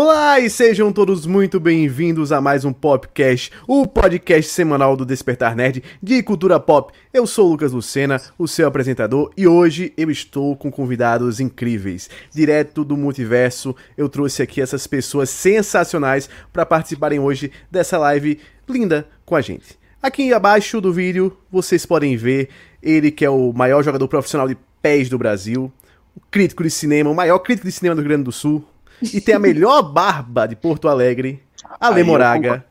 [0.00, 5.56] Olá e sejam todos muito bem-vindos a mais um podcast, o podcast semanal do Despertar
[5.56, 6.92] Nerd de cultura pop.
[7.12, 12.08] Eu sou o Lucas Lucena, o seu apresentador, e hoje eu estou com convidados incríveis.
[12.32, 19.04] Direto do multiverso, eu trouxe aqui essas pessoas sensacionais para participarem hoje dessa live linda
[19.26, 19.76] com a gente.
[20.00, 24.56] Aqui abaixo do vídeo vocês podem ver ele que é o maior jogador profissional de
[24.80, 25.72] pés do Brasil,
[26.14, 28.64] o crítico de cinema, o maior crítico de cinema do Rio Grande do Sul,
[29.02, 31.42] e tem a melhor barba de Porto Alegre,
[31.80, 32.64] Ale Moraga,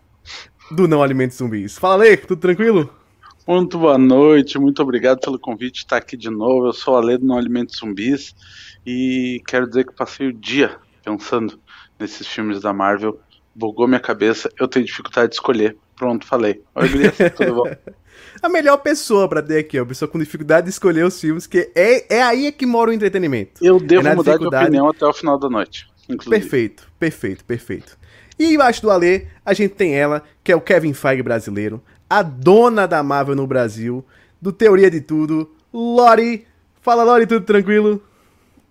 [0.71, 1.77] do Não Alimentos Zumbis.
[1.77, 2.89] Fala, Ale, tudo tranquilo?
[3.47, 6.67] Muito boa noite, muito obrigado pelo convite de estar aqui de novo.
[6.67, 8.35] Eu sou o Ale do Não Alimentos Zumbis
[8.85, 11.57] e quero dizer que passei o dia pensando
[11.97, 13.19] nesses filmes da Marvel.
[13.55, 15.77] Bugou minha cabeça, eu tenho dificuldade de escolher.
[15.95, 16.61] Pronto, falei.
[16.75, 17.71] Oi, Gurias, tudo bom?
[18.41, 19.85] a melhor pessoa pra ter aqui, ó.
[19.85, 23.63] Pessoa com dificuldade de escolher os filmes, que é, é aí que mora o entretenimento.
[23.63, 25.87] Eu devo é mudar de opinião até o final da noite.
[26.09, 26.41] Inclusive.
[26.41, 27.97] Perfeito, perfeito, perfeito.
[28.39, 32.21] E embaixo do Alê, a gente tem ela, que é o Kevin Feige brasileiro, a
[32.21, 34.05] dona da Marvel no Brasil,
[34.41, 36.45] do Teoria de Tudo, Lori.
[36.81, 38.01] Fala, Lori, tudo tranquilo?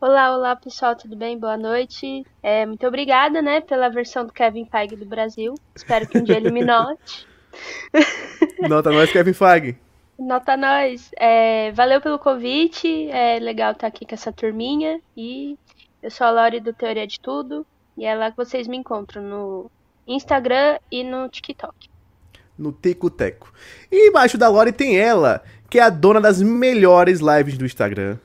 [0.01, 1.39] Olá, olá pessoal, tudo bem?
[1.39, 2.25] Boa noite.
[2.43, 5.55] É, muito obrigada, né, pela versão do Kevin Feige do Brasil.
[5.75, 7.27] Espero que um dia ele me note.
[8.69, 9.77] Nota nós, Kevin Feige.
[10.19, 11.11] Nota nós.
[11.19, 13.09] É, valeu pelo convite.
[13.11, 15.01] É legal estar aqui com essa turminha.
[15.17, 15.59] E
[16.07, 17.67] eu sou a Lori do Teoria de Tudo
[17.99, 19.71] e é lá que vocês me encontram no
[20.07, 21.91] Instagram e no TikTok.
[22.57, 23.53] No Teco Teco.
[23.91, 28.19] E embaixo da Lori tem ela, que é a dona das melhores lives do Instagram.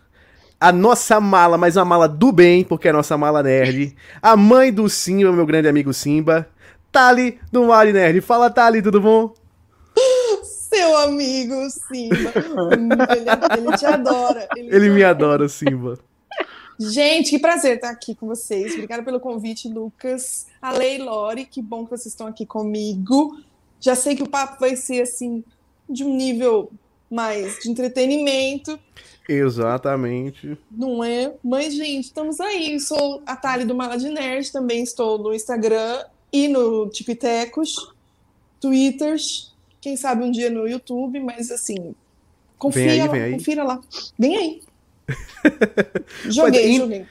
[0.60, 3.96] A nossa mala, mas uma mala do bem, porque é a nossa mala nerd.
[4.22, 6.48] A mãe do Simba, meu grande amigo Simba.
[6.92, 8.22] Tali do Mali Nerd.
[8.22, 9.34] Fala, Tali, tudo bom?
[10.44, 12.32] Seu amigo Simba.
[13.12, 14.48] ele, ele te adora.
[14.56, 15.98] Ele, ele me adora, Simba.
[16.90, 18.74] Gente, que prazer estar aqui com vocês.
[18.74, 20.48] Obrigada pelo convite, Lucas.
[20.60, 23.40] A Lei Lori, que bom que vocês estão aqui comigo.
[23.80, 25.44] Já sei que o papo vai ser assim
[25.88, 26.72] de um nível
[27.10, 28.80] mais de entretenimento.
[29.30, 30.58] Exatamente.
[30.72, 31.34] Não é?
[31.44, 32.80] Mas, gente, estamos aí.
[32.80, 36.04] Sou a Thali do Mala de Nerd, também estou no Instagram
[36.34, 37.94] e no TikTokos,
[38.60, 41.94] Twitters, quem sabe um dia no YouTube, mas assim,
[42.58, 43.82] confira aí, lá, confira lá.
[44.18, 44.62] Vem aí.
[46.30, 47.06] joguei, joguei.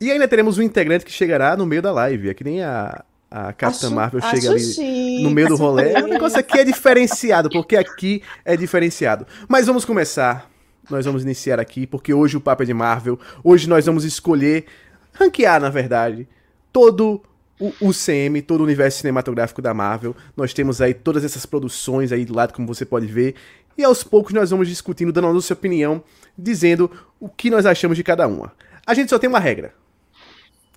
[0.00, 2.28] E ainda teremos um integrante que chegará no meio da live.
[2.28, 5.94] É que nem a, a Capitã acho, Marvel chega ali no meio do rolê.
[6.02, 9.26] O negócio aqui é diferenciado, porque aqui é diferenciado.
[9.48, 10.50] Mas vamos começar.
[10.90, 13.18] Nós vamos iniciar aqui, porque hoje o papo é de Marvel.
[13.44, 14.66] Hoje nós vamos escolher,
[15.12, 16.28] ranquear, na verdade,
[16.72, 17.22] todo
[17.60, 20.16] o UCM, todo o universo cinematográfico da Marvel.
[20.36, 23.36] Nós temos aí todas essas produções aí do lado, como você pode ver.
[23.78, 26.02] E aos poucos nós vamos discutindo, dando a nossa opinião,
[26.36, 28.52] dizendo o que nós achamos de cada uma.
[28.86, 29.74] A gente só tem uma regra.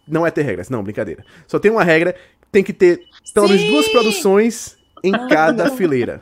[0.08, 1.26] Não é ter regras, não, brincadeira.
[1.48, 2.16] Só tem uma regra,
[2.52, 3.02] tem que ter
[3.34, 6.22] pelo menos duas produções em cada fileira.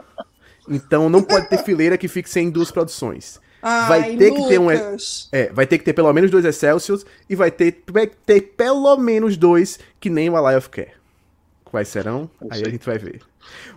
[0.69, 3.41] Então não pode ter fileira que fique sem duas produções.
[3.61, 4.43] Ai, vai ter Lucas.
[4.43, 7.81] que ter um é, vai ter que ter pelo menos dois Excelsiors e vai ter,
[7.89, 10.91] vai ter pelo menos dois que nem o of Care.
[11.63, 12.29] Quais serão?
[12.51, 13.21] Aí a gente vai ver.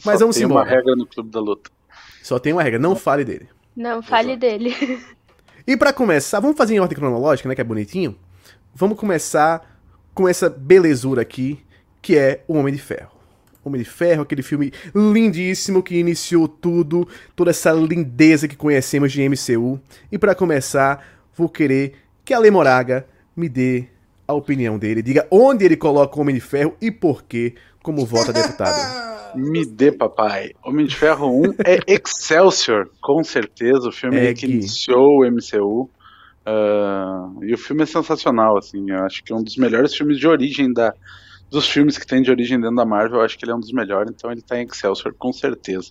[0.04, 0.68] Mas Só vamos tem embora.
[0.68, 1.70] uma regra no Clube da Luta.
[2.22, 3.48] Só tem uma regra, não fale dele.
[3.76, 4.40] Não, fale Exato.
[4.40, 4.74] dele.
[5.66, 8.16] E pra começar, vamos fazer em ordem cronológica, né, que é bonitinho.
[8.72, 9.76] Vamos começar
[10.14, 11.58] com essa belezura aqui,
[12.00, 13.10] que é o Homem de Ferro.
[13.64, 19.28] Homem de Ferro, aquele filme lindíssimo que iniciou tudo, toda essa lindeza que conhecemos de
[19.28, 19.80] MCU.
[20.12, 21.04] E pra começar,
[21.36, 21.94] vou querer
[22.24, 23.04] que a Lemoraga
[23.34, 23.86] me dê
[24.28, 28.04] a opinião dele, diga onde ele coloca o Homem de Ferro e por quê, como
[28.04, 29.06] vota deputado.
[29.36, 30.52] Me dê, papai.
[30.64, 33.88] Homem de Ferro 1 é Excelsior, com certeza.
[33.88, 35.88] O filme É que que- iniciou o MCU.
[36.44, 38.90] Ah, e o filme é sensacional, assim.
[38.90, 40.94] Eu acho que é um dos melhores filmes de origem da.
[41.50, 43.60] Dos filmes que tem de origem dentro da Marvel, eu acho que ele é um
[43.60, 45.90] dos melhores, então ele tá em Excelsior, com certeza.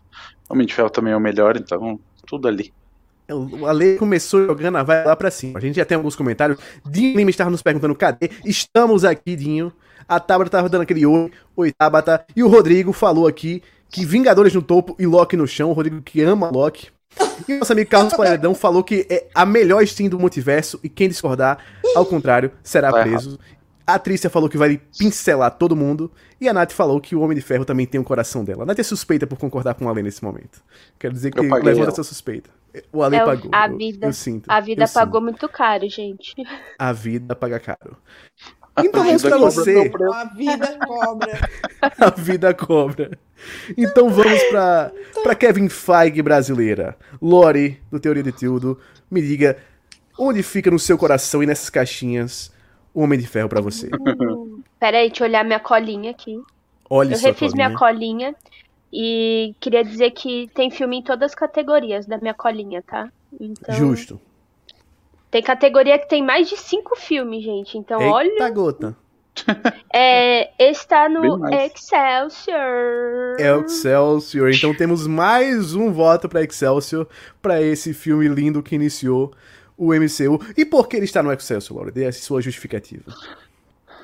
[0.49, 1.97] Homem de Ferro também é o melhor, então
[2.27, 2.73] tudo ali.
[3.31, 5.57] O Ale começou jogando a vai lá pra cima.
[5.57, 6.59] A gente já tem alguns comentários.
[6.85, 8.29] Dinho Lima estava nos perguntando cadê.
[8.43, 9.71] Estamos aqui, Dinho.
[10.07, 11.31] A Tabata tava dando aquele oi.
[11.55, 12.25] Oi, Tabata.
[12.35, 15.69] E o Rodrigo falou aqui que Vingadores no topo e Loki no chão.
[15.69, 16.89] O Rodrigo que ama Loki.
[17.47, 20.79] E o nosso amigo Carlos Paredão falou que é a melhor Steam do multiverso.
[20.83, 21.57] E quem discordar,
[21.95, 23.39] ao contrário, será Tá preso.
[23.87, 26.11] A Trícia falou que vai pincelar todo mundo.
[26.41, 28.63] E a Nath falou que o Homem de Ferro também tem o coração dela.
[28.63, 30.61] A Nath é suspeita por concordar com o Ale nesse momento.
[30.99, 32.49] Quero dizer que Eu levanta essa suspeita.
[32.91, 33.49] O Ale É pagou.
[33.53, 34.49] a eu- vida- eu sinto.
[34.49, 35.29] A vida eu pagou sinto.
[35.29, 36.33] muito caro, gente.
[36.77, 37.95] A vida paga caro.
[38.77, 39.91] Então vamos cobra você.
[40.13, 41.49] A vida cobra.
[41.97, 43.19] A vida cobra.
[43.77, 44.91] Então vamos pra,
[45.23, 46.97] pra Kevin Feige brasileira.
[47.21, 48.77] Lori, do Teoria de Tudo,
[49.09, 49.57] me diga
[50.17, 52.51] onde fica no seu coração e nessas caixinhas
[52.93, 53.87] o Homem de Ferro para você?
[53.87, 56.41] Uh, pera aí, deixa eu olhar minha colinha aqui.
[56.89, 57.67] Olha Eu refiz colinha.
[57.67, 58.35] minha colinha
[58.91, 63.09] e queria dizer que tem filme em todas as categorias da minha colinha, tá?
[63.39, 64.19] Então, Justo.
[65.35, 67.77] Tem categoria que tem mais de cinco filmes, gente.
[67.77, 68.49] Então, Eita olha.
[68.51, 68.95] gota.
[69.93, 72.55] É, está no Excelsior.
[73.37, 74.51] Excelsior.
[74.51, 77.05] Então temos mais um voto para Excelsior
[77.41, 79.33] para esse filme lindo que iniciou
[79.77, 80.39] o MCU.
[80.55, 81.91] E por que ele está no Excelsior, Laura?
[81.91, 83.13] Dê a sua justificativa.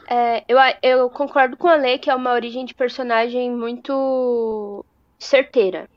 [0.10, 4.84] É, eu, eu concordo com a Lei que é uma origem de personagem muito
[5.18, 5.88] certeira.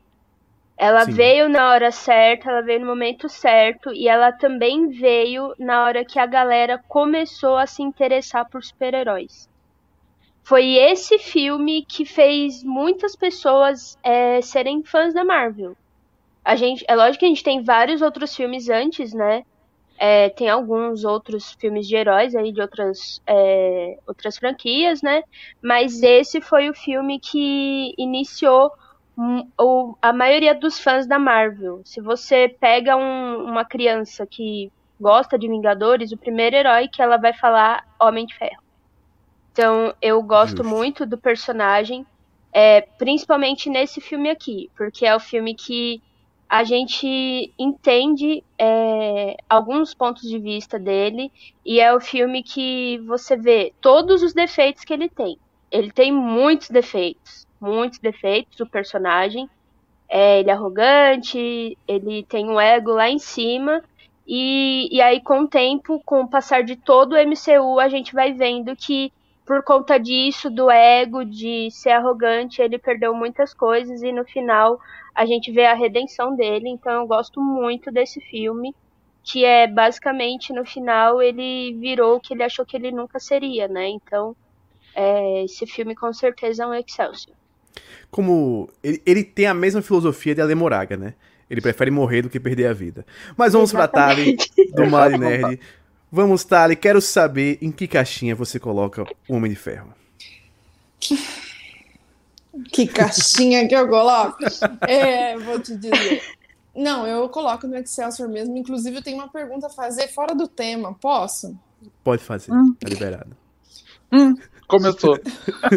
[0.77, 1.11] Ela Sim.
[1.11, 6.03] veio na hora certa, ela veio no momento certo e ela também veio na hora
[6.03, 9.47] que a galera começou a se interessar por super-heróis.
[10.43, 15.75] Foi esse filme que fez muitas pessoas é, serem fãs da Marvel.
[16.43, 19.43] A gente, é lógico que a gente tem vários outros filmes antes, né?
[19.97, 25.23] É, tem alguns outros filmes de heróis aí de outras, é, outras franquias, né?
[25.63, 28.69] Mas esse foi o filme que iniciou
[29.17, 31.81] o, a maioria dos fãs da Marvel.
[31.85, 37.17] Se você pega um, uma criança que gosta de Vingadores, o primeiro herói que ela
[37.17, 38.63] vai falar Homem de Ferro.
[39.51, 40.75] Então eu gosto Justo.
[40.75, 42.05] muito do personagem,
[42.51, 46.01] é, principalmente nesse filme aqui, porque é o filme que
[46.47, 51.31] a gente entende é, alguns pontos de vista dele
[51.65, 55.37] e é o filme que você vê todos os defeitos que ele tem.
[55.71, 59.49] Ele tem muitos defeitos muitos defeitos, o personagem.
[60.07, 63.83] É, ele é arrogante, ele tem um ego lá em cima.
[64.27, 68.13] E, e aí, com o tempo, com o passar de todo o MCU, a gente
[68.13, 69.11] vai vendo que,
[69.45, 74.01] por conta disso, do ego, de ser arrogante, ele perdeu muitas coisas.
[74.01, 74.79] E no final,
[75.13, 76.69] a gente vê a redenção dele.
[76.69, 78.75] Então, eu gosto muito desse filme.
[79.23, 83.67] Que é basicamente, no final, ele virou o que ele achou que ele nunca seria,
[83.67, 83.89] né?
[83.89, 84.35] Então,
[84.93, 87.35] é, esse filme com certeza é um Excelsior
[88.11, 88.69] como.
[88.83, 91.13] Ele, ele tem a mesma filosofia de Ale Moraga, né?
[91.49, 93.05] Ele prefere morrer do que perder a vida.
[93.37, 94.47] Mas vamos Exatamente.
[94.47, 95.59] pra Tali, do Mali Nerd.
[96.11, 99.93] Vamos, Tali, quero saber em que caixinha você coloca o Homem de Ferro.
[100.99, 101.17] Que,
[102.71, 104.37] que caixinha que eu coloco?
[104.87, 106.21] É, vou te dizer.
[106.75, 108.57] Não, eu coloco no Excelsior mesmo.
[108.57, 110.93] Inclusive, eu tenho uma pergunta a fazer fora do tema.
[110.93, 111.57] Posso?
[112.03, 112.73] Pode fazer, hum.
[112.79, 113.35] tá liberado.
[114.11, 114.35] Hum.
[114.67, 115.19] Começou.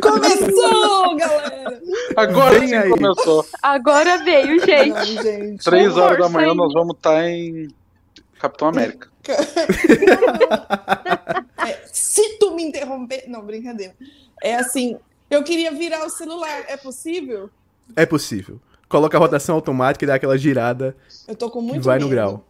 [0.00, 1.82] Começou, galera!
[2.16, 2.90] Agora Vem sim aí.
[2.90, 3.46] começou.
[3.62, 5.22] Agora veio, gente.
[5.22, 5.64] gente.
[5.64, 7.68] Três horas da manhã nós vamos estar tá em
[8.38, 9.10] Capitão América.
[11.58, 13.24] é, se tu me interromper.
[13.28, 13.94] Não, brincadeira.
[14.42, 14.96] É assim,
[15.30, 16.64] eu queria virar o celular.
[16.68, 17.50] É possível?
[17.94, 18.58] É possível.
[18.88, 20.96] Coloca a rotação automática e dá aquela girada.
[21.26, 22.06] Eu tô com muito Vai medo.
[22.06, 22.44] no grau.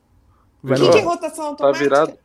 [0.63, 0.93] Vai o que, no...
[0.93, 1.91] que é rotação tá automática?
[1.91, 2.19] Tá virado.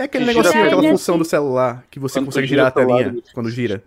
[0.00, 3.50] É aquele negocinho, aquela função do celular que você quando consegue girar a telinha quando
[3.50, 3.84] gira.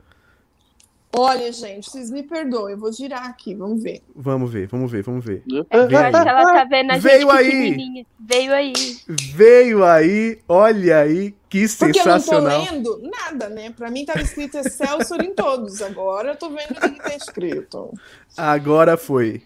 [1.11, 4.03] Olha, gente, vocês me perdoem, eu vou girar aqui, vamos ver.
[4.15, 5.41] Vamos ver, vamos ver, vamos ver.
[5.47, 8.05] Eu acho que ela tá vendo a Veio aí!
[8.19, 8.73] Veio aí!
[9.07, 12.61] Veio aí, olha aí, que sensacional.
[12.61, 13.71] Porque eu não tô lendo nada, né?
[13.71, 17.91] Pra mim tava escrito Excelsior em todos, agora eu tô vendo o que tá escrito.
[18.37, 19.41] Agora foi.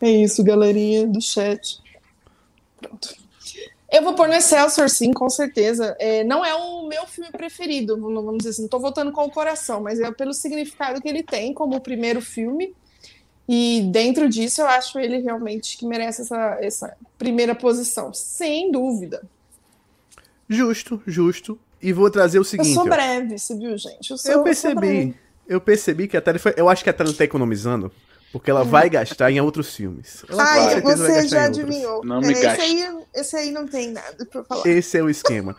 [0.00, 1.82] É isso, galerinha do chat.
[2.80, 3.25] Pronto.
[3.90, 5.96] Eu vou pôr no Excelsior, sim, com certeza.
[5.98, 9.30] É, não é o meu filme preferido, vamos dizer assim, não estou votando com o
[9.30, 12.74] coração, mas é pelo significado que ele tem como o primeiro filme.
[13.48, 19.22] E dentro disso, eu acho ele realmente que merece essa, essa primeira posição, sem dúvida.
[20.48, 21.58] Justo, justo.
[21.80, 22.70] E vou trazer o seguinte.
[22.70, 24.10] Eu sou breve, você viu, gente?
[24.10, 25.14] Eu, sou, eu percebi.
[25.46, 26.54] Eu, eu percebi que a Thalia foi.
[26.56, 27.92] Eu acho que a Thalia está economizando
[28.36, 30.22] porque ela vai gastar em outros filmes.
[30.28, 32.04] Ela Ai, você já adivinhou.
[32.04, 34.66] Não me esse, aí, esse aí não tem nada pra falar.
[34.66, 35.56] Esse é o esquema.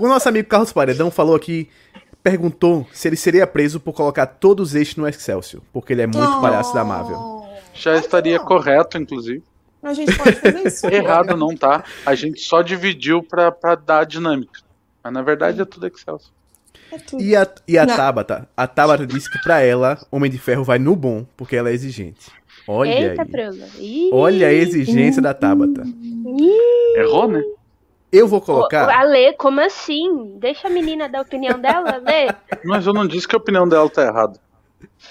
[0.00, 1.68] o nosso amigo Carlos Paredão falou aqui,
[2.22, 6.30] perguntou se ele seria preso por colocar todos estes no Excelsior, porque ele é muito
[6.30, 6.40] oh.
[6.40, 7.44] palhaço da Marvel.
[7.74, 8.44] Já estaria não.
[8.44, 9.42] correto, inclusive.
[9.82, 10.86] A gente pode fazer isso.
[10.94, 11.82] Errado não tá.
[12.06, 14.60] A gente só dividiu pra, pra dar a dinâmica.
[15.02, 16.30] Mas na verdade é tudo Excelsior.
[16.92, 18.48] É e a, e a Tabata?
[18.56, 21.72] A Tabata disse que pra ela, Homem de Ferro vai no bom, porque ela é
[21.72, 22.30] exigente.
[22.66, 23.26] Olha Eita,
[23.78, 24.10] aí.
[24.12, 25.82] Olha a exigência da Tabata.
[26.96, 27.42] Errou, né?
[28.12, 28.90] Eu vou colocar.
[28.90, 30.36] A Lê, como assim?
[30.38, 32.32] Deixa a menina dar a opinião dela, Lê.
[32.64, 34.38] Mas eu não disse que a opinião dela tá errada.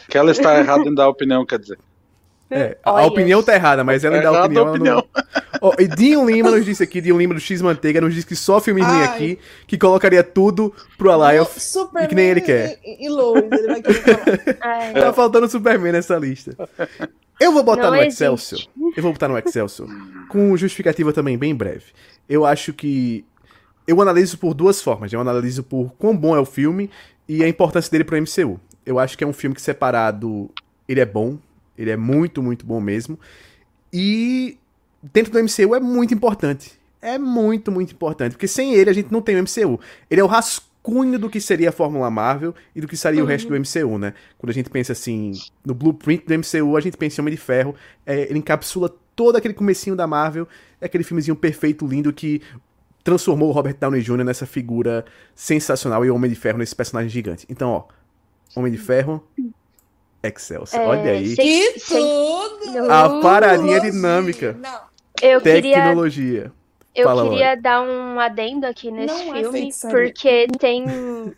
[0.09, 1.79] Que ela está errada em dar a opinião, quer dizer.
[2.51, 4.67] É, a opinião tá errada, mas ela é dá a opinião.
[4.67, 4.95] A opinião.
[4.95, 5.59] Não...
[5.61, 8.35] oh, e Dinho Lima nos disse aqui, Dinho Lima do X Manteiga nos disse que
[8.35, 11.45] só filme ruim aqui, que colocaria tudo pro Alive
[12.03, 12.79] e que nem ele quer.
[12.83, 14.93] E, e Lois, ele vai querer falar.
[14.99, 16.55] tá faltando Superman nessa lista.
[17.39, 18.61] Eu vou botar não no Excelsior.
[18.97, 19.87] Eu vou botar no Excelsior.
[20.27, 21.85] Com justificativa também bem breve.
[22.27, 23.23] Eu acho que
[23.87, 25.13] eu analiso por duas formas.
[25.13, 26.89] Eu analiso por quão bom é o filme
[27.27, 28.59] e a importância dele pro MCU.
[28.85, 30.49] Eu acho que é um filme que separado,
[30.87, 31.37] ele é bom,
[31.79, 33.17] ele é muito, muito bom mesmo.
[33.91, 34.57] E
[35.01, 36.77] dentro do MCU é muito importante.
[37.01, 39.79] É muito, muito importante, porque sem ele a gente não tem o MCU.
[40.11, 43.25] Ele é o rascunho do que seria a Fórmula Marvel e do que seria uhum.
[43.25, 44.13] o resto do MCU, né?
[44.37, 45.31] Quando a gente pensa assim,
[45.65, 47.73] no blueprint do MCU, a gente pensa em Homem de Ferro,
[48.05, 50.45] é, ele encapsula todo aquele comecinho da Marvel,
[50.81, 52.41] é aquele filmezinho perfeito, lindo, que
[53.01, 54.25] transformou o Robert Downey Jr.
[54.25, 57.45] nessa figura sensacional e o Homem de Ferro nesse personagem gigante.
[57.47, 57.83] Então, ó,
[58.59, 59.23] Homem de Ferro,
[60.21, 60.81] Excelsior.
[60.81, 61.35] É, Olha aí.
[61.35, 62.91] Que tudo!
[62.91, 64.53] A paradinha dinâmica.
[64.53, 64.79] Não.
[65.21, 66.51] Eu Tecnologia.
[66.51, 66.53] Queria,
[66.95, 71.33] eu Fala, queria dar um adendo aqui nesse Não é filme, é porque tem um,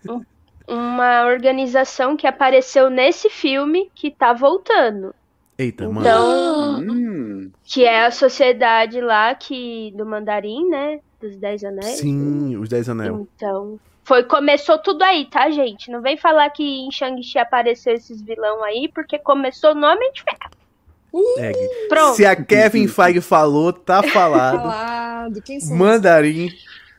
[0.68, 5.14] uma organização que apareceu nesse filme que tá voltando.
[5.58, 6.00] Eita, mano.
[6.00, 7.52] Então, hum.
[7.64, 11.00] que é a sociedade lá que do Mandarim, né?
[11.20, 12.00] Dos Dez Anéis.
[12.00, 13.14] Sim, os Dez Anéis.
[13.14, 13.80] Então,
[14.12, 15.90] foi, começou tudo aí, tá, gente?
[15.90, 20.22] Não vem falar que em Shang-Chi apareceu esses vilão aí, porque começou no Homem de
[20.22, 20.52] Ferro.
[21.14, 22.16] Uh, Pronto.
[22.18, 24.58] Se a Kevin Feige falou, tá falado.
[24.58, 25.42] falado.
[25.42, 26.50] Quem Mandarim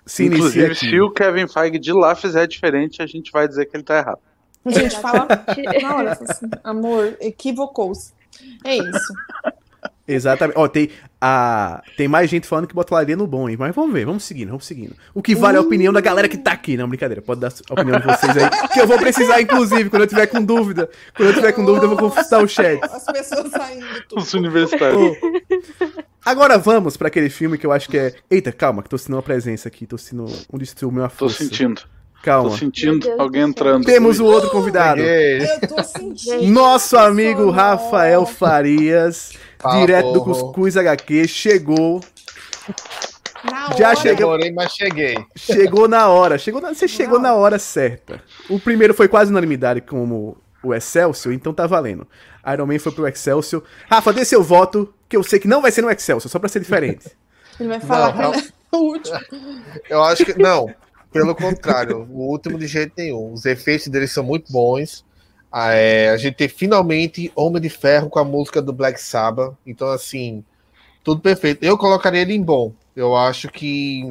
[0.07, 3.67] se Inclusive, inicia se o Kevin Feige de lá fizer diferente, a gente vai dizer
[3.67, 4.21] que ele tá errado.
[4.65, 5.29] A gente fala
[5.83, 8.15] na hora, assim, amor, equivocou-se.
[8.65, 9.13] É isso.
[10.07, 10.59] Exatamente.
[10.59, 10.91] Ó, tem,
[11.21, 13.57] a, tem mais gente falando que botaria no bom, hein?
[13.59, 14.97] Mas vamos ver, vamos seguindo, vamos seguindo.
[15.15, 15.61] O que vale uh.
[15.61, 16.77] é a opinião da galera que tá aqui.
[16.77, 18.69] Não, brincadeira, pode dar a opinião de vocês aí.
[18.73, 20.91] Que eu vou precisar, inclusive, quando eu tiver com dúvida.
[21.17, 22.81] Quando eu tiver com dúvida, eu vou consultar o chat.
[22.83, 23.87] As pessoas saindo.
[24.09, 24.21] Tudo.
[24.21, 25.17] Os universitários.
[25.23, 26.03] Oh.
[26.25, 28.15] Agora vamos para aquele filme que eu acho que é.
[28.31, 29.87] Eita, calma, que tô sentindo uma presença aqui.
[29.87, 31.83] Tô sentindo um destruiu meu Tô sentindo.
[32.23, 32.51] Calma.
[32.51, 33.85] Tô sentindo alguém entrando.
[33.85, 35.01] Temos o outro convidado.
[35.01, 36.45] Eu tô sentindo.
[36.45, 39.33] Nosso amigo Rafael Farias.
[39.71, 42.01] Direto do Cuscuz HQ, chegou.
[43.45, 43.97] Na Já hora.
[43.97, 44.17] chegou.
[44.17, 45.17] Demorei, mas cheguei.
[45.37, 46.39] Chegou na hora.
[46.39, 46.75] Chegou na...
[46.75, 48.23] Você chegou na hora certa.
[48.49, 52.07] O primeiro foi quase unanimidade como o Excelsior, então tá valendo.
[52.53, 53.63] Iron Man foi pro Excelsior.
[53.91, 56.49] Rafa, dê seu voto, que eu sei que não vai ser no Excelsior, só pra
[56.49, 57.11] ser diferente.
[57.59, 58.43] Ele vai falar não, é
[58.73, 59.19] o último.
[59.89, 60.39] Eu acho que.
[60.39, 60.73] Não,
[61.13, 63.33] pelo contrário, o último de jeito nenhum.
[63.33, 65.05] Os efeitos dele são muito bons.
[65.53, 69.55] Ah, é, a gente tem finalmente Homem de Ferro com a música do Black Sabbath.
[69.67, 70.43] Então, assim,
[71.05, 71.63] tudo perfeito.
[71.63, 72.73] Eu colocaria ele em bom.
[72.97, 74.09] Eu acho que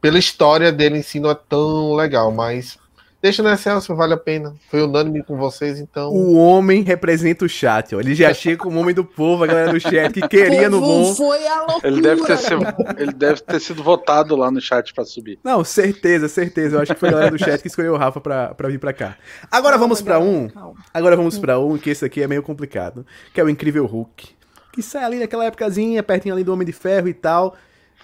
[0.00, 2.78] pela história dele em si não é tão legal, mas
[3.24, 4.54] Deixa no Excelsior, vale a pena.
[4.68, 6.10] Foi unânime com vocês, então.
[6.10, 8.00] O homem representa o chat, ó.
[8.00, 11.14] Ele já chega como homem do povo, a galera do chat, que queria no bom.
[11.14, 11.88] Foi a loucura.
[11.88, 12.62] Ele deve, ter sido,
[12.98, 15.38] ele deve ter sido votado lá no chat pra subir.
[15.42, 16.76] Não, certeza, certeza.
[16.76, 18.78] Eu acho que foi a galera do chat que escolheu o Rafa pra, pra vir
[18.78, 19.16] pra cá.
[19.50, 20.50] Agora vamos pra um.
[20.92, 23.06] Agora vamos pra um, que esse aqui é meio complicado.
[23.32, 24.34] Que é o Incrível Hulk.
[24.70, 27.56] Que sai ali naquela épocazinha, pertinho ali do Homem de Ferro e tal.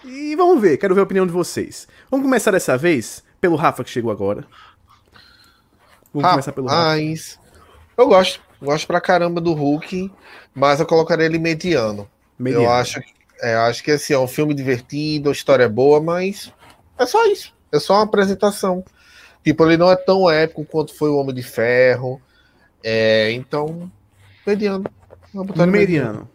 [0.02, 1.86] E vamos ver, quero ver a opinião de vocês.
[2.10, 4.46] Vamos começar dessa vez pelo Rafa que chegou agora.
[6.12, 7.38] Vamos Rapaz, começar pelo Hulk.
[7.96, 8.40] Eu gosto.
[8.62, 10.12] Gosto pra caramba do Hulk,
[10.54, 12.08] mas eu colocaria ele mediano.
[12.38, 12.66] mediano.
[12.66, 13.00] Eu acho,
[13.40, 16.52] é, acho que assim, é um filme divertido, a história é boa, mas
[16.98, 17.54] é só isso.
[17.72, 18.84] É só uma apresentação.
[19.42, 22.20] Tipo, ele não é tão épico quanto foi o Homem de Ferro.
[22.84, 23.90] É, então,
[24.46, 24.84] mediano.
[25.32, 25.72] Mediano.
[25.72, 26.30] mediano.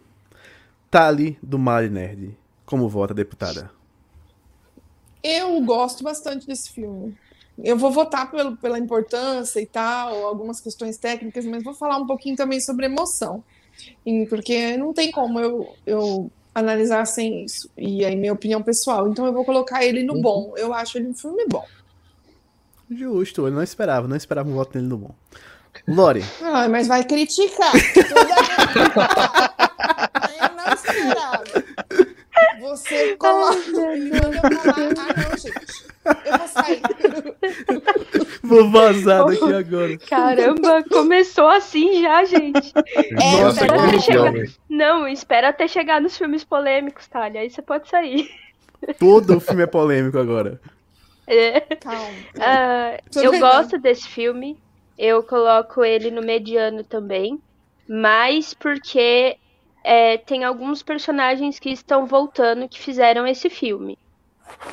[0.90, 2.36] Tali do Mali Nerd.
[2.64, 3.70] Como vota, deputada?
[5.22, 7.16] Eu gosto bastante desse filme
[7.62, 12.06] eu vou votar pelo, pela importância e tal, algumas questões técnicas, mas vou falar um
[12.06, 13.42] pouquinho também sobre emoção.
[14.04, 17.70] E, porque não tem como eu, eu analisar sem isso.
[17.76, 19.08] E aí, minha opinião pessoal.
[19.08, 20.22] Então eu vou colocar ele no uhum.
[20.22, 20.54] bom.
[20.56, 21.64] Eu acho ele um filme bom.
[22.90, 25.14] Justo, eu não esperava, não esperava um voto nele no bom.
[25.86, 26.24] Lore.
[26.40, 27.72] Ah, mas vai criticar.
[30.40, 31.44] eu não esperava.
[32.60, 33.58] Você coloca.
[34.96, 35.95] Ah, não, gente.
[36.24, 36.82] Eu vou sair.
[38.42, 39.98] Vou vazar daqui agora.
[39.98, 42.72] Caramba, começou assim já, gente.
[42.94, 44.32] É, Nossa, espera até chegar...
[44.68, 47.24] Não, espera até chegar nos filmes polêmicos, tá?
[47.24, 48.30] Aí você pode sair.
[49.00, 50.60] Todo o filme é polêmico agora.
[51.26, 51.60] É.
[51.60, 52.08] Calma.
[52.36, 54.56] Uh, eu gosto desse filme.
[54.96, 57.40] Eu coloco ele no mediano também.
[57.88, 59.36] Mas porque
[59.82, 63.98] é, tem alguns personagens que estão voltando que fizeram esse filme.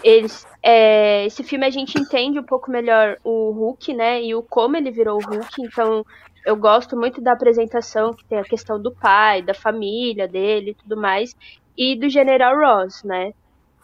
[0.04, 4.22] Eles, é, esse filme a gente entende um pouco melhor o Hulk, né?
[4.22, 5.62] E o como ele virou o Hulk.
[5.62, 6.06] Então,
[6.46, 10.76] eu gosto muito da apresentação, que tem a questão do pai, da família dele e
[10.76, 11.36] tudo mais,
[11.78, 13.34] e do General Ross, né?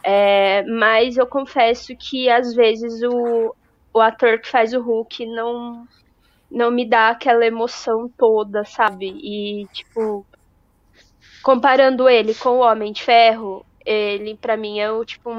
[0.02, 3.54] É, mas eu confesso que às vezes o,
[3.92, 5.86] o ator que faz o Hulk não
[6.50, 9.06] não me dá aquela emoção toda, sabe?
[9.06, 10.26] E tipo,
[11.42, 15.30] comparando ele com o Homem de Ferro, ele para mim é o tipo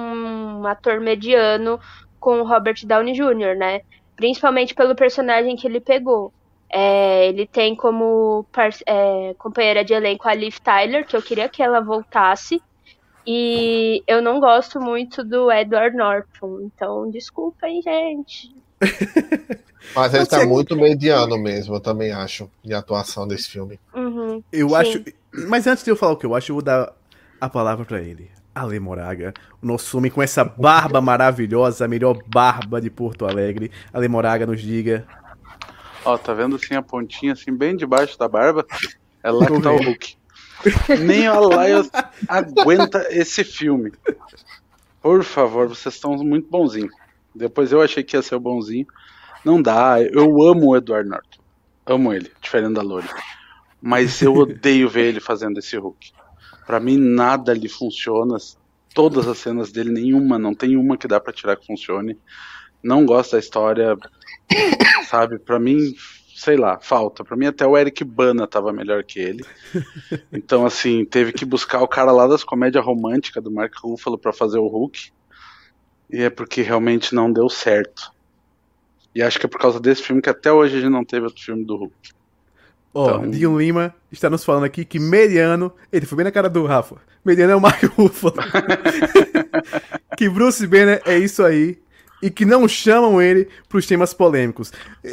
[0.00, 1.78] um ator mediano
[2.18, 3.80] com o Robert Downey Jr., né?
[4.16, 6.32] Principalmente pelo personagem que ele pegou.
[6.72, 8.46] É, ele tem como
[8.86, 12.62] é, companheira de elenco a Liv Tyler, que eu queria que ela voltasse.
[13.26, 18.54] E eu não gosto muito do Edward Norton, então desculpa aí, gente.
[19.94, 23.78] Mas ele tá muito mediano mesmo, eu também acho, de atuação desse filme.
[23.94, 24.74] Uhum, eu sim.
[24.74, 25.04] acho.
[25.48, 26.92] Mas antes de eu falar o que eu acho, eu vou dar
[27.40, 28.30] a palavra para ele.
[28.54, 33.70] Ale Moraga, o nosso homem com essa barba maravilhosa, a melhor barba de Porto Alegre.
[33.92, 35.06] Ale Moraga, nos diga.
[36.04, 38.66] Ó, tá vendo assim a pontinha assim bem debaixo da barba?
[39.22, 40.16] É lá que tá o Hulk.
[41.00, 41.82] Nem a Laia
[42.28, 43.92] aguenta esse filme.
[45.00, 46.92] Por favor, vocês estão muito bonzinhos.
[47.34, 48.86] Depois eu achei que ia ser o bonzinho.
[49.44, 51.40] Não dá, eu amo o Edward Norton.
[51.86, 53.08] Amo ele, diferente da Lori.
[53.80, 56.12] Mas eu odeio ver ele fazendo esse Hulk.
[56.70, 58.36] Para mim nada lhe funciona.
[58.94, 62.16] Todas as cenas dele, nenhuma, não tem uma que dá para tirar que funcione.
[62.80, 63.98] Não gosto da história,
[65.10, 65.40] sabe?
[65.40, 65.96] Para mim,
[66.32, 67.24] sei lá, falta.
[67.24, 69.44] Para mim até o Eric Bana tava melhor que ele.
[70.32, 74.32] Então assim, teve que buscar o cara lá das comédias românticas do Mark Ruffalo para
[74.32, 75.10] fazer o Hulk.
[76.08, 78.12] E é porque realmente não deu certo.
[79.12, 81.26] E acho que é por causa desse filme que até hoje a gente não teve
[81.26, 82.19] outro filme do Hulk.
[82.92, 83.30] Ó, oh, então...
[83.30, 85.72] Dion Lima está nos falando aqui que Mediano.
[85.92, 86.96] Ele foi bem na cara do Rafa.
[87.24, 88.34] Mediano é o Mark Ruffalo.
[90.16, 91.78] que Bruce Banner é isso aí.
[92.22, 94.70] E que não chamam ele para os temas polêmicos.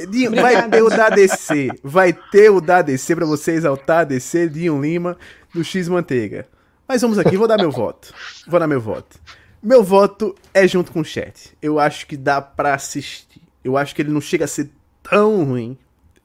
[0.09, 1.69] Dion, vai ter o da DC.
[1.81, 5.17] Vai ter o da DC para você exaltar a DC, Dion Lima,
[5.53, 6.47] do X Manteiga.
[6.87, 8.13] Mas vamos aqui, vou dar meu voto.
[8.47, 9.19] Vou dar meu voto.
[9.61, 11.55] Meu voto é junto com o chat.
[11.61, 13.41] Eu acho que dá para assistir.
[13.63, 14.69] Eu acho que ele não chega a ser
[15.01, 15.77] tão ruim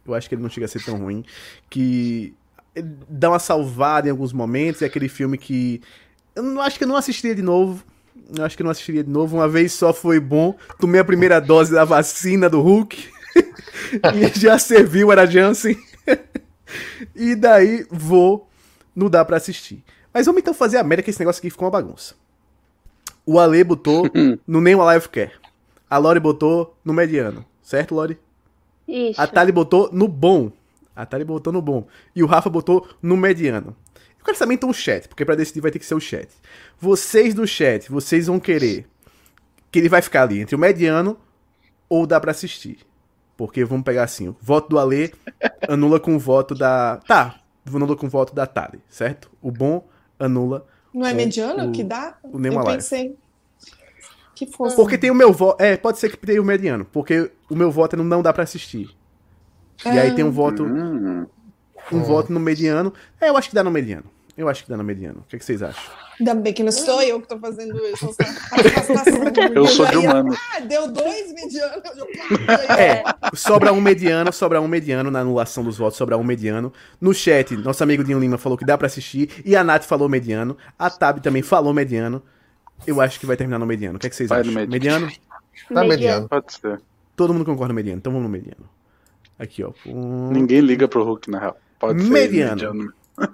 [0.07, 1.25] eu acho que ele não chega a ser tão ruim.
[1.71, 2.35] Que
[3.09, 4.83] dá uma salvada em alguns momentos.
[4.83, 5.81] É aquele filme que.
[6.35, 7.85] Eu não acho que eu não assistiria de novo.
[8.37, 9.37] Eu acho que eu não assistiria de novo.
[9.37, 10.57] Uma vez só foi bom.
[10.79, 13.09] Tomei a primeira dose da vacina do Hulk.
[14.15, 15.77] e já serviu, era Jansen.
[17.15, 18.49] e daí vou.
[18.95, 19.83] Não dá para assistir.
[20.13, 22.15] Mas vamos então fazer a média que esse negócio aqui ficou uma bagunça.
[23.25, 24.05] O Ale botou
[24.47, 25.33] no Nem Life Care.
[25.89, 27.45] A Lori botou no mediano.
[27.63, 28.19] Certo, Lori?
[28.93, 29.19] Isso.
[29.19, 30.53] A Tali botou no bom.
[30.95, 31.87] A Tali botou no bom.
[32.15, 33.75] E o Rafa botou no mediano.
[34.19, 36.29] Eu quero saber então o chat, porque para decidir vai ter que ser o chat.
[36.79, 38.87] Vocês do chat, vocês vão querer
[39.71, 41.19] que ele vai ficar ali entre o mediano
[41.89, 42.81] ou dá para assistir.
[43.35, 45.15] Porque vamos pegar assim, o voto do Ale
[45.67, 46.99] anula com o voto da.
[47.09, 49.31] Tá, anula com o voto da Tali, certo?
[49.41, 50.67] O bom anula.
[50.93, 52.19] Não é mediano o, que dá?
[52.23, 53.17] O Eu pensei
[54.47, 54.77] que fosse.
[54.77, 55.63] Porque tem o meu voto.
[55.63, 56.85] É, pode ser que tenha o mediano.
[56.85, 58.91] Porque o meu voto não, dá para assistir.
[59.85, 59.95] É.
[59.95, 60.65] E aí tem um voto.
[60.65, 61.27] Hum.
[61.91, 62.03] Um hum.
[62.03, 62.93] voto no mediano.
[63.21, 64.05] É, eu acho que dá no mediano.
[64.37, 65.21] Eu acho que dá no mediano.
[65.21, 65.83] O que, é que vocês acham?
[66.19, 68.15] Ainda bem que não sou eu que tô fazendo isso.
[69.55, 70.35] eu sou de humano.
[70.55, 71.83] Ah, deu dois medianos.
[72.79, 73.03] É,
[73.35, 76.73] sobra um mediano, sobra um mediano na anulação dos votos, sobra um mediano.
[77.01, 79.43] No chat, nosso amigo Dinho Lima falou que dá para assistir.
[79.45, 80.57] E a Nath falou mediano.
[80.79, 82.23] A Tab também falou mediano.
[82.87, 83.97] Eu acho que vai terminar no mediano.
[83.97, 84.53] O que, é que vocês vai acham?
[84.53, 85.07] Mediano?
[85.07, 85.13] mediano?
[85.73, 86.29] Tá mediano.
[86.29, 86.81] Pode ser.
[87.15, 88.69] Todo mundo concorda no mediano, então vamos no mediano.
[89.39, 89.73] Aqui, ó.
[89.87, 90.31] Um...
[90.31, 91.57] Ninguém liga pro Hulk, na real.
[91.79, 92.61] Pode mediano.
[92.61, 92.95] ser mediano.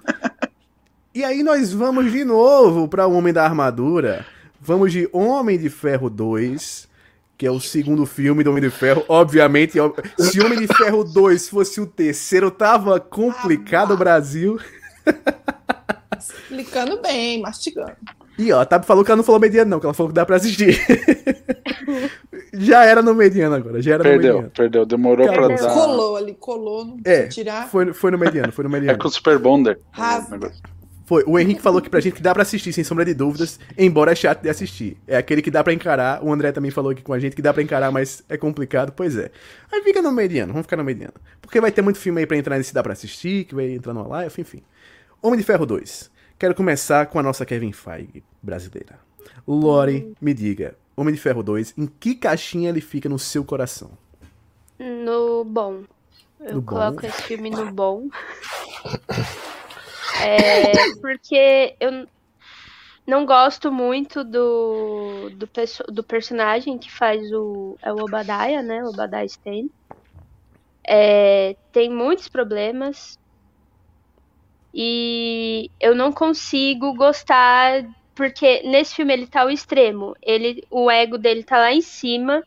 [1.13, 4.25] e aí nós vamos de novo para o Homem da Armadura.
[4.59, 6.89] Vamos de Homem de Ferro 2,
[7.37, 9.05] que é o segundo filme do Homem de Ferro.
[9.07, 9.77] Obviamente,
[10.17, 14.59] se Homem de Ferro 2 fosse o terceiro, tava complicado o Brasil.
[16.17, 17.95] Explicando bem, mastigando.
[18.37, 20.15] E ó, a Tab falou que ela não falou mediano, não, que ela falou que
[20.15, 20.79] dá pra assistir.
[22.53, 24.51] já era no mediano agora, já era perdeu, no mediano.
[24.55, 25.47] Perdeu, demorou Acabou.
[25.47, 25.73] pra dar.
[25.73, 27.67] Colou ali, colou, não é, tirar.
[27.67, 28.95] Foi, foi no mediano, foi no mediano.
[28.95, 29.77] É com o Super Bonder.
[31.05, 31.23] Foi.
[31.25, 34.11] O Henrique falou aqui pra gente que dá pra assistir, sem sombra de dúvidas, embora
[34.11, 34.95] é chato de assistir.
[35.07, 36.23] É aquele que dá pra encarar.
[36.23, 38.93] O André também falou aqui com a gente que dá pra encarar, mas é complicado.
[38.95, 39.31] Pois é.
[39.71, 41.15] Aí fica no mediano, vamos ficar no mediano.
[41.41, 43.91] Porque vai ter muito filme aí pra entrar nesse dá pra assistir, que vai entrar
[43.91, 44.61] no live, enfim.
[45.21, 46.09] Homem de Ferro 2.
[46.37, 48.97] Quero começar com a nossa Kevin Feige brasileira.
[49.45, 53.91] Lore, me diga, Homem de Ferro 2, em que caixinha ele fica no seu coração?
[54.79, 55.83] No bom.
[56.39, 57.07] Eu no coloco bom?
[57.07, 58.07] esse filme no bom.
[60.23, 62.07] é, porque eu
[63.05, 65.49] não gosto muito do, do,
[65.91, 67.77] do personagem que faz o.
[67.81, 68.81] É o Obadiah, né?
[68.85, 69.69] O Obadiah Stane.
[70.87, 73.19] É, tem muitos problemas.
[74.73, 77.83] E eu não consigo gostar
[78.19, 80.13] porque nesse filme ele tá ao extremo.
[80.21, 82.43] Ele, o ego dele tá lá em cima.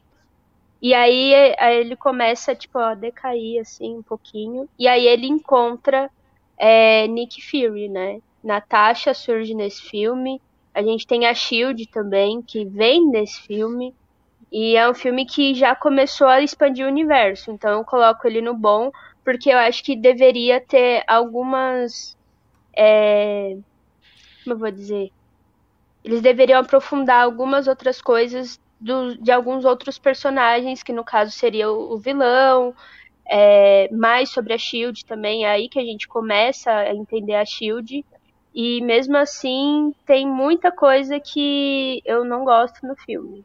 [0.82, 4.68] E aí, aí ele começa, tipo, a decair, assim, um pouquinho.
[4.78, 6.10] E aí ele encontra
[6.58, 8.20] é, Nick Fury, né?
[8.44, 10.42] Natasha surge nesse filme.
[10.74, 13.94] A gente tem a Shield também, que vem nesse filme.
[14.50, 17.50] E é um filme que já começou a expandir o universo.
[17.50, 18.90] Então eu coloco ele no bom,
[19.24, 22.16] porque eu acho que deveria ter algumas.
[22.76, 23.56] É...
[24.44, 25.10] Como eu vou dizer?
[26.04, 31.70] Eles deveriam aprofundar algumas outras coisas do, de alguns outros personagens, que no caso seria
[31.70, 32.74] o, o vilão,
[33.24, 37.44] é, mais sobre a Shield também, é aí que a gente começa a entender a
[37.44, 38.04] Shield.
[38.54, 43.44] E mesmo assim, tem muita coisa que eu não gosto no filme.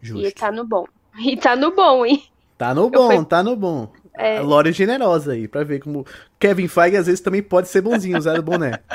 [0.00, 0.26] Justo.
[0.26, 0.86] E tá no bom.
[1.18, 2.22] E tá no bom, hein?
[2.56, 3.24] Tá no bom, fui...
[3.24, 3.90] tá no bom.
[4.20, 4.38] É...
[4.38, 6.06] A Lore é generosa aí, pra ver como
[6.38, 8.80] Kevin Feige às vezes também pode ser bonzinho usar o boné.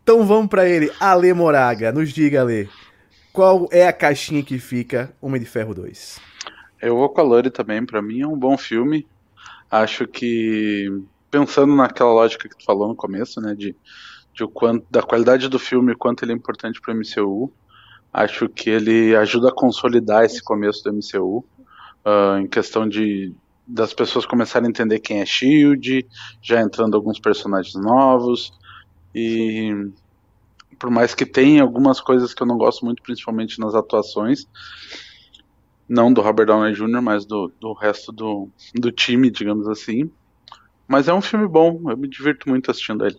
[0.00, 1.92] Então vamos para ele, Ale Moraga.
[1.92, 2.66] Nos diga, Ale,
[3.30, 6.18] qual é a caixinha que fica Homem de Ferro 2?
[6.80, 9.06] Eu vou com a Lore também, para mim é um bom filme.
[9.70, 10.90] Acho que
[11.30, 13.76] pensando naquela lógica que tu falou no começo, né, de,
[14.32, 17.52] de o quanto da qualidade do filme, quanto ele é importante para o MCU,
[18.10, 21.44] acho que ele ajuda a consolidar esse começo do MCU, uh,
[22.04, 23.34] ah, em questão de
[23.68, 26.06] das pessoas começarem a entender quem é Shield,
[26.40, 28.50] já entrando alguns personagens novos
[29.14, 29.90] e
[30.78, 34.46] por mais que tenha algumas coisas que eu não gosto muito, principalmente nas atuações,
[35.88, 40.10] não do Robert Downey Jr., mas do, do resto do, do time, digamos assim.
[40.86, 43.18] Mas é um filme bom, eu me divirto muito assistindo ele.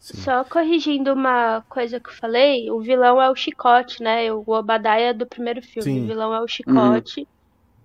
[0.00, 0.18] Sim.
[0.18, 4.32] Só corrigindo uma coisa que eu falei, o vilão é o Chicote, né?
[4.32, 5.82] O Obadiah do primeiro filme.
[5.82, 6.04] Sim.
[6.04, 7.20] O vilão é o Chicote.
[7.20, 7.26] Uhum.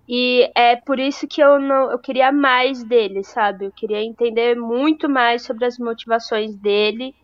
[0.08, 3.66] E é por isso que eu não eu queria mais dele, sabe?
[3.66, 7.14] Eu queria entender muito mais sobre as motivações dele.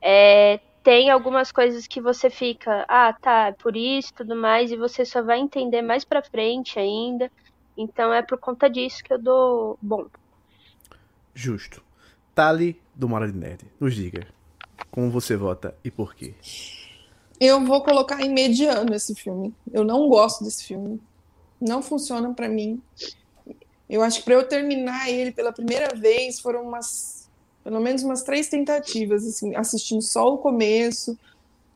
[0.00, 4.76] É, tem algumas coisas que você fica, ah, tá, é por isso tudo mais, e
[4.76, 7.30] você só vai entender mais pra frente ainda.
[7.76, 10.06] Então é por conta disso que eu dou bom.
[11.34, 11.82] Justo.
[12.34, 14.26] Tali do Mora de Nerd, nos diga
[14.90, 16.34] como você vota e por quê.
[17.38, 19.54] Eu vou colocar em mediano esse filme.
[19.72, 21.00] Eu não gosto desse filme.
[21.62, 22.82] Não funciona para mim.
[23.88, 27.22] Eu acho que para eu terminar ele pela primeira vez foram umas
[27.62, 31.16] pelo menos umas três tentativas, assim, assistindo só o começo,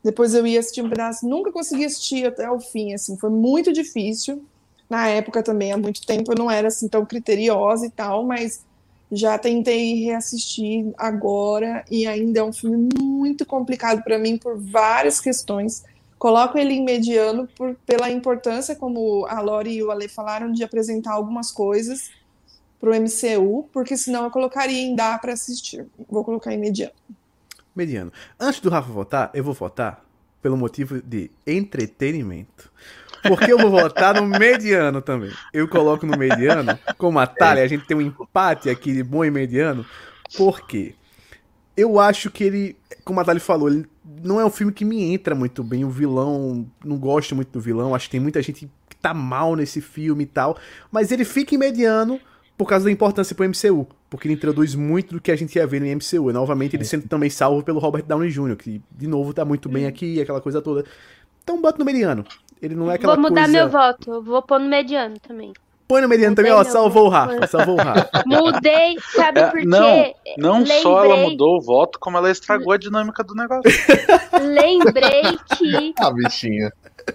[0.03, 3.73] depois eu ia assistir um pedaço, nunca consegui assistir até o fim, assim, foi muito
[3.73, 4.45] difícil.
[4.89, 8.65] Na época também, há muito tempo, eu não era assim tão criteriosa e tal, mas
[9.11, 15.21] já tentei reassistir agora e ainda é um filme muito complicado para mim por várias
[15.21, 15.85] questões.
[16.19, 20.65] Coloco ele em mediano por, pela importância, como a Lori e o Ale falaram, de
[20.65, 22.11] apresentar algumas coisas
[22.81, 25.87] para o MCU, porque senão eu colocaria em dá para assistir.
[26.09, 26.93] Vou colocar em mediano.
[27.75, 28.13] Mediano.
[28.41, 30.05] Antes do Rafa votar, eu vou votar
[30.41, 32.71] pelo motivo de entretenimento.
[33.23, 35.33] Porque eu vou votar no mediano também.
[35.53, 39.25] Eu coloco no mediano, como a Thalia, a gente tem um empate aqui de bom
[39.25, 39.85] e mediano.
[40.37, 40.95] Por quê?
[41.77, 43.87] Eu acho que ele, como a Thalia falou, ele
[44.23, 45.85] não é um filme que me entra muito bem.
[45.85, 47.95] O vilão, não gosto muito do vilão.
[47.95, 50.57] Acho que tem muita gente que tá mal nesse filme e tal.
[50.91, 52.21] Mas ele fica em mediano
[52.57, 53.87] por causa da importância pro MCU.
[54.09, 56.31] Porque ele introduz muito do que a gente ia ver no MCU.
[56.31, 59.69] E, novamente, ele sendo também salvo pelo Robert Downey Jr., que, de novo, tá muito
[59.69, 60.85] bem aqui, aquela coisa toda.
[61.43, 62.25] Então, bota no mediano.
[62.63, 63.53] Ele não é aquela Vou mudar coisa...
[63.53, 64.23] meu voto.
[64.23, 65.53] vou pôr no mediano também.
[65.89, 68.25] Põe no mediano Mudei também, ó, salvou o Rafa, salvou o Rafa.
[68.27, 69.67] Mudei, sabe é, por quê?
[69.67, 70.83] Não, não Lembrei...
[70.83, 73.71] só ela mudou o voto, como ela estragou a dinâmica do negócio.
[74.43, 75.95] Lembrei que...
[75.99, 76.73] A bichinha.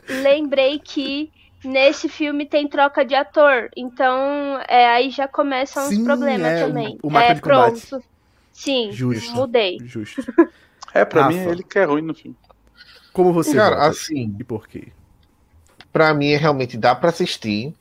[0.08, 1.30] Lembrei que
[1.66, 3.70] nesse filme tem troca de ator.
[3.76, 6.98] Então, é, aí já começam Sim, os problemas é, também.
[7.04, 7.82] O, o é, pronto.
[7.82, 8.06] Combate.
[8.54, 9.34] Sim, Justo.
[9.34, 9.80] mudei.
[9.84, 10.24] Justo.
[10.94, 11.34] É, pra Rafa.
[11.34, 12.38] mim, ele que é ruim no filme.
[13.12, 13.88] Como você Cara, vota?
[13.90, 14.36] assim.
[14.40, 14.90] E por quê?
[15.92, 17.74] Pra mim, realmente dá para assistir.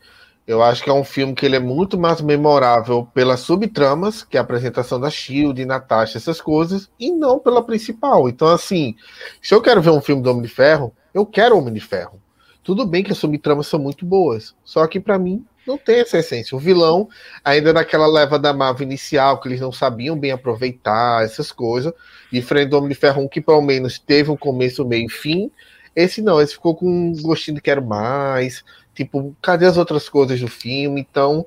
[0.50, 4.36] Eu acho que é um filme que ele é muito mais memorável pelas subtramas, que
[4.36, 8.28] é a apresentação da Shield, Natasha, essas coisas, e não pela principal.
[8.28, 8.96] Então, assim,
[9.40, 12.20] se eu quero ver um filme do Homem de Ferro, eu quero Homem de Ferro.
[12.64, 16.18] Tudo bem que as subtramas são muito boas, só que para mim não tem essa
[16.18, 16.56] essência.
[16.56, 17.08] O vilão,
[17.44, 21.92] ainda naquela leva da Marvel inicial, que eles não sabiam bem aproveitar essas coisas,
[22.32, 25.48] diferente do Homem de Ferro 1, que pelo menos teve um começo, meio e fim.
[25.94, 28.64] Esse não, esse ficou com um gostinho de quero mais.
[28.94, 31.00] Tipo, cadê as outras coisas do filme?
[31.00, 31.46] Então,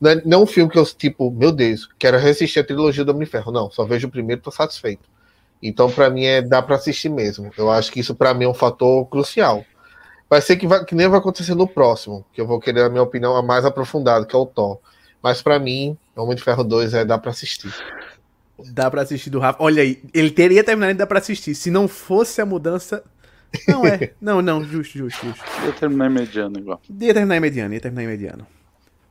[0.00, 3.04] não é, não é um filme que eu, tipo, meu Deus, quero resistir a trilogia
[3.04, 3.52] do Homem de Ferro.
[3.52, 5.08] Não, só vejo o primeiro e tô satisfeito.
[5.62, 7.50] Então, para mim, é dá para assistir mesmo.
[7.56, 9.64] Eu acho que isso, para mim, é um fator crucial.
[10.28, 12.88] Vai ser que, vai, que nem vai acontecer no próximo, que eu vou querer a
[12.88, 14.78] minha opinião a mais aprofundada, que é o Thor.
[15.22, 17.72] Mas para mim, Homem de Ferro 2 é dá para assistir.
[18.58, 19.62] Dá para assistir do Rafa.
[19.62, 21.54] Olha aí, ele teria terminado e dá para assistir.
[21.54, 23.04] Se não fosse a mudança.
[23.68, 24.12] Não é.
[24.20, 25.44] não, não, justo, justo, justo.
[25.64, 26.80] Ia terminar em mediano igual.
[27.00, 28.46] Ia terminar em mediano, ia terminar em mediano.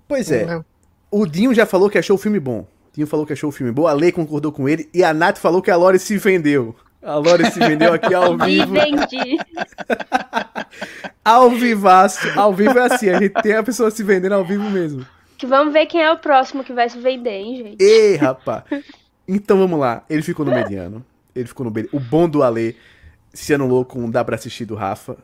[0.08, 0.62] Pois é.
[1.10, 2.62] O Dinho já falou que achou o filme bom.
[2.62, 5.14] O Dinho falou que achou o filme bom, a Lei concordou com ele e a
[5.14, 6.76] Nath falou que a Lore se vendeu.
[7.02, 8.74] A Lore se vendeu aqui ao vivo.
[8.74, 9.38] Me vendi.
[11.26, 12.28] ao vivaço.
[12.38, 15.06] Ao vivo é assim, a gente tem a pessoa se vendendo ao vivo mesmo.
[15.38, 17.84] Que vamos ver quem é o próximo que vai se vender, hein, gente?
[17.84, 18.64] Ei, rapaz.
[19.28, 20.04] Então vamos lá.
[20.10, 21.04] Ele ficou no mediano.
[21.36, 22.76] Ele ficou no O bom do Alê
[23.34, 25.18] se anulou com Dá Pra Assistir do Rafa.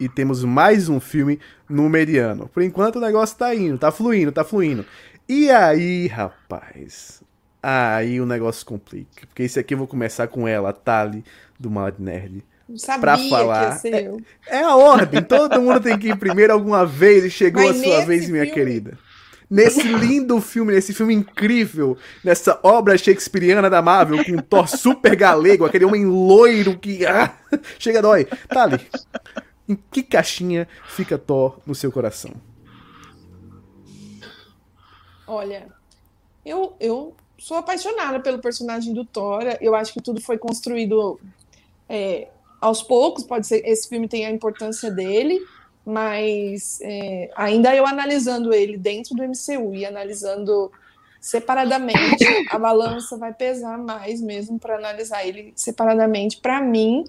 [0.00, 2.48] E temos mais um filme no mediano.
[2.48, 4.84] Por enquanto o negócio tá indo, tá fluindo, tá fluindo.
[5.28, 7.22] E aí, rapaz?
[7.62, 9.26] Aí o negócio complica.
[9.26, 11.24] Porque esse aqui eu vou começar com ela, Tali,
[11.58, 12.44] do Malad Nerd.
[12.76, 13.80] Sabia pra falar.
[13.84, 15.22] É, é, a ordem.
[15.22, 18.44] Todo mundo tem que ir primeiro alguma vez e chegou Mas a sua vez, minha
[18.44, 18.58] filme...
[18.58, 18.98] querida.
[19.52, 25.14] Nesse lindo filme, nesse filme incrível, nessa obra shakespeariana da Marvel, com um Thor super
[25.14, 27.04] galego, aquele homem loiro que.
[27.12, 27.36] Ah,
[27.78, 28.24] chega dói.
[28.48, 28.80] Tali,
[29.68, 32.32] em que caixinha fica Thor no seu coração?
[35.26, 35.68] Olha,
[36.46, 39.42] eu, eu sou apaixonada pelo personagem do Thor.
[39.60, 41.20] Eu acho que tudo foi construído
[41.86, 43.22] é, aos poucos.
[43.22, 45.38] Pode ser esse filme tem a importância dele,
[45.84, 50.70] mas é, ainda eu analisando ele dentro do MCU e analisando
[51.20, 56.38] separadamente, a balança vai pesar mais mesmo para analisar ele separadamente.
[56.38, 57.04] Para mim,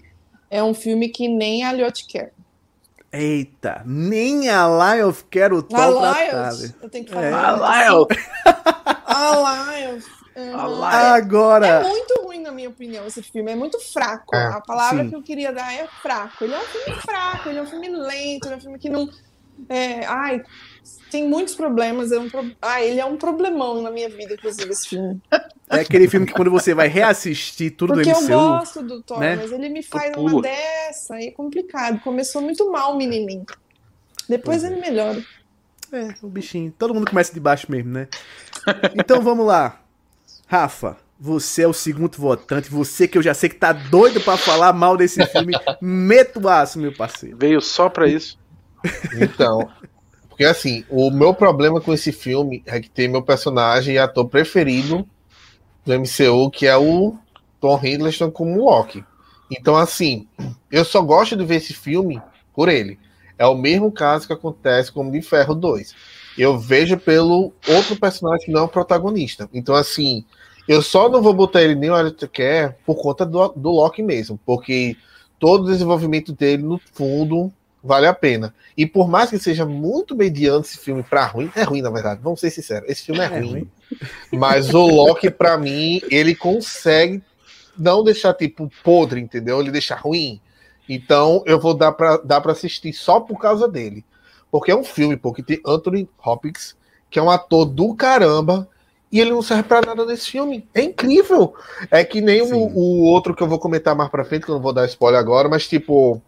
[0.50, 2.32] é um filme que nem a Lyotte quer.
[3.12, 6.74] Eita, nem a Lion quer o Thor tratado.
[6.82, 7.26] Eu tenho que falar.
[7.26, 7.32] É.
[7.32, 8.06] A Lion.
[9.06, 10.00] a Lion.
[10.36, 10.84] Uhum.
[10.84, 11.68] Agora.
[11.68, 13.52] É muito ruim, na minha opinião, esse filme.
[13.52, 14.36] É muito fraco.
[14.36, 15.10] É, a palavra sim.
[15.10, 16.44] que eu queria dar é fraco.
[16.44, 18.90] Ele é um filme fraco, ele é um filme lento, ele é um filme que
[18.90, 19.10] não.
[19.70, 20.44] É, ai,
[21.12, 22.12] tem muitos problemas.
[22.12, 22.52] É um pro...
[22.62, 25.22] ah, ele é um problemão na minha vida, inclusive, esse filme.
[25.70, 28.20] É aquele filme que quando você vai reassistir tudo Porque do MCU...
[28.20, 29.36] Porque eu gosto do Thor, né?
[29.36, 32.00] mas ele me faz uma dessa, e é complicado.
[32.02, 33.46] Começou muito mal o menininho.
[34.28, 35.24] Depois ele melhora.
[35.92, 36.74] É, o bichinho.
[36.78, 38.08] Todo mundo começa de baixo mesmo, né?
[38.96, 39.83] Então vamos lá.
[40.54, 44.38] Rafa, você é o segundo votante, você que eu já sei que tá doido para
[44.38, 47.36] falar mal desse filme, meto o aço, meu parceiro.
[47.40, 48.38] Veio só para isso.
[49.20, 49.68] Então,
[50.30, 54.30] porque assim, o meu problema com esse filme é que tem meu personagem e ator
[54.30, 55.10] preferido
[55.84, 57.18] do MCU, que é o
[57.60, 59.04] Tom Hiddleston como Loki.
[59.50, 60.28] Então, assim,
[60.72, 62.22] eu só gosto de ver esse filme
[62.54, 63.00] por ele.
[63.40, 65.96] É o mesmo caso que acontece com o de Ferro 2
[66.38, 69.50] eu vejo pelo outro personagem que não é o protagonista.
[69.54, 70.26] Então, assim,
[70.68, 74.02] eu só não vou botar ele nem o Alistair Care por conta do, do Loki
[74.02, 74.96] mesmo, porque
[75.40, 77.52] todo o desenvolvimento dele, no fundo,
[77.84, 78.54] vale a pena.
[78.78, 82.22] E por mais que seja muito mediano esse filme para ruim, é ruim na verdade,
[82.24, 83.50] vamos ser sinceros, esse filme é, é ruim.
[83.50, 83.72] ruim.
[84.32, 87.22] Mas o Loki, para mim, ele consegue
[87.78, 89.60] não deixar tipo podre, entendeu?
[89.60, 90.40] Ele deixa ruim.
[90.88, 94.06] Então eu vou dar para dar para assistir só por causa dele.
[94.52, 96.76] Porque é um filme, porque tem Anthony Hopkins,
[97.10, 98.70] que é um ator do caramba,
[99.14, 100.68] e ele não serve para nada nesse filme.
[100.74, 101.54] É incrível.
[101.92, 104.56] É que nem o, o, outro que eu vou comentar mais pra frente, que eu
[104.56, 106.20] não vou dar spoiler agora, mas tipo,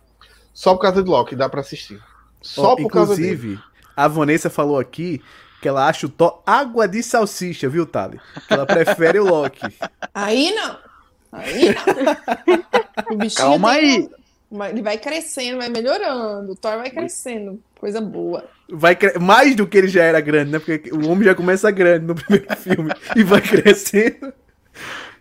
[0.53, 1.99] só por causa do Loki dá para assistir.
[2.43, 3.33] Só oh, por causa dele.
[3.33, 3.59] Inclusive,
[3.97, 5.19] a Vanessa falou aqui
[5.59, 8.21] que ela acha o Thor água de salsicha, viu, Thali?
[8.47, 9.61] Que ela prefere o Loki.
[10.13, 10.77] Aí não.
[11.31, 13.29] Aí não.
[13.35, 14.07] Calma aí.
[14.69, 16.51] Ele vai crescendo, vai melhorando.
[16.51, 17.61] O Thor vai crescendo.
[17.79, 18.47] Coisa boa.
[18.69, 19.19] Vai cre...
[19.19, 20.59] Mais do que ele já era grande, né?
[20.59, 24.33] Porque o homem já começa grande no primeiro filme e vai crescendo.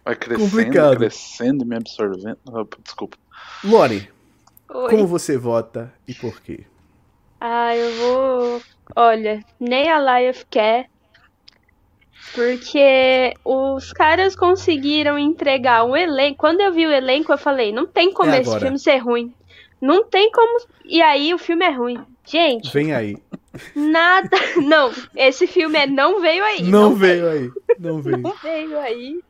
[0.05, 0.97] Vai crescendo, Complicado.
[0.99, 2.39] crescendo, me absorvendo.
[2.47, 3.17] Oh, desculpa.
[3.65, 4.11] Lore,
[4.69, 6.65] como você vota e por quê?
[7.41, 8.63] Ah, eu vou.
[8.97, 10.89] Olha, nem a Life quer.
[12.33, 16.39] Porque os caras conseguiram entregar um elenco.
[16.39, 19.33] Quando eu vi o elenco, eu falei: não tem como é esse filme ser ruim.
[19.81, 20.67] Não tem como.
[20.85, 21.99] E aí o filme é ruim.
[22.25, 22.73] Gente.
[22.73, 23.17] Vem aí.
[23.75, 24.29] Nada.
[24.63, 26.63] Não, esse filme é Não Veio Aí.
[26.63, 27.53] Não, não veio, veio, aí.
[27.79, 28.19] Não veio.
[28.19, 29.21] Não veio aí.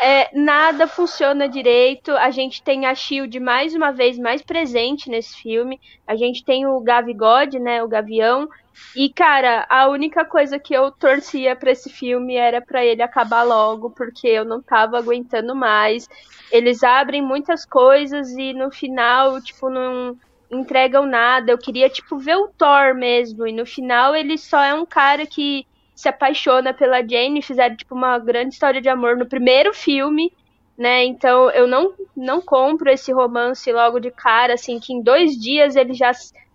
[0.00, 2.12] É, nada funciona direito.
[2.12, 5.80] A gente tem a Shield mais uma vez mais presente nesse filme.
[6.06, 7.82] A gente tem o Gavigode, né?
[7.82, 8.48] O Gavião.
[8.94, 13.42] E, cara, a única coisa que eu torcia para esse filme era para ele acabar
[13.42, 16.08] logo, porque eu não tava aguentando mais.
[16.50, 20.16] Eles abrem muitas coisas e no final, tipo, não
[20.50, 21.52] entregam nada.
[21.52, 23.46] Eu queria, tipo, ver o Thor mesmo.
[23.46, 27.42] E no final ele só é um cara que se apaixona pela Jane.
[27.42, 30.32] Fizeram, tipo, uma grande história de amor no primeiro filme.
[30.78, 35.32] Né, então eu não, não compro esse romance logo de cara, assim, que em dois
[35.32, 36.10] dias ele já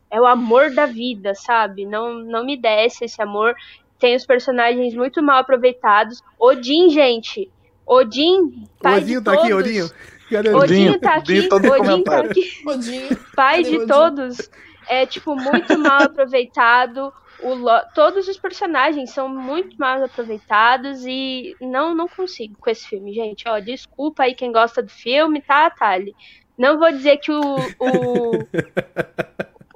[0.09, 1.85] é o amor da vida, sabe?
[1.85, 3.53] Não, não me desce esse amor.
[3.99, 6.23] Tem os personagens muito mal aproveitados.
[6.39, 7.51] Odin, gente.
[7.85, 9.45] Odin, pai Odinho tá todos.
[9.45, 9.89] aqui, Odinho.
[10.29, 10.57] Cadê Odinho?
[10.57, 11.49] Odinho tá aqui.
[11.51, 12.61] Odinho tá aqui.
[12.65, 13.17] Odinho.
[13.35, 13.87] Pai Cadê de Odinho?
[13.87, 14.49] todos.
[14.87, 17.11] É, tipo, muito mal aproveitado.
[17.41, 17.55] o,
[17.93, 23.47] todos os personagens são muito mal aproveitados e não não consigo com esse filme, gente.
[23.47, 26.15] Ó, desculpa aí quem gosta do filme, tá, Thali?
[26.57, 27.41] Não vou dizer que o,
[27.79, 28.31] o,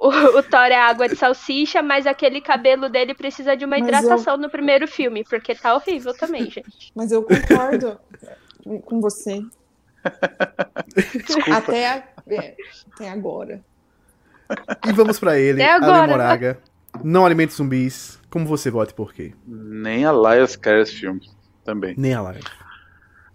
[0.00, 3.86] o, o, Thor é água de salsicha, mas aquele cabelo dele precisa de uma mas
[3.86, 4.40] hidratação eu...
[4.40, 6.90] no primeiro filme, porque tá horrível também, gente.
[6.94, 8.00] Mas eu concordo
[8.86, 9.42] com você.
[11.52, 12.56] Até, a, é,
[12.92, 13.62] até agora.
[14.86, 16.58] E vamos para ele, Ale Moraga.
[17.04, 18.18] Não alimente zumbis.
[18.28, 19.32] Como você vota e por quê?
[19.46, 21.20] Nem a Laias quer esse filme
[21.64, 21.94] também.
[21.96, 22.44] Nem a Laias.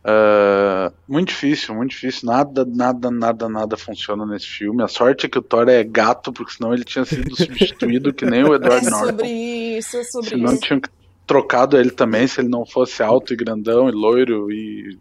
[0.05, 2.29] Uh, muito difícil, muito difícil.
[2.29, 4.83] Nada, nada, nada, nada funciona nesse filme.
[4.83, 8.25] A sorte é que o Thor é gato, porque senão ele tinha sido substituído que
[8.25, 9.07] nem o Edward é Norton.
[9.07, 10.61] Sobre isso, é sobre senão isso.
[10.61, 10.81] tinham
[11.25, 14.99] trocado ele também, se ele não fosse alto e grandão e loiro e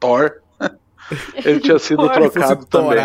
[0.00, 0.42] Thor.
[1.44, 2.98] Ele tinha sido trocado também.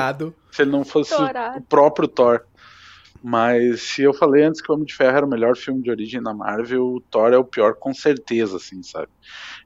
[0.52, 1.60] Se ele não fosse Torado.
[1.60, 2.42] o próprio Thor.
[3.24, 5.92] Mas se eu falei antes que o Homem de Ferro era o melhor filme de
[5.92, 9.10] origem da Marvel, o Thor é o pior com certeza, assim, sabe?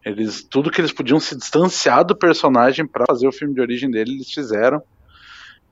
[0.03, 3.89] Eles tudo que eles podiam se distanciar do personagem para fazer o filme de origem
[3.89, 4.83] dele, eles fizeram.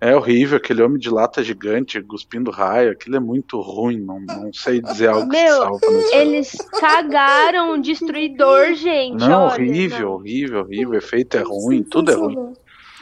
[0.03, 4.51] É horrível, aquele homem de lata gigante cuspindo raio, aquilo é muito ruim, não, não
[4.51, 5.79] sei dizer algo Meu, que salva
[6.11, 6.71] Eles filme.
[6.77, 9.21] cagaram o destruidor, gente.
[9.21, 10.11] Não, olha, horrível, não.
[10.15, 12.53] horrível, horrível, o efeito é ruim, tudo é ruim.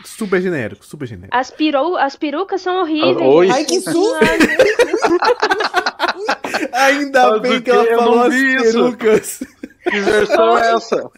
[0.06, 1.36] Super genérico, super genérico.
[1.36, 3.18] As, peru as perucas são horríveis.
[3.18, 3.50] Oi.
[3.50, 4.20] Ai, que susto!
[6.72, 9.44] Ainda Mas bem que ela falou as perucas.
[9.84, 11.12] Que versão é essa?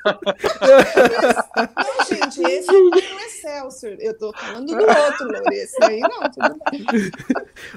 [1.77, 2.89] Não, gente, esse é o
[3.25, 3.97] Excelsior.
[3.99, 5.55] Eu tô falando do outro, Lore.
[5.55, 6.85] Esse aí não, tudo bem.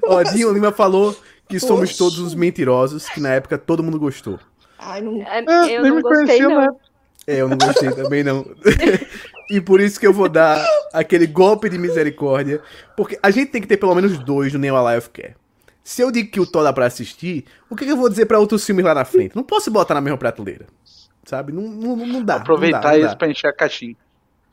[0.05, 1.16] Ó, Dinho Lima falou
[1.49, 1.99] que somos Oxi.
[1.99, 4.38] todos os mentirosos, que na época todo mundo gostou.
[4.79, 5.22] Ai, não...
[5.22, 6.61] É, eu não gostei, não.
[6.61, 6.68] Né?
[7.27, 8.46] É, eu não gostei também, não.
[9.51, 12.61] e por isso que eu vou dar aquele golpe de misericórdia.
[12.96, 15.35] Porque a gente tem que ter pelo menos dois no Neo Alive Care.
[15.87, 18.27] Se eu digo que o Thor dá pra assistir, o que, que eu vou dizer
[18.27, 19.37] para outros filmes lá na frente?
[19.37, 20.66] Não posso botar na mesma prateleira.
[21.25, 21.53] Sabe?
[21.53, 22.35] Não, não, não dá.
[22.35, 23.94] Aproveitar não dá, não isso pra encher a caixinha.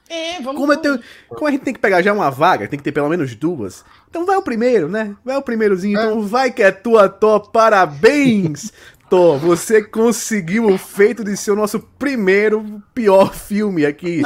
[0.07, 2.83] É, vamos como, tenho, como, a gente tem que pegar já uma vaga, tem que
[2.83, 3.83] ter pelo menos duas.
[4.07, 5.15] Então vai o primeiro, né?
[5.25, 5.97] Vai o primeirozinho.
[5.97, 6.05] É.
[6.05, 7.49] Então vai que é tua, Thor.
[7.49, 8.71] Parabéns!
[9.09, 14.21] Thor, você conseguiu o feito de ser o nosso primeiro pior filme aqui.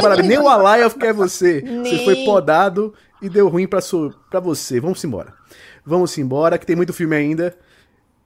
[0.00, 0.28] Parabéns.
[0.28, 1.60] Nem o Alive quer você.
[1.60, 1.84] Nem...
[1.84, 4.78] Você foi podado e deu ruim pra, sua, pra você.
[4.78, 5.34] Vamos embora.
[5.86, 7.56] Vamos embora, que tem muito filme ainda.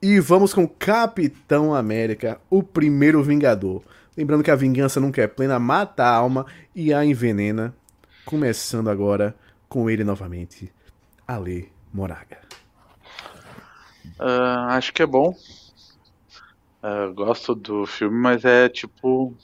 [0.01, 3.83] E vamos com Capitão América, o primeiro Vingador.
[4.17, 7.75] Lembrando que a vingança nunca é plena, mata a alma e a envenena.
[8.25, 9.37] Começando agora
[9.69, 10.73] com ele novamente,
[11.29, 12.39] Ale Moraga.
[14.19, 15.35] Uh, acho que é bom.
[16.83, 19.35] Uh, gosto do filme, mas é tipo.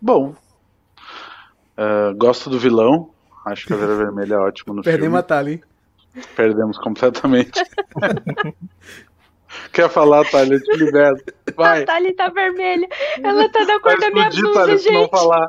[0.00, 0.34] Bom.
[1.76, 3.10] Uh, gosto do vilão.
[3.44, 5.18] Acho que a Vera Vermelha é ótimo no Perdemos filme.
[5.18, 5.67] Perdemos a Tali.
[6.34, 7.62] Perdemos completamente.
[9.72, 10.56] Quer falar, Thalia?
[10.56, 11.16] Eu te libero.
[11.56, 11.82] Vai.
[11.82, 12.88] A Thalia tá vermelha.
[13.22, 14.92] Ela tá da cor da minha blusa, Thalia, gente.
[14.92, 15.48] não falar.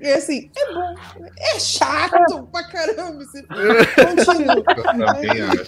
[0.00, 0.94] É assim, é bom.
[1.38, 4.64] É chato pra caramba esse Continua.
[4.64, 5.66] também acho.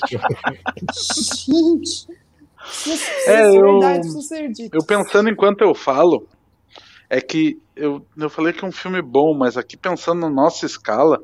[1.46, 2.08] Gente.
[3.26, 3.80] É, eu,
[4.72, 6.26] eu pensando enquanto eu falo,
[7.08, 10.66] é que eu, eu falei que é um filme bom, mas aqui pensando na nossa
[10.66, 11.22] escala,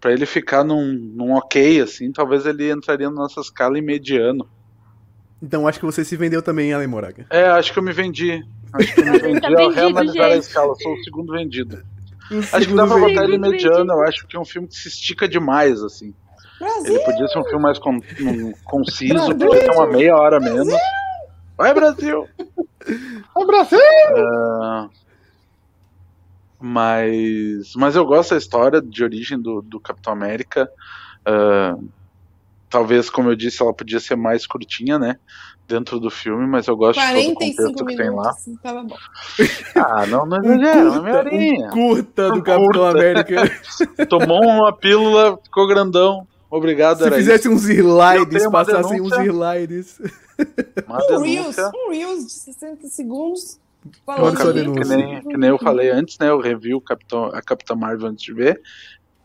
[0.00, 4.48] para ele ficar num, num ok, assim, talvez ele entraria na nossa escala em mediano.
[5.42, 7.26] Então acho que você se vendeu também, Ale Moraga.
[7.30, 8.42] É, acho que eu me vendi.
[8.72, 10.74] Acho que eu me vendi tá ao reanalisar a escala.
[10.76, 11.82] Sou o segundo vendido.
[12.30, 13.92] O acho que dá pra botar ele mediano.
[13.92, 16.12] Eu acho que é um filme que se estica demais, assim.
[16.58, 16.94] Brasil.
[16.94, 19.38] Ele podia ser um filme mais con um, conciso, Brasil.
[19.38, 20.74] podia ter uma meia hora menos.
[21.56, 22.28] Vai, Brasil!
[23.34, 23.78] Vai, Brasil!
[23.78, 24.90] Uh,
[26.60, 30.68] mas, mas eu gosto da história de origem do, do Capitão América.
[31.20, 31.88] Uh,
[32.68, 35.18] talvez, como eu disse, ela podia ser mais curtinha, né?
[35.68, 38.30] Dentro do filme, mas eu gosto de todo o contexto que tem lá.
[38.30, 38.96] Assim, tava bom.
[39.76, 41.66] Ah, não, não uma meia horinha.
[41.68, 42.90] Um curta do Capitão curta.
[42.90, 43.42] América.
[44.08, 46.26] Tomou uma pílula, ficou grandão.
[46.50, 47.54] Obrigado, Se fizesse isso.
[47.54, 50.00] uns slides, passassem uns slides.
[50.88, 53.60] Um Reels, um Reels de 60 segundos
[54.04, 56.28] Falou que, que, nem, que nem eu falei antes, né?
[56.28, 58.60] Eu revi o Capitão, a Capitã Marvel antes de ver.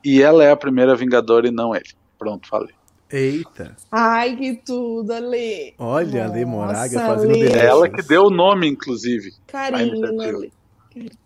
[0.03, 1.89] E ela é a primeira Vingadora e não ele.
[2.17, 2.73] Pronto, falei.
[3.09, 3.75] Eita.
[3.91, 5.75] Ai, que tudo, Ale.
[5.77, 7.47] Olha, Ale Moraga fazendo Ale.
[7.47, 9.31] É ela que deu o nome, inclusive.
[9.47, 10.51] Carinho, Ale.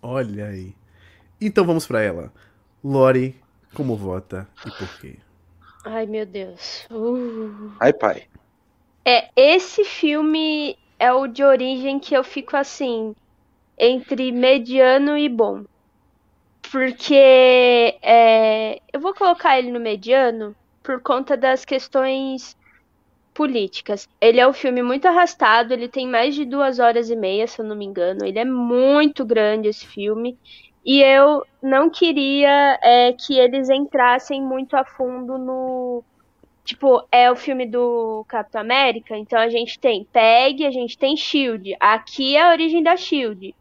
[0.01, 0.75] Olha aí.
[1.39, 2.31] Então vamos para ela.
[2.83, 3.35] Lori,
[3.73, 5.15] como vota e por quê?
[5.85, 6.85] Ai, meu Deus.
[6.91, 7.71] Uh.
[7.79, 8.23] Ai, pai.
[9.05, 13.15] É, esse filme é o de origem que eu fico assim,
[13.77, 15.63] entre mediano e bom.
[16.71, 22.57] Porque é, eu vou colocar ele no mediano por conta das questões
[23.33, 24.09] políticas.
[24.19, 27.61] Ele é um filme muito arrastado, ele tem mais de duas horas e meia, se
[27.61, 28.25] eu não me engano.
[28.25, 30.37] Ele é muito grande esse filme.
[30.83, 36.03] E eu não queria é, que eles entrassem muito a fundo no.
[36.63, 41.15] Tipo, é o filme do Capitão América, então a gente tem PEG, a gente tem
[41.15, 41.75] Shield.
[41.79, 43.53] Aqui é a origem da Shield.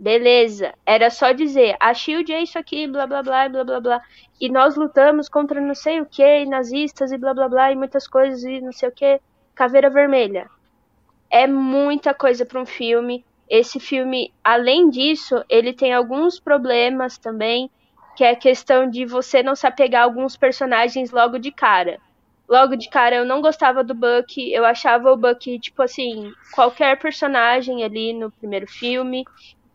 [0.00, 0.72] Beleza.
[0.86, 4.02] Era só dizer, a Shield é isso aqui, blá blá blá, blá blá blá.
[4.40, 8.08] E nós lutamos contra não sei o que, nazistas e blá blá blá, e muitas
[8.08, 9.20] coisas e não sei o que.
[9.54, 10.48] Caveira Vermelha.
[11.28, 13.26] É muita coisa para um filme.
[13.46, 17.70] Esse filme, além disso, ele tem alguns problemas também,
[18.16, 22.00] que é a questão de você não se apegar a alguns personagens logo de cara.
[22.48, 26.98] Logo de cara eu não gostava do Buck, eu achava o Buck, tipo assim, qualquer
[26.98, 29.24] personagem ali no primeiro filme.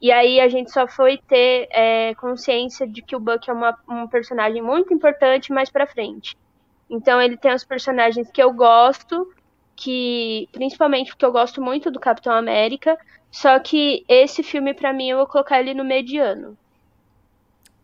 [0.05, 3.75] E aí a gente só foi ter é, consciência de que o Buck é uma,
[3.89, 6.37] um personagem muito importante mais pra frente.
[6.87, 9.33] Então ele tem os personagens que eu gosto,
[9.75, 12.95] que principalmente porque eu gosto muito do Capitão América,
[13.31, 16.55] só que esse filme para mim eu vou colocar ele no mediano.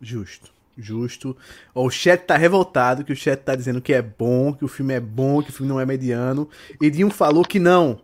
[0.00, 0.52] Justo.
[0.78, 1.36] Justo.
[1.74, 4.94] O chat tá revoltado, que o chat tá dizendo que é bom, que o filme
[4.94, 6.48] é bom, que o filme não é mediano.
[6.80, 8.00] E Dinho falou que não.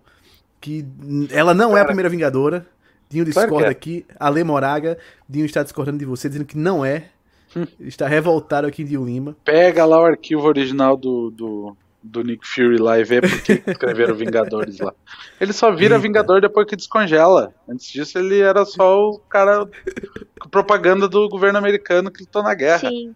[0.61, 0.85] Que
[1.31, 2.67] ela não Cara, é a primeira Vingadora.
[3.09, 3.71] Dinho discorda claro é.
[3.71, 4.05] aqui.
[4.19, 4.99] Ale Moraga,
[5.29, 7.07] Dinho está discordando de você, dizendo que não é.
[7.57, 7.67] Hum.
[7.81, 9.37] Está revoltado aqui de Lima.
[9.45, 13.63] Pega lá o arquivo original do, do, do Nick Fury lá e vê por que
[13.67, 14.93] escreveram Vingadores lá.
[15.41, 16.03] Ele só vira Eita.
[16.03, 17.55] Vingador depois que descongela.
[17.69, 19.67] Antes disso, ele era só o cara
[20.39, 22.91] com propaganda do governo americano que lutou na guerra.
[22.91, 23.15] Sim.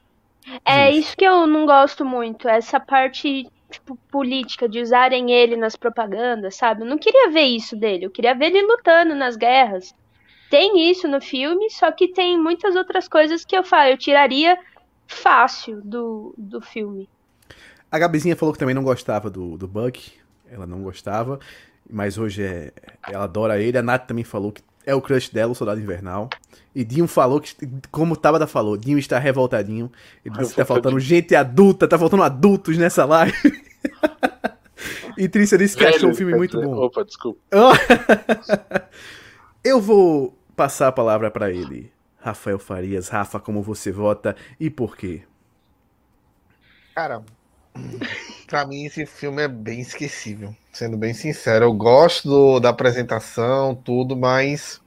[0.64, 5.76] É isso que eu não gosto muito, essa parte tipo, política, de usarem ele nas
[5.76, 6.82] propagandas, sabe?
[6.82, 9.94] Eu não queria ver isso dele, eu queria ver ele lutando nas guerras.
[10.50, 14.58] Tem isso no filme, só que tem muitas outras coisas que eu falo, eu tiraria
[15.06, 17.08] fácil do, do filme.
[17.90, 20.12] A Gabizinha falou que também não gostava do, do Buck,
[20.50, 21.40] ela não gostava,
[21.88, 22.72] mas hoje é,
[23.08, 23.76] ela adora ele.
[23.76, 26.28] A Nath também falou que é o crush dela, o Soldado Invernal.
[26.74, 27.54] E Dinho falou que,
[27.90, 29.90] como o Tabata falou, Dinho está revoltadinho.
[30.24, 33.61] Ele disse que tá faltando gente adulta, tá faltando adultos nessa live.
[35.16, 36.76] E Trícia disse que Velho, achou o filme muito bom.
[36.76, 37.40] Opa, desculpa.
[39.64, 41.92] Eu vou passar a palavra para ele.
[42.18, 45.22] Rafael Farias, Rafa, como você vota e por quê?
[46.94, 47.22] Cara,
[48.46, 51.64] pra mim esse filme é bem esquecível, sendo bem sincero.
[51.64, 54.80] Eu gosto do, da apresentação, tudo, mas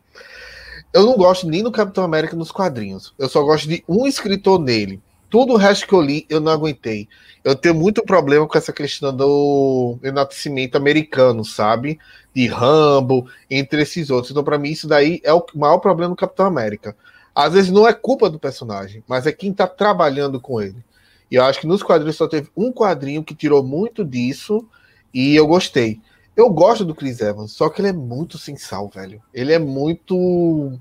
[0.94, 3.14] eu não gosto nem do Capitão América nos quadrinhos.
[3.20, 5.02] Eu só gosto de um escritor nele.
[5.30, 7.08] Tudo o resto que eu li, eu não aguentei.
[7.44, 12.00] Eu tenho muito problema com essa questão do enaltecimento americano, sabe?
[12.34, 14.32] De Rambo, entre esses outros.
[14.32, 16.96] Então, para mim, isso daí é o maior problema do Capitão América.
[17.34, 20.84] Às vezes não é culpa do personagem, mas é quem tá trabalhando com ele.
[21.30, 24.66] E eu acho que nos quadrinhos só teve um quadrinho que tirou muito disso
[25.14, 26.00] e eu gostei.
[26.36, 29.22] Eu gosto do Chris Evans, só que ele é muito sem sal, velho.
[29.34, 30.78] Ele é muito.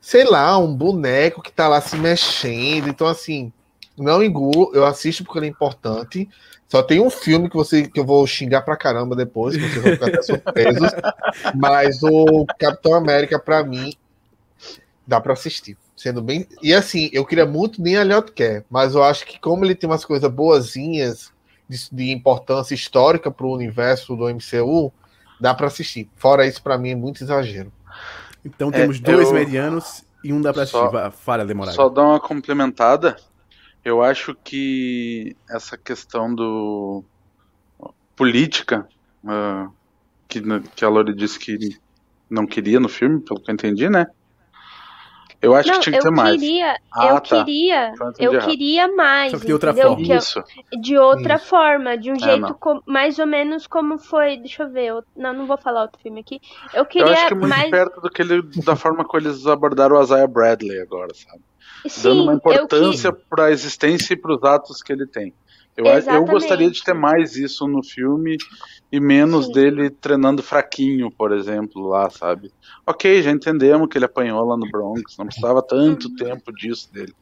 [0.00, 2.88] Sei lá, um boneco que tá lá se mexendo.
[2.88, 3.52] Então, assim,
[4.02, 6.28] não engulo, eu assisto porque ele é importante.
[6.68, 9.82] Só tem um filme que, você, que eu vou xingar pra caramba depois, que vocês
[9.82, 10.90] vão ficar até surpresos.
[11.56, 13.92] mas o Capitão América, pra mim,
[15.06, 15.76] dá pra assistir.
[15.96, 16.46] Sendo bem.
[16.62, 19.74] E assim, eu queria muito nem a Elliot quer, mas eu acho que como ele
[19.74, 21.30] tem umas coisas boazinhas
[21.68, 24.92] de, de importância histórica para o universo do MCU,
[25.40, 26.08] dá para assistir.
[26.16, 27.70] Fora isso, para mim é muito exagero.
[28.44, 29.34] Então temos é, dois eu...
[29.34, 30.90] medianos e um dá para assistir.
[30.90, 31.74] Só, Fala, demorado.
[31.74, 33.16] Só dar uma complementada.
[33.84, 37.02] Eu acho que essa questão do
[38.14, 38.86] política
[39.24, 39.72] uh,
[40.28, 40.42] que,
[40.76, 41.78] que a Lori disse que
[42.28, 44.06] não queria no filme, pelo que eu entendi, né?
[45.42, 46.38] Eu acho não, que tinha que ter mais.
[46.38, 47.20] Queria, ah, eu tá.
[47.20, 48.48] queria, eu errado.
[48.48, 49.30] queria mais.
[49.30, 49.96] Só que de outra entendeu?
[49.96, 50.14] forma.
[50.14, 50.44] Isso.
[50.80, 51.46] de outra Isso.
[51.46, 54.36] forma, de um é, jeito com, mais ou menos como foi.
[54.36, 54.86] Deixa eu ver.
[54.86, 56.40] Eu, não, não vou falar outro filme aqui.
[56.74, 57.70] Eu queria eu acho que é muito mais...
[57.70, 61.42] perto do que ele, da forma como eles abordaram o Isaiah Bradley agora, sabe?
[61.88, 63.22] Sim, Dando uma importância que...
[63.30, 65.32] para a existência e para os atos que ele tem.
[65.76, 68.36] Eu, eu gostaria de ter mais isso no filme
[68.92, 69.52] e menos Sim.
[69.52, 72.52] dele treinando fraquinho, por exemplo, lá, sabe?
[72.86, 76.16] Ok, já entendemos que ele apanhou lá no Bronx, não precisava tanto uhum.
[76.16, 77.14] tempo disso dele.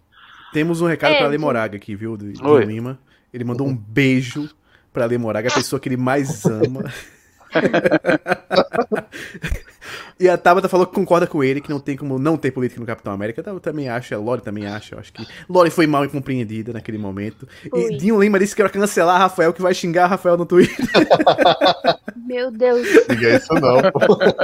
[0.53, 2.99] Temos um recado é, para Lemoraga aqui, viu, do, do Lima.
[3.33, 4.49] Ele mandou um beijo
[4.93, 6.85] para Lemoraga, a pessoa que ele mais ama.
[10.19, 12.81] E a Tabata falou que concorda com ele, que não tem como não ter política
[12.81, 13.43] no Capitão América.
[13.47, 14.95] Eu também acho, a Lori também acha.
[14.95, 17.49] Eu acho que Lori foi mal incompreendida naquele momento.
[17.75, 20.77] E Dinho Lima disse que era cancelar Rafael, que vai xingar Rafael no Twitter.
[22.29, 22.87] Meu Deus.
[23.09, 23.77] Diga isso não.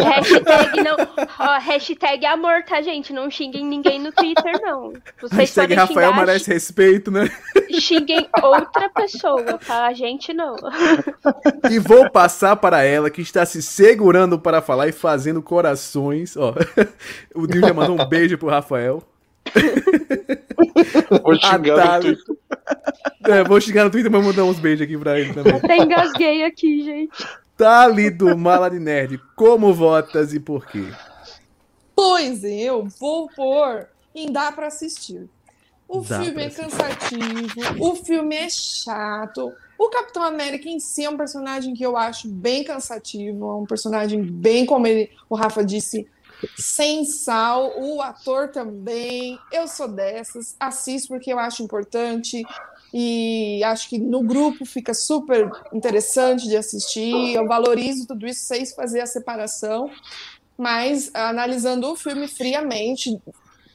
[0.02, 0.96] hashtag não.
[1.38, 3.12] Ó, hashtag amor, tá, gente?
[3.12, 4.92] Não xinguem ninguém no Twitter, não.
[5.20, 7.30] Vocês hashtag Rafael xingar, merece respeito, né?
[7.78, 9.86] Xinguem outra pessoa, tá?
[9.86, 10.56] A gente não.
[11.70, 16.36] E vou passar para ela que está se segurando para falar e fazendo corações.
[16.36, 16.54] Ó,
[17.34, 19.02] o Dinho já mandou um beijo pro Rafael.
[21.22, 22.36] Vou xingar no Twitter.
[23.26, 25.54] É, vou xingar no Twitter, mas mandar uns beijos aqui pra ele também.
[25.54, 27.26] Até engasguei aqui, gente.
[27.56, 30.84] Tali do Mala de Nerd, como votas e por quê?
[31.94, 35.28] Pois eu vou pôr em Dá Pra Assistir.
[35.88, 39.52] O Dá filme é cansativo, o filme é chato.
[39.78, 43.66] O Capitão América em si é um personagem que eu acho bem cansativo, é um
[43.66, 46.06] personagem bem, como ele, o Rafa disse,
[46.56, 47.72] sem sal.
[47.80, 49.38] O ator também.
[49.52, 52.42] Eu sou dessas, assisto porque eu acho importante
[52.92, 57.34] e acho que no grupo fica super interessante de assistir.
[57.34, 59.90] Eu valorizo tudo isso, sei fazer a separação,
[60.56, 63.18] mas analisando o filme friamente,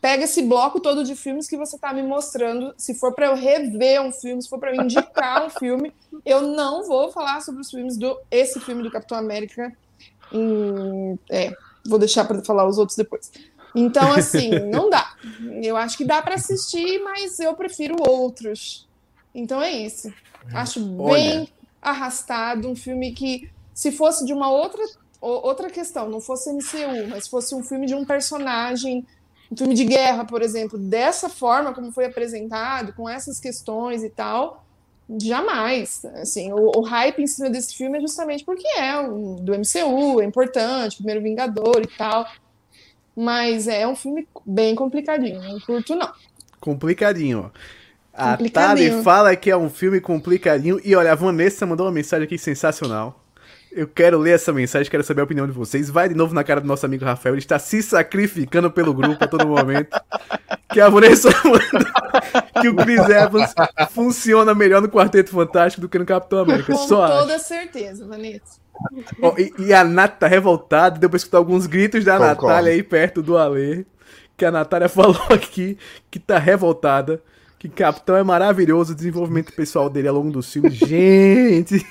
[0.02, 2.74] pega esse bloco todo de filmes que você está me mostrando.
[2.78, 5.94] Se for para eu rever um filme, se for para eu indicar um filme,
[6.26, 9.76] eu não vou falar sobre os filmes do esse filme do Capitão América.
[10.32, 11.52] Em, é,
[11.86, 13.32] vou deixar para falar os outros depois.
[13.76, 15.16] Então, assim, não dá.
[15.62, 18.88] Eu acho que dá para assistir, mas eu prefiro outros.
[19.34, 20.14] Então é isso.
[20.54, 21.48] Acho bem Olha.
[21.82, 24.82] arrastado, um filme que, se fosse de uma outra,
[25.22, 29.06] outra questão, não fosse MCU, mas fosse um filme de um personagem,
[29.52, 34.10] um filme de guerra, por exemplo, dessa forma como foi apresentado, com essas questões e
[34.10, 34.66] tal,
[35.22, 36.06] jamais.
[36.22, 40.22] Assim, o, o hype em cima desse filme é justamente porque é um, do MCU,
[40.22, 42.28] é importante, primeiro Vingador e tal.
[43.16, 46.12] Mas é um filme bem complicadinho, não curto não.
[46.60, 47.60] Complicadinho, ó.
[48.14, 50.80] A Tali fala que é um filme complicadinho.
[50.84, 53.24] E olha, a Vanessa mandou uma mensagem aqui sensacional.
[53.72, 55.90] Eu quero ler essa mensagem, quero saber a opinião de vocês.
[55.90, 59.24] Vai de novo na cara do nosso amigo Rafael, ele está se sacrificando pelo grupo
[59.24, 59.96] a todo momento.
[60.72, 61.92] Que a Vanessa manda
[62.62, 63.54] que o Chris Evans
[63.92, 66.74] funciona melhor no Quarteto Fantástico do que no Capitão América.
[66.74, 67.46] Com Só toda acho.
[67.46, 68.60] certeza, Vanessa.
[69.22, 72.48] Oh, e, e, a Nath tá revoltada, deu pra escutar alguns gritos da Concordo.
[72.48, 73.86] Natália aí perto do Alê.
[74.38, 75.78] Que a Natália falou aqui
[76.10, 77.22] que tá revoltada
[77.60, 80.70] que Capitão é maravilhoso, o desenvolvimento pessoal dele ao longo do filme.
[80.72, 81.86] Gente!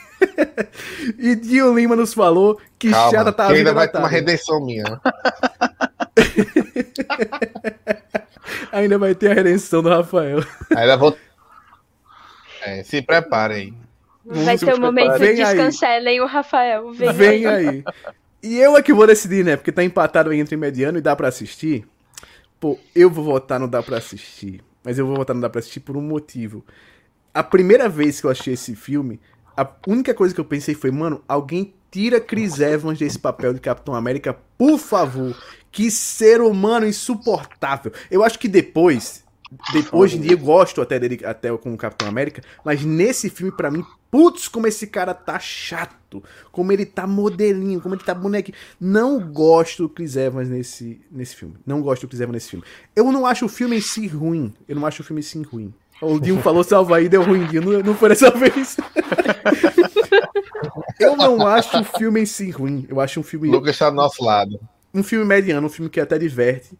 [1.18, 4.84] e Dio Lima nos falou que Calma, chata tá ainda vai ter uma redenção minha.
[4.84, 4.98] Né?
[8.72, 10.42] ainda vai ter a redenção do Rafael.
[10.74, 11.14] Ainda vou.
[12.62, 13.76] É, se preparem.
[14.24, 16.92] Vai ter um momento de descancelem o Rafael.
[16.92, 17.68] Vem, Vem aí.
[17.68, 17.84] aí.
[18.42, 19.56] E eu é que vou decidir, né?
[19.56, 21.86] Porque tá empatado entre mediano e dá pra assistir.
[22.58, 25.58] Pô, eu vou votar no dá pra assistir mas eu vou voltar não dá pra
[25.58, 26.64] assistir por um motivo.
[27.32, 29.20] A primeira vez que eu achei esse filme,
[29.56, 33.60] a única coisa que eu pensei foi, mano, alguém tira Chris Evans desse papel de
[33.60, 35.36] Capitão América, por favor.
[35.70, 37.92] Que ser humano insuportável.
[38.10, 39.24] Eu acho que depois,
[39.72, 43.50] depois de dia eu gosto até dele até com o Capitão América, mas nesse filme
[43.50, 46.22] para mim, putz, como esse cara tá chato,
[46.52, 48.56] como ele tá modelinho, como ele tá bonequinho.
[48.78, 51.54] Não gosto do Chris Evans nesse nesse filme.
[51.64, 52.64] Não gosto do Chris Evans nesse filme.
[52.94, 54.52] Eu não acho o filme em si ruim.
[54.68, 55.72] Eu não acho o filme em si ruim.
[56.00, 57.62] O Dinho falou salva aí, deu ruim, Dinho.
[57.62, 58.76] Não, não foi dessa vez.
[61.00, 62.86] eu não acho o filme em si ruim.
[62.88, 63.48] Eu acho um filme.
[63.48, 64.60] Lucas está do nosso lado.
[64.92, 66.78] Um filme mediano, um filme que até diverte.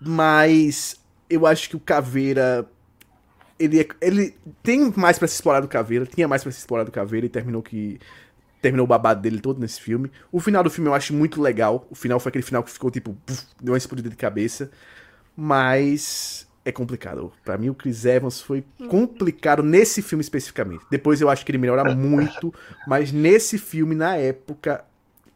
[0.00, 0.97] Mas
[1.28, 2.68] eu acho que o Caveira.
[3.58, 6.84] Ele, é, ele tem mais para se explorar do Caveira, tinha mais para se explorar
[6.84, 7.98] do Caveira e terminou que.
[8.60, 10.10] Terminou o babado dele todo nesse filme.
[10.32, 11.86] O final do filme eu acho muito legal.
[11.90, 13.16] O final foi aquele final que ficou tipo.
[13.60, 14.70] Deu uma explodida de cabeça.
[15.36, 16.46] Mas.
[16.64, 17.32] É complicado.
[17.44, 20.84] para mim, o Chris Evans foi complicado nesse filme especificamente.
[20.90, 22.52] Depois eu acho que ele melhora muito.
[22.86, 24.84] Mas nesse filme, na época,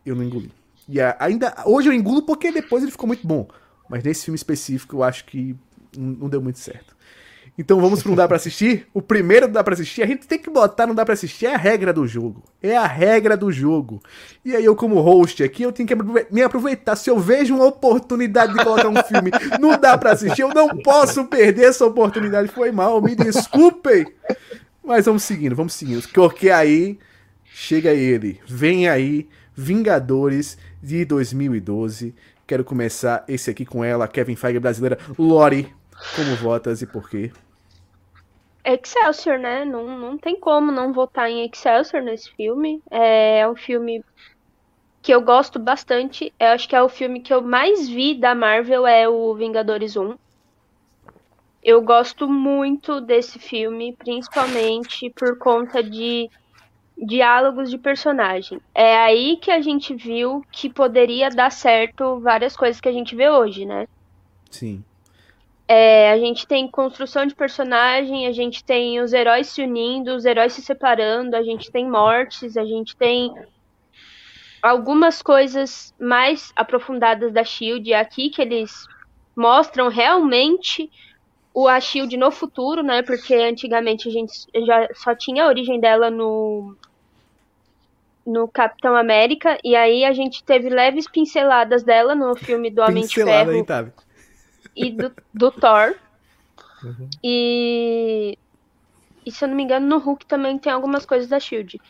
[0.05, 0.53] eu não engoli.
[0.89, 1.55] E ainda.
[1.65, 3.49] Hoje eu engulo porque depois ele ficou muito bom.
[3.89, 5.57] Mas nesse filme específico eu acho que
[5.97, 6.97] não deu muito certo.
[7.59, 8.87] Então vamos para Dá Pra Assistir?
[8.95, 11.55] O primeiro Dá Pra Assistir, a gente tem que botar no Dá Pra Assistir, é
[11.55, 12.43] a regra do jogo.
[12.63, 14.03] É a regra do jogo.
[14.43, 15.95] E aí eu como host aqui, eu tenho que
[16.31, 16.97] me aproveitar.
[16.97, 19.31] Se eu vejo uma oportunidade de colocar um filme
[19.61, 22.49] no Dá Pra Assistir, eu não posso perder essa oportunidade.
[22.49, 24.07] Foi mal, me desculpem.
[24.83, 26.09] Mas vamos seguindo, vamos seguindo.
[26.09, 26.99] Porque aí,
[27.45, 32.15] chega ele, vem aí, Vingadores de 2012.
[32.47, 35.71] Quero começar esse aqui com ela, Kevin Feige brasileira, Lori.
[36.17, 37.33] Como votas e por quê?
[38.65, 39.65] Excelsior, né?
[39.65, 42.83] Não, não tem como não votar em Excelsior nesse filme.
[42.91, 44.05] É, é um filme
[45.01, 46.33] que eu gosto bastante.
[46.39, 49.97] Eu acho que é o filme que eu mais vi da Marvel é o Vingadores
[49.97, 50.15] 1.
[51.63, 56.29] Eu gosto muito desse filme, principalmente por conta de
[56.97, 58.61] diálogos de personagem.
[58.75, 63.15] É aí que a gente viu que poderia dar certo várias coisas que a gente
[63.15, 63.87] vê hoje, né?
[64.51, 64.85] Sim.
[65.75, 70.27] É, a gente tem construção de personagem, a gente tem os heróis se unindo, os
[70.27, 73.33] heróis se separando, a gente tem mortes, a gente tem
[74.61, 78.87] algumas coisas mais aprofundadas da Shield aqui que eles
[79.35, 80.91] mostram realmente
[81.55, 83.03] o a Shield no futuro, né?
[83.03, 86.77] Porque antigamente a gente já só tinha a origem dela no
[88.27, 93.07] no Capitão América e aí a gente teve leves pinceladas dela no filme do Homem
[93.07, 93.65] de Ferro hein,
[94.77, 95.95] e do, do Thor.
[96.83, 97.09] Uhum.
[97.23, 98.39] E
[99.25, 101.81] e se eu não me engano no Hulk também tem algumas coisas da Shield.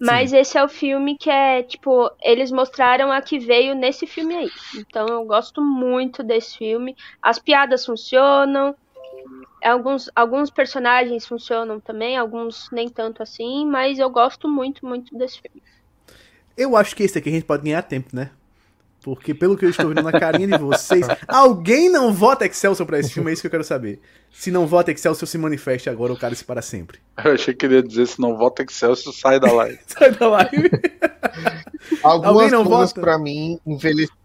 [0.00, 0.38] Mas Sim.
[0.38, 4.50] esse é o filme que é, tipo, eles mostraram a que veio nesse filme aí.
[4.76, 6.96] Então eu gosto muito desse filme.
[7.20, 8.76] As piadas funcionam.
[9.62, 15.40] Alguns, alguns personagens funcionam também, alguns nem tanto assim, mas eu gosto muito, muito desse
[15.40, 15.60] filme.
[16.56, 18.30] Eu acho que esse aqui a gente pode ganhar tempo, né?
[19.14, 22.98] Porque pelo que eu estou vendo na carinha de vocês, alguém não vota Excelsior pra
[22.98, 24.00] esse filme, é isso que eu quero saber.
[24.32, 26.98] Se não vota Excelsior, se manifeste agora ou cara-se para sempre.
[27.24, 29.78] Eu achei que ele ia dizer, se não vota Excelsior, sai da live.
[29.86, 30.70] sai da live.
[32.02, 33.00] Algumas não coisas vota?
[33.00, 34.18] pra mim envelheceram.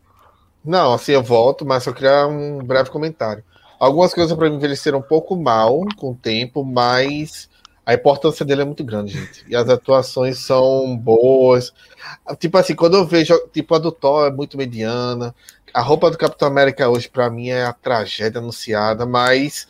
[0.64, 3.44] Não, assim, eu voto, mas só queria um breve comentário.
[3.80, 7.50] Algumas coisas para mim envelheceram um pouco mal com o tempo, mas
[7.86, 9.46] a importância dele é muito grande, gente.
[9.48, 11.74] E as atuações são boas.
[12.40, 15.36] Tipo assim, quando eu vejo, tipo, a do Thor é muito mediana.
[15.74, 19.68] A roupa do Capitão América hoje, para mim, é a tragédia anunciada, mas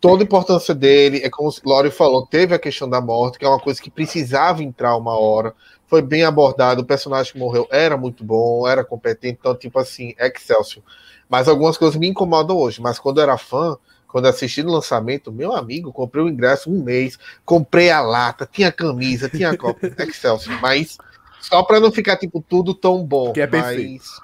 [0.00, 3.44] toda a importância dele, é como o Lori falou, teve a questão da morte, que
[3.44, 5.54] é uma coisa que precisava entrar uma hora.
[5.86, 10.14] Foi bem abordado, o personagem que morreu era muito bom, era competente, então, tipo assim,
[10.18, 10.84] Excelsior.
[11.26, 13.78] Mas algumas coisas me incomodam hoje, mas quando eu era fã,
[14.14, 18.70] quando assisti no lançamento, meu amigo, comprei o ingresso um mês, comprei a lata, tinha
[18.70, 20.96] camisa, tinha copa, Excelsior, mas
[21.40, 24.04] só para não ficar tipo tudo tão bom, que é perfeito.
[24.04, 24.20] mas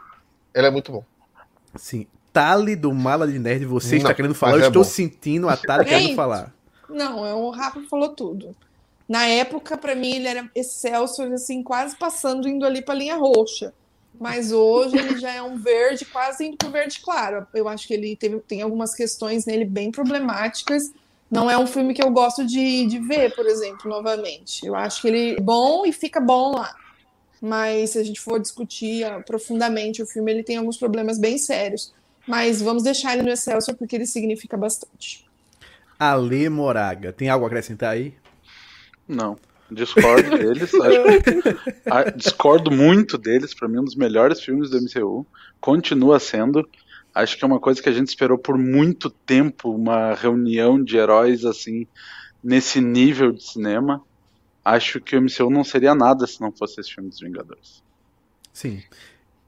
[0.54, 1.04] ele é muito bom.
[1.74, 2.06] Sim.
[2.32, 4.88] Tali do Mala de Nerd, você não, está querendo falar, eu é estou bom.
[4.88, 6.54] sentindo a Tali querendo falar.
[6.88, 8.54] Não, é o Rafa falou tudo.
[9.08, 13.74] Na época, para mim, ele era Excelsior, assim, quase passando, indo ali para linha roxa
[14.20, 17.46] mas hoje ele já é um verde quase indo para o verde claro.
[17.54, 20.92] Eu acho que ele teve, tem algumas questões nele bem problemáticas.
[21.30, 24.66] Não é um filme que eu gosto de, de ver, por exemplo, novamente.
[24.66, 26.76] Eu acho que ele é bom e fica bom lá.
[27.40, 31.94] Mas se a gente for discutir profundamente o filme, ele tem alguns problemas bem sérios.
[32.26, 35.26] Mas vamos deixar ele no Excelsior porque ele significa bastante.
[35.98, 38.14] Ale Moraga, tem algo a acrescentar aí?
[39.08, 39.38] Não.
[39.70, 40.70] Discordo deles.
[41.86, 43.54] Acho, discordo muito deles.
[43.54, 45.26] Para mim, um dos melhores filmes do MCU.
[45.60, 46.68] Continua sendo.
[47.14, 50.96] Acho que é uma coisa que a gente esperou por muito tempo uma reunião de
[50.96, 51.86] heróis assim
[52.42, 54.02] nesse nível de cinema.
[54.64, 57.82] Acho que o MCU não seria nada se não fosse esse filme dos Vingadores.
[58.52, 58.82] Sim.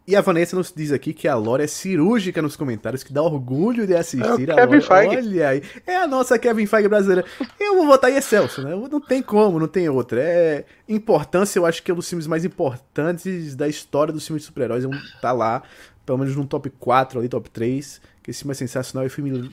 [0.07, 3.22] E a Vanessa nos diz aqui que a Lore é cirúrgica nos comentários, que dá
[3.22, 5.16] orgulho de assistir é a Kevin Feige.
[5.16, 5.62] Olha aí.
[5.86, 7.24] É a nossa Kevin Feige brasileira.
[7.59, 8.74] Eu vou votar em Excelso, né?
[8.74, 10.20] Não tem como, não tem outra.
[10.20, 14.42] É importância, eu acho que é um dos filmes mais importantes da história dos filmes
[14.42, 14.84] de super-heróis.
[14.84, 14.88] É
[15.20, 15.62] tá lá,
[16.05, 18.00] pelo menos no top 4 ali, top 3.
[18.24, 19.50] Que esse filme é sensacional, é um filme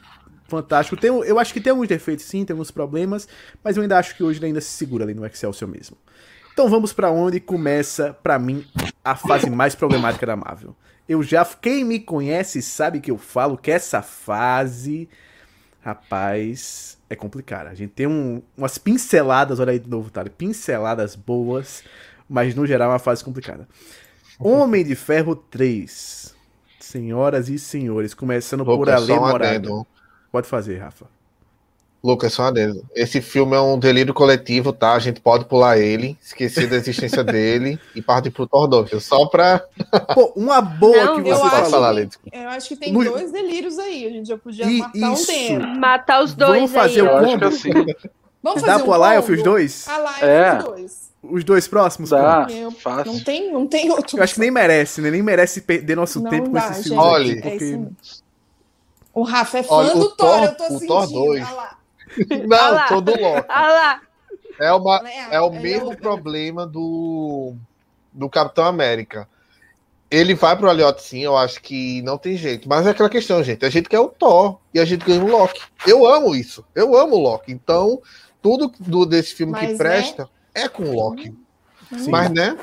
[0.48, 1.00] fantástico.
[1.00, 3.28] Tem, eu acho que tem alguns defeitos, sim, tem alguns problemas,
[3.64, 5.96] mas eu ainda acho que hoje ele ainda se segura ali no Excelsior mesmo.
[6.54, 8.66] Então vamos para onde começa, para mim,
[9.04, 10.76] a fase mais problemática da Marvel.
[11.08, 15.10] Eu já, quem me conhece sabe que eu falo que essa fase,
[15.82, 17.70] rapaz, é complicada.
[17.70, 20.24] A gente tem um, umas pinceladas, olha aí de novo, tá?
[20.26, 21.84] Pinceladas boas,
[22.30, 23.68] mas no geral é uma fase complicada.
[24.38, 26.36] Homem de Ferro 3.
[26.80, 29.86] Senhoras e senhores, começando por Ale Morado.
[30.32, 31.08] Pode fazer, Rafa.
[32.04, 32.86] Lucas, só uma adendo.
[32.96, 34.94] Esse filme é um delírio coletivo, tá?
[34.94, 39.26] A gente pode pular ele, esquecer da existência dele e partir pro Thor 2, só
[39.26, 39.60] pra.
[40.16, 42.18] Pô, uma boa Não, que você pode falar, Lady.
[42.32, 43.04] Eu acho que tem no...
[43.04, 44.08] dois delírios aí.
[44.08, 45.24] A gente já podia e, matar isso.
[45.24, 45.68] um tempo.
[45.68, 47.08] Matar os dois Vamos fazer aí.
[47.08, 47.46] o combo?
[47.46, 47.70] Assim.
[48.42, 49.88] Vamos fazer Dá um pro Alliance os dois?
[49.90, 50.58] Alliance é.
[50.58, 51.10] os dois.
[51.22, 52.12] Os dois próximos?
[52.12, 52.48] Dá,
[52.80, 53.12] fácil.
[53.12, 54.18] Não tem, não tem outro.
[54.18, 55.12] Eu acho que nem merece, né?
[55.12, 57.04] Nem merece perder nosso não tempo dá, com esses filmes.
[57.04, 57.66] Olha, porque...
[57.66, 58.20] é
[59.14, 60.88] o Rafa é fã Olha, do Thor, eu tô o sentindo.
[60.88, 61.44] Thor 2.
[61.44, 61.79] Olha lá.
[62.48, 63.48] Não, tô do Loki.
[63.48, 64.02] Lá.
[64.60, 65.02] É, uma,
[65.32, 67.56] é o mesmo problema do,
[68.12, 69.28] do Capitão América.
[70.12, 72.68] Ele vai pro Aliotti sim, eu acho que não tem jeito.
[72.68, 73.64] Mas é aquela questão, gente.
[73.64, 75.62] A gente quer o Thor e a gente ganha o Loki.
[75.86, 76.66] Eu amo isso.
[76.74, 77.52] Eu amo o Loki.
[77.52, 78.02] Então,
[78.42, 80.30] tudo do, desse filme Mas, que presta né?
[80.64, 81.34] é com o Loki.
[81.96, 82.10] Sim.
[82.10, 82.58] Mas, né?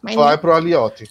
[0.00, 0.36] Mas, vai né?
[0.36, 1.10] pro Aliotti.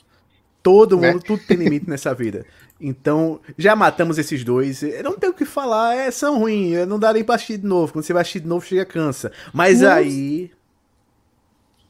[0.63, 1.11] Todo né?
[1.11, 2.45] mundo, tudo tem limite nessa vida.
[2.79, 4.83] Então, já matamos esses dois.
[4.83, 6.87] Eu não tenho o que falar, é, são ruins.
[6.87, 7.93] Não dá nem pra assistir de novo.
[7.93, 9.31] Quando você vai assistir de novo, chega cansa.
[9.53, 9.95] Mas Nossa.
[9.95, 10.51] aí.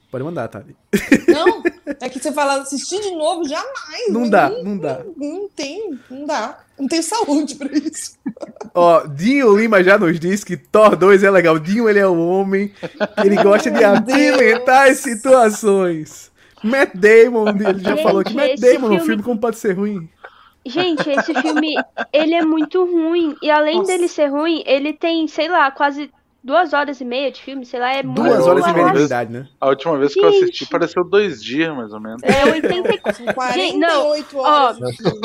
[0.10, 0.76] Pode mandar, Thali.
[1.28, 1.62] Não,
[2.00, 4.10] é que você fala assistir de novo, jamais.
[4.10, 5.04] Não dá, não, não dá.
[5.04, 6.60] Não, não, tem, não dá.
[6.80, 8.18] Não tem saúde pra isso.
[8.74, 11.60] Ó, Dinho Lima já nos disse que Thor 2 é legal.
[11.60, 12.72] Dinho, ele é um homem,
[13.24, 16.32] ele gosta de apimentar as situações.
[16.64, 20.10] Matt Damon, ele já Gente, falou que Matt Damon no filme como pode ser ruim.
[20.70, 21.76] Gente, esse filme,
[22.12, 23.36] ele é muito ruim.
[23.42, 23.92] E além Nossa.
[23.92, 26.12] dele ser ruim, ele tem, sei lá, quase
[26.48, 28.98] duas horas e meia de filme, sei lá, é duas muito horas e meia de
[29.00, 29.50] verdade, né?
[29.60, 32.24] A última vez que eu assisti pareceu dois dias, mais ou menos.
[32.24, 33.54] É 84.
[33.60, 34.26] Gente, não, horas.
[34.34, 34.74] Ó,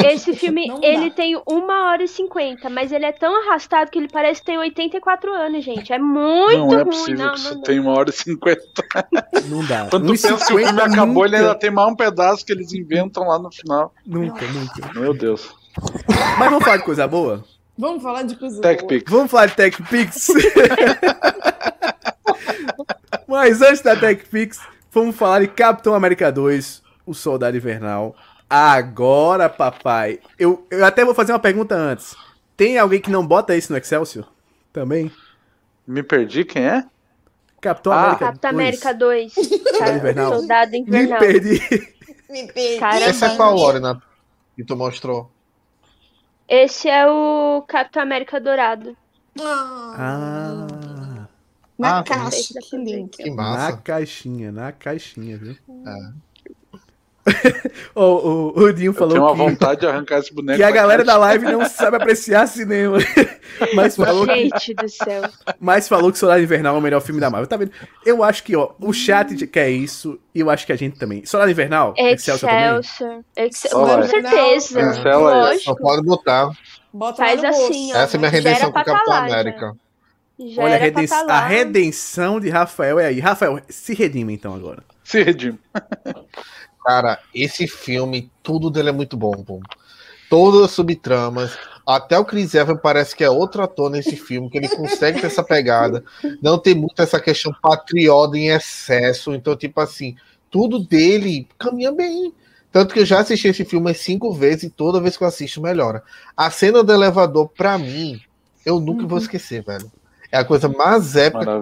[0.05, 4.09] esse filme, ele tem uma hora e cinquenta, mas ele é tão arrastado que ele
[4.09, 5.93] parece que tem 84 anos, gente.
[5.93, 6.85] É muito não é ruim.
[6.87, 7.63] Possível não, que não, não.
[7.63, 8.63] tem uma hora e cinquenta.
[9.49, 9.87] Não dá.
[9.91, 12.73] Quando tu pensa que o filme acabou, ele ainda tem mais um pedaço que eles
[12.73, 13.93] inventam lá no final.
[14.07, 14.99] Nunca, nunca.
[14.99, 15.53] Meu Deus.
[16.39, 17.45] Mas vamos falar de coisa boa?
[17.77, 19.01] Vamos falar de coisa Tech boa.
[19.09, 20.29] Vamos falar de Tech Pix.
[23.27, 24.61] Mas antes da Tech Pix,
[24.91, 28.15] vamos falar de Capitão América 2, o Soldado Invernal.
[28.49, 32.15] Agora, papai, eu, eu até vou fazer uma pergunta antes.
[32.57, 34.31] Tem alguém que não bota isso no Excelsior?
[34.71, 35.11] Também?
[35.87, 36.85] Me perdi, quem é?
[37.63, 38.61] Capitão ah, América Capitão 2.
[38.61, 39.33] América 2.
[39.33, 40.35] Soldado Invernal.
[40.35, 41.21] Soldado Invernal.
[41.21, 41.61] Me perdi.
[42.29, 42.79] Me perdi.
[42.79, 43.07] Caramba.
[43.07, 43.99] Essa é qual hora, né?
[44.55, 45.32] Que tu mostrou?
[46.55, 48.95] Esse é o Capitão América Dourado.
[49.41, 51.27] Ah.
[51.79, 53.23] Na ah, caixa, que link.
[53.23, 53.71] Que massa.
[53.71, 55.57] Na caixinha, na caixinha, viu?
[55.87, 56.13] É.
[57.95, 60.57] o, o, o Dinho falou eu tenho uma que, vontade de arrancar esse boneco.
[60.57, 61.19] Que a galera caixa.
[61.19, 62.99] da live não sabe apreciar cinema.
[63.75, 65.23] mas falou Gente que, do céu.
[65.61, 67.47] Mas falou que Soldado Invernal é o melhor filme da Marvel.
[67.47, 67.71] Tá vendo?
[68.05, 71.25] Eu acho que, ó, o chat quer isso e eu acho que a gente também.
[71.25, 71.95] Soldado Invernal?
[71.97, 73.25] Excelsior, Excelsior.
[73.37, 73.71] Excel...
[73.71, 74.81] Com certeza.
[74.81, 75.65] Excel, Lógico.
[75.65, 76.51] Só pode botar.
[76.93, 77.99] Bota Faz assim, ó.
[77.99, 79.77] Essa é minha redenção com o Capitão tá América.
[80.39, 83.21] Já Olha, a, reden tá a redenção de Rafael é aí.
[83.21, 84.83] Rafael, se redime então agora.
[85.05, 85.59] Se redime.
[86.85, 89.61] Cara, esse filme, tudo dele é muito bom, bom.
[90.29, 91.57] Todas as subtramas,
[91.87, 95.27] até o Chris Evans parece que é outro ator nesse filme, que ele consegue ter
[95.27, 96.05] essa pegada.
[96.41, 99.35] Não tem muito essa questão patriota em excesso.
[99.35, 100.17] Então, tipo assim,
[100.51, 102.33] tudo dele caminha bem.
[102.71, 105.61] Tanto que eu já assisti esse filme cinco vezes e toda vez que eu assisto
[105.61, 106.03] melhora.
[106.37, 108.21] A cena do elevador, pra mim,
[108.65, 109.09] eu nunca uhum.
[109.09, 109.93] vou esquecer, velho.
[110.31, 111.61] É a coisa mais épica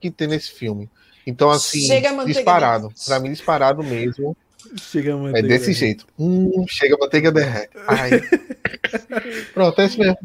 [0.00, 0.88] que tem nesse filme.
[1.26, 1.88] Então, assim,
[2.26, 2.92] disparado.
[3.04, 4.36] Pra mim, disparado mesmo.
[4.76, 6.06] Chega a É desse jeito.
[6.18, 7.76] Hum, chega a manteiga derrete.
[7.86, 8.10] Ai.
[9.54, 10.18] Pronto, é isso mesmo.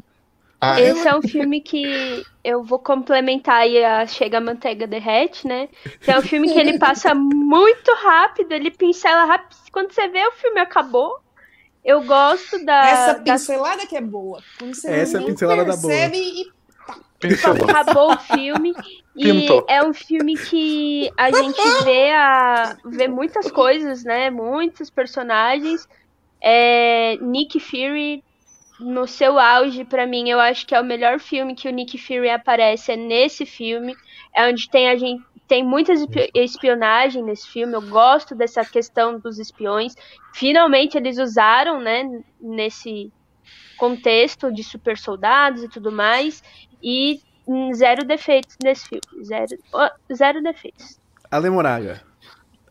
[0.59, 0.89] Ai.
[0.89, 5.69] Esse é um filme que eu vou complementar aí a Chega a Manteiga Derrete, né?
[6.01, 9.55] Que é um filme que ele passa muito rápido, ele pincela rápido.
[9.71, 11.19] Quando você vê, o filme acabou.
[11.85, 12.89] Eu gosto da.
[12.89, 13.87] Essa pincelada da...
[13.87, 14.41] que é boa.
[14.57, 15.93] Quando você Essa é a pincelada da boa.
[15.93, 16.51] E
[17.69, 18.73] Acabou o filme.
[19.15, 24.29] E é um filme que a gente vê, a, vê muitas coisas, né?
[24.29, 25.87] Muitos personagens.
[26.39, 28.23] É, Nick Fury,
[28.79, 31.97] no seu auge, para mim, eu acho que é o melhor filme que o Nick
[31.97, 32.91] Fury aparece.
[32.91, 33.95] É nesse filme.
[34.35, 35.23] É onde tem a gente.
[35.47, 35.93] Tem muita
[36.35, 37.73] espionagem nesse filme.
[37.73, 39.95] Eu gosto dessa questão dos espiões.
[40.33, 42.21] Finalmente eles usaram, né?
[42.39, 43.11] Nesse
[43.77, 46.43] contexto de super soldados e tudo mais.
[46.81, 47.21] E
[47.73, 49.25] zero defeitos nesse filme.
[49.25, 49.57] Zero,
[50.13, 50.99] zero defeitos.
[51.29, 52.01] Ale Moraga,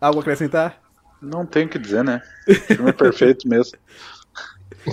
[0.01, 0.81] algo a acrescentar?
[1.21, 2.23] Não tenho o que dizer, né?
[2.49, 3.79] O filme é perfeito mesmo.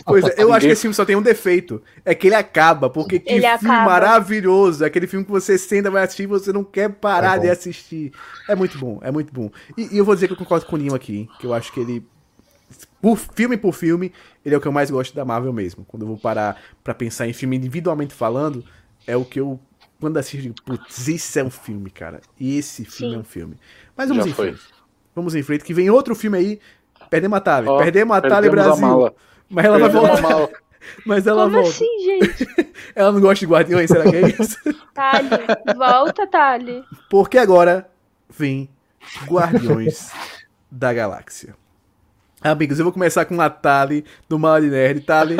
[0.06, 1.82] Pois é, eu acho que esse filme só tem um defeito.
[2.04, 3.92] É que ele acaba, porque que ele filme acaba.
[3.92, 4.84] maravilhoso.
[4.84, 8.12] Aquele filme que você senta, vai assistir e você não quer parar é de assistir.
[8.48, 9.52] É muito bom, é muito bom.
[9.78, 11.72] E, e, eu vou dizer que eu concordo com o Ninho aqui, que eu acho
[11.72, 12.06] que ele.
[13.00, 14.12] Por filme por filme,
[14.44, 15.86] ele é o que eu mais gosto da Marvel mesmo.
[15.86, 18.64] Quando eu vou parar pra pensar em filme individualmente falando,
[19.06, 19.60] é o que eu,
[20.00, 22.22] quando assisto, digo, putz, isso é um filme, cara.
[22.40, 23.18] E esse filme Sim.
[23.18, 23.58] é um filme.
[23.96, 24.62] Mas vamos Já em frente.
[25.16, 26.60] Vamos em frente, que vem outro filme aí.
[27.10, 27.68] Perdemos a Tali.
[27.70, 29.14] Oh, perdemos a Tali Brasil.
[29.50, 30.50] Mas ela vai voltar.
[31.06, 31.70] Mas ela Como volta.
[31.70, 32.74] assim, gente?
[32.94, 34.58] ela não gosta de Guardiões, será que é isso?
[34.94, 35.30] Tali,
[35.78, 36.84] volta, Tali.
[37.10, 37.90] Porque agora
[38.30, 38.70] vem
[39.26, 40.12] Guardiões
[40.70, 41.56] da Galáxia.
[42.42, 45.02] Amigos, eu vou começar com a Tali do Mal de Nerd.
[45.02, 45.38] Tali,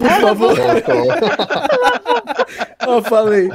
[0.00, 0.56] por favor.
[2.86, 3.48] Eu falei.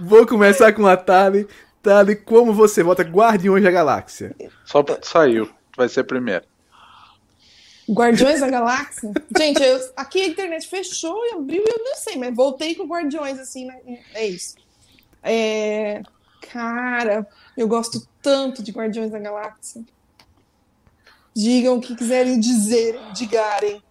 [0.00, 1.46] Vou começar com a Tali.
[1.82, 4.34] Tali, como você vota Guardiões da Galáxia?
[4.64, 5.50] Só saiu.
[5.76, 6.44] Vai ser primeiro.
[7.88, 9.12] Guardiões da Galáxia?
[9.36, 12.86] Gente, eu, aqui a internet fechou e abriu e eu não sei, mas voltei com
[12.86, 13.78] Guardiões, assim, né?
[14.14, 14.56] É isso.
[15.22, 16.02] É...
[16.52, 19.82] Cara, eu gosto tanto de Guardiões da Galáxia.
[21.34, 23.82] digam o que quiserem dizer, digarem.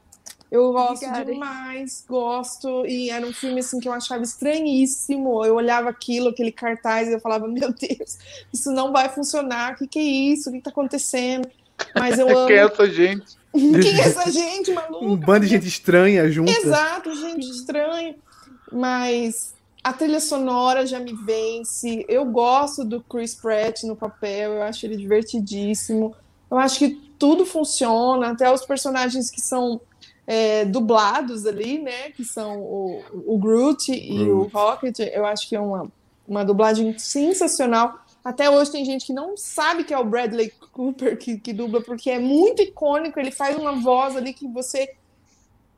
[0.56, 2.86] Eu gosto demais, gosto.
[2.86, 5.44] E era um filme assim que eu achava estranhíssimo.
[5.44, 8.18] Eu olhava aquilo, aquele cartaz, e eu falava, meu Deus,
[8.54, 9.74] isso não vai funcionar.
[9.74, 10.50] O que, que é isso?
[10.50, 11.48] O que está acontecendo?
[11.94, 12.48] Mas eu amo.
[12.48, 13.38] Quem é essa gente?
[13.52, 15.06] Quem é essa gente, maluca?
[15.06, 16.52] Um bando de gente estranha junto.
[16.52, 18.16] Exato, gente estranha.
[18.72, 19.54] Mas
[19.84, 22.06] a trilha sonora já me vence.
[22.08, 26.16] Eu gosto do Chris Pratt no papel, eu acho ele divertidíssimo.
[26.50, 29.82] Eu acho que tudo funciona, até os personagens que são
[30.28, 32.12] é, dublados ali, né?
[32.12, 35.00] Que são o, o Groot, Groot, e o Rocket.
[35.00, 35.92] Eu acho que é uma,
[36.28, 38.00] uma dublagem sensacional.
[38.24, 41.82] Até hoje tem gente que não sabe que é o Bradley Cooper que, que dubla,
[41.82, 43.20] porque é muito icônico.
[43.20, 44.94] Ele faz uma voz ali que você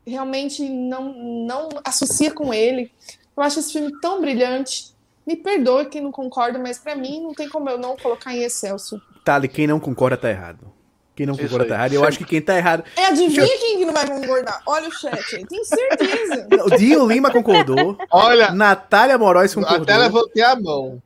[0.06, 2.90] realmente não, não associa com ele.
[3.36, 4.96] Eu acho esse filme tão brilhante.
[5.26, 8.42] Me perdoe quem não concorda, mas para mim não tem como eu não colocar em
[8.42, 9.00] Excelso.
[9.22, 10.72] Tali, quem não concorda tá errado.
[11.18, 11.92] Quem não concorda tá errado.
[11.94, 12.84] Eu acho que quem tá errado.
[12.96, 13.58] É, adivinha eu...
[13.58, 14.62] quem não vai concordar?
[14.64, 16.46] Olha o chat aí, tenho certeza.
[16.64, 17.98] O Dio Lima concordou.
[18.08, 18.52] Olha.
[18.52, 19.82] Natália Moraes concordou.
[19.82, 21.02] Até levantei a mão.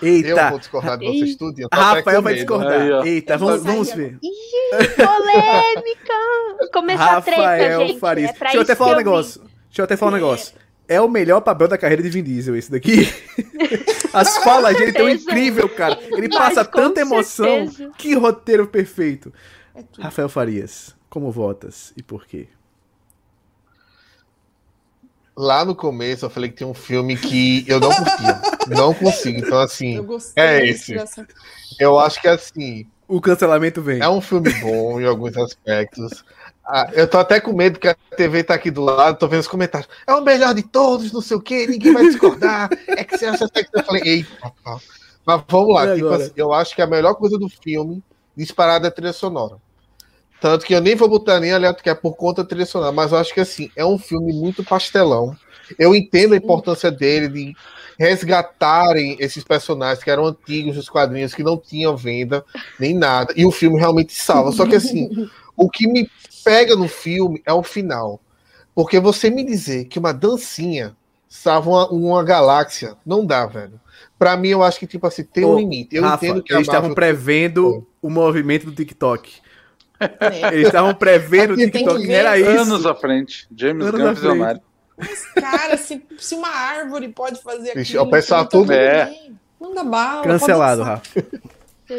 [0.00, 0.28] Eita.
[0.28, 1.66] Eu vou discordar de vocês tudo.
[1.72, 3.02] Rafael vai discordar.
[3.02, 4.18] Aí, Eita, vamos, vamos ver.
[4.22, 6.70] Ih, polêmica!
[6.72, 7.98] Começou a treta, gente.
[7.98, 8.30] Farias.
[8.30, 9.40] É Deixa eu até falar um negócio.
[9.40, 10.54] Deixa eu até falar um negócio.
[10.90, 13.08] É o melhor papel da carreira de Vin Diesel, esse daqui.
[14.12, 15.96] As falas dele tão incrível, cara.
[16.02, 17.68] Ele Mas, passa tanta emoção.
[17.68, 17.92] Certeza.
[17.96, 19.32] Que roteiro perfeito.
[19.72, 22.48] É Rafael Farias, como votas e por quê?
[25.36, 28.40] Lá no começo eu falei que tem um filme que eu não curtia.
[28.66, 29.38] não consigo.
[29.38, 30.94] Então, assim, é esse.
[30.94, 31.24] Dessa...
[31.78, 32.84] Eu acho que assim.
[33.06, 34.00] O cancelamento vem.
[34.00, 36.24] É um filme bom em alguns aspectos.
[36.72, 39.40] Ah, eu tô até com medo que a TV tá aqui do lado, tô vendo
[39.40, 39.90] os comentários.
[40.06, 42.70] É o melhor de todos, não sei o quê, ninguém vai discordar.
[42.86, 44.52] É que você acha que eu falei, eita,
[45.26, 45.92] mas vamos lá.
[45.92, 48.00] Tipo assim, eu acho que a melhor coisa do filme,
[48.36, 49.56] disparada, é a trilha sonora.
[50.40, 53.10] Tanto que eu nem vou botar nem aleatório, que é por conta trilha sonora, mas
[53.10, 55.36] eu acho que assim, é um filme muito pastelão.
[55.76, 57.54] Eu entendo a importância dele de
[57.98, 62.44] resgatarem esses personagens que eram antigos dos quadrinhos, que não tinham venda,
[62.78, 63.34] nem nada.
[63.36, 64.52] E o filme realmente salva.
[64.52, 66.08] Só que assim, o que me
[66.44, 68.20] pega no filme é o final.
[68.74, 70.96] Porque você me dizer que uma dancinha
[71.28, 73.80] salva uma, uma galáxia, não dá, velho.
[74.18, 75.94] Pra mim, eu acho que, tipo assim, tem um limite.
[75.94, 79.32] Eu Rafa, entendo que eles estavam prevendo o movimento do TikTok.
[80.00, 80.54] É.
[80.54, 82.48] Eles estavam prevendo o TikTok, era isso.
[82.48, 83.46] Anos à frente.
[83.54, 84.60] James Anos Gunn visionário.
[84.96, 88.02] Mas, cara, se, se uma árvore pode fazer aquilo...
[88.02, 89.14] O pessoal tudo é...
[89.60, 90.22] Manda bala.
[90.24, 91.26] Cancelado, Rafa.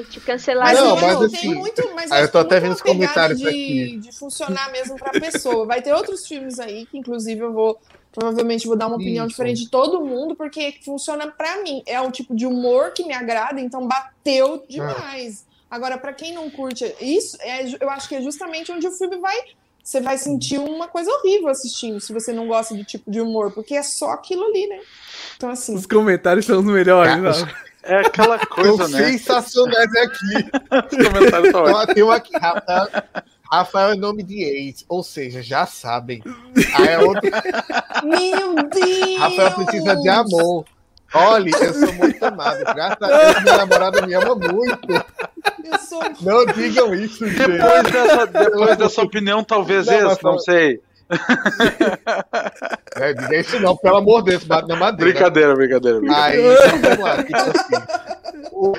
[0.10, 0.68] Te cancelar.
[0.68, 3.98] Mas, não, mas assim, tem muito, mas eu tô até vendo os comentários de, aqui.
[3.98, 5.66] de funcionar mesmo pra pessoa.
[5.66, 7.80] Vai ter outros filmes aí que, inclusive, eu vou
[8.12, 9.32] provavelmente vou dar uma opinião Isso.
[9.32, 11.82] diferente de todo mundo, porque funciona para mim.
[11.86, 15.46] É o tipo de humor que me agrada, então bateu demais.
[15.70, 19.18] Agora, para quem não curte isso, é, eu acho que é justamente onde o filme
[19.18, 19.38] vai.
[19.82, 23.52] Você vai sentir uma coisa horrível assistindo, se você não gosta do tipo de humor,
[23.52, 24.80] porque é só aquilo ali, né?
[25.36, 25.74] Então, assim.
[25.74, 29.12] Os comentários são os melhores, é, é aquela coisa, né?
[29.12, 30.50] Sensacionais aqui.
[30.92, 32.88] Os comentários estão Tem aqui, Rafael,
[33.52, 36.24] Rafael é nome de ex, ou seja, já sabem.
[36.76, 37.30] Aí é outro...
[38.04, 39.20] Meu Deus!
[39.20, 40.66] Rafael precisa de amor.
[41.14, 42.64] Olha, eu sou muito amado.
[42.64, 45.06] Graças a Deus, minha namorada me ama muito.
[45.88, 46.02] Sou...
[46.22, 47.48] Não digam isso, gente.
[47.48, 50.82] Depois dessa, depois dessa opinião, talvez não, esse, não sei.
[52.96, 55.12] É, diga isso não, pelo amor de Deus, bate na madeira.
[55.12, 56.00] Brincadeira, brincadeira.
[56.00, 56.64] brincadeira.
[56.64, 58.52] Aí, vamos lá, tipo assim.
[58.52, 58.74] O...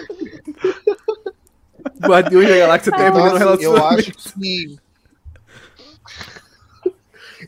[2.07, 4.77] Guardiões da Galáxia então, assim, Eu acho que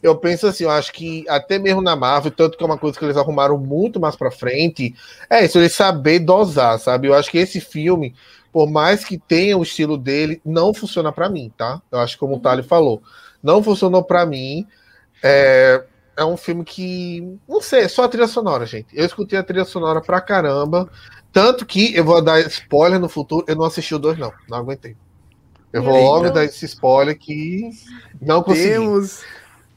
[0.03, 2.99] eu penso assim, eu acho que até mesmo na Marvel, tanto que é uma coisa
[2.99, 4.95] que eles arrumaram muito mais pra frente,
[5.30, 7.09] é isso, eles saber dosar, sabe?
[7.09, 8.14] Eu acho que esse filme,
[8.53, 11.80] por mais que tenha o estilo dele, não funciona para mim, tá?
[11.91, 13.03] Eu acho que como o Tali falou,
[13.45, 14.66] não funcionou para mim.
[15.22, 15.84] É,
[16.16, 18.88] é um filme que, não sei, é só a trilha sonora, gente.
[18.92, 20.90] Eu escutei a trilha sonora pra caramba,
[21.32, 24.59] tanto que eu vou dar spoiler no futuro, eu não assisti o dois, não, não
[24.59, 24.97] aguentei.
[25.72, 27.68] Eu vou logo dar esse spoiler que
[28.22, 28.68] não consegui.
[28.68, 29.24] Temos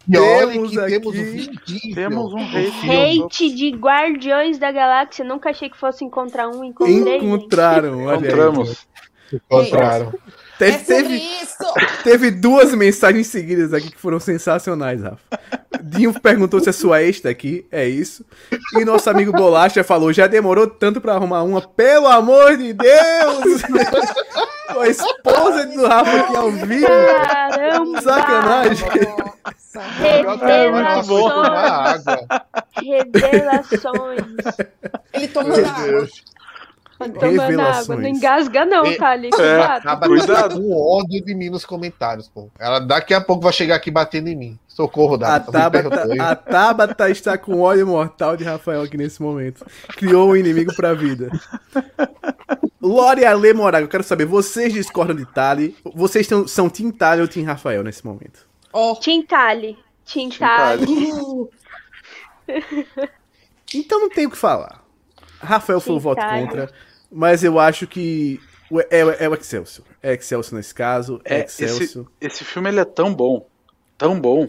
[0.09, 0.81] e olha que aqui...
[0.89, 3.23] temos um Temos um hate.
[3.23, 5.25] hate de Guardiões da Galáxia.
[5.25, 6.63] Nunca achei que fosse encontrar um.
[6.63, 8.87] Encontrei, Encontraram, Encontramos.
[9.33, 10.13] Encontraram.
[10.57, 11.21] Teve, é teve,
[12.03, 15.19] teve, duas mensagens seguidas aqui que foram sensacionais, Rafa.
[15.83, 18.25] Dinho perguntou se a sua ex tá aqui, é isso.
[18.73, 23.61] E nosso amigo Bolacha falou: já demorou tanto pra arrumar uma, pelo amor de Deus!
[24.69, 26.87] a esposa do Rafa aqui ao vivo.
[26.87, 28.01] Caramba!
[28.01, 28.87] Sacanagem.
[30.39, 32.03] Revelações.
[32.81, 34.25] Revelações.
[35.13, 36.07] Ele tomou água.
[36.97, 37.95] Tomando água.
[37.95, 38.97] Não engasga, não, e...
[38.97, 39.29] tá ali.
[39.39, 40.55] É, cuidado.
[40.55, 42.49] com ódio de mim nos comentários, pô.
[42.59, 44.59] Ela daqui a pouco vai chegar aqui batendo em mim.
[44.67, 45.49] Socorro, Dada.
[45.49, 49.65] A Tabata, a Tabata está com ódio mortal de Rafael aqui nesse momento.
[49.89, 51.29] Criou um inimigo pra vida.
[52.81, 55.75] Lore Ale Moraga, eu quero saber, vocês discordam de Tali?
[55.95, 58.47] Vocês tão, são Tim Tali ou Tim Rafael nesse momento?
[58.71, 58.95] Oh.
[58.95, 59.77] Tim Tali.
[60.05, 61.11] Tim Tali.
[63.73, 64.83] então não tem o que falar.
[65.39, 66.71] Rafael foi o voto contra,
[67.11, 68.39] mas eu acho que
[68.91, 69.87] é, é, é o Excelsior.
[70.01, 72.07] É Excelsior nesse caso, é, é Excelsior.
[72.19, 73.47] Esse, esse filme ele é tão bom,
[73.97, 74.47] tão bom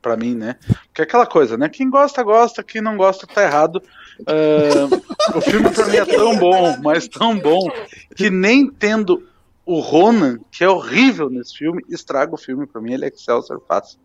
[0.00, 0.56] para mim, né?
[0.94, 1.68] Que é aquela coisa, né?
[1.68, 3.82] Quem gosta, gosta, quem não gosta, tá errado.
[4.20, 7.68] Uh, o filme pra mim é tão bom, mas tão bom,
[8.16, 9.26] que nem tendo
[9.66, 13.60] o Ronan, que é horrível nesse filme, estraga o filme pra mim, ele é Excelsior
[13.68, 13.98] fácil.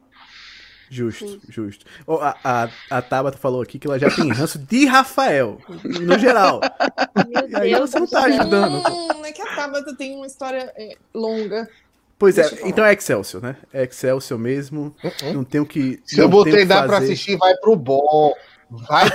[0.93, 1.41] Justo, Sim.
[1.49, 1.85] justo.
[2.05, 6.19] Oh, a, a, a Tabata falou aqui que ela já tem ranço de Rafael, no
[6.19, 6.61] geral.
[7.27, 8.75] Meu aí Deus, você não tá ajudando.
[8.87, 11.67] Hum, é que a Tabata tem uma história é, longa.
[12.19, 13.55] Pois é, então é Excelsior, né?
[13.73, 14.95] É Excelsior mesmo.
[15.03, 15.33] Uhum.
[15.33, 15.99] Não tenho que.
[16.05, 18.35] Se eu botei dar pra assistir, vai pro bom.
[18.69, 19.05] Vai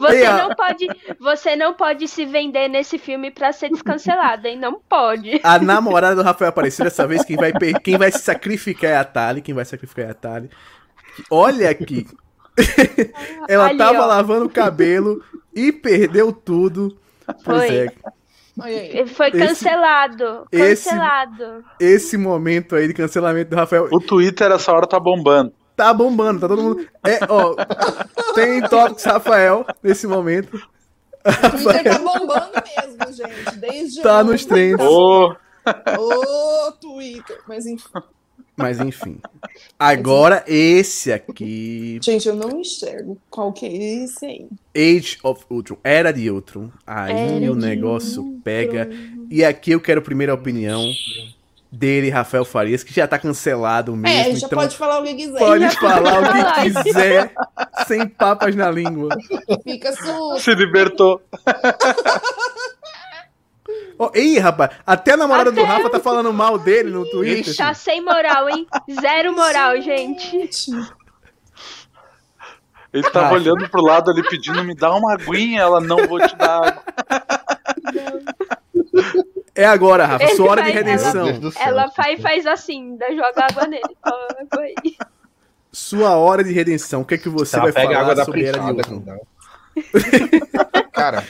[0.00, 0.88] Você não pode,
[1.20, 4.58] você não pode se vender nesse filme para ser descancelado, hein?
[4.58, 5.40] Não pode.
[5.42, 9.04] A namorada do Rafael apareceu dessa vez, quem vai, quem vai se sacrificar é a
[9.04, 10.50] Tali, quem vai sacrificar é a Tali.
[11.30, 12.06] Olha aqui.
[13.48, 14.06] Ela Ali, tava ó.
[14.06, 15.22] lavando o cabelo
[15.54, 16.98] e perdeu tudo.
[17.44, 17.76] Pois Foi.
[17.76, 17.92] é.
[18.66, 20.46] Ele foi cancelado.
[20.50, 21.64] Esse, cancelado.
[21.80, 23.88] Esse, esse momento aí de cancelamento do Rafael.
[23.92, 25.52] O Twitter essa hora tá bombando.
[25.76, 26.88] Tá bombando, tá todo mundo.
[27.06, 27.54] É, ó,
[28.34, 30.56] tem tópicos Rafael nesse momento.
[31.24, 33.56] O Twitter tá bombando mesmo, gente.
[33.58, 34.32] Desde Tá ontem.
[34.32, 34.84] nos trends.
[34.84, 35.36] Ô, oh.
[35.98, 37.38] oh, Twitter.
[37.46, 37.88] Mas enfim.
[38.58, 39.18] Mas enfim.
[39.78, 41.98] Agora esse aqui.
[42.02, 44.48] Gente, eu não enxergo qual que é esse aí.
[44.76, 45.78] Age of Ultron.
[45.84, 46.68] Era de Ultron.
[46.86, 48.40] Aí Era o negócio Ultron.
[48.42, 48.90] pega.
[49.30, 50.90] E aqui eu quero a primeira opinião
[51.70, 54.18] dele, Rafael Farias, que já tá cancelado mesmo.
[54.18, 55.38] É, já então pode falar o que quiser.
[55.38, 57.32] Pode falar o que quiser,
[57.86, 59.10] sem papas na língua.
[59.62, 60.40] Fica sujo.
[60.40, 61.20] Se libertou.
[63.98, 65.60] Oh, ih, rapaz, até a namorada até...
[65.60, 67.56] do Rafa tá falando mal dele no Twitter.
[67.56, 68.66] Tá sem moral, hein?
[69.00, 70.68] Zero moral, gente.
[72.92, 76.34] Ele tava olhando pro lado ali pedindo, me dá uma aguinha, ela não vou te
[76.36, 76.82] dar água.
[79.54, 81.28] É agora, Rafa, Ele sua hora faz, de redenção.
[81.28, 83.82] Ela, ela faz, faz assim, dá, joga água nele.
[85.72, 88.72] Sua hora de redenção, o que é que você vai falar água sobre a Era
[88.72, 89.28] de?
[90.92, 91.24] Cara,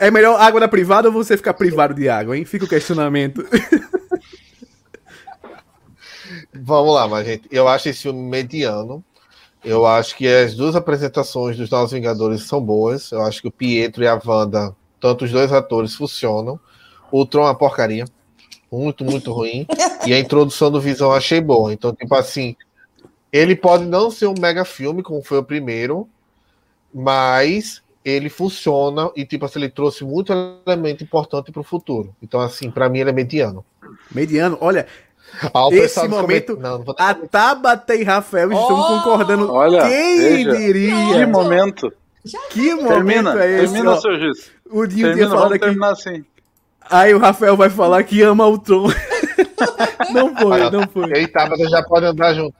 [0.00, 2.44] é melhor água da privada ou você ficar privado de água, hein?
[2.44, 3.46] Fica o questionamento.
[6.52, 9.04] Vamos lá, mas gente, eu acho esse filme mediano.
[9.64, 13.10] Eu acho que as duas apresentações dos Novos Vingadores são boas.
[13.10, 16.60] Eu acho que o Pietro e a Wanda, tanto os dois atores, funcionam.
[17.10, 18.04] O Tron é uma porcaria.
[18.70, 19.66] Muito, muito ruim.
[20.06, 21.72] E a introdução do Visão eu achei boa.
[21.72, 22.56] Então, tipo assim,
[23.32, 26.08] ele pode não ser um mega filme, como foi o primeiro,
[26.92, 30.32] mas ele funciona e, tipo assim, ele trouxe muito
[30.66, 32.14] elemento importante para o futuro.
[32.22, 33.64] Então, assim, para mim ele é mediano.
[34.14, 34.86] Mediano, olha.
[35.42, 38.52] Ah, esse momento, não, não a Tabata e Rafael oh!
[38.52, 39.50] estão concordando.
[39.50, 41.14] Olha, quem veja, diria?
[41.14, 41.92] Que momento.
[42.50, 43.72] Que momento termina, é esse?
[43.72, 44.50] Termina, ó, seu juiz.
[44.70, 45.64] O Dinho termina, tinha falado aqui.
[45.64, 46.24] terminar assim.
[46.88, 48.88] Aí o Rafael vai falar que ama o Tron.
[50.12, 51.10] não foi, não foi.
[51.22, 52.54] E Tabata já pode andar junto.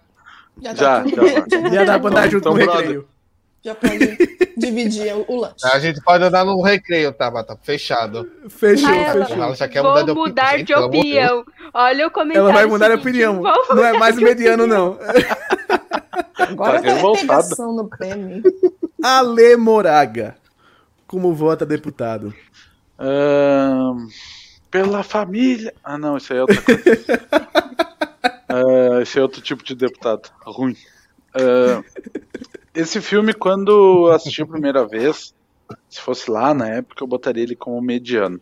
[0.63, 3.07] Já, já, já, já dá pra andar junto então, no recreio.
[3.65, 3.99] Já pode
[4.59, 5.65] dividir o lanche.
[5.65, 8.31] A gente pode andar no recreio, tá, tá fechado.
[8.51, 9.43] Fechou, ah, fechou.
[9.43, 11.45] Ela já quer Vou mudar de, mudar de opinião.
[11.73, 12.49] Olha o comentário.
[12.49, 13.43] Ela vai mudar de opinião.
[13.43, 14.99] Não é mais mediano, não.
[16.35, 18.11] Agora tá, tá pegação no pé,
[19.03, 20.37] Ale Moraga.
[21.07, 22.35] Como vota deputado?
[22.99, 24.07] Uh,
[24.71, 25.73] pela família.
[25.83, 26.85] Ah, não, isso aí é outra coisa.
[28.67, 30.31] uh, esse é outro tipo de deputado.
[30.45, 30.77] Ruim.
[31.35, 31.85] Uh,
[32.75, 35.35] esse filme, quando assisti a primeira vez,
[35.89, 38.41] se fosse lá na época, eu botaria ele como mediano.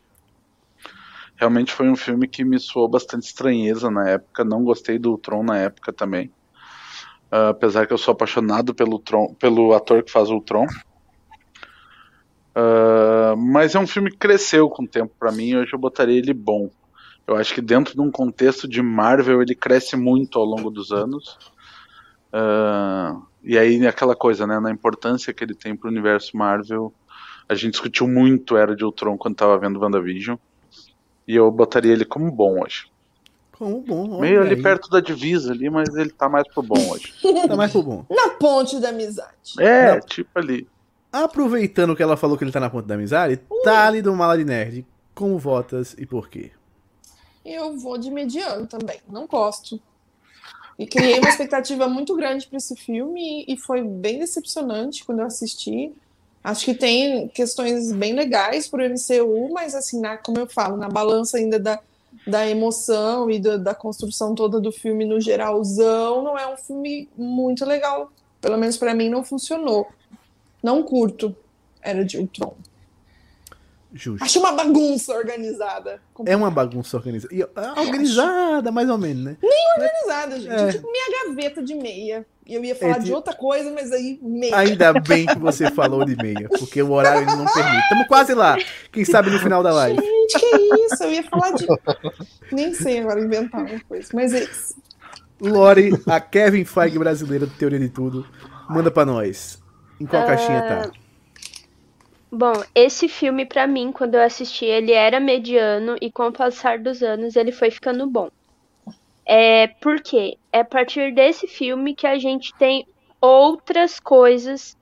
[1.37, 4.45] Realmente foi um filme que me soou bastante estranheza na época.
[4.45, 6.31] Não gostei do Tron na época também.
[7.33, 10.67] Uh, apesar que eu sou apaixonado pelo, Tron, pelo ator que faz o Tron.
[12.55, 15.57] Uh, mas é um filme que cresceu com o tempo para mim.
[15.57, 16.71] Hoje eu botaria ele bom.
[17.27, 20.93] Eu acho que dentro de um contexto de Marvel ele cresce muito ao longo dos
[20.93, 21.39] anos.
[22.33, 26.93] Uh, e aí aquela coisa, né, na importância que ele tem pro universo Marvel,
[27.49, 30.37] a gente discutiu muito Era de Ultron quando tava vendo WandaVision,
[31.27, 32.91] e eu botaria ele como bom hoje.
[33.53, 34.63] Como bom, Meio ali aí.
[34.63, 37.15] perto da divisa ali, mas ele tá mais pro bom hoje.
[37.47, 38.05] tá mais pro bom.
[38.11, 39.61] Na ponte da amizade.
[39.61, 40.67] É, tipo ali.
[41.13, 43.63] aproveitando que ela falou que ele tá na ponta da amizade, uh.
[43.63, 46.51] Tali do Mala de Nerd, como votas e por quê?
[47.45, 49.81] Eu vou de mediano também, não gosto.
[50.79, 55.27] E criei uma expectativa muito grande para esse filme e foi bem decepcionante quando eu
[55.27, 55.93] assisti.
[56.43, 60.89] Acho que tem questões bem legais pro MCU, mas assim, na, como eu falo, na
[60.89, 61.79] balança ainda da,
[62.27, 67.09] da emoção e da, da construção toda do filme no geralzão, não é um filme
[67.17, 68.11] muito legal.
[68.41, 69.87] Pelo menos para mim não funcionou.
[70.63, 71.35] Não curto
[71.81, 72.55] Era de Ultron.
[73.95, 74.25] Justo.
[74.25, 76.01] Acho uma bagunça organizada.
[76.25, 77.35] É uma bagunça organizada.
[77.35, 79.37] E, é organizada, mais ou menos, né?
[79.43, 80.53] Nem organizada, gente.
[80.53, 80.73] É.
[80.73, 82.27] Tipo minha gaveta de meia.
[82.47, 84.57] E eu ia falar é, de outra coisa, mas aí meia.
[84.57, 87.83] Ainda bem que você falou de meia, porque o horário não permite.
[87.83, 88.57] Estamos quase lá.
[88.91, 90.01] Quem sabe no final da live.
[90.01, 91.05] Gente, que isso?
[91.05, 91.67] Eu ia falar de.
[92.51, 94.75] Nem sei agora inventar uma coisa, mas é isso.
[95.41, 98.27] Lore, a Kevin Feige brasileira do Teoria de Tudo,
[98.71, 99.61] manda para nós.
[100.01, 100.27] Em qual uh...
[100.27, 101.02] caixinha tá?
[102.35, 106.79] Bom, esse filme para mim, quando eu assisti, ele era mediano e com o passar
[106.79, 108.31] dos anos ele foi ficando bom.
[109.27, 112.87] É porque é a partir desse filme que a gente tem
[113.21, 114.75] outras coisas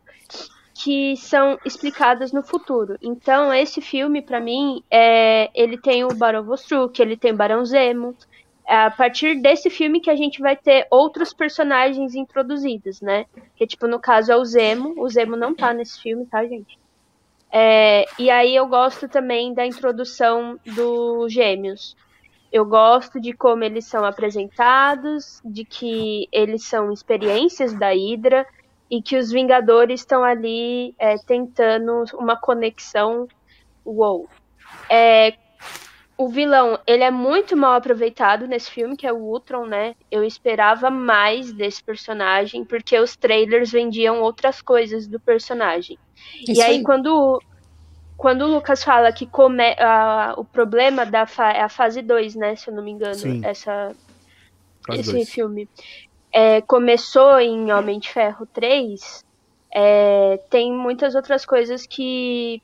[0.74, 2.96] que são explicadas no futuro.
[3.02, 7.64] Então, esse filme, para mim, é, ele tem o Barão Vostruk, ele tem o Barão
[7.64, 8.14] Zemo.
[8.64, 13.26] É a partir desse filme que a gente vai ter outros personagens introduzidos, né?
[13.56, 14.94] Que, tipo, no caso é o Zemo.
[15.02, 16.78] O Zemo não tá nesse filme, tá, gente?
[17.52, 21.96] É, e aí eu gosto também da introdução dos gêmeos.
[22.52, 28.46] Eu gosto de como eles são apresentados, de que eles são experiências da Hydra
[28.90, 33.28] e que os Vingadores estão ali é, tentando uma conexão.
[33.84, 34.28] Uou!
[34.88, 35.34] É,
[36.20, 39.94] o vilão, ele é muito mal aproveitado nesse filme, que é o Ultron, né?
[40.10, 45.98] Eu esperava mais desse personagem, porque os trailers vendiam outras coisas do personagem.
[46.48, 47.40] Isso e aí, aí, quando
[48.16, 49.74] quando o Lucas fala que come,
[50.36, 52.54] o problema da fa é a fase 2, né?
[52.54, 53.40] Se eu não me engano, Sim.
[53.42, 53.96] essa,
[54.90, 55.30] esse dois.
[55.30, 55.66] filme.
[56.30, 59.24] É, começou em Homem de Ferro 3,
[59.72, 62.62] é, tem muitas outras coisas que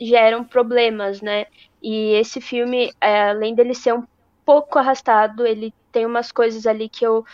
[0.00, 1.46] geram problemas, né?
[1.80, 4.02] E esse filme, é, além dele ser um
[4.44, 7.24] pouco arrastado, ele tem umas coisas ali que eu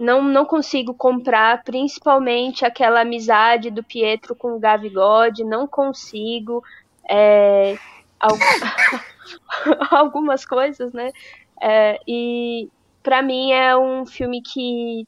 [0.00, 6.64] não, não consigo comprar, principalmente aquela amizade do Pietro com o Gavigode, não consigo.
[7.06, 7.76] É,
[9.90, 11.12] algumas coisas, né?
[11.60, 12.70] É, e
[13.02, 15.06] para mim é um filme que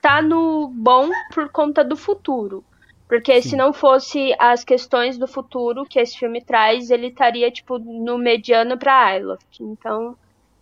[0.00, 2.64] tá no bom por conta do futuro.
[3.08, 3.48] Porque Sim.
[3.48, 8.16] se não fosse as questões do futuro que esse filme traz, ele estaria, tipo, no
[8.16, 9.36] mediano pra Isla.
[9.58, 10.16] Então,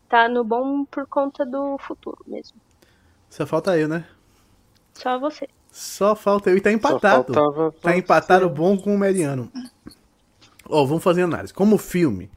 [0.09, 2.59] tá no bom por conta do futuro mesmo.
[3.29, 4.05] Só falta eu, né?
[4.95, 5.49] Só você.
[5.71, 7.33] Só falta eu e tá empatado.
[7.83, 9.51] Tá empatado bom com o mediano.
[10.69, 11.53] Ó, oh, vamos fazer análise.
[11.53, 12.31] Como filme,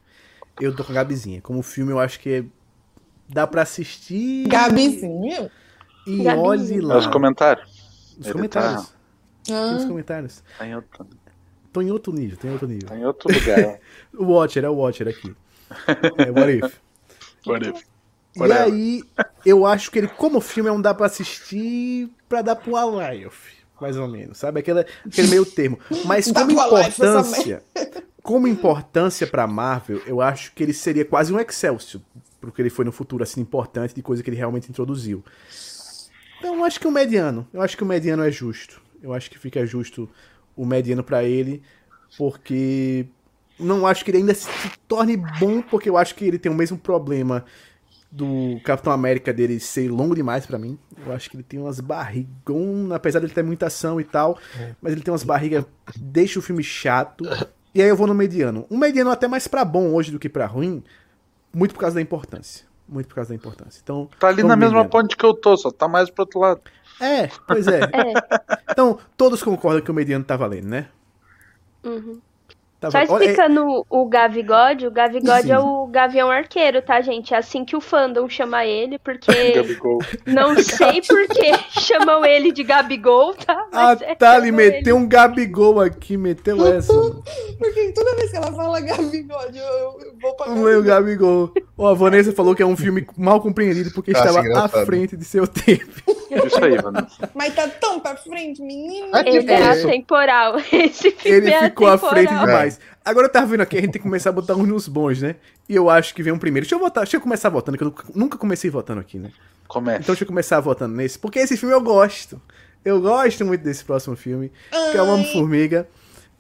[0.60, 1.42] eu tô com a Gabizinha.
[1.42, 2.46] Como filme, eu acho que
[3.28, 4.48] dá pra assistir.
[4.48, 5.50] Gabizinha?
[6.06, 6.96] E olhe lá.
[6.96, 8.16] Nos comentários.
[8.18, 8.90] Nos comentários.
[8.90, 8.94] Tá...
[9.52, 9.72] Ah.
[9.74, 10.44] Nos comentários.
[10.58, 11.08] Tá em outro...
[11.72, 12.90] Tô em outro nível, tô em outro nível.
[12.90, 13.80] Tá em outro lugar.
[14.18, 15.36] o Watcher, é o Watcher aqui.
[16.18, 16.80] É, what if.
[17.46, 17.89] What if.
[18.36, 19.04] E aí,
[19.46, 23.32] eu acho que ele, como filme, não dá pra assistir pra dar pro Alive,
[23.82, 24.60] mais ou menos, sabe?
[24.60, 25.80] Aquela, aquele meio termo.
[26.06, 27.64] Mas como importância,
[28.22, 32.02] como importância pra Marvel, eu acho que ele seria quase um Excelsior,
[32.40, 35.24] porque ele foi no futuro, assim, importante de coisa que ele realmente introduziu.
[36.38, 38.82] Então, eu acho que o mediano, eu acho que o mediano é justo.
[39.02, 40.10] Eu acho que fica justo
[40.56, 41.62] o mediano para ele,
[42.18, 43.06] porque
[43.60, 44.48] não acho que ele ainda se
[44.88, 47.44] torne bom, porque eu acho que ele tem o mesmo problema
[48.12, 50.78] do Capitão América dele ser longo demais para mim.
[51.06, 54.38] Eu acho que ele tem umas barrigão, apesar de ele ter muita ação e tal,
[54.82, 55.66] mas ele tem umas barrigas,
[55.96, 57.24] deixa o filme chato.
[57.72, 58.66] E aí eu vou no mediano.
[58.70, 60.84] Um mediano até mais para bom hoje do que para ruim,
[61.54, 62.66] muito por causa da importância.
[62.88, 63.80] Muito por causa da importância.
[63.84, 66.62] Então, tá ali na mesma ponte que eu tô, só tá mais pro outro lado.
[67.00, 67.82] É, pois é.
[67.94, 68.62] é.
[68.72, 70.88] Então, todos concordam que o mediano tá valendo, né?
[71.84, 72.20] Uhum.
[72.80, 77.34] Tá Só explicando o Gavigode, o Gavigode é o Gavião Arqueiro, tá, gente?
[77.34, 79.26] É assim que o fandom chama ele, porque.
[80.26, 81.52] não sei por que
[81.82, 83.68] chamam ele de Gabigol, tá?
[83.74, 86.94] Mas ah, é tá, ele meteu um Gabigol aqui, meteu essa.
[87.58, 90.80] porque toda vez que ela fala Gavigode, eu, eu vou pra Gabigol.
[90.80, 91.54] O Gabigol.
[91.76, 95.18] Oh, a Vanessa falou que é um filme mal compreendido porque ah, estava à frente
[95.18, 96.02] de seu tempo.
[96.46, 97.30] Isso aí, Vanessa.
[97.34, 99.16] Mas tá tão pra frente, menino.
[99.16, 100.56] É tipo ele é atemporal.
[100.72, 102.69] Esse filme ele é ficou à frente demais.
[103.04, 105.22] Agora eu tava vendo aqui, a gente tem que começar a botar uns nos bons,
[105.22, 105.36] né?
[105.68, 106.66] E eu acho que vem um primeiro.
[106.66, 109.32] Deixa eu votar, deixa eu começar votando, que eu nunca comecei votando aqui, né?
[109.68, 110.02] Começa.
[110.02, 112.42] Então deixa eu começar votando nesse, porque esse filme eu gosto.
[112.84, 114.52] Eu gosto muito desse próximo filme,
[114.92, 115.88] que é o Homem-Formiga.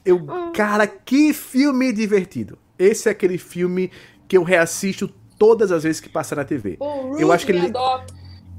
[0.05, 2.57] Eu, cara, que filme divertido.
[2.77, 3.91] Esse é aquele filme
[4.27, 6.77] que eu reassisto todas as vezes que passa na TV.
[7.17, 7.71] eu acho que ele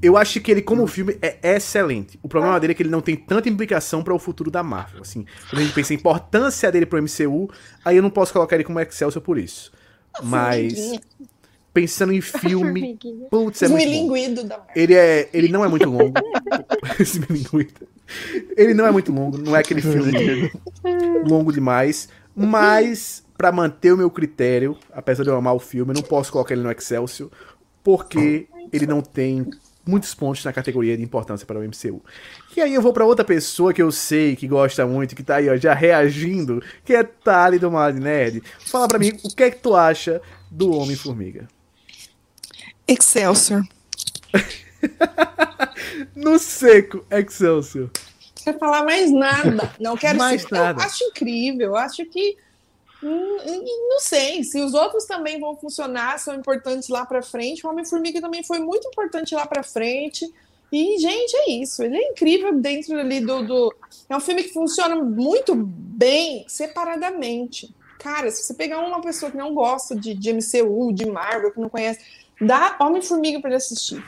[0.01, 2.19] eu acho que ele, como filme, é excelente.
[2.23, 5.01] O problema dele é que ele não tem tanta implicação para o futuro da Marvel.
[5.01, 7.49] Assim, quando a gente pensa em importância dele pro MCU,
[7.85, 9.71] aí eu não posso colocar ele como Excelsior por isso.
[10.23, 10.99] Mas
[11.73, 12.97] pensando em filme,
[13.29, 14.65] putz, é muito bom.
[14.75, 16.13] Ele é, ele não é muito longo.
[16.99, 17.19] Esse
[18.57, 20.51] Ele não é muito longo, não é aquele filme
[21.27, 25.95] longo demais, mas para manter o meu critério, apesar de eu amar o filme, eu
[25.95, 27.29] não posso colocar ele no Excelsior,
[27.83, 29.49] porque ele não tem
[29.85, 32.03] muitos pontos na categoria de importância para o MCU.
[32.55, 35.37] E aí eu vou para outra pessoa que eu sei que gosta muito, que tá
[35.37, 38.41] aí ó, já reagindo, que é Tali do Mal Nerd.
[38.65, 41.47] Fala para mim, o que é que tu acha do Homem-Formiga?
[42.87, 43.63] Excelsior.
[46.15, 47.89] no seco, Excelsior.
[48.37, 49.71] Não quero falar mais nada.
[49.79, 50.51] Não quero mais ser...
[50.51, 50.81] nada.
[50.81, 51.67] Eu acho incrível.
[51.67, 52.37] Eu acho que
[53.03, 57.65] não sei, se os outros também vão funcionar, são importantes lá para frente.
[57.65, 60.31] O Homem-Formiga também foi muito importante lá para frente.
[60.71, 61.83] E, gente, é isso.
[61.83, 63.75] Ele é incrível dentro ali do, do.
[64.07, 67.73] É um filme que funciona muito bem separadamente.
[67.99, 71.59] Cara, se você pegar uma pessoa que não gosta de, de MCU, de Marvel, que
[71.59, 71.99] não conhece,
[72.39, 74.03] dá Homem-Formiga para assistir.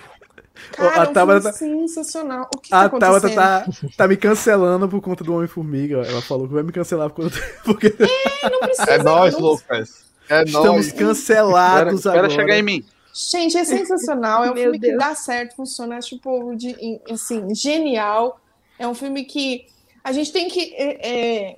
[0.71, 1.53] Cara, a Tabata, tá...
[1.53, 2.49] sensacional.
[2.55, 3.65] O que a tá Tabata tá,
[3.97, 5.97] tá me cancelando por conta do Homem-Formiga.
[5.97, 7.38] Ela falou que vai me cancelar por conta.
[7.65, 7.88] Porque...
[7.88, 8.91] É, não precisa.
[8.91, 10.05] É nóis, Lucas.
[10.30, 10.91] É Estamos nóis.
[10.91, 12.27] cancelados espera, agora.
[12.27, 12.85] Espera chegar em mim.
[13.13, 14.43] Gente, é sensacional.
[14.43, 14.93] É um filme Deus.
[14.93, 15.97] que dá certo, funciona.
[15.97, 18.39] Acho povo de, assim, genial.
[18.77, 19.67] É um filme que
[20.03, 21.09] a gente tem que, é,
[21.51, 21.55] é,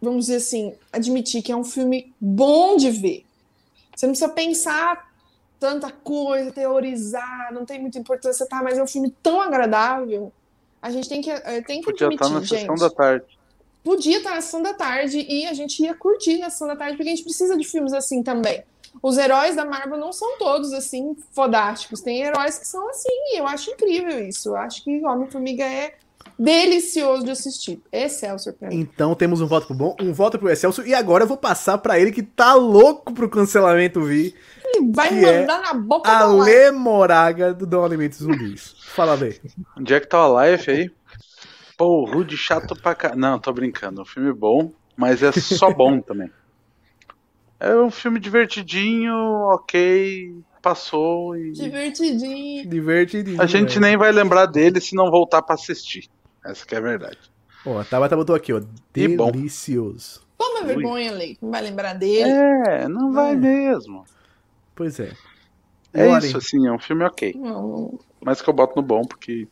[0.00, 3.24] vamos dizer assim, admitir que é um filme bom de ver.
[3.94, 5.05] Você não precisa pensar
[5.58, 8.62] tanta coisa, teorizar, não tem muita importância, tá?
[8.62, 10.32] Mas é um filme tão agradável.
[10.80, 12.60] A gente tem que, eh, tem que Podia admitir, estar na gente.
[12.60, 13.38] sessão da tarde.
[13.82, 16.96] Podia estar na sessão da tarde e a gente ia curtir na sessão da tarde,
[16.96, 18.62] porque a gente precisa de filmes assim também.
[19.02, 22.00] Os heróis da Marvel não são todos assim fodásticos.
[22.00, 24.50] Tem heróis que são assim, e eu acho incrível isso.
[24.50, 25.94] Eu acho que Homem-Formiga é
[26.38, 27.80] delicioso de assistir.
[27.92, 28.76] Excelsior pra mim.
[28.76, 31.78] Então temos um voto pro bom, um voto pro Excelsior, e agora eu vou passar
[31.78, 34.34] para ele que tá louco pro cancelamento vir.
[34.92, 38.74] Vai mandar é na boca a Lê Moraga do Dom Alimentos Zumbis.
[38.80, 39.34] Fala bem.
[39.76, 40.90] Onde é que tá o live aí?
[41.76, 43.14] Pô, Rude chato pra cá.
[43.14, 44.00] Não, tô brincando.
[44.00, 46.30] É um filme bom, mas é só bom também.
[47.58, 49.14] É um filme divertidinho,
[49.54, 51.52] ok, passou e.
[51.52, 52.68] Divertidinho.
[52.68, 53.40] Divertidinho.
[53.40, 56.08] A gente nem vai lembrar dele se não voltar para assistir.
[56.44, 57.18] Essa que é a verdade.
[57.64, 58.60] Ó, a Tabata botou aqui, ó.
[58.92, 60.22] Delicioso.
[60.38, 61.38] Toma vergonha, Leite.
[61.42, 62.30] Não vai lembrar dele.
[62.30, 63.36] É, não vai é.
[63.36, 64.04] mesmo.
[64.76, 65.12] Pois é.
[65.92, 67.34] É isso, assim, é um filme ok.
[67.34, 67.98] Não.
[68.20, 69.48] Mas que eu boto no bom, porque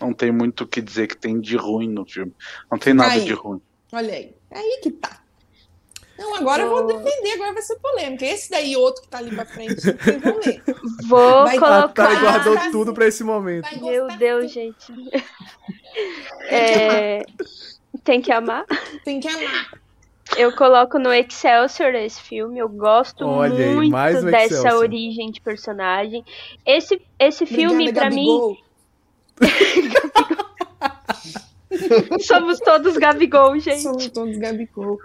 [0.00, 2.34] não tem muito o que dizer que tem de ruim no filme.
[2.70, 3.24] Não tem nada aí.
[3.24, 3.62] de ruim.
[3.92, 4.34] Olha aí.
[4.50, 5.20] É aí que tá.
[6.18, 8.24] Não, agora eu vou defender, agora vai ser polêmica.
[8.24, 10.62] Esse daí, outro que tá ali pra frente, vocês vão ver.
[11.08, 12.10] Vou vai colocar.
[12.10, 13.68] A guardou tudo pra esse momento.
[13.80, 14.92] Meu Deus, gente.
[16.50, 17.22] É...
[18.02, 18.66] Tem que amar?
[19.04, 19.80] Tem que amar.
[20.36, 22.58] Eu coloco no Excelsior esse filme.
[22.58, 26.24] Eu gosto Olha muito aí, um dessa origem de personagem.
[26.66, 28.56] Esse, esse filme, para mim.
[32.20, 33.82] Somos todos Gabigol, gente.
[33.82, 34.98] Somos todos Gabigol.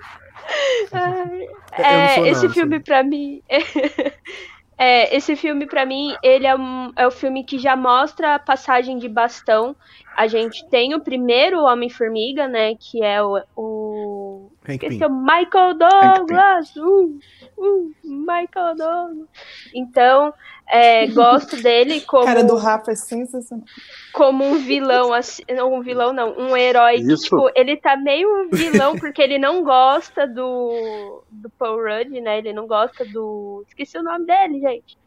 [1.72, 3.42] É, esse não, filme para mim.
[4.82, 8.40] é, esse filme para mim, ele é, um, é o filme que já mostra a
[8.40, 9.76] passagem de bastão.
[10.16, 12.76] A gente tem o primeiro Homem-Formiga, né?
[12.76, 16.74] Que é o, o esse é o Michael Douglas!
[16.78, 17.20] Uh,
[17.58, 19.28] uh, Michael Douglas!
[19.76, 20.34] Então,
[20.70, 22.26] é, gosto dele como.
[22.26, 23.66] cara do Rafa é sensacional.
[24.14, 25.44] Como um vilão, assim.
[25.50, 26.98] Um vilão não, um herói.
[26.98, 31.24] Que, tipo, ele tá meio vilão porque ele não gosta do.
[31.32, 32.38] do Paul Rudd, né?
[32.38, 33.66] Ele não gosta do.
[33.68, 34.98] Esqueci o nome dele, gente.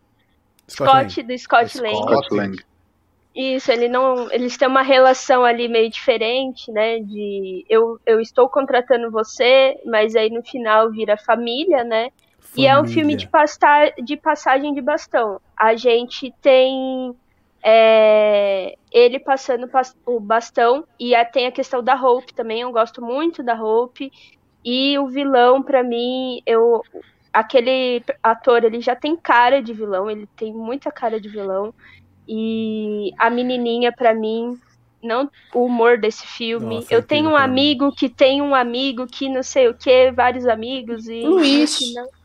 [0.68, 1.96] Scott, Scott do Scott Lang.
[1.96, 2.56] Scott Lang.
[3.34, 6.98] Isso, ele não, eles têm uma relação ali meio diferente, né?
[6.98, 12.10] De eu, eu estou contratando você, mas aí no final vira família, né?
[12.52, 12.56] Família.
[12.56, 15.40] E é um filme de, pastar, de passagem de bastão.
[15.56, 17.14] A gente tem
[17.62, 19.70] é, ele passando
[20.04, 22.60] o bastão e tem a questão da Hope também.
[22.60, 24.12] Eu gosto muito da Hope.
[24.64, 26.82] E o vilão, para mim, eu
[27.32, 31.72] aquele ator ele já tem cara de vilão, ele tem muita cara de vilão.
[32.28, 34.60] E a menininha, para mim,
[35.02, 36.76] não o humor desse filme.
[36.76, 40.46] Nossa, eu tenho um amigo que tem um amigo que não sei o que, vários
[40.46, 41.22] amigos e.
[41.22, 41.80] Luiz!
[41.94, 42.21] Não.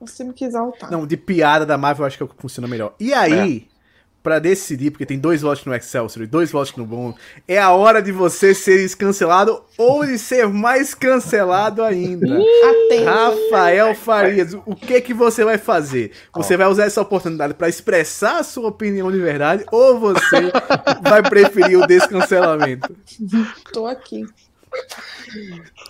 [0.00, 0.90] Você me quis exaltar.
[0.90, 2.94] Não, de piada da Marvel eu acho que é funciona melhor.
[2.98, 3.74] E aí, é.
[4.22, 7.14] para decidir, porque tem dois votos no Excelsior e dois votos no Bom,
[7.46, 12.38] é a hora de você ser cancelado ou de ser mais cancelado ainda.
[13.04, 16.12] Rafael Farias, o que que você vai fazer?
[16.34, 20.50] Você vai usar essa oportunidade para expressar a sua opinião de verdade ou você
[21.02, 22.96] vai preferir o descancelamento?
[23.70, 24.24] Tô aqui.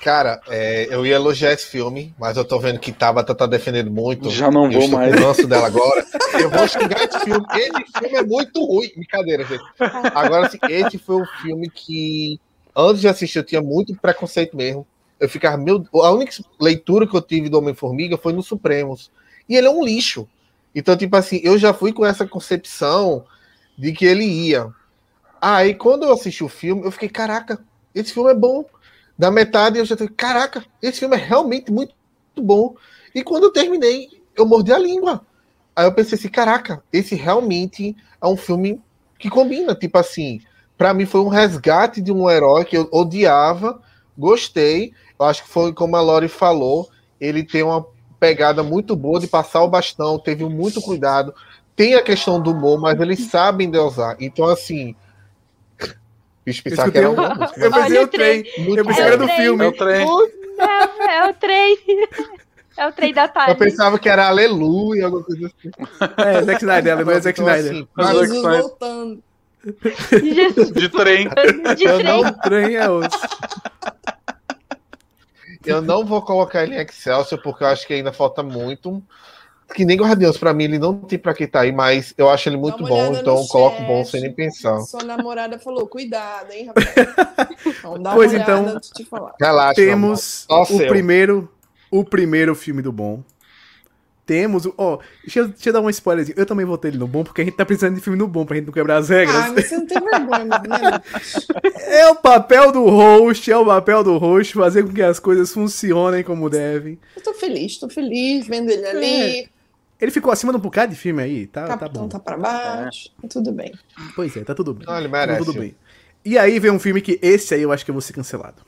[0.03, 3.91] Cara, é, eu ia elogiar esse filme, mas eu tô vendo que Tabata tá defendendo
[3.91, 4.31] muito.
[4.31, 5.15] Já não vou mais.
[5.15, 6.05] Eu dela agora.
[6.41, 7.47] Eu vou xingar esse filme.
[7.55, 8.91] Esse filme é muito ruim.
[8.95, 9.63] Brincadeira, gente.
[10.15, 12.41] Agora, assim, esse foi o filme que,
[12.75, 14.87] antes de assistir, eu tinha muito preconceito mesmo.
[15.19, 15.87] Eu ficava, meu.
[15.95, 19.11] A única leitura que eu tive do Homem-Formiga foi no Supremos.
[19.49, 20.29] E ele é um lixo.
[20.75, 23.25] Então, tipo assim, eu já fui com essa concepção
[23.77, 24.69] de que ele ia.
[25.41, 27.59] Aí, quando eu assisti o filme, eu fiquei, caraca,
[27.95, 28.65] esse filme é bom.
[29.19, 31.95] Da metade eu já falei, caraca, esse filme é realmente muito,
[32.37, 32.75] bom.
[33.15, 35.21] E quando eu terminei, eu mordi a língua.
[35.77, 38.81] Aí eu pensei assim, caraca, esse realmente é um filme
[39.19, 39.75] que combina.
[39.75, 40.41] Tipo assim,
[40.79, 43.81] para mim foi um resgate de um herói que eu odiava,
[44.17, 44.95] gostei.
[45.19, 46.89] Eu acho que foi como a Lori falou,
[47.21, 47.87] ele tem uma
[48.19, 51.35] pegada muito boa de passar o bastão, teve muito cuidado.
[51.77, 54.17] Tem a questão do humor, mas eles sabem dosar.
[54.21, 54.95] Então, assim,
[56.45, 57.61] Bicho pensava que era música.
[57.61, 58.45] Eu pensei o trem.
[58.57, 59.65] Eu pensei que era do filme.
[59.65, 60.07] É o trem.
[60.59, 61.79] É, é o trem.
[62.77, 63.53] É o trem da tarde.
[63.53, 65.71] Eu pensava que era Aleluia, alguma coisa assim.
[66.17, 67.87] É, Zack Snyder, ela não é Zack Snyder.
[67.95, 69.23] Assim, Jesus voltando.
[70.73, 71.29] De trem.
[71.77, 72.05] De trem.
[72.05, 73.19] Não, trem é outro.
[75.63, 79.03] Eu não vou colocar ele em Excelsior porque eu acho que ainda falta muito
[79.75, 82.49] que nem Guardiões, pra mim, ele não tem pra que tá aí, mas eu acho
[82.49, 84.81] ele muito bom, então coloco bom sem nem pensar.
[84.81, 87.51] Sua namorada falou, cuidado, hein, Rafael?
[87.67, 89.35] Então, dá pois então, antes de falar.
[89.39, 90.89] Relaxa, temos o seu.
[90.89, 91.51] primeiro,
[91.91, 93.23] o primeiro filme do bom.
[94.25, 94.75] Temos o.
[94.79, 96.39] Ó, deixa, deixa eu dar um spoilerzinho.
[96.39, 98.47] Eu também votei ele no bom, porque a gente tá precisando de filme no bom
[98.47, 99.35] pra gente não quebrar as regras.
[99.35, 101.03] Ah, mas você não tem vergonha, né?
[101.91, 105.53] É o papel do host, é o papel do host fazer com que as coisas
[105.53, 106.99] funcionem como devem.
[107.17, 109.41] Eu tô feliz, tô feliz vendo ele ali.
[109.41, 109.60] É
[110.01, 112.25] ele ficou acima de um bocado de filme aí, tá, tá Capitão tá bom.
[112.25, 113.29] tá pra baixo, é.
[113.29, 113.73] tudo bem.
[114.17, 114.87] Pois é, tá tudo bem.
[114.87, 115.39] Não, ele merece.
[115.39, 115.75] Tá tudo bem.
[116.25, 118.63] E aí vem um filme que esse aí eu acho que eu vou ser cancelado.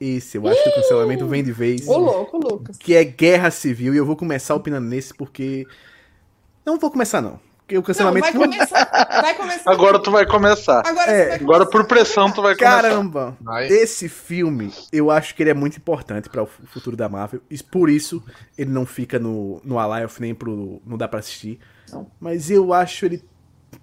[0.00, 1.86] Esse, eu acho que o cancelamento vem de vez.
[1.88, 2.76] Ô, louco, Lucas.
[2.76, 5.66] Que é Guerra Civil, e eu vou começar opinando nesse porque.
[6.64, 7.38] Não vou começar, não.
[7.72, 8.26] O cancelamento.
[8.26, 8.90] Não, vai começar.
[9.22, 9.70] Vai começar.
[9.70, 10.82] Agora tu vai começar.
[10.86, 12.82] Agora, é, vai agora por pressão tu vai começar.
[12.82, 13.38] Caramba!
[13.70, 17.40] Esse filme, eu acho que ele é muito importante para o futuro da Marvel.
[17.50, 18.22] E por isso
[18.58, 20.82] ele não fica no, no Alive nem pro.
[20.84, 21.58] Não dá pra assistir.
[21.90, 22.06] Não.
[22.20, 23.24] Mas eu acho ele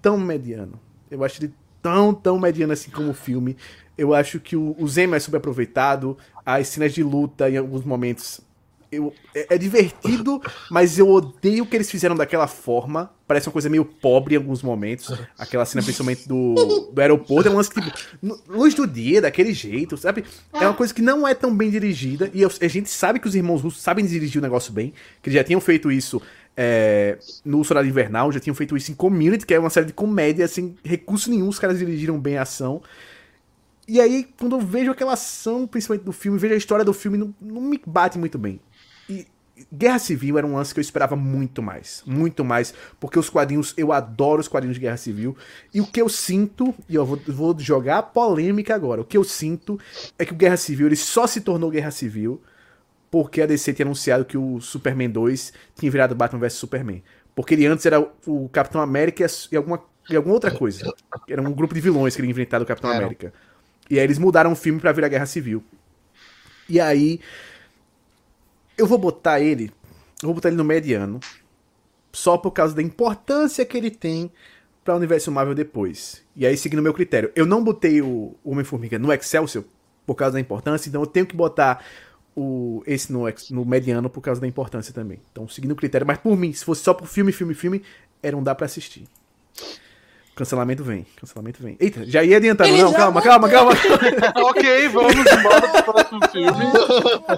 [0.00, 0.78] tão mediano.
[1.10, 1.52] Eu acho ele
[1.82, 3.56] tão, tão mediano assim como o filme.
[3.98, 6.16] Eu acho que o, o Zemo é subaproveitado.
[6.46, 8.40] As cenas de luta em alguns momentos
[8.92, 10.40] eu, é, é, divertido,
[10.70, 13.10] mas eu odeio o que eles fizeram daquela forma.
[13.26, 15.10] Parece uma coisa meio pobre em alguns momentos.
[15.38, 19.54] Aquela cena, principalmente do, do aeroporto, é um lance que, tipo, luz do dia, daquele
[19.54, 20.24] jeito, sabe?
[20.52, 22.30] É uma coisa que não é tão bem dirigida.
[22.34, 24.92] E a gente sabe que os irmãos russos sabem dirigir o negócio bem,
[25.22, 26.20] que eles já tinham feito isso
[26.54, 29.94] é, no Soldado Invernal, já tinham feito isso em Community, que é uma série de
[29.94, 32.82] comédia, sem recurso nenhum, os caras dirigiram bem a ação.
[33.88, 37.18] E aí, quando eu vejo aquela ação, principalmente do filme, vejo a história do filme,
[37.18, 38.60] não, não me bate muito bem.
[39.08, 39.26] E
[39.72, 42.02] Guerra Civil era um lance que eu esperava muito mais.
[42.06, 42.74] Muito mais.
[42.98, 45.36] Porque os quadrinhos, eu adoro os quadrinhos de Guerra Civil.
[45.72, 49.00] E o que eu sinto, e eu vou, vou jogar polêmica agora.
[49.00, 49.78] O que eu sinto
[50.18, 52.40] é que o Guerra Civil ele só se tornou Guerra Civil
[53.10, 57.02] porque a DC tinha anunciado que o Superman 2 tinha virado Batman vs Superman.
[57.34, 60.90] Porque ele antes era o Capitão América e alguma, e alguma outra coisa.
[61.28, 63.00] Era um grupo de vilões que ele inventado o Capitão era.
[63.00, 63.32] América.
[63.90, 65.62] E aí eles mudaram o filme para virar Guerra Civil.
[66.68, 67.20] E aí
[68.76, 69.72] eu vou botar ele.
[70.22, 71.20] Vou botar ele no mediano.
[72.12, 74.30] Só por causa da importância que ele tem
[74.84, 76.22] para o universo Marvel depois.
[76.36, 77.30] E aí, seguindo o meu critério.
[77.34, 79.64] Eu não botei o Homem-Formiga no Excelsior
[80.06, 81.84] por causa da importância, então eu tenho que botar
[82.34, 85.20] o, esse no, no mediano por causa da importância também.
[85.30, 86.06] Então, seguindo o critério.
[86.06, 87.82] Mas por mim, se fosse só por filme, filme, filme,
[88.22, 89.04] era um dá pra assistir.
[90.34, 91.76] Cancelamento vem, cancelamento vem.
[91.78, 92.70] Eita, já ia adiantando.
[92.70, 94.48] Ele não, calma, calma, calma, calma.
[94.48, 96.64] ok, vamos embora pro próximo filme.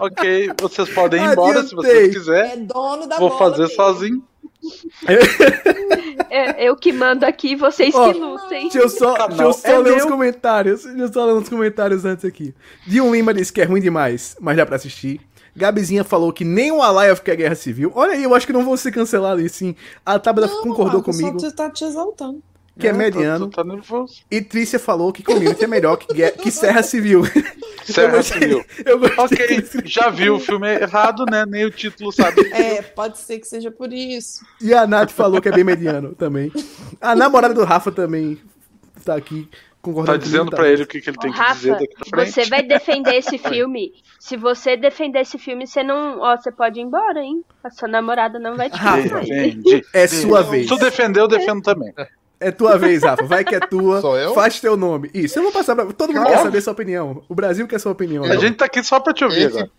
[0.01, 1.69] ok, vocês podem ir embora Adiantei.
[1.69, 2.53] se vocês quiserem.
[2.53, 4.23] É dono da Vou fazer sozinho.
[6.31, 8.63] É, eu que mando aqui, vocês oh, que lutem.
[8.63, 9.97] Deixa eu só, deixa eu só é ler meu.
[9.99, 10.83] os comentários.
[10.83, 12.53] Deixa eu só ler uns comentários antes aqui.
[12.85, 15.21] Dion Lima disse que é ruim demais, mas dá pra assistir.
[15.55, 17.93] Gabizinha falou que nem o Alive quer guerra civil.
[17.95, 19.77] Olha aí, eu acho que não vou ser cancelado e sim.
[20.05, 21.39] A Tabata concordou Marcos, comigo.
[21.39, 22.43] Só tá te exaltando.
[22.79, 23.49] Que é, é mediano.
[23.49, 24.23] Tô, tô nervoso.
[24.31, 27.23] E Trícia falou que Community é melhor que, que Serra Civil.
[27.85, 28.65] Serra Civil.
[28.85, 31.45] Eu ok, já viu o filme errado, né?
[31.47, 32.41] Nem o título sabe.
[32.53, 34.45] É, pode ser que seja por isso.
[34.61, 36.51] E a Nath falou que é bem mediano também.
[37.01, 38.41] A namorada do Rafa também
[39.05, 39.49] tá aqui
[39.81, 40.19] concordando.
[40.19, 42.33] Tá dizendo para ele o que, que ele tem que dizer daqui pra frente.
[42.33, 43.93] Você vai defender esse filme.
[44.19, 46.19] Se você defender esse filme, você não.
[46.21, 47.45] Ó, você pode ir embora, hein?
[47.63, 49.21] A sua namorada não vai te Rafa,
[49.93, 50.67] É sua vez.
[50.67, 51.93] Se tu defender, eu defendo também.
[52.45, 53.25] É tua vez, Rafa.
[53.25, 54.03] Vai que é tua.
[54.03, 54.35] Sou eu?
[54.35, 55.11] Faz teu nome.
[55.15, 55.87] Isso, eu vou passar pra.
[55.87, 57.23] Todo mundo quer saber sua opinião.
[57.27, 58.25] O Brasil quer sua opinião.
[58.25, 59.71] A gente tá aqui só pra te ouvir esse, agora.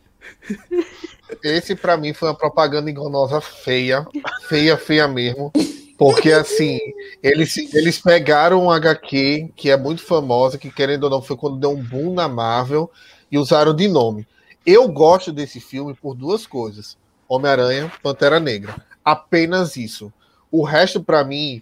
[1.43, 4.05] Esse, pra mim, foi uma propaganda enganosa feia.
[4.49, 5.51] Feia, feia mesmo.
[5.97, 6.79] Porque, assim,
[7.21, 11.59] eles, eles pegaram um HQ que é muito famosa, que querendo ou não foi quando
[11.59, 12.91] deu um boom na Marvel,
[13.31, 14.27] e usaram de nome.
[14.65, 16.97] Eu gosto desse filme por duas coisas:
[17.27, 18.75] Homem-Aranha, Pantera Negra.
[19.03, 20.11] Apenas isso.
[20.51, 21.61] O resto, para mim,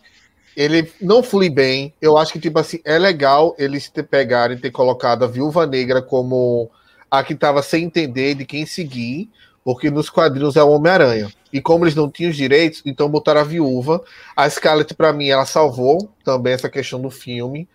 [0.56, 1.94] ele não flui bem.
[2.02, 6.02] Eu acho que, tipo assim, é legal eles ter pegarem ter colocado a Viúva Negra
[6.02, 6.70] como
[7.10, 9.30] a que tava sem entender de quem seguir,
[9.64, 11.32] porque nos quadrinhos é o Homem-Aranha.
[11.52, 14.04] E como eles não tinham os direitos, então botaram a viúva.
[14.36, 17.68] A Scarlett, para mim, ela salvou também essa questão do filme.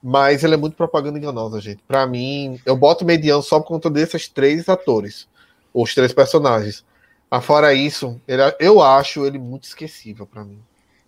[0.00, 1.82] Mas ela é muito propaganda enganosa, gente.
[1.88, 5.26] Para mim, eu boto mediano só por conta desses três atores.
[5.72, 6.84] Os três personagens.
[7.30, 10.60] Mas fora isso, ele, eu acho ele muito esquecível para mim.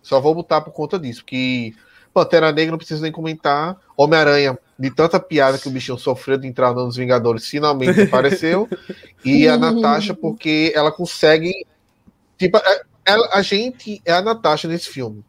[0.07, 1.23] Só vou botar por conta disso.
[1.25, 1.75] Que
[2.13, 3.77] Pantera Negra não preciso nem comentar.
[3.95, 8.69] Homem-Aranha, de tanta piada que o bichinho sofreu de entrar nos Vingadores, finalmente apareceu.
[9.23, 11.53] e a Natasha, porque ela consegue
[12.37, 12.61] Tipo, a,
[13.05, 15.23] é, a, gente é a Natasha nesse filme.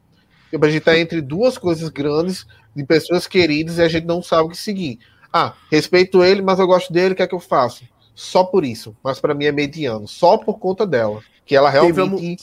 [0.51, 2.47] Tipo, a gente tá entre duas coisas grandes,
[2.77, 4.99] de pessoas queridas, e a gente não sabe o que seguir.
[5.33, 7.85] Ah, respeito ele, mas eu gosto dele, o que é que eu faço?
[8.15, 8.97] Só por isso.
[9.03, 10.07] Mas para mim é mediano.
[10.07, 11.23] Só por conta dela.
[11.45, 12.43] Que ela realmente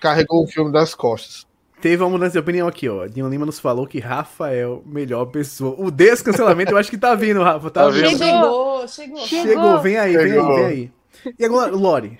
[0.00, 1.46] carregou o filme das costas.
[1.84, 3.06] Teve uma mudança de opinião aqui, ó.
[3.06, 5.76] Dinho Lima nos falou que Rafael, melhor pessoa.
[5.78, 7.70] O descancelamento eu acho que tá vindo, Rafa.
[7.70, 8.16] Tá, tá vindo.
[8.16, 9.26] Chegou, chegou.
[9.26, 10.56] Chegou, vem aí, chegou.
[10.56, 11.34] vem aí, vem aí.
[11.38, 12.18] E agora, Lore,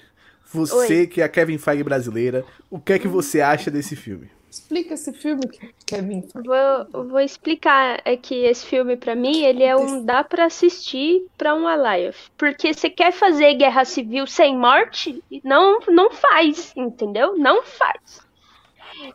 [0.52, 1.06] você Oi.
[1.06, 4.28] que é a Kevin Feige brasileira, o que é que você acha desse filme?
[4.50, 5.40] Explica esse filme,
[5.86, 6.28] Kevin.
[6.34, 11.24] Vou, vou explicar é que esse filme para mim ele é um dá para assistir
[11.38, 17.34] para um Alive, porque você quer fazer guerra civil sem morte, não não faz, entendeu?
[17.38, 18.23] Não faz.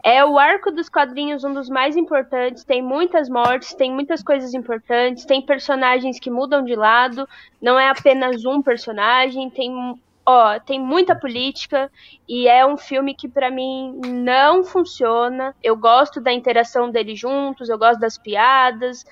[0.03, 2.63] É o arco dos quadrinhos um dos mais importantes.
[2.63, 7.27] Tem muitas mortes, tem muitas coisas importantes, tem personagens que mudam de lado.
[7.61, 9.99] Não é apenas um personagem, tem
[10.29, 11.91] ó, tem muita política
[12.27, 15.55] e é um filme que para mim não funciona.
[15.63, 19.03] Eu gosto da interação deles juntos, eu gosto das piadas,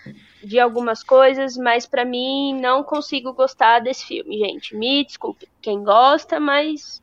[0.43, 4.75] de algumas coisas, mas para mim não consigo gostar desse filme, gente.
[4.75, 7.01] Me desculpe quem gosta, mas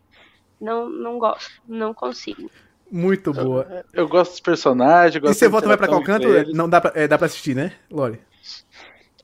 [0.60, 2.48] não não gosto, não consigo.
[2.94, 3.66] Muito boa.
[3.92, 5.16] Eu, eu gosto dos personagens.
[5.16, 6.28] e você volta vai pra qual canto?
[6.54, 8.20] Não dá pra, é, dá pra assistir, né, Lore?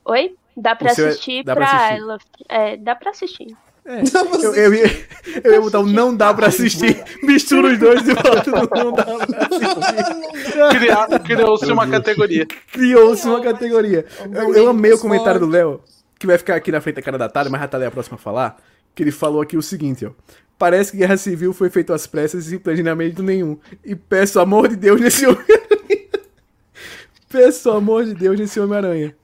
[0.03, 0.35] Oi?
[0.57, 2.45] Dá pra é- assistir é, dá pra, pra assistir.
[2.49, 3.57] É, dá pra assistir.
[3.85, 4.01] É,
[4.43, 5.07] eu, eu, ia,
[5.41, 9.05] eu ia botar um não dá pra assistir, mistura os dois e bota não dá
[9.05, 11.21] pra assistir.
[11.23, 12.45] Criou-se uma categoria.
[12.73, 14.05] Criou-se uma categoria.
[14.33, 15.81] Eu, eu amei o comentário do Léo,
[16.19, 17.91] que vai ficar aqui na frente da cara da Thalia, mas a Thalia é a
[17.91, 18.57] próxima a falar,
[18.93, 20.11] que ele falou aqui o seguinte, ó.
[20.57, 23.57] Parece que Guerra Civil foi feita às pressas e sem planejamento nenhum.
[23.83, 26.07] E peço amor de Deus nesse Homem-Aranha.
[27.27, 29.15] peço amor de Deus nesse Homem-Aranha.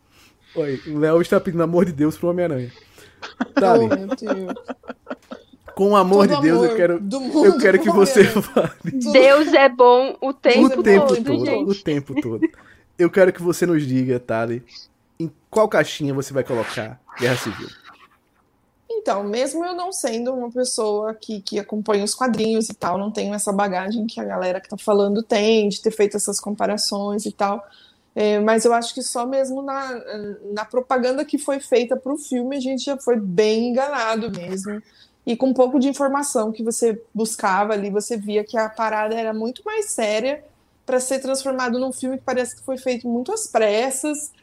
[0.56, 2.72] Oi, o Léo está pedindo amor de Deus pro Homem-Aranha.
[3.54, 3.86] Dali.
[3.86, 4.54] Oh, meu Deus.
[5.76, 7.04] Com o amor Todo de Deus, amor eu quero,
[7.46, 8.72] eu quero que você fale.
[9.14, 11.46] Deus é bom o tempo, o tempo todo.
[11.46, 12.50] todo o tempo todo.
[12.98, 14.64] Eu quero que você nos diga, Tali,
[15.20, 17.70] em qual caixinha você vai colocar Guerra Civil?
[19.08, 23.10] Então, mesmo eu não sendo uma pessoa que, que acompanha os quadrinhos e tal, não
[23.10, 27.26] tenho essa bagagem que a galera que tá falando tem, de ter feito essas comparações
[27.26, 27.66] e tal.
[28.14, 29.92] É, mas eu acho que só mesmo na,
[30.52, 34.84] na propaganda que foi feita para o filme a gente já foi bem enganado mesmo.
[35.26, 39.16] E com um pouco de informação que você buscava ali, você via que a parada
[39.16, 40.44] era muito mais séria
[40.86, 44.34] para ser transformado num filme que parece que foi feito muito às pressas.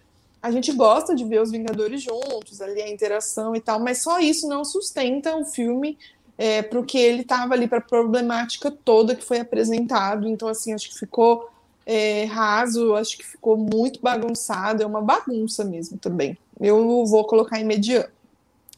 [0.45, 4.21] A gente gosta de ver os Vingadores juntos, ali a interação e tal, mas só
[4.21, 5.97] isso não sustenta o filme
[6.37, 10.29] é, para o que ele estava ali, para a problemática toda que foi apresentado.
[10.29, 11.49] Então, assim, acho que ficou
[11.87, 16.37] é, raso, acho que ficou muito bagunçado, é uma bagunça mesmo também.
[16.61, 18.11] Eu vou colocar em mediano.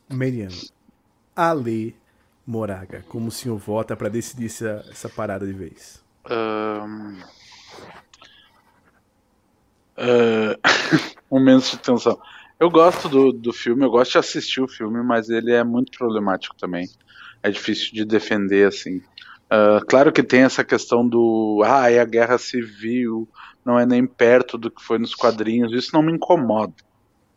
[0.09, 0.55] Mediano.
[1.34, 1.97] Ale
[2.47, 6.01] Moraga, como o senhor vota para decidir essa, essa parada de vez?
[6.30, 7.18] Um...
[9.98, 10.55] Uh...
[11.31, 12.19] Momentos de tensão.
[12.59, 15.97] Eu gosto do, do filme, eu gosto de assistir o filme, mas ele é muito
[15.97, 16.89] problemático também.
[17.43, 19.03] É difícil de defender, assim.
[19.47, 23.28] Uh, claro que tem essa questão do ah, é a guerra civil,
[23.65, 26.74] não é nem perto do que foi nos quadrinhos, isso não me incomoda.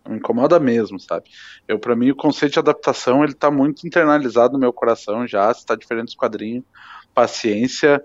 [0.06, 1.30] Não me incomoda mesmo, sabe?
[1.68, 5.54] Eu, para mim, o conceito de adaptação ele tá muito internalizado no meu coração já,
[5.54, 6.64] se tá diferente dos quadrinhos.
[7.14, 8.02] Paciência.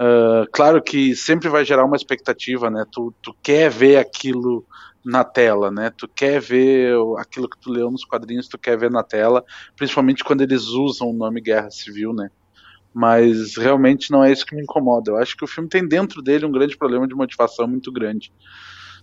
[0.00, 2.84] Uh, claro que sempre vai gerar uma expectativa, né?
[2.90, 4.66] Tu, tu quer ver aquilo
[5.04, 5.90] na tela, né?
[5.90, 9.44] Tu quer ver aquilo que tu leu nos quadrinhos, tu quer ver na tela,
[9.76, 12.30] principalmente quando eles usam o nome Guerra Civil, né?
[12.92, 15.10] Mas realmente não é isso que me incomoda.
[15.10, 18.32] Eu acho que o filme tem dentro dele um grande problema de motivação muito grande.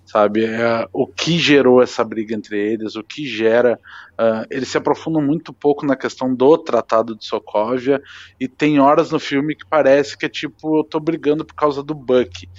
[0.06, 0.46] Sabe?
[0.46, 3.80] É, o que gerou essa briga entre eles, o que gera.
[4.14, 8.02] Uh, eles se aprofundam muito pouco na questão do Tratado de Sokovia,
[8.40, 11.84] e tem horas no filme que parece que é tipo, eu tô brigando por causa
[11.84, 12.50] do Buck.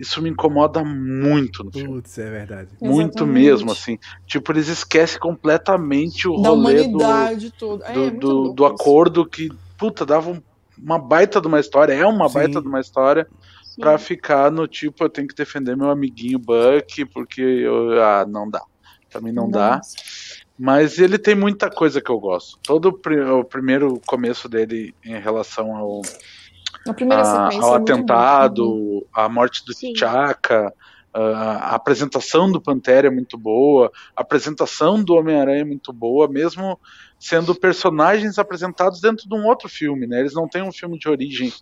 [0.00, 1.88] Isso me incomoda muito no filme.
[1.88, 2.70] Putz, é verdade.
[2.80, 3.32] Muito Exatamente.
[3.32, 3.98] mesmo, assim.
[4.26, 6.98] Tipo, eles esquecem completamente o da rolê do,
[7.58, 7.84] toda.
[7.84, 10.42] É, do, é do, do acordo que, puta, dava um
[10.82, 12.34] uma baita de uma história, é uma Sim.
[12.34, 13.26] baita de uma história
[13.78, 18.26] para pra ficar no tipo, eu tenho que defender meu amiguinho Buck, porque eu, ah,
[18.28, 18.62] não dá.
[19.10, 19.58] Pra mim não Nossa.
[19.58, 19.80] dá.
[20.58, 22.58] Mas ele tem muita coisa que eu gosto.
[22.62, 26.02] Todo o, primeiro começo dele em relação ao,
[27.10, 30.72] a, ao é atentado, a morte do T'Chaka,
[31.12, 36.78] a apresentação do Pantera é muito boa, a apresentação do Homem-Aranha é muito boa, mesmo
[37.18, 40.20] sendo personagens apresentados dentro de um outro filme, né?
[40.20, 41.52] Eles não têm um filme de origem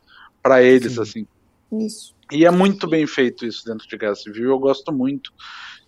[0.42, 1.00] para eles, Sim.
[1.00, 1.26] assim.
[1.72, 2.14] Isso.
[2.30, 5.32] E é muito bem feito isso dentro de Guerra Civil, eu gosto muito.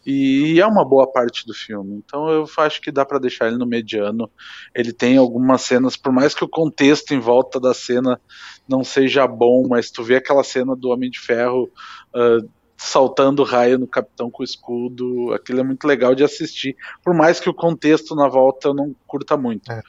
[0.07, 2.03] E é uma boa parte do filme.
[2.05, 4.31] Então eu acho que dá para deixar ele no mediano.
[4.75, 8.21] Ele tem algumas cenas, por mais que o contexto em volta da cena
[8.69, 11.71] não seja bom, mas tu vê aquela cena do Homem de Ferro
[12.15, 15.35] uh, saltando raio no Capitão com o escudo.
[15.35, 16.75] Aquilo é muito legal de assistir,
[17.05, 19.71] por mais que o contexto na volta eu não curta muito.
[19.71, 19.83] É.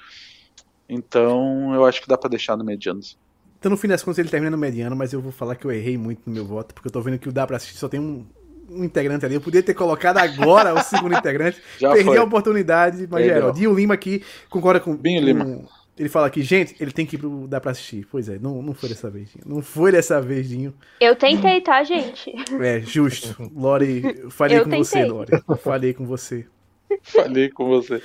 [0.90, 3.00] Então eu acho que dá para deixar no mediano.
[3.58, 5.72] Então no fim das contas ele termina no mediano, mas eu vou falar que eu
[5.72, 7.88] errei muito no meu voto, porque eu tô vendo que o dá pra assistir só
[7.88, 8.26] tem um,
[8.70, 9.36] um integrante ali.
[9.36, 11.62] Eu podia ter colocado agora o segundo integrante.
[11.80, 12.18] Já Perdi foi.
[12.18, 13.50] a oportunidade, mas já era.
[13.50, 14.96] O Dio Lima aqui concorda com.
[14.96, 15.62] Binho Lima.
[16.00, 18.08] Ele fala aqui, gente, ele tem que ir pro, dar pra assistir.
[18.10, 19.30] Pois é, não, não foi dessa vez.
[19.46, 20.74] Não foi dessa vez, Dinho.
[21.00, 22.34] Eu tentei, tá, gente?
[22.60, 23.52] É, justo.
[23.56, 24.84] Lori, falei eu com tentei.
[24.84, 25.32] você, Lori.
[25.62, 26.48] Falei com você.
[27.04, 28.02] Falei com você.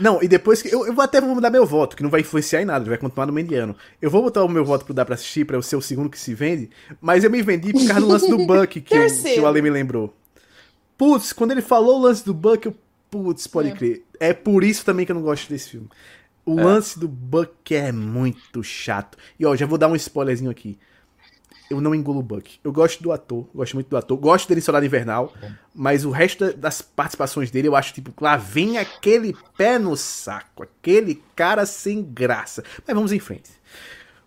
[0.00, 0.72] Não, e depois que.
[0.72, 3.26] Eu, eu até vou mudar meu voto, que não vai influenciar em nada, vai continuar
[3.26, 3.74] no mediano.
[4.00, 6.10] Eu vou botar o meu voto pro dar pra assistir, pra eu ser o segundo
[6.10, 6.70] que se vende,
[7.00, 9.62] mas eu me vendi por causa do lance do Buck que, o, que o Ale
[9.62, 10.14] me lembrou.
[10.96, 12.74] Putz, quando ele falou o lance do Buck, eu.
[13.10, 13.72] Putz, pode é.
[13.72, 14.04] crer.
[14.20, 15.88] É por isso também que eu não gosto desse filme.
[16.44, 16.64] O é.
[16.64, 19.16] lance do Buck é muito chato.
[19.38, 20.78] E ó, já vou dar um spoilerzinho aqui.
[21.70, 22.58] Eu não engulo o Buck.
[22.64, 25.32] Eu gosto do ator, gosto muito do ator, gosto dele em Soldado Invernal,
[25.74, 30.62] mas o resto das participações dele eu acho tipo, lá vem aquele pé no saco,
[30.62, 32.64] aquele cara sem graça.
[32.86, 33.50] Mas vamos em frente.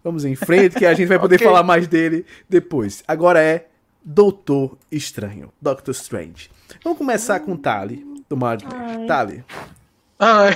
[0.03, 1.47] Vamos em frente que a gente vai poder okay.
[1.47, 3.03] falar mais dele depois.
[3.07, 3.68] Agora é
[4.03, 6.49] Doutor Estranho, Doctor Strange.
[6.84, 9.07] Vamos começar com Tali, do Madley.
[9.07, 9.43] Tali,
[10.23, 10.55] Ai.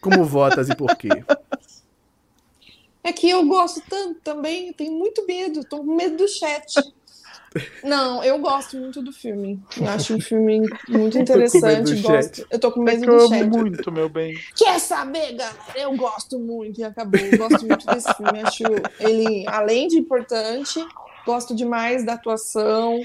[0.00, 1.10] Como votas e por quê?
[3.04, 6.74] É que eu gosto tanto também, tenho muito medo, tô com medo do chat.
[7.82, 9.60] Não, eu gosto muito do filme.
[9.76, 11.96] Eu acho um filme muito interessante.
[11.96, 12.46] Eu, gosto...
[12.48, 13.44] eu tô com medo é do chat.
[13.44, 14.34] muito, meu bem.
[14.56, 15.58] Quer saber, galera?
[15.74, 17.20] Eu gosto muito e acabou.
[17.20, 18.40] Eu gosto muito desse filme.
[18.40, 18.62] Acho
[19.00, 20.78] ele, além de importante,
[21.26, 23.00] gosto demais da atuação.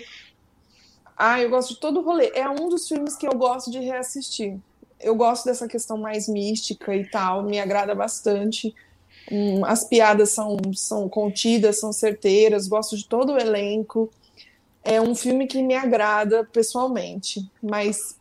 [1.18, 2.32] Ah, eu gosto de todo o rolê.
[2.34, 4.58] É um dos filmes que eu gosto de reassistir
[5.00, 8.74] eu gosto dessa questão mais mística e tal, me agrada bastante.
[9.32, 14.10] Hum, as piadas são, são contidas, são certeiras, gosto de todo o elenco.
[14.84, 18.18] É um filme que me agrada pessoalmente, mas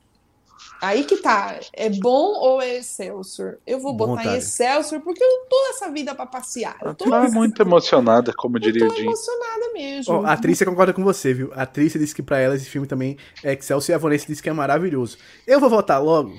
[0.82, 3.58] aí que tá, é bom ou é Excelsior?
[3.64, 4.34] Eu vou botar Vontade.
[4.34, 6.76] em Excelsior porque eu não tô nessa vida para passear.
[6.82, 9.04] Eu tô é muito emocionada, como diria o Jim.
[9.04, 10.22] emocionada mesmo.
[10.22, 11.52] Oh, a Trícia concorda com você, viu?
[11.54, 14.42] A Trícia disse que para ela esse filme também é Excelsior e a Vanessa disse
[14.42, 15.18] que é maravilhoso.
[15.46, 16.32] Eu vou votar logo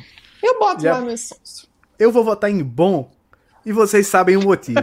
[0.48, 0.94] eu boto Já...
[0.94, 1.68] lá no sócio.
[1.98, 3.12] Eu vou votar em bom
[3.68, 4.80] e vocês sabem o motivo.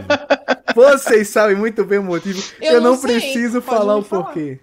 [0.75, 2.39] vocês sabem muito bem o motivo.
[2.61, 4.59] Eu, Eu não, não preciso falar o porquê.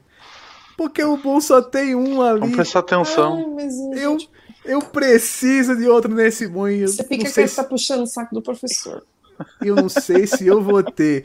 [0.77, 2.39] Porque o bom só tem um ali.
[2.39, 3.57] Vamos prestar atenção.
[3.59, 4.17] Ai, eu,
[4.65, 6.69] eu preciso de outro nesse bom.
[6.69, 7.57] Você fica que se...
[7.57, 9.05] tá puxando o saco do professor.
[9.61, 11.25] Eu não sei se eu vou ter.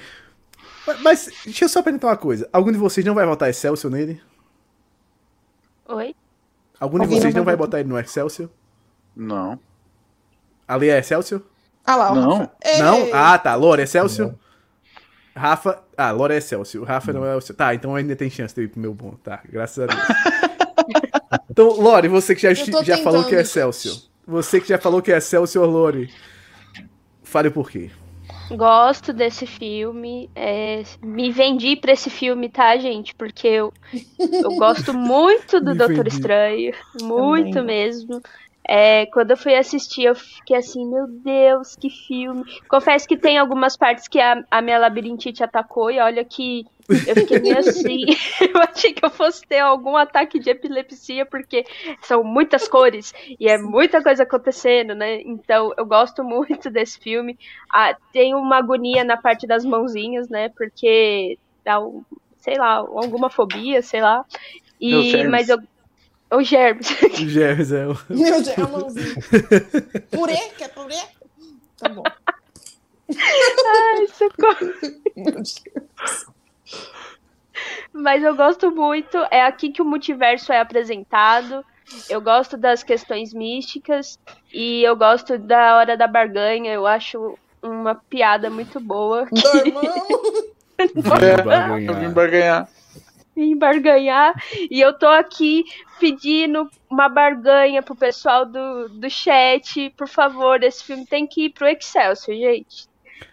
[0.88, 2.49] Mas, mas, deixa eu só perguntar uma coisa.
[2.52, 4.19] Algum de vocês não vai votar Excelsior nele?
[5.88, 6.15] Oi?
[6.80, 8.49] Algum Alguém de vocês não vai, não vai botar ele no Excelsior?
[9.15, 9.60] Não.
[10.68, 11.44] Ali é Excelsior?
[11.88, 12.49] Ah lá, não.
[12.80, 13.09] Não?
[13.14, 13.55] Ah, tá.
[13.55, 14.27] Lore Excelsior?
[14.27, 14.39] Não.
[15.38, 15.81] Rafa.
[15.95, 16.85] Ah, Lore é Excelsior.
[16.85, 19.11] Rafa não, é o Tá, então ainda tem chance de ir pro meu bom.
[19.23, 20.01] Tá, graças a Deus.
[21.49, 23.95] então, Lore, você que já, já falou que é Excelsior.
[24.26, 26.14] Você que já falou que é Excelsior, Lore.
[27.23, 27.89] Fale por quê.
[28.51, 30.30] Gosto desse filme.
[30.35, 33.14] É, me vendi pra esse filme, tá, gente?
[33.15, 33.73] Porque eu,
[34.19, 36.09] eu gosto muito do Doutor vendi.
[36.09, 36.73] Estranho.
[37.01, 37.88] Muito Também.
[37.88, 38.22] mesmo.
[38.68, 42.44] É, quando eu fui assistir, eu fiquei assim, meu Deus, que filme.
[42.68, 47.15] Confesso que tem algumas partes que a, a minha labirintite atacou, e olha que eu
[47.15, 48.06] fiquei meio assim.
[48.53, 51.65] eu achei que eu fosse ter algum ataque de epilepsia, porque
[52.02, 55.22] são muitas cores e é muita coisa acontecendo, né?
[55.22, 57.39] Então eu gosto muito desse filme.
[57.72, 60.49] Ah, tem uma agonia na parte das mãozinhas, né?
[60.49, 62.03] Porque dá, um,
[62.39, 64.26] sei lá, alguma fobia, sei lá.
[64.80, 65.57] E, mas eu
[66.32, 66.90] o germes.
[66.90, 67.88] O germes, é.
[67.88, 67.98] O...
[68.10, 69.16] Meu Deus, a mãozinha.
[70.12, 70.38] Purê?
[70.58, 70.99] Quer purê?
[71.78, 72.04] Tá bom.
[73.10, 74.74] Ai, socorro.
[75.16, 75.64] Meu Deus.
[77.94, 81.66] Mas eu gosto muito, é aqui que o multiverso é apresentado.
[82.10, 84.20] Eu gosto das questões místicas
[84.54, 86.74] e eu gosto da hora da barganha.
[86.74, 89.26] Eu acho uma piada muito boa.
[89.26, 89.36] Que...
[91.99, 92.70] Vim barganhar
[93.38, 94.34] em barganhar.
[94.69, 95.64] E eu tô aqui
[95.99, 99.93] pedindo uma barganha pro pessoal do, do chat.
[99.95, 102.88] Por favor, esse filme tem que ir pro Excelsior, gente.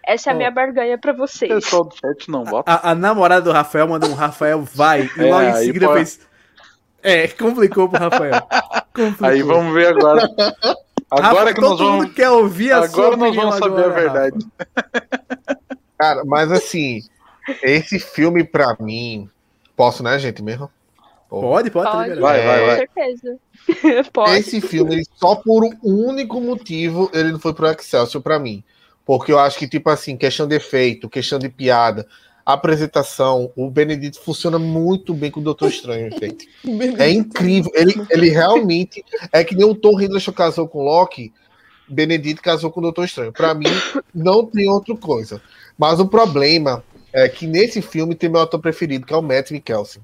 [0.05, 1.51] Essa é a minha barganha pra vocês.
[1.51, 2.71] O pessoal do chat não vota.
[2.71, 5.09] A, a, namorada do Rafael mandou um Rafael vai.
[5.17, 5.97] E é, logo em seguida pode...
[5.97, 6.19] fez.
[7.01, 8.47] É, complicou pro Rafael.
[8.93, 9.27] Complicou.
[9.27, 10.27] Aí vamos ver agora.
[11.11, 12.13] Agora Rafa, que nós vamos.
[12.13, 14.47] quer ouvir a agora nós vamos saber agora, a verdade.
[15.97, 17.01] Cara, mas assim,
[17.61, 19.29] esse filme pra mim,
[19.75, 20.69] Posso, né, gente, mesmo?
[21.29, 22.19] Pode, pode, pode.
[22.19, 22.87] Vai, vai, vai.
[22.87, 23.39] Com certeza.
[24.13, 24.39] pode.
[24.39, 28.63] Esse filme, só por um único motivo, ele não foi pro Excelsior para mim.
[29.05, 32.07] Porque eu acho que, tipo assim, questão de efeito, questão de piada,
[32.45, 36.47] apresentação, o Benedito funciona muito bem com o Doutor Estranho, gente.
[36.97, 37.71] é incrível.
[37.75, 41.33] Ele, ele realmente é que nem o Tom Hiddleston casou com Loki,
[41.87, 43.31] Benedito casou com o Doutor Estranho.
[43.31, 43.65] Para mim,
[44.13, 45.41] não tem outra coisa.
[45.77, 46.83] Mas o problema
[47.15, 50.01] é que nesse filme tem meu ator preferido, que é o Matt Mikkelsen.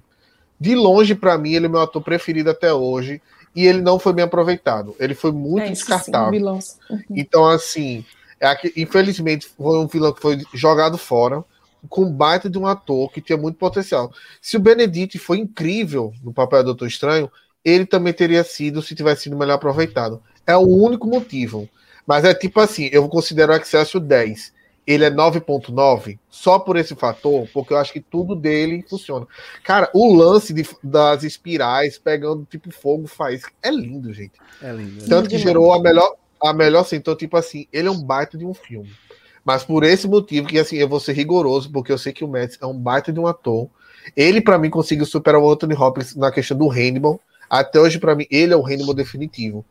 [0.58, 3.22] De longe, para mim, ele é meu ator preferido até hoje.
[3.54, 4.96] E ele não foi bem aproveitado.
[4.98, 6.62] Ele foi muito é, descartável.
[6.62, 7.00] Sim, uhum.
[7.10, 8.06] Então, assim,
[8.40, 11.44] é que, infelizmente, foi um vilão que foi jogado fora
[11.90, 14.14] com baita de um ator que tinha muito potencial.
[14.42, 17.30] Se o Benedict foi incrível no papel do Doutor Estranho,
[17.66, 20.24] ele também teria sido se tivesse sido melhor aproveitado.
[20.48, 21.68] É o único motivo.
[22.08, 26.96] Mas é tipo assim, eu considero o Excelsior 10 ele é 9.9 só por esse
[26.96, 29.28] fator, porque eu acho que tudo dele funciona.
[29.64, 33.44] Cara, o lance de, das espirais pegando tipo fogo faz.
[33.62, 34.34] É lindo, gente.
[34.62, 35.04] É lindo.
[35.04, 38.02] É Tanto que gerou a melhor, a melhor assim, então, tipo assim, ele é um
[38.02, 38.92] baita de um filme.
[39.44, 42.28] Mas por esse motivo, que assim, eu vou ser rigoroso, porque eu sei que o
[42.28, 43.70] Mads é um baita de um ator.
[44.16, 47.20] Ele, para mim, conseguiu superar o Anthony Hopkins na questão do Hannibal.
[47.50, 49.66] Até hoje, para mim, ele é o Hannibal definitivo.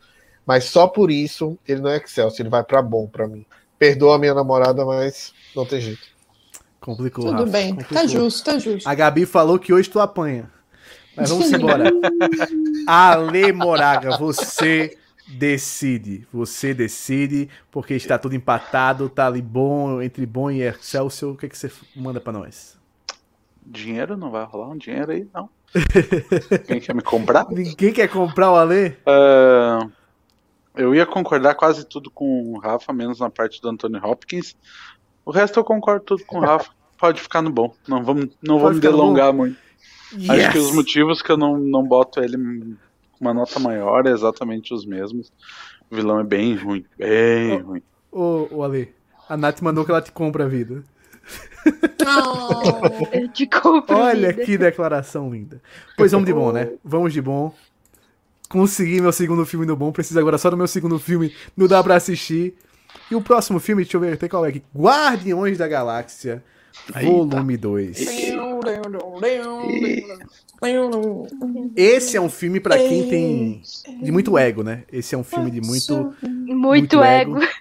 [0.47, 3.45] Mas só por isso, ele não é Excel, ele vai para bom para mim.
[3.81, 6.03] Perdoa a minha namorada, mas não tem jeito.
[6.79, 7.25] Complicou.
[7.25, 7.97] Tudo Rafa, bem, complicou.
[7.97, 8.87] tá justo, tá justo.
[8.87, 10.51] A Gabi falou que hoje tu apanha.
[11.17, 11.85] Mas vamos embora.
[12.87, 16.27] Ale Moraga, você decide.
[16.31, 21.33] Você decide, porque está tudo empatado, tá ali bom, entre bom e Excelsior.
[21.33, 22.77] O que, é que você manda para nós?
[23.65, 25.49] Dinheiro não vai rolar um dinheiro aí, não.
[26.67, 27.47] Quem quer me comprar?
[27.49, 28.99] Ninguém quer comprar o Ale?
[29.07, 29.91] Uh,
[30.81, 34.57] eu ia concordar quase tudo com o Rafa, menos na parte do Anthony Hopkins.
[35.25, 36.71] O resto eu concordo tudo com o Rafa.
[36.99, 37.75] Pode ficar no bom.
[37.89, 39.57] Não vamos, não vou me delongar muito.
[40.13, 40.31] Yes.
[40.31, 42.77] Acho que os motivos que eu não, não boto ele com
[43.21, 45.33] uma nota maior é exatamente os mesmos.
[45.91, 47.83] O vilão é bem ruim, bem oh, ruim.
[48.13, 48.93] Ô, oh, Ale,
[49.29, 50.85] a Nath mandou que ela te compra a vida.
[52.03, 54.45] Oh, eu te compro Olha vida.
[54.45, 55.63] que declaração linda.
[55.97, 56.73] Pois vamos de bom, né?
[56.83, 57.55] Vamos de bom
[58.51, 61.83] consegui meu segundo filme no bom, preciso agora só do meu segundo filme, não dá
[61.83, 62.55] pra assistir.
[63.09, 64.63] E o próximo filme, deixa eu ver, tem qual é aqui?
[64.77, 66.43] Guardiões da Galáxia,
[66.93, 67.97] volume 2.
[71.77, 73.63] Esse é um filme para quem tem
[74.03, 74.83] de muito ego, né?
[74.93, 77.39] Esse é um filme de muito muito, muito ego.
[77.39, 77.53] ego.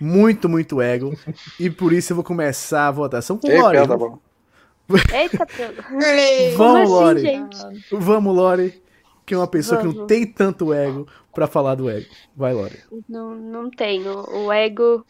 [0.00, 1.16] Muito, muito ego.
[1.60, 3.76] E por isso eu vou começar a votação com o Lore.
[5.14, 5.46] Eita,
[6.56, 7.22] Vamos, assim, Lore.
[7.92, 8.81] Vamos, Lore
[9.32, 9.94] que é uma pessoa Vamos.
[9.94, 12.06] que não tem tanto ego para falar do ego.
[12.36, 12.78] Vai, Lore.
[13.08, 14.28] Não, não tenho.
[14.28, 15.06] O ego.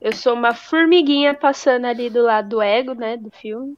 [0.00, 3.18] Eu sou uma formiguinha passando ali do lado do ego, né?
[3.18, 3.76] Do filme.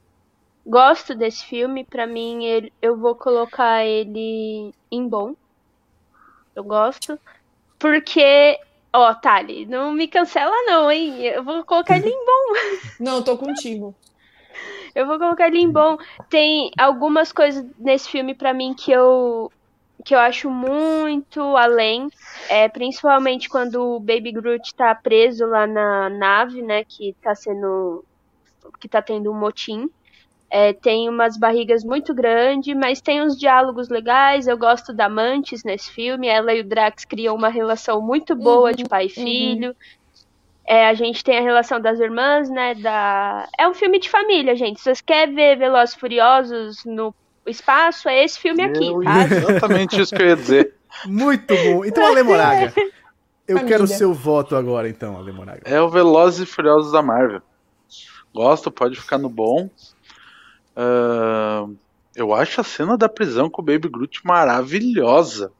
[0.65, 1.83] Gosto desse filme.
[1.83, 5.35] Para mim, ele, eu vou colocar ele em bom.
[6.55, 7.19] Eu gosto.
[7.77, 8.57] Porque.
[8.93, 11.25] Ó, oh, Thali, não me cancela, não, hein?
[11.25, 12.55] Eu vou colocar ele em bom.
[13.03, 13.93] Não, tô contigo.
[14.95, 15.97] Eu vou colocar ele em bom.
[16.27, 19.51] Tem algumas coisas nesse filme para mim que eu
[20.03, 22.09] que eu acho muito além,
[22.49, 28.03] é principalmente quando o Baby Groot tá preso lá na nave, né, que tá sendo
[28.79, 29.89] que tá tendo um motim.
[30.51, 34.47] É, tem umas barrigas muito grandes, mas tem uns diálogos legais.
[34.47, 36.27] Eu gosto da Mantis nesse filme.
[36.27, 39.25] Ela e o Drax criam uma relação muito boa uhum, de pai e uhum.
[39.25, 39.69] filho.
[39.69, 39.75] Uhum.
[40.65, 42.73] É, a gente tem a relação das irmãs, né?
[42.75, 43.47] Da...
[43.57, 44.79] É um filme de família, gente.
[44.79, 47.13] Se vocês querem ver Velozes Furiosos no
[47.49, 49.25] espaço, é esse filme aqui, tá?
[49.25, 50.73] Exatamente isso que eu ia dizer.
[51.05, 51.85] Muito bom.
[51.85, 52.73] Então, Ale Moraga,
[53.47, 53.65] eu família.
[53.65, 55.61] quero o seu voto agora, então, Ale Moraga.
[55.65, 57.41] É o Velozes e Furiosos da Marvel.
[58.33, 59.69] Gosto, pode ficar no bom.
[60.75, 61.75] Uh,
[62.15, 65.51] eu acho a cena da prisão com o Baby Groot maravilhosa.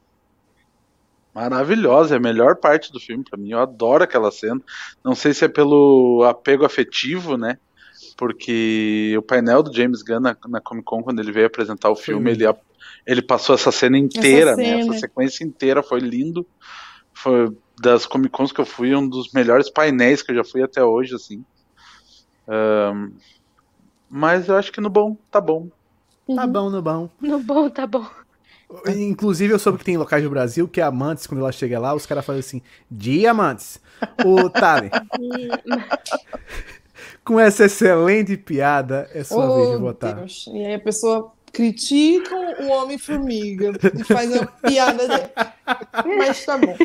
[1.34, 3.52] Maravilhosa, é a melhor parte do filme para mim.
[3.52, 4.62] Eu adoro aquela cena.
[5.04, 7.58] Não sei se é pelo apego afetivo, né?
[8.20, 11.96] Porque o painel do James Gunn na, na Comic Con, quando ele veio apresentar o
[11.96, 12.44] filme, ele,
[13.08, 14.82] ele passou essa cena inteira, essa né?
[14.82, 16.46] Essa sequência inteira foi lindo.
[17.14, 20.62] Foi das Comic Cons que eu fui, um dos melhores painéis que eu já fui
[20.62, 21.46] até hoje, assim.
[22.46, 23.14] Um,
[24.10, 25.70] mas eu acho que no bom, tá bom.
[26.28, 26.52] Tá uhum.
[26.52, 27.10] bom, no bom.
[27.22, 28.06] No bom, tá bom.
[28.86, 31.94] Inclusive, eu soube que tem locais do Brasil que a Amantes, quando ela chega lá,
[31.96, 33.80] os caras fazem assim: Diamantes.
[34.26, 34.92] O Tali.
[37.24, 40.16] com essa excelente piada, é sua oh, vez de votar.
[40.16, 40.46] Deus.
[40.52, 45.30] E aí a pessoa critica o Homem-Formiga e faz a piada dele.
[46.18, 46.76] Mas tá bom.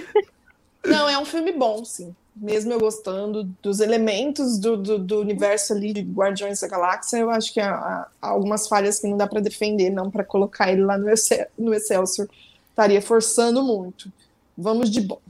[0.84, 5.72] Não, é um filme bom, sim mesmo eu gostando dos elementos do, do, do, universo
[5.72, 9.26] ali de Guardiões da Galáxia, eu acho que há, há algumas falhas que não dá
[9.26, 12.28] para defender, não para colocar ele lá no, Excel, no Excelsior.
[12.70, 14.10] Estaria forçando muito.
[14.58, 15.20] Vamos de bom.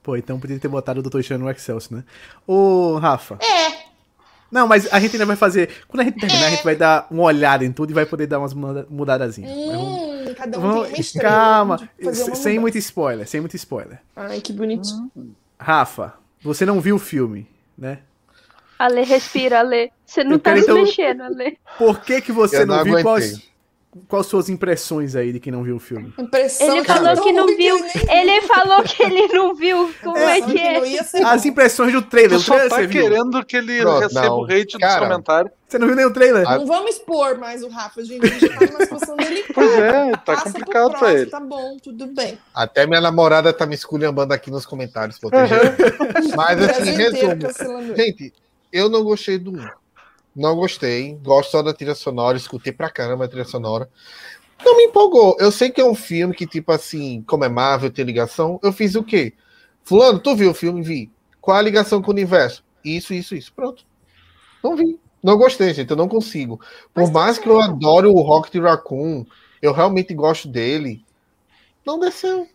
[0.00, 1.22] Pô, então podia ter botado o Dr.
[1.22, 2.04] Chan no Excelsior, né?
[2.46, 3.38] Ô, Rafa.
[3.42, 3.77] É.
[4.50, 5.68] Não, mas a gente ainda vai fazer.
[5.86, 6.46] Quando a gente terminar, é.
[6.46, 9.50] a gente vai dar uma olhada em tudo e vai poder dar umas mudadazinhas.
[9.50, 10.82] Hum, cada um vamos...
[10.84, 11.90] tem uma estrela, Calma,
[12.34, 14.00] sem muito spoiler, sem muito spoiler.
[14.16, 15.10] Ai, que bonitinho.
[15.58, 17.46] Rafa, você não viu o filme,
[17.76, 17.98] né?
[18.78, 19.90] Ale, respira, Ale.
[20.06, 20.76] Você não eu tá se então...
[20.76, 21.58] mexendo, Ale.
[21.76, 23.02] Por que que você eu não, não viu?
[23.02, 23.42] Quais,
[24.06, 26.12] quais suas impressões aí de quem não viu o filme?
[26.18, 27.76] Impressão ele falou que não viu.
[28.08, 29.94] Ele falou que ele não viu.
[30.02, 31.24] Como é, é que é?
[31.24, 32.38] As impressões do trailer.
[32.38, 34.40] Tu só trailer, tá querendo que ele Pronto, receba não.
[34.40, 35.52] o hate dos comentários.
[35.68, 36.44] Você não viu nem o trailer?
[36.44, 38.24] Não vamos expor mais o Rafa, gente.
[38.24, 39.48] A gente tá numa situação delicada.
[39.54, 41.30] Pois é, tá Passa complicado pra ele.
[41.30, 42.38] Tá bom, tudo bem.
[42.54, 45.18] Até minha namorada tá me esculhambando aqui nos comentários.
[45.22, 45.30] Uhum.
[46.36, 47.96] Mas assim, resumo.
[47.96, 48.32] Gente,
[48.72, 49.68] eu não gostei do 1.
[50.38, 51.14] Não gostei.
[51.16, 52.36] Gosto só da trilha sonora.
[52.36, 53.90] Escutei pra caramba a trilha sonora.
[54.64, 55.36] Não me empolgou.
[55.40, 58.60] Eu sei que é um filme que, tipo assim, como é Marvel, tem ligação.
[58.62, 59.34] Eu fiz o quê?
[59.82, 60.80] Fulano, tu viu o filme?
[60.80, 61.10] Vi.
[61.40, 62.64] Qual a ligação com o universo?
[62.84, 63.52] Isso, isso, isso.
[63.52, 63.84] Pronto.
[64.62, 64.98] Não vi.
[65.20, 65.90] Não gostei, gente.
[65.90, 66.58] Eu não consigo.
[66.94, 69.26] Por Mas mais que eu adore o Rocket Raccoon,
[69.60, 71.04] eu realmente gosto dele.
[71.84, 72.46] Não desceu.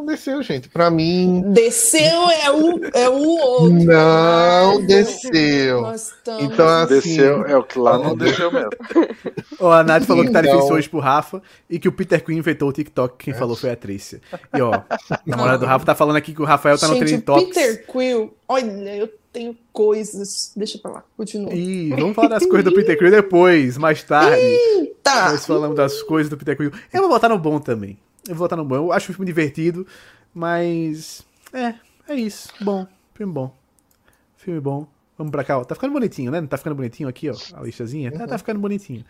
[0.00, 0.66] Não desceu, gente.
[0.70, 1.42] Pra mim.
[1.52, 3.84] Desceu é o, é o outro.
[3.84, 5.84] Não desceu.
[6.40, 6.94] Então, assim.
[6.94, 8.70] Desceu é o que lá não desceu mesmo.
[9.60, 12.38] ó, a Nath falou que tá difícil hoje pro Rafa e que o Peter Quinn
[12.38, 13.22] inventou o TikTok.
[13.22, 13.36] Quem é.
[13.36, 14.22] falou foi a Trícia.
[14.56, 14.86] E ó, a
[15.42, 17.54] hora do Rafa tá falando aqui que o Rafael tá gente, no Trending Topics.
[17.54, 20.52] Peter Quill, olha, eu tenho coisas.
[20.56, 21.52] Deixa pra lá, continua.
[21.52, 24.40] Ih, vamos falar das coisas do Peter Quill depois, mais tarde.
[24.40, 25.30] Eita!
[25.30, 26.72] Nós falamos das coisas do Peter Quill.
[26.90, 27.98] Eu vou botar no bom também.
[28.28, 28.76] Eu vou botar no bom.
[28.76, 29.86] Eu acho o filme divertido,
[30.34, 31.24] mas.
[31.52, 31.74] É,
[32.08, 32.52] é isso.
[32.60, 32.86] Bom.
[33.14, 33.56] Filme bom.
[34.36, 34.86] Filme bom.
[35.16, 35.64] Vamos pra cá, ó.
[35.64, 36.40] Tá ficando bonitinho, né?
[36.40, 37.36] Não tá ficando bonitinho aqui, ó.
[37.54, 38.10] A listazinha.
[38.10, 38.18] Uhum.
[38.18, 39.04] Tá, tá ficando bonitinho.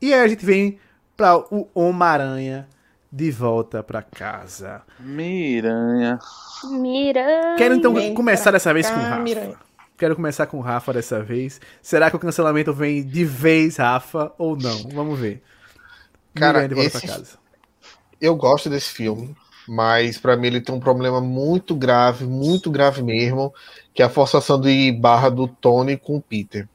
[0.00, 0.78] E aí a gente vem
[1.16, 2.68] pra o Homem-Aranha
[3.12, 4.82] de volta pra casa.
[4.98, 6.18] Miranha.
[6.64, 7.54] Miranha.
[7.56, 9.22] Quero então vem começar dessa vez cá, com o Rafa.
[9.22, 9.56] Miranha.
[9.96, 11.60] Quero começar com o Rafa dessa vez.
[11.80, 14.88] Será que o cancelamento vem de vez, Rafa, ou não?
[14.92, 15.42] Vamos ver.
[16.34, 17.06] Cara, Miranha de volta esse...
[17.06, 17.38] pra casa.
[18.20, 19.36] Eu gosto desse filme,
[19.68, 23.52] mas para mim ele tem um problema muito grave, muito grave mesmo,
[23.94, 26.68] que é a forçação de barra do Tony com o Peter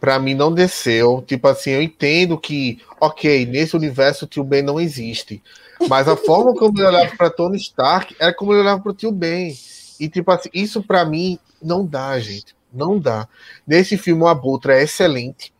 [0.00, 1.22] para mim não desceu.
[1.26, 5.42] Tipo assim, eu entendo que, ok, nesse universo o tio Ben não existe.
[5.88, 9.12] Mas a forma como ele olhava para Tony Stark era como ele olhava para tio
[9.12, 9.54] Ben.
[10.00, 12.56] E tipo assim, isso para mim não dá, gente.
[12.72, 13.28] Não dá.
[13.66, 15.52] Nesse filme o Abutre é excelente.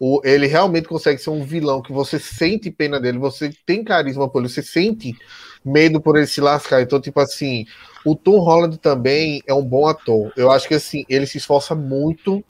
[0.00, 4.28] O, ele realmente consegue ser um vilão que você sente pena dele, você tem carisma
[4.28, 5.16] por ele, você sente
[5.64, 6.82] medo por ele se lascar.
[6.82, 7.66] Então, tipo assim,
[8.04, 10.32] o Tom Holland também é um bom ator.
[10.36, 12.44] Eu acho que assim, ele se esforça muito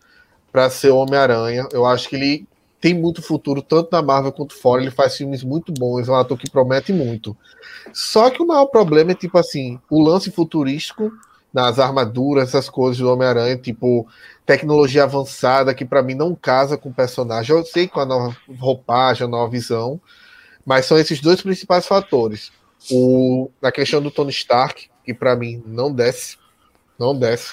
[0.52, 1.66] para ser Homem-Aranha.
[1.72, 2.46] Eu acho que ele
[2.80, 4.82] tem muito futuro, tanto na Marvel quanto fora.
[4.82, 7.36] Ele faz filmes muito bons, é um ator que promete muito.
[7.92, 11.10] Só que o maior problema é, tipo assim, o lance futurístico
[11.58, 14.06] nas armaduras, essas coisas do Homem-Aranha, tipo,
[14.46, 17.54] tecnologia avançada, que para mim não casa com o personagem.
[17.54, 20.00] Eu sei com a nova roupagem, a nova visão,
[20.64, 22.52] mas são esses dois principais fatores.
[22.92, 26.36] O, na questão do Tony Stark, que para mim não desce,
[26.96, 27.52] não desce,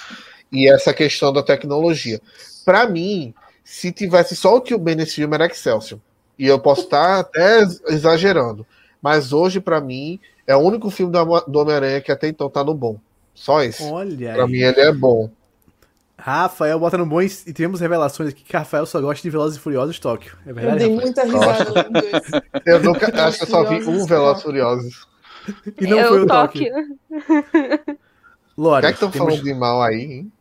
[0.52, 2.20] e essa questão da tecnologia.
[2.64, 3.34] Para mim,
[3.64, 5.98] se tivesse só o tio Ben nesse filme, era Excelsior.
[6.38, 8.64] E eu posso estar até exagerando.
[9.02, 12.72] Mas hoje, para mim, é o único filme do Homem-Aranha que até então tá no
[12.72, 13.00] bom.
[13.36, 13.84] Só esse.
[13.84, 14.50] Olha Pra aí.
[14.50, 15.30] mim ele é bom.
[16.18, 19.60] Rafael bota no bom e, temos revelações aqui que Rafael só gosta de Velozes e
[19.60, 20.36] Furiosos Tóquio.
[20.44, 20.82] É verdade?
[20.82, 21.86] Eu dei muita risada
[22.66, 25.06] Eu nunca, acho que eu só vi um Velozes e Furiosos.
[25.80, 26.72] E não eu foi o Tóquio.
[28.58, 28.78] Lore.
[28.78, 29.28] O que é que estão temos...
[29.28, 30.32] falando de mal aí, hein?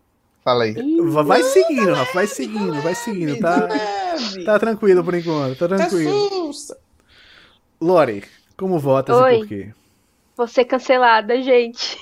[0.43, 0.75] Fala aí.
[1.25, 3.39] Vai seguindo, Rafa, vai seguindo, vai seguindo.
[3.39, 3.67] Tá,
[4.45, 6.51] tá tranquilo por enquanto, tá tranquilo.
[7.81, 8.23] Lore,
[8.55, 9.35] como votas Oi.
[9.35, 9.73] e por quê?
[10.37, 11.97] Vou ser cancelada, gente.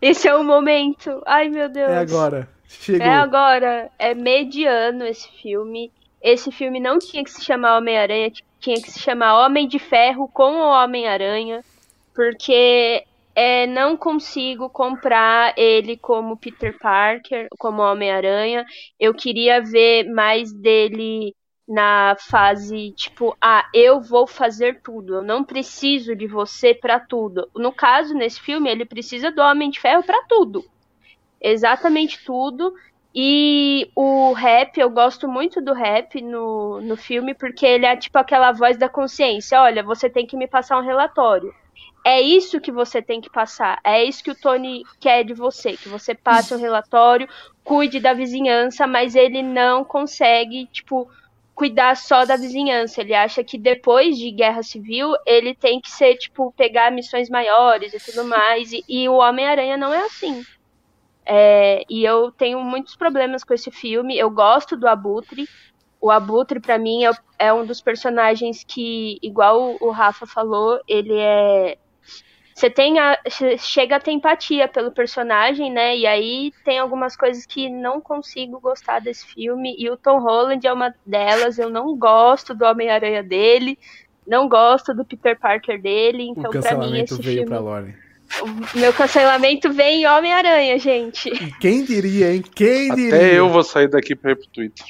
[0.00, 1.22] Esse é o momento.
[1.26, 1.90] Ai, meu Deus.
[1.90, 2.48] É agora.
[2.66, 3.06] Chegou.
[3.06, 3.90] É agora.
[3.98, 5.92] É mediano esse filme.
[6.22, 10.28] Esse filme não tinha que se chamar Homem-Aranha, tinha que se chamar Homem de Ferro
[10.28, 11.62] com o Homem-Aranha.
[12.14, 13.04] Porque
[13.34, 18.66] é, não consigo comprar ele como Peter Parker, como Homem-Aranha.
[18.98, 21.34] Eu queria ver mais dele
[21.70, 27.48] na fase tipo, ah, eu vou fazer tudo, eu não preciso de você para tudo.
[27.54, 30.64] No caso, nesse filme, ele precisa do Homem de Ferro para tudo.
[31.40, 32.74] Exatamente tudo.
[33.14, 38.18] E o rap, eu gosto muito do rap no, no filme, porque ele é tipo
[38.18, 39.62] aquela voz da consciência.
[39.62, 41.54] Olha, você tem que me passar um relatório.
[42.04, 43.78] É isso que você tem que passar.
[43.84, 45.76] É isso que o Tony quer de você.
[45.76, 47.28] Que você passe um relatório,
[47.62, 51.08] cuide da vizinhança, mas ele não consegue, tipo,
[51.60, 53.02] cuidar só da vizinhança.
[53.02, 57.92] Ele acha que depois de guerra civil ele tem que ser, tipo, pegar missões maiores
[57.92, 58.72] e tudo mais.
[58.72, 60.42] E, e o Homem-Aranha não é assim.
[61.26, 64.16] É, e eu tenho muitos problemas com esse filme.
[64.16, 65.46] Eu gosto do Abutre.
[66.00, 71.18] O Abutre, para mim, é, é, um dos personagens que, igual o Rafa falou, ele
[71.18, 71.76] é
[72.60, 73.18] você tem a,
[73.58, 75.96] chega a ter empatia pelo personagem, né?
[75.96, 79.74] E aí tem algumas coisas que não consigo gostar desse filme.
[79.78, 81.58] E o Tom Holland é uma delas.
[81.58, 83.78] Eu não gosto do Homem-Aranha dele,
[84.26, 86.24] não gosto do Peter Parker dele.
[86.24, 87.48] Então, para mim, esse veio filme.
[87.48, 87.94] Pra Lore.
[88.42, 91.30] O meu cancelamento vem em Homem-Aranha, gente.
[91.60, 92.44] Quem diria, hein?
[92.54, 93.16] Quem diria?
[93.16, 94.84] Até eu vou sair daqui pra ir pro Twitter.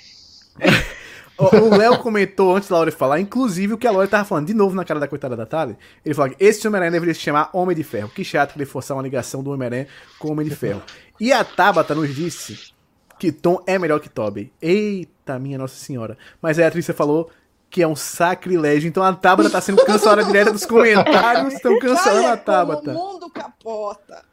[1.40, 4.54] O Léo comentou antes da Laura falar, inclusive, o que a Laura tava falando de
[4.54, 5.76] novo na cara da coitada da Tali.
[6.04, 8.10] Ele falou que esse Homem-Aranha deveria se chamar Homem de Ferro.
[8.10, 9.86] Que chato que ele forçar uma ligação do Homem-Aranha
[10.18, 10.82] com o Homem de Ferro.
[11.18, 12.72] E a Tabata nos disse
[13.18, 14.52] que Tom é melhor que Toby.
[14.60, 16.18] Eita, minha Nossa Senhora.
[16.42, 17.30] Mas aí a atriz falou
[17.70, 18.88] que é um sacrilégio.
[18.88, 21.54] Então a Tabata tá sendo cancelada direta dos comentários.
[21.54, 22.90] Estão cancelando a Tabata.
[22.90, 24.24] O mundo capota.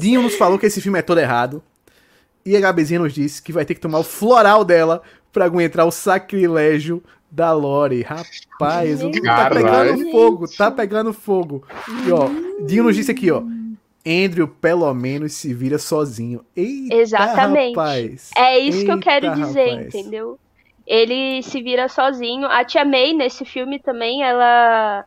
[0.00, 1.62] Dinho nos falou que esse filme é todo errado.
[2.44, 5.02] E a Gabezinha nos disse que vai ter que tomar o floral dela
[5.36, 8.00] pra aguentar o sacrilégio da Lore.
[8.00, 11.62] Rapaz, o tá pegando fogo, tá pegando fogo.
[12.06, 12.30] E ó,
[12.64, 13.42] Dinho nos disse aqui, ó.
[14.06, 16.42] Andrew pelo menos se vira sozinho.
[16.56, 17.76] Eita, Exatamente.
[17.76, 18.30] Rapaz.
[18.34, 19.94] É isso Eita, que eu quero dizer, rapaz.
[19.94, 20.38] entendeu?
[20.86, 22.46] Ele se vira sozinho.
[22.46, 25.04] A Tia May nesse filme também, ela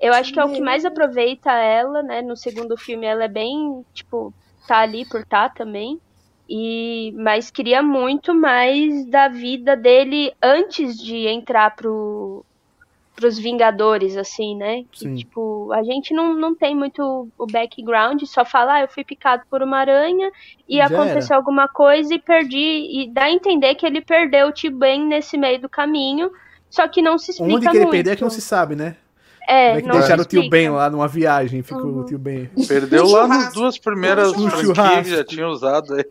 [0.00, 2.22] eu acho que é o que mais aproveita ela, né?
[2.22, 4.32] No segundo filme ela é bem, tipo,
[4.66, 6.00] tá ali por tá também.
[6.48, 12.44] E mas queria muito mais da vida dele antes de entrar pro
[13.16, 14.84] pros Vingadores, assim, né?
[14.92, 19.02] Que, tipo, a gente não, não tem muito o background, só fala, ah, eu fui
[19.02, 20.30] picado por uma aranha
[20.68, 21.36] e Já aconteceu era.
[21.36, 22.56] alguma coisa e perdi.
[22.58, 26.30] E dá a entender que ele perdeu o T-Ben nesse meio do caminho,
[26.68, 28.96] só que não se explica Onde que ele perdeu é que não se sabe, né?
[29.48, 32.00] É, é que deixaram o tio Ben lá numa viagem, ficou uhum.
[32.00, 32.50] o tio Ben.
[32.68, 36.04] Perdeu lá nas duas primeiras franquias que já tinha usado aí.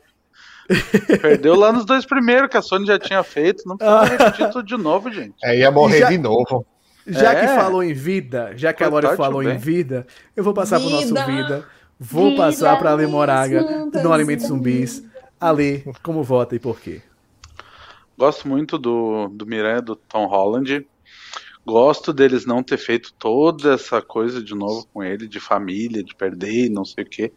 [1.22, 3.64] Perdeu lá nos dois primeiros que a Sony já tinha feito.
[3.68, 5.36] Não precisa repetir tudo de novo, gente.
[5.44, 6.66] É, ia morrer já, de novo.
[7.08, 7.42] Já é.
[7.42, 10.90] que falou em vida, já que a Lore falou em vida, eu vou passar vida,
[10.90, 11.66] pro nosso vida.
[12.00, 13.64] Vou vida passar pra Ale Moraga,
[14.04, 15.04] no Alimentos Zumbis.
[15.40, 17.02] Ale, como vota e por quê?
[18.18, 20.86] Gosto muito do, do Miranha, do Tom Holland.
[21.66, 26.16] Gosto deles não ter feito toda essa coisa de novo com ele, de família, de
[26.16, 27.34] perder e não sei o quê.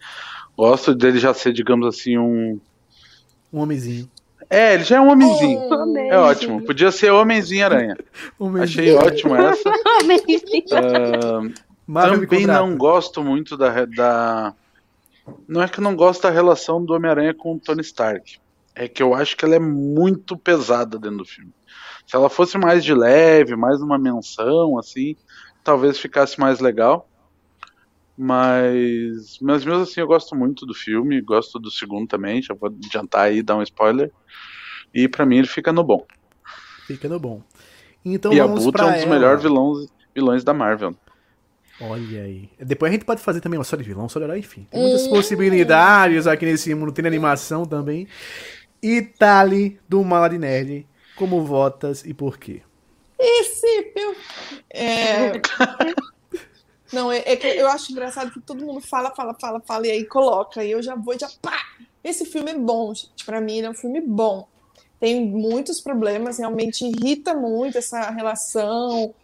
[0.56, 2.60] Gosto dele já ser, digamos assim, um,
[3.52, 4.10] um homenzinho.
[4.50, 5.60] É, ele já é um homenzinho.
[5.70, 6.64] Oh, é ótimo.
[6.64, 7.96] Podia ser Homenzinho Aranha.
[8.62, 9.68] Achei ótimo essa.
[9.70, 11.52] uh,
[11.86, 14.54] também não gosto muito da, da.
[15.46, 18.38] Não é que eu não gosto da relação do Homem-Aranha com o Tony Stark.
[18.74, 21.52] É que eu acho que ela é muito pesada dentro do filme.
[22.06, 25.14] Se ela fosse mais de leve, mais uma menção, assim,
[25.62, 27.07] talvez ficasse mais legal.
[28.20, 32.68] Mas, mas mesmo assim, eu gosto muito do filme, gosto do segundo também, já vou
[32.68, 34.10] adiantar aí, dar um spoiler.
[34.92, 36.04] E para mim ele fica no bom.
[36.84, 37.40] Fica no bom.
[38.04, 39.10] Então e vamos Abutre é um dos ela.
[39.10, 40.96] melhores vilões, vilões da Marvel.
[41.80, 42.50] Olha aí.
[42.58, 44.66] Depois a gente pode fazer também uma só de vilão, só de herói, enfim.
[44.68, 46.90] Tem muitas possibilidades aqui nesse mundo.
[46.90, 48.08] Tem animação também.
[48.82, 50.88] Itali, do Mala de Nerd.
[51.14, 52.62] Como votas e por quê?
[53.16, 54.16] Esse, meu...
[54.70, 55.40] É...
[56.92, 59.90] Não, é, é, que eu acho engraçado que todo mundo fala, fala, fala, fala e
[59.90, 60.64] aí coloca.
[60.64, 61.58] E eu já vou já pá!
[62.02, 63.24] Esse filme é bom, gente.
[63.24, 64.48] Pra mim, ele é um filme bom.
[64.98, 69.14] Tem muitos problemas, realmente irrita muito essa relação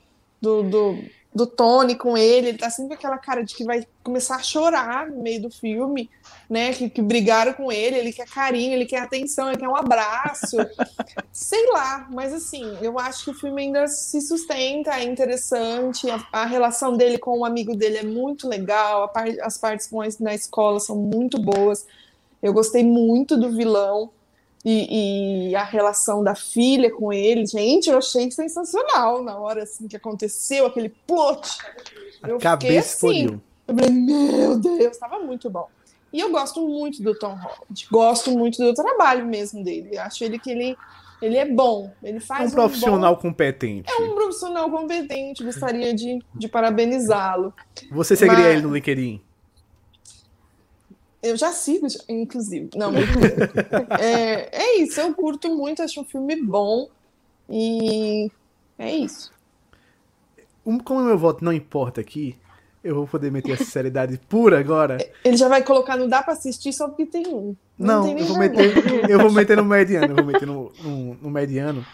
[0.41, 0.99] do, do
[1.35, 4.43] do Tony com ele, ele tá sempre com aquela cara de que vai começar a
[4.43, 6.09] chorar no meio do filme,
[6.49, 6.73] né?
[6.73, 10.57] Que, que brigaram com ele, ele quer carinho, ele quer atenção, ele quer um abraço.
[11.33, 16.25] Sei lá, mas assim, eu acho que o filme ainda se sustenta, é interessante, a,
[16.33, 19.91] a relação dele com o amigo dele é muito legal, par, as partes
[20.21, 21.85] na escola são muito boas.
[22.41, 24.11] Eu gostei muito do vilão
[24.65, 29.87] e, e, a relação da filha com ele, gente, eu achei sensacional na hora assim
[29.87, 31.59] que aconteceu aquele plot.
[32.27, 35.69] Eu cabeça fiquei assim, eu falei, meu Deus, estava muito bom.
[36.11, 39.99] E eu gosto muito do Tom Holland, gosto muito do trabalho mesmo dele.
[39.99, 40.77] Acho ele que ele
[41.21, 43.23] ele é bom, ele faz é um profissional um bom...
[43.23, 43.91] competente.
[43.91, 47.53] É um profissional competente, gostaria de, de parabenizá-lo.
[47.91, 48.53] Você seguiria Mas...
[48.55, 49.21] ele no LinkedIn?
[51.25, 52.69] Eu já sigo, inclusive.
[52.77, 52.93] Não,
[53.99, 56.91] é, é isso, eu curto muito, acho um filme bom.
[57.49, 58.31] E
[58.79, 59.33] é isso.
[60.85, 62.37] Como o meu voto não importa aqui,
[62.83, 64.99] eu vou poder meter essa seriedade pura agora.
[65.25, 67.57] Ele já vai colocar, não dá pra assistir só porque tem um.
[67.79, 71.15] Não, não eu, vou meter, eu vou meter no mediano, eu vou meter no, no,
[71.15, 71.87] no mediano.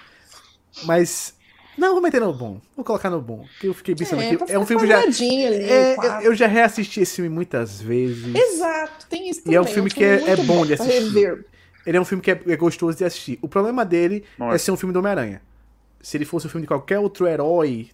[0.83, 1.35] Mas
[1.81, 2.61] não, vou meter no bom.
[2.77, 3.47] Vou colocar no bom.
[3.59, 4.53] Que eu fiquei pensando é, aqui.
[4.53, 5.01] É um filme já.
[5.01, 8.35] Ali, é, eu já reassisti esse filme muitas vezes.
[8.35, 9.55] Exato, tem isso também.
[9.55, 11.47] E é um filme, é um filme que é, é bom de assistir.
[11.87, 13.39] Ele é um filme que é, é, gostoso de assistir.
[13.41, 14.57] O problema dele Nossa.
[14.57, 15.41] é ser um filme do Homem-Aranha.
[16.03, 17.89] Se ele fosse um filme de qualquer outro herói,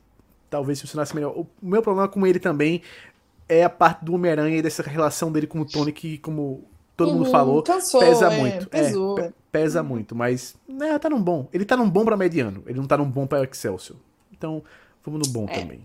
[0.50, 1.30] talvez funcionasse melhor.
[1.38, 2.82] O meu problema com ele também
[3.48, 6.64] é a parte do Homem-Aranha e dessa relação dele com o Tony, que, como
[6.97, 8.68] todo uhum, mundo falou, cansou, pesa é, muito.
[8.68, 11.48] Pesou, é, pesa muito, mas né, tá num bom.
[11.52, 13.98] Ele tá num bom pra mediano, ele não tá num bom pra Excelsior.
[14.32, 14.62] Então,
[15.05, 15.60] vamos no bom é.
[15.60, 15.81] também.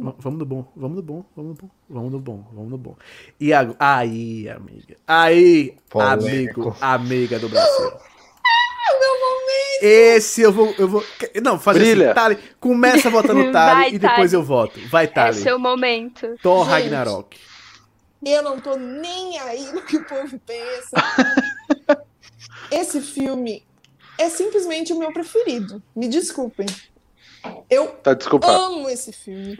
[0.00, 0.14] Bom.
[0.18, 2.96] Vamos no bom, vamos no bom, vamos no bom, vamos no bom, vamos no bom.
[3.38, 4.96] E a, aí, amiga.
[5.06, 6.60] Aí, Polêmico.
[6.60, 7.92] amigo, amiga do Brasil.
[9.82, 10.74] Esse eu vou.
[10.78, 11.04] Eu vou
[11.42, 12.06] não, fazer assim, Brilha.
[12.06, 12.14] assim.
[12.14, 14.34] Tali, começa votando Tali Vai, e depois Tali.
[14.34, 14.80] eu voto.
[14.88, 15.38] Vai, Tali.
[15.38, 16.34] É seu momento.
[16.42, 17.38] Thor Gente, Ragnarok.
[18.24, 20.96] Eu não tô nem aí no que o povo pensa.
[22.70, 23.62] Esse filme
[24.18, 25.82] é simplesmente o meu preferido.
[25.94, 26.66] Me desculpem.
[27.68, 29.58] Eu tá amo esse filme.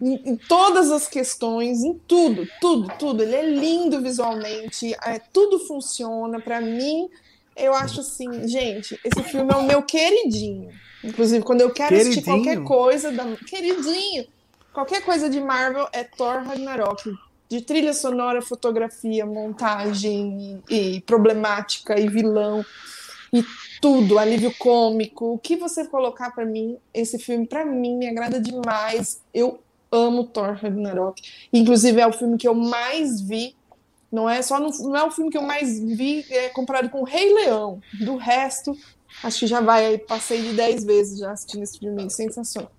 [0.00, 3.22] Em, em, todas as questões, em tudo, tudo, tudo.
[3.22, 6.40] Ele é lindo visualmente, é, tudo funciona.
[6.40, 7.08] Para mim,
[7.56, 10.70] eu acho assim, gente, esse filme é o meu queridinho.
[11.04, 12.12] Inclusive, quando eu quero queridinho.
[12.12, 13.36] assistir qualquer coisa da.
[13.36, 14.26] Queridinho!
[14.72, 17.12] Qualquer coisa de Marvel é Thor Ragnarok
[17.52, 22.64] de trilha sonora, fotografia, montagem e, e problemática e vilão
[23.30, 23.44] e
[23.78, 28.40] tudo, alívio cômico, o que você colocar para mim, esse filme para mim me agrada
[28.40, 29.20] demais.
[29.34, 29.60] Eu
[29.90, 31.20] amo Thor Ragnarok.
[31.52, 33.54] Inclusive é o filme que eu mais vi.
[34.10, 37.02] Não é só no, não é o filme que eu mais vi é comparado com
[37.02, 37.82] o Rei Leão.
[38.00, 38.74] Do resto,
[39.22, 42.72] acho que já vai aí, passei de 10 vezes já assistindo esse filme, sensacional.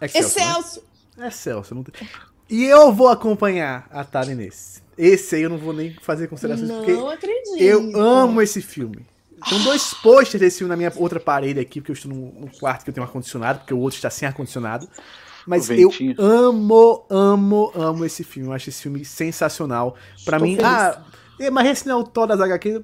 [0.00, 0.38] Excelso.
[0.38, 0.84] Excelso.
[1.16, 1.28] Né?
[1.28, 1.74] Excelso.
[1.74, 2.08] Não tem...
[2.48, 4.80] E eu vou acompanhar a Tali nesse.
[4.96, 6.68] Esse aí eu não vou nem fazer considerações.
[6.68, 7.58] Não porque acredito.
[7.58, 9.04] Eu amo esse filme.
[9.48, 12.84] Tem dois posters desse filme na minha outra parede aqui, porque eu estou num, quarto
[12.84, 14.88] que eu tenho ar-condicionado, porque o outro está sem ar-condicionado.
[15.46, 18.48] Mas eu amo, amo, amo esse filme.
[18.48, 19.94] Eu acho esse filme sensacional.
[20.24, 20.64] Para mim, feliz.
[20.64, 21.04] ah,
[21.52, 22.82] mas esse não é o Thor das HQ.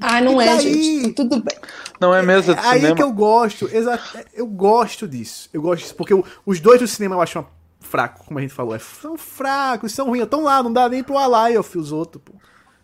[0.00, 1.12] Ah, não é, gente.
[1.14, 1.56] Tudo bem.
[2.00, 2.52] Não é mesmo.
[2.52, 2.96] É, aí cinema.
[2.96, 4.18] que eu gosto, exato.
[4.34, 5.48] Eu gosto disso.
[5.52, 6.14] Eu gosto disso, porque
[6.44, 7.48] os dois do cinema eu acho uma
[7.92, 8.74] fraco, como a gente falou.
[8.74, 10.22] É, são fracos, são ruins.
[10.22, 12.32] Estão lá, não dá nem pro Alayoff os outros, pô.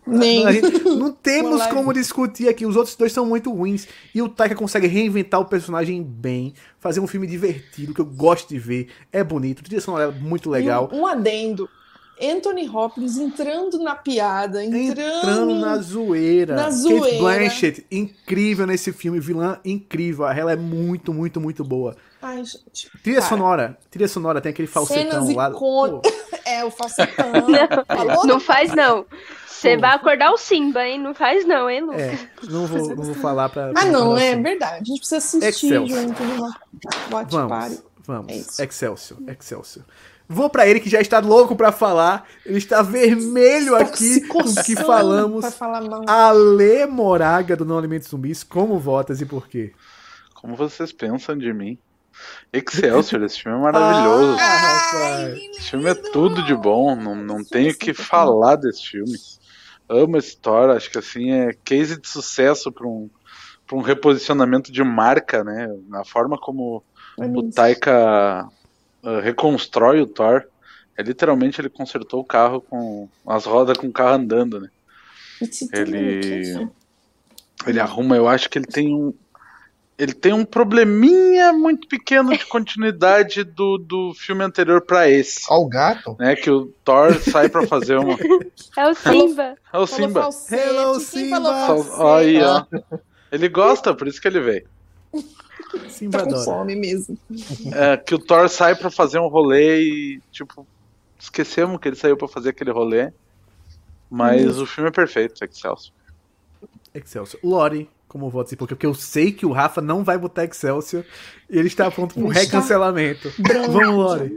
[0.05, 0.43] Nem.
[0.97, 2.63] não temos como discutir aqui.
[2.63, 3.87] Os outros dois são muito ruins.
[4.13, 8.49] E o Taika consegue reinventar o personagem bem, fazer um filme divertido, que eu gosto
[8.49, 8.89] de ver.
[9.11, 10.89] É bonito, a trilha sonora é muito legal.
[10.93, 11.67] Um, um, adendo.
[12.21, 16.53] Anthony Hopkins entrando na piada, entrando, entrando na zoeira.
[16.53, 17.05] Na zoeira.
[17.05, 20.27] Kate Blanchett, incrível nesse filme, vilã incrível.
[20.27, 21.95] Ela é muito, muito, muito boa.
[22.21, 22.89] Ai, gente.
[23.03, 23.29] Trilha cara.
[23.29, 23.77] sonora.
[23.89, 25.49] Trilha sonora tem aquele falsetão Cenas lá.
[25.49, 26.01] Icon...
[26.45, 27.31] é, o falsetão.
[28.07, 29.05] Não, não faz, não.
[29.47, 30.99] Você vai acordar o Simba, hein?
[30.99, 32.01] Não faz, não, hein, Lucas?
[32.01, 33.73] É, não vou, não vou falar pra.
[33.75, 34.41] Ah, não, é assim.
[34.41, 34.75] verdade.
[34.75, 35.99] A gente precisa assistir Excelsior.
[35.99, 36.43] junto no
[37.11, 37.79] Watch Vamos, Party.
[38.05, 38.59] vamos.
[38.59, 39.85] É Excelsior, Excelsior.
[40.29, 42.25] Vou para ele que já está louco para falar.
[42.45, 45.53] Ele está vermelho aqui com o que falamos.
[45.55, 49.73] Falar Ale Moraga do Não Alimentos Zumbis, como votas e por quê?
[50.35, 51.77] Como vocês pensam de mim?
[52.51, 54.37] Excelsior, esse filme é maravilhoso.
[54.39, 59.15] Ah, esse filme é tudo de bom, não, não tenho o que falar desse filme.
[59.87, 63.09] Amo a história, acho que assim é case de sucesso para um,
[63.71, 65.67] um reposicionamento de marca, né?
[65.87, 66.83] Na forma como
[67.19, 68.47] é o Taika
[69.03, 70.43] uh, reconstrói o Thor.
[70.97, 74.69] É literalmente ele consertou o carro com as rodas com o carro andando, né?
[75.71, 76.67] Ele
[77.67, 79.13] ele arruma, eu acho que ele tem um
[79.99, 85.41] ele tem um probleminha muito pequeno de continuidade do, do filme anterior para esse.
[85.49, 86.15] Ao gato?
[86.17, 88.17] Né, que o Thor sai para fazer uma.
[88.77, 89.55] É o Simba.
[89.73, 90.29] É o Simba.
[90.49, 92.15] Hello, Simba.
[92.15, 92.65] Aí, ó.
[93.29, 94.67] Ele gosta, por isso que ele veio.
[95.89, 97.17] Simba tá com fome mesmo.
[97.73, 100.65] É, que o Thor sai para fazer um rolê e, tipo,
[101.19, 103.11] esquecemos que ele saiu para fazer aquele rolê.
[104.09, 105.93] Mas o filme é perfeito, Excelsior.
[106.91, 107.39] Excelsior.
[107.43, 111.05] Lore, como voto porque, porque eu sei que o Rafa não vai botar Excelsior
[111.47, 113.31] e ele está pronto para um recancelamento.
[113.69, 114.35] Vamos, Lore.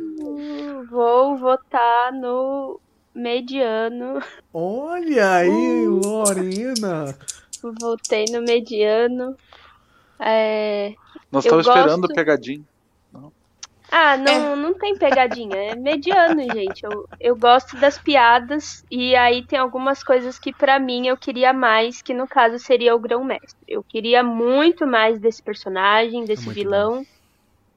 [0.90, 2.78] Vou votar no
[3.14, 4.22] mediano.
[4.52, 6.00] Olha aí, uh.
[6.04, 7.16] Lorena.
[7.80, 9.34] Votei no mediano.
[10.20, 10.94] É...
[11.30, 11.78] Nós estamos gosto...
[11.78, 12.64] esperando pegadinha.
[13.94, 14.56] Ah, não, é.
[14.56, 16.82] não tem pegadinha, é mediano, gente.
[16.82, 21.52] Eu, eu gosto das piadas e aí tem algumas coisas que para mim eu queria
[21.52, 23.54] mais, que no caso seria o grão-mestre.
[23.68, 27.00] Eu queria muito mais desse personagem, desse muito vilão.
[27.00, 27.04] Bom.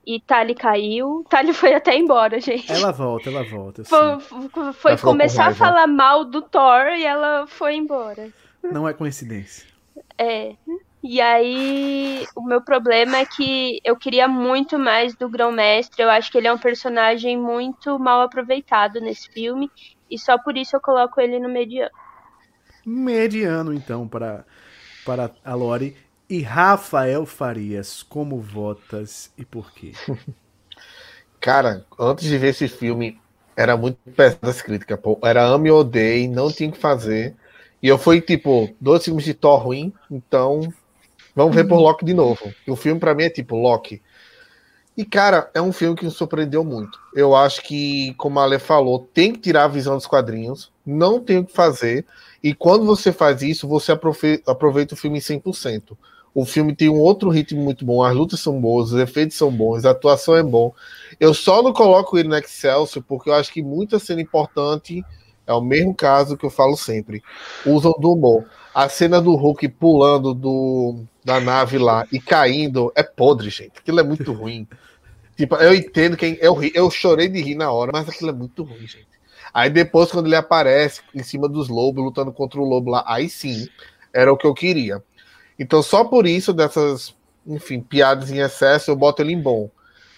[0.07, 1.25] E Tali caiu.
[1.29, 2.71] Tali foi até embora, gente.
[2.71, 3.83] Ela volta, ela volta.
[3.83, 8.29] Foi, foi começar a falar mal do Thor e ela foi embora.
[8.63, 9.67] Não é coincidência.
[10.17, 10.53] É.
[11.07, 16.02] E aí, o meu problema é que eu queria muito mais do Grão-Mestre.
[16.02, 19.69] Eu acho que ele é um personagem muito mal aproveitado nesse filme.
[20.10, 21.91] E só por isso eu coloco ele no mediano.
[22.84, 24.48] Mediano, então, para,
[25.06, 25.95] para a Lori.
[26.27, 29.91] E Rafael Farias, como votas e por quê?
[31.40, 33.22] Cara, antes de ver esse filme,
[33.56, 34.99] era muito pesada as críticas.
[34.99, 35.19] Pô.
[35.23, 37.36] Era ame ou odeie, não tinha o que fazer.
[37.80, 40.73] E eu fui, tipo, dois filmes de Thor ruim, então
[41.36, 42.53] Vamos ver por Loki de novo.
[42.68, 44.02] O filme para mim é tipo Loki.
[44.98, 46.98] E cara, é um filme que me surpreendeu muito.
[47.14, 51.20] Eu acho que, como a Ale falou, tem que tirar a visão dos quadrinhos, não
[51.20, 52.06] tem o que fazer.
[52.41, 55.98] E quando você faz isso, você aproveita o filme 100%.
[56.34, 59.52] O filme tem um outro ritmo muito bom, as lutas são boas, os efeitos são
[59.52, 60.74] bons, a atuação é bom.
[61.20, 65.03] Eu só não coloco ele no Excelsior porque eu acho que muita cena importante
[65.45, 67.22] é o mesmo caso que eu falo sempre.
[67.66, 68.45] Usam do humor.
[68.76, 73.72] A cena do Hulk pulando do, da nave lá e caindo é podre, gente.
[73.77, 74.68] Aquilo é muito ruim.
[75.38, 76.38] Tipo, eu entendo quem.
[76.41, 79.07] Eu, eu chorei de rir na hora, mas aquilo é muito ruim, gente.
[79.53, 83.30] Aí depois, quando ele aparece em cima dos lobos, lutando contra o lobo lá, aí
[83.30, 83.65] sim,
[84.14, 85.02] era o que eu queria.
[85.57, 87.15] Então, só por isso, dessas,
[87.47, 89.69] enfim, piadas em excesso, eu boto ele em bom.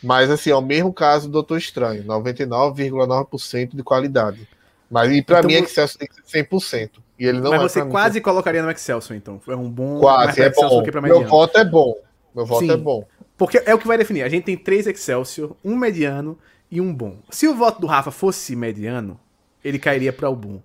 [0.01, 4.47] Mas, assim, é o mesmo caso do Doutor Estranho, 99,9% de qualidade.
[4.89, 6.91] Mas, e pra então, mim, excesso tem que ser 100%.
[7.19, 8.21] E ele não Mas é você quase mim.
[8.21, 9.41] colocaria no Excelsior, então.
[9.47, 9.99] É um bom.
[9.99, 10.83] Quase, é bom.
[11.01, 11.95] Meu voto é bom.
[12.33, 13.05] Meu voto Sim, é bom.
[13.35, 14.23] Porque é o que vai definir.
[14.23, 16.37] A gente tem três Excelsior, um mediano
[16.69, 17.17] e um bom.
[17.29, 19.19] Se o voto do Rafa fosse mediano,
[19.63, 20.61] ele cairia para o bom.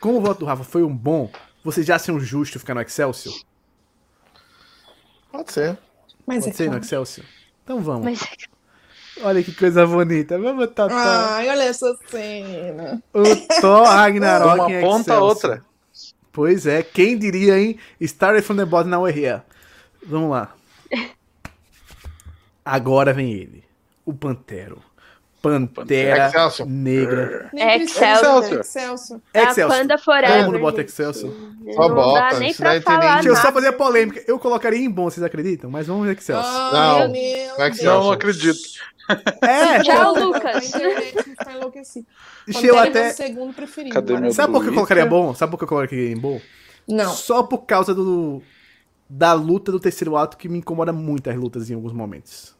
[0.00, 1.30] Como o voto do Rafa foi um bom,
[1.62, 3.34] vocês já acham justo ficar no Excelsior?
[5.30, 5.78] Pode ser.
[6.26, 7.26] Mas Pode é ser no Excelsior?
[7.62, 8.04] Então vamos.
[8.04, 8.22] Mas...
[8.22, 8.53] É
[9.22, 10.38] olha que coisa bonita.
[10.38, 11.36] Vamos, Tatá.
[11.36, 13.02] Ai, olha essa cena.
[13.12, 13.22] O
[13.60, 15.64] Thor Ragnarok Uma ponta a outra.
[16.32, 17.78] Pois é, quem diria, hein?
[18.00, 19.42] Started from the bottom, now we're here.
[20.06, 20.54] Vamos lá.
[22.64, 23.64] Agora vem ele.
[24.04, 24.82] O Pantero.
[25.68, 26.68] Pantera Excelsior.
[26.68, 27.50] Negra.
[27.54, 28.60] Excelsior.
[28.60, 29.20] Excelsior.
[29.34, 29.70] Excelsior.
[29.70, 30.38] A Panda Forever.
[30.38, 31.34] Todo mundo bota Excelsior.
[31.74, 32.20] Só não bota.
[32.20, 34.24] Dá nem pra falar Deixa eu só fazer a polêmica.
[34.26, 35.70] Eu colocaria em bom, vocês acreditam?
[35.70, 36.44] Mas vamos Excelsior.
[36.46, 37.14] Oh, não,
[37.66, 38.04] Excelsior.
[38.04, 38.58] não acredito.
[39.42, 40.72] É, Tchau, Lucas.
[42.46, 43.12] Deixa eu até.
[43.12, 43.94] segundo preferido.
[43.94, 45.34] Cadê meu Sabe por que eu colocaria bom?
[45.34, 46.40] Sabe por que eu colocaria em bom?
[46.88, 47.12] Não.
[47.12, 48.42] Só por causa do
[49.08, 52.54] da luta do terceiro ato que me incomoda muito as lutas em alguns momentos.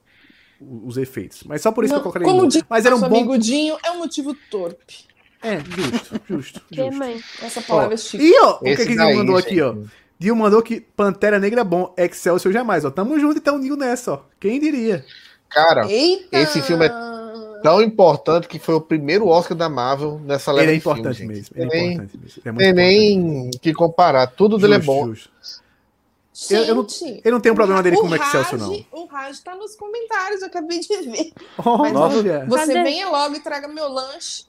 [0.61, 1.43] Os efeitos.
[1.45, 2.67] Mas só por isso não, que eu colocaria como em bom.
[2.69, 3.07] Mas era um bom.
[3.07, 5.07] amigo Dinho, é um motivo torpe.
[5.43, 6.61] É, justo, justo.
[6.69, 6.97] Que justo.
[6.97, 7.21] mãe?
[7.43, 8.25] Essa palavra ó, é chique.
[8.25, 9.75] E ó, o que, que Dio mandou aqui, ó?
[10.19, 12.91] Dio mandou que Pantera Negra é bom, Excelsior jamais, ó.
[12.91, 14.23] Tamo junto então, Dio nessa, ó.
[14.41, 15.05] Quem diria?
[15.55, 16.37] Cara, Eita.
[16.37, 16.91] esse filme é
[17.63, 21.35] tão importante que foi o primeiro Oscar da Marvel nessa leva Ele é importante filme,
[21.35, 21.57] mesmo.
[21.57, 22.43] Ele é tem importante mesmo.
[22.45, 24.27] É tem nem que comparar.
[24.27, 25.07] Tudo dele é bom.
[25.07, 25.31] Justo.
[26.51, 26.87] Eu, eu, não,
[27.25, 28.85] eu não tenho problema dele com o Excelsior, não.
[28.91, 31.33] O Raj tá nos comentários, eu acabei de ver.
[31.65, 32.45] Oh, Mas nossa.
[32.49, 34.45] você venha logo e traga meu lanche.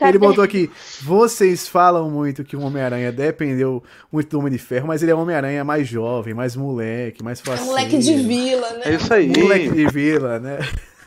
[0.00, 0.70] Ele botou aqui:
[1.02, 3.82] vocês falam muito que o Homem-Aranha dependeu
[4.12, 7.40] muito do Homem de Ferro, mas ele é um Homem-Aranha mais jovem, mais moleque, mais
[7.40, 7.64] fácil.
[7.64, 8.82] É moleque de vila, né?
[8.84, 9.28] É isso aí.
[9.28, 10.58] Moleque de vila, né?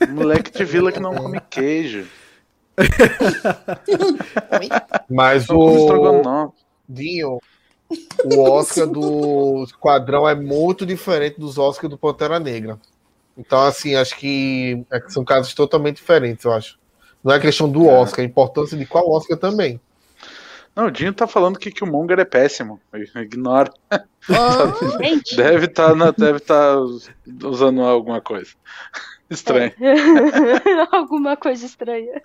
[0.10, 2.06] Moleque de vila que não come queijo.
[5.10, 6.54] mas o.
[6.90, 7.40] Dinho,
[8.24, 12.80] o Oscar do Esquadrão é muito diferente dos Oscars do Pantera Negra.
[13.38, 16.80] Então, assim, acho que é são casos totalmente diferentes, eu acho.
[17.28, 19.82] Não é questão do Oscar, é a importância de qual Oscar também.
[20.74, 22.80] Não, o Dinho tá falando que, que o Monger é péssimo.
[23.16, 23.72] Ignora.
[24.30, 24.98] Oh,
[25.38, 26.76] deve estar tá, deve tá
[27.46, 28.52] usando alguma coisa.
[29.30, 29.74] Estranha.
[29.80, 29.96] É.
[30.94, 32.22] alguma coisa estranha.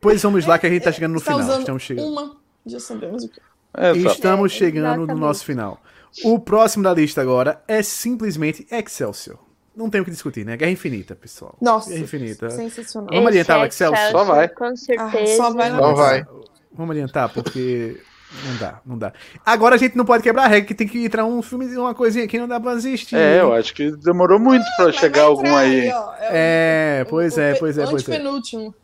[0.00, 1.60] Pois vamos lá que a gente tá chegando no tá final.
[1.60, 2.08] Estamos chegando.
[2.08, 2.36] Uma,
[2.66, 3.40] já sabemos o que.
[3.72, 5.80] É, Estamos chegando no nosso final.
[6.24, 9.38] O próximo da lista agora é simplesmente Excelsior.
[9.78, 10.56] Não tem o que discutir, né?
[10.56, 11.56] Guerra Infinita, pessoal.
[11.60, 11.88] Nossa.
[11.88, 12.50] Guerra Infinita.
[12.50, 13.10] Sensacional.
[13.12, 14.10] Vamos adiantar o Excelsior?
[14.10, 14.48] Só vai.
[14.48, 15.32] Com certeza.
[15.32, 15.70] Ah, só vai.
[15.70, 16.26] Só vai.
[16.72, 17.96] Vamos adiantar, porque
[18.44, 19.12] não dá, não dá.
[19.46, 21.94] Agora a gente não pode quebrar a regra, que tem que entrar um filme, uma
[21.94, 23.14] coisinha que não dá pra assistir.
[23.14, 25.82] É, eu acho que demorou muito pra chegar algum aí.
[25.82, 28.18] aí ó, é, é, pois é, pois é, pois é.
[28.18, 28.74] penúltimo.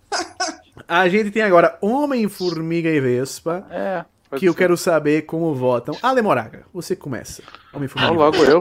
[0.86, 3.66] A gente tem agora Homem, Formiga e Vespa.
[3.68, 4.04] É.
[4.30, 4.46] Que ser.
[4.46, 5.96] eu quero saber como votam.
[6.02, 7.42] Ale Moraga, você começa.
[7.72, 8.12] Homem, Formiga.
[8.12, 8.60] Ah, logo eu.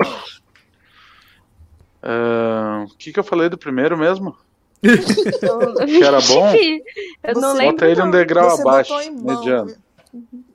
[2.03, 4.35] O uh, que, que eu falei do primeiro mesmo?
[4.83, 6.51] que era bom?
[7.23, 7.71] Eu não lembro.
[7.71, 9.73] Bota ele um degrau abaixo, mediano.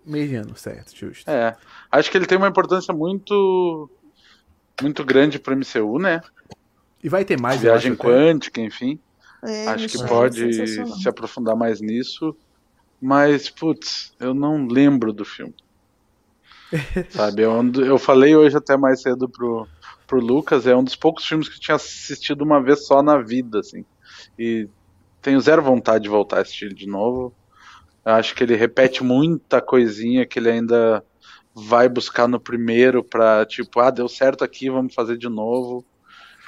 [0.05, 1.29] Mediano, certo, justo.
[1.29, 1.57] É.
[1.91, 3.91] Acho que ele tem uma importância muito
[4.81, 6.21] muito grande para MCU, né?
[7.03, 8.99] E vai ter mais viagem quântica, enfim.
[9.43, 12.37] É, acho que pode se aprofundar mais nisso.
[13.01, 15.55] Mas, putz, eu não lembro do filme.
[17.11, 19.67] Sabe, eu, eu falei hoje até mais cedo pro,
[20.09, 23.19] pro Lucas, é um dos poucos filmes que eu tinha assistido uma vez só na
[23.19, 23.85] vida, assim.
[24.37, 24.67] E
[25.21, 27.33] tenho zero vontade de voltar a assistir de novo.
[28.05, 31.05] Eu acho que ele repete muita coisinha que ele ainda
[31.55, 35.85] vai buscar no primeiro pra, tipo, ah, deu certo aqui, vamos fazer de novo.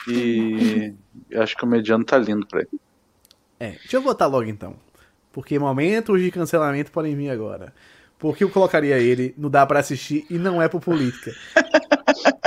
[0.09, 0.95] E
[1.35, 2.81] acho que o mediano tá lindo pra ele.
[3.59, 4.75] É, deixa eu votar logo então.
[5.31, 7.75] Porque momentos de cancelamento podem vir agora.
[8.19, 11.33] Porque eu colocaria ele no Dá para assistir e não é por política.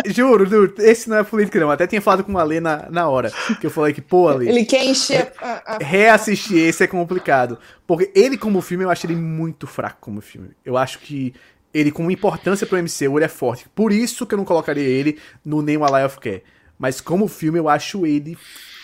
[0.06, 1.70] Juro, juro, esse não é política, não.
[1.70, 3.32] Até tinha falado com o Ale na, na hora.
[3.60, 4.50] Que eu falei que, pô, Ale.
[4.50, 5.78] Ele quer encher a, a...
[5.78, 7.58] Reassistir esse é complicado.
[7.88, 10.50] Porque ele, como filme, eu acho ele muito fraco como filme.
[10.66, 11.34] Eu acho que
[11.74, 13.68] ele, com importância pro MCU, ele é forte.
[13.74, 16.44] Por isso que eu não colocaria ele no Name Alive of Care.
[16.78, 18.38] Mas como filme, eu acho ele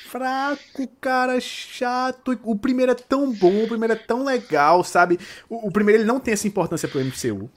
[0.09, 2.37] fraco, cara, chato.
[2.43, 5.19] O primeiro é tão bom, o primeiro é tão legal, sabe?
[5.47, 7.49] O, o primeiro ele não tem essa importância pro MCU.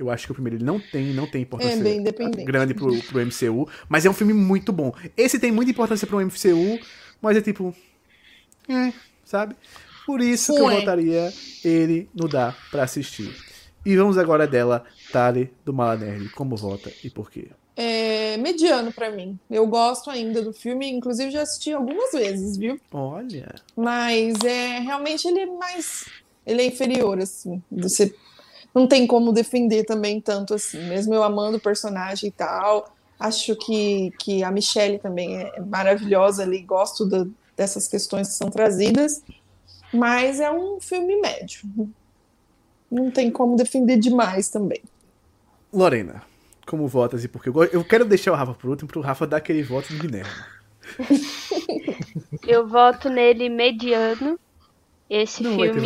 [0.00, 3.20] Eu acho que o primeiro ele não tem, não tem importância é grande pro, pro
[3.20, 4.94] MCU, mas é um filme muito bom.
[5.14, 6.80] Esse tem muita importância pro MCU,
[7.20, 7.74] mas é tipo.
[8.66, 8.94] É,
[9.26, 9.54] sabe?
[10.06, 11.30] Por isso que eu botaria
[11.62, 13.30] ele no Dá pra assistir.
[13.84, 16.30] E vamos agora dela, Tali do Malanerd.
[16.30, 17.48] Como vota e por quê?
[17.76, 19.38] É mediano para mim.
[19.50, 22.80] Eu gosto ainda do filme, inclusive já assisti algumas vezes, viu?
[22.90, 23.54] Olha.
[23.76, 26.06] Mas é realmente ele é mais.
[26.46, 27.62] Ele é inferior, assim.
[27.70, 28.14] Você
[28.74, 30.82] não tem como defender também tanto assim.
[30.88, 36.42] Mesmo eu amando o personagem e tal, acho que, que a Michelle também é maravilhosa
[36.42, 37.26] ali, gosto da,
[37.56, 39.22] dessas questões que são trazidas,
[39.92, 41.62] mas é um filme médio.
[42.90, 44.82] Não tem como defender demais também.
[45.72, 46.22] Lorena,
[46.66, 47.50] como votas e por quê?
[47.72, 50.30] Eu quero deixar o Rafa por último, para o Rafa dar aquele voto de Guilherme.
[52.46, 54.38] eu voto nele mediano.
[55.08, 55.80] Esse não filme.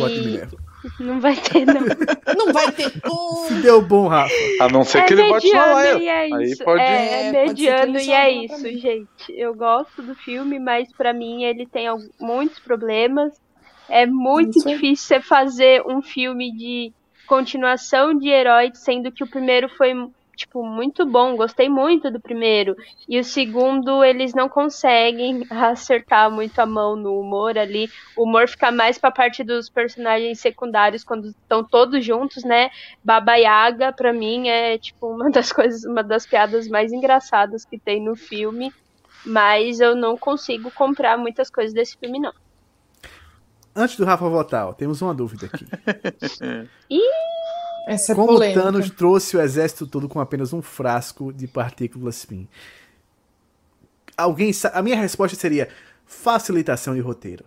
[0.99, 1.81] Não vai ter, não.
[2.37, 3.47] não vai ter como.
[3.47, 4.33] Se deu bom, Rafa.
[4.61, 5.93] A não ser é que ele vote na.
[5.93, 6.61] E é isso.
[6.61, 6.81] Aí pode...
[6.81, 9.07] É, é mediano e é isso, gente.
[9.29, 11.87] Eu gosto do filme, mas para mim ele tem
[12.19, 13.33] muitos problemas.
[13.87, 14.67] É muito isso.
[14.67, 16.91] difícil você fazer um filme de
[17.27, 19.93] continuação de herói, sendo que o primeiro foi
[20.35, 22.75] tipo, muito bom, gostei muito do primeiro.
[23.07, 27.89] E o segundo, eles não conseguem acertar muito a mão no humor ali.
[28.15, 32.69] O humor fica mais pra parte dos personagens secundários quando estão todos juntos, né?
[33.03, 37.79] Baba Yaga, pra mim, é tipo uma das coisas, uma das piadas mais engraçadas que
[37.79, 38.71] tem no filme.
[39.25, 42.33] Mas eu não consigo comprar muitas coisas desse filme, não.
[43.75, 45.65] Antes do Rafa votar, ó, temos uma dúvida aqui.
[46.89, 47.44] Ih!
[47.85, 48.61] Essa é Como polêmica.
[48.61, 52.47] Thanos trouxe o exército todo com apenas um frasco de partículas spin?
[54.17, 55.69] Alguém A minha resposta seria
[56.05, 57.45] facilitação de roteiro.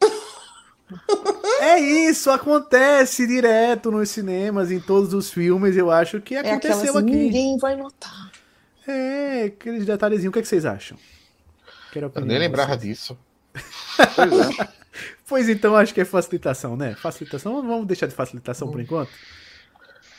[1.60, 6.96] é isso, acontece direto nos cinemas, em todos os filmes, eu acho que é aconteceu
[6.96, 7.10] aqui.
[7.10, 8.30] Ninguém vai notar.
[8.86, 10.30] É, aqueles detalhezinhos.
[10.30, 10.98] O que, é que vocês acham?
[11.92, 13.18] Quero eu nem lembrava disso.
[14.16, 14.68] pois é.
[15.28, 16.94] Pois então, acho que é facilitação, né?
[16.94, 19.10] Facilitação, vamos deixar de facilitação por enquanto?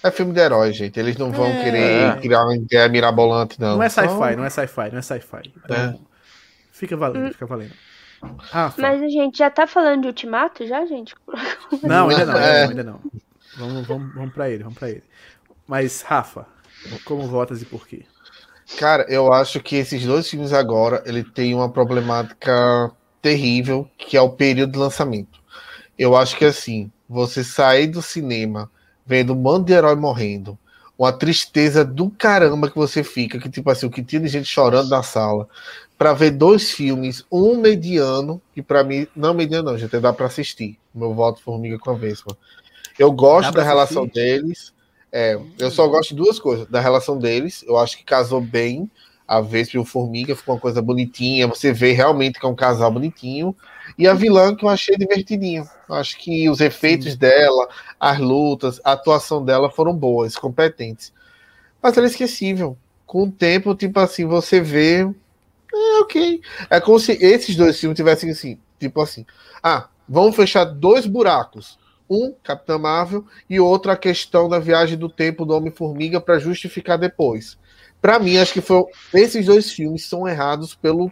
[0.04, 1.00] É filme de herói, gente.
[1.00, 1.64] Eles não vão é...
[1.64, 3.78] querer criar uma ideia mirabolante, não.
[3.78, 5.54] Não é sci-fi, não é sci-fi, não é sci-fi.
[5.64, 5.96] Então, é.
[6.72, 7.32] Fica valendo, hum.
[7.32, 7.74] fica valendo.
[8.38, 8.82] Rafa.
[8.82, 11.14] Mas a gente já tá falando de Ultimato já, gente?
[11.82, 12.64] Não, ainda não, é.
[12.64, 13.00] ainda não.
[13.58, 15.04] Vamos, vamos, vamos pra ele, vamos pra ele.
[15.68, 16.46] Mas, Rafa,
[17.06, 18.06] como votas e por quê?
[18.78, 22.92] Cara, eu acho que esses dois filmes agora, ele tem uma problemática
[23.24, 25.40] terrível, que é o período de lançamento.
[25.98, 28.70] Eu acho que assim, você sair do cinema
[29.06, 30.60] vendo um monte de herói morrendo,
[31.00, 34.48] uma tristeza do caramba que você fica, que tipo assim, o que tinha de gente
[34.48, 35.48] chorando na sala,
[35.98, 40.26] para ver dois filmes, um mediano, que para mim, não mediano não, gente, dá para
[40.26, 40.78] assistir.
[40.94, 42.38] Meu voto Formiga com a Vespa.
[43.00, 44.20] Eu gosto da relação assistir?
[44.20, 44.74] deles.
[45.12, 48.90] É, eu só gosto de duas coisas, da relação deles, eu acho que casou bem
[49.38, 52.56] a Vespa e o Formiga, ficou uma coisa bonitinha, você vê realmente que é um
[52.56, 53.56] casal bonitinho,
[53.98, 55.64] e a vilã que eu achei divertidinha.
[55.90, 57.18] Acho que os efeitos Sim.
[57.18, 57.68] dela,
[58.00, 61.14] as lutas, a atuação dela foram boas, competentes.
[61.82, 62.78] Mas ela é esquecível.
[63.06, 65.02] Com o tempo, tipo assim, você vê.
[65.74, 66.42] É ok.
[66.70, 69.26] É como se esses dois filmes tivessem assim, tipo assim.
[69.62, 71.78] Ah, vamos fechar dois buracos.
[72.10, 76.98] Um, Capitã Marvel, e outro a questão da viagem do tempo do Homem-Formiga para justificar
[76.98, 77.58] depois.
[78.04, 81.10] Para mim, acho que foi, esses dois filmes são errados pelo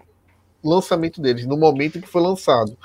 [0.62, 2.78] lançamento deles, no momento que foi lançado.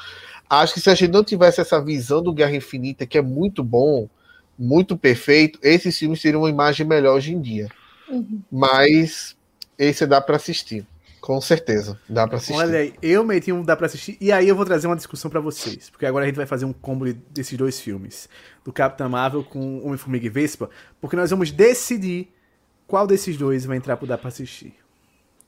[0.49, 3.65] Acho que se a gente não tivesse essa visão do Guerra Infinita, que é muito
[3.65, 4.09] bom,
[4.57, 7.69] muito perfeito, esses filmes teriam uma imagem melhor hoje em dia.
[8.09, 8.41] Uhum.
[8.49, 9.37] Mas
[9.77, 10.87] esse dá para assistir.
[11.21, 12.55] Com certeza, dá para assistir.
[12.55, 15.29] Olha aí, eu meti um dá para assistir e aí eu vou trazer uma discussão
[15.29, 18.29] para vocês, porque agora a gente vai fazer um combo desses dois filmes,
[18.65, 20.71] do Capitão Marvel com Homem-Formiga e Vespa,
[21.01, 22.36] porque nós vamos decidir
[22.87, 24.75] qual desses dois vai entrar pro dá para assistir.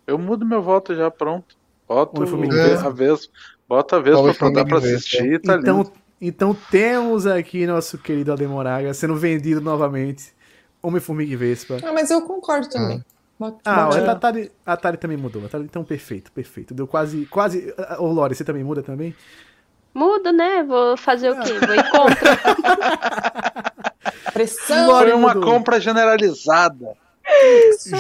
[0.07, 1.57] Eu mudo meu voto já, pronto.
[1.87, 3.31] Bota a vez,
[3.69, 5.93] bota a vez pra dar pra assistir, tá então, lindo.
[6.21, 10.37] Então temos aqui nosso querido Ademoraga sendo vendido novamente.
[10.83, 11.79] Homem-Formiga e Vespa.
[11.83, 13.05] Ah, mas eu concordo também.
[13.41, 15.43] Ah, ah a, Atari, a Atari também mudou.
[15.43, 16.75] A Atari, então, perfeito, perfeito.
[16.75, 17.27] Deu quase.
[17.27, 17.75] quase...
[17.99, 19.15] Ô, Lore, você também muda também?
[19.93, 20.63] Mudo, né?
[20.63, 21.53] Vou fazer o quê?
[21.55, 22.39] Vou ir contra.
[24.33, 24.99] Pressão.
[24.99, 25.53] Foi uma mudou.
[25.53, 26.97] compra generalizada.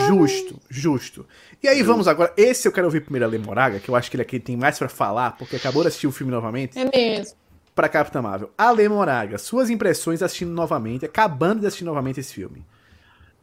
[0.06, 1.26] Justo, justo.
[1.62, 2.32] E aí vamos agora.
[2.36, 4.56] Esse eu quero ouvir primeiro a Lê Moraga, que eu acho que ele aqui tem
[4.56, 6.78] mais para falar, porque acabou de assistir o filme novamente.
[6.78, 7.36] É mesmo.
[7.74, 8.50] Pra Capitã Marvel.
[8.56, 12.64] Ale Moraga, suas impressões assistindo novamente, acabando de assistir novamente esse filme.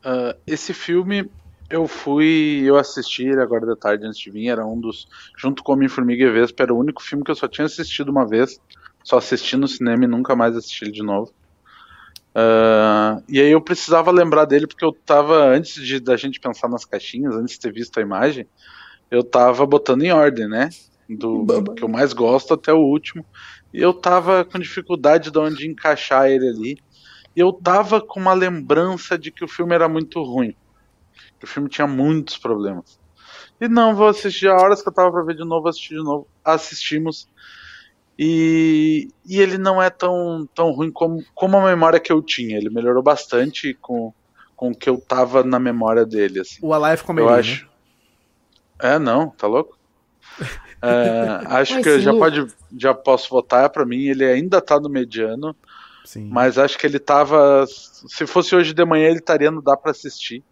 [0.04, 1.30] Uh, esse filme
[1.70, 5.64] eu fui, eu assisti ele agora da tarde antes de vir, era um dos, junto
[5.64, 8.60] com Homem-Formiga e Vespa, era o único filme que eu só tinha assistido uma vez,
[9.04, 11.34] só assisti no cinema e nunca mais assisti ele de novo.
[12.36, 16.68] Uh, e aí eu precisava lembrar dele porque eu tava, antes de da gente pensar
[16.68, 18.46] nas caixinhas, antes de ter visto a imagem,
[19.10, 20.70] eu tava botando em ordem, né?
[21.08, 23.26] Do, do que eu mais gosto até o último.
[23.74, 26.78] E eu tava com dificuldade de onde encaixar ele ali.
[27.36, 30.56] E eu tava com uma lembrança de que o filme era muito ruim.
[31.40, 33.00] Que o filme tinha muitos problemas.
[33.62, 36.04] E não, vou assistir a horas que eu tava pra ver de novo, assistir de
[36.04, 36.28] novo.
[36.44, 37.30] Assistimos.
[38.18, 42.58] E, e ele não é tão, tão ruim como, como a memória que eu tinha.
[42.58, 44.14] Ele melhorou bastante com,
[44.56, 46.40] com o que eu tava na memória dele.
[46.40, 46.60] Assim.
[46.62, 47.66] O Alive Comedy, eu acho.
[47.66, 48.96] Né?
[48.96, 49.78] É, não, tá louco?
[50.82, 52.48] É, acho que já pode,
[52.78, 54.04] já posso votar para mim.
[54.04, 55.56] Ele ainda tá no mediano,
[56.06, 56.30] Sim.
[56.32, 57.66] mas acho que ele tava.
[57.68, 60.44] Se fosse hoje de manhã, ele estaria no dá para assistir.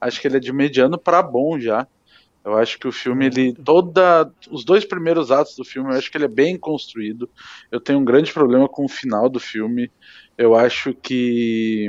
[0.00, 1.86] Acho que ele é de mediano para bom já.
[2.44, 3.52] Eu acho que o filme, ele.
[3.52, 4.30] Toda.
[4.50, 7.30] Os dois primeiros atos do filme, eu acho que ele é bem construído.
[7.70, 9.90] Eu tenho um grande problema com o final do filme.
[10.36, 11.88] Eu acho que.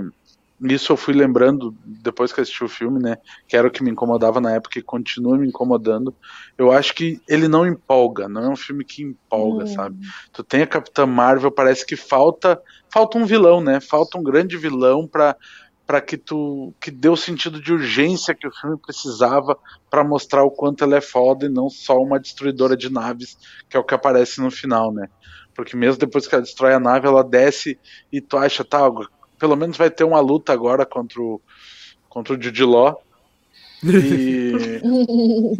[0.61, 3.17] Isso eu fui lembrando depois que assisti o filme, né?
[3.47, 6.15] Que era o que me incomodava na época e continua me incomodando.
[6.57, 9.67] Eu acho que ele não empolga, não é um filme que empolga, hum.
[9.67, 9.97] sabe?
[10.31, 12.61] Tu tem a Capitã Marvel, parece que falta
[12.93, 13.81] falta um vilão, né?
[13.81, 15.35] Falta um grande vilão para
[15.85, 19.57] para que tu que deu o sentido de urgência que o filme precisava
[19.89, 23.37] para mostrar o quanto ela é foda e não só uma destruidora de naves,
[23.69, 25.09] que é o que aparece no final, né?
[25.53, 27.77] Porque mesmo depois que ela destrói a nave, ela desce
[28.11, 28.89] e tu acha, tá,
[29.37, 31.41] pelo menos vai ter uma luta agora contra o
[32.09, 32.95] contra o Judiló.
[33.83, 34.79] E,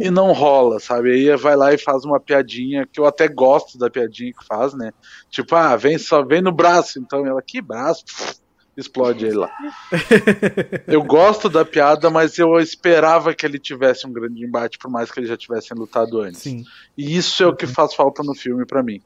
[0.00, 1.12] e não rola, sabe?
[1.12, 4.72] Aí vai lá e faz uma piadinha que eu até gosto da piadinha que faz,
[4.72, 4.92] né?
[5.28, 8.04] Tipo, ah, vem só, vem no braço, então ela, que braço?
[8.76, 9.50] Explode ele lá.
[10.86, 15.10] eu gosto da piada, mas eu esperava que ele tivesse um grande embate, por mais
[15.10, 16.42] que eles já tivessem lutado antes.
[16.42, 16.64] Sim.
[16.96, 19.00] E isso é o que faz falta no filme para mim.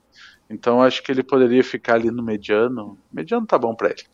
[0.51, 2.99] Então acho que ele poderia ficar ali no mediano.
[3.13, 4.05] Mediano tá bom pra ele.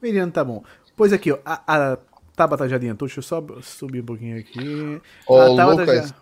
[0.00, 0.62] Mediano tá bom.
[0.96, 1.98] Pois aqui, ó, a, a
[2.34, 5.00] Tabata já adiantou, deixa eu só subir um pouquinho aqui.
[5.26, 6.14] Ô, Lucas, já...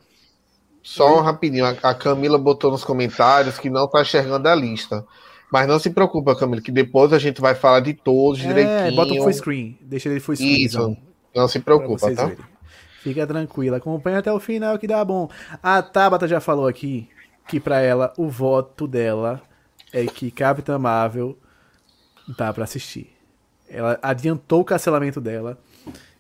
[0.83, 5.07] Só um rapidinho, a Camila botou nos comentários que não tá enxergando a lista.
[5.53, 8.97] Mas não se preocupa, Camila, que depois a gente vai falar de todos é, direitinho.
[8.97, 10.65] Bota o full screen, deixa ele full screen.
[10.65, 10.97] Isso, então,
[11.35, 12.25] não se preocupa, tá?
[12.25, 12.45] Verem.
[13.03, 15.29] Fica tranquila, acompanha até o final que dá bom.
[15.63, 17.07] A Tabata já falou aqui
[17.47, 19.43] que para ela o voto dela
[19.93, 21.37] é que Capitã Marvel
[22.39, 23.11] dá para assistir.
[23.69, 25.59] Ela adiantou o cancelamento dela.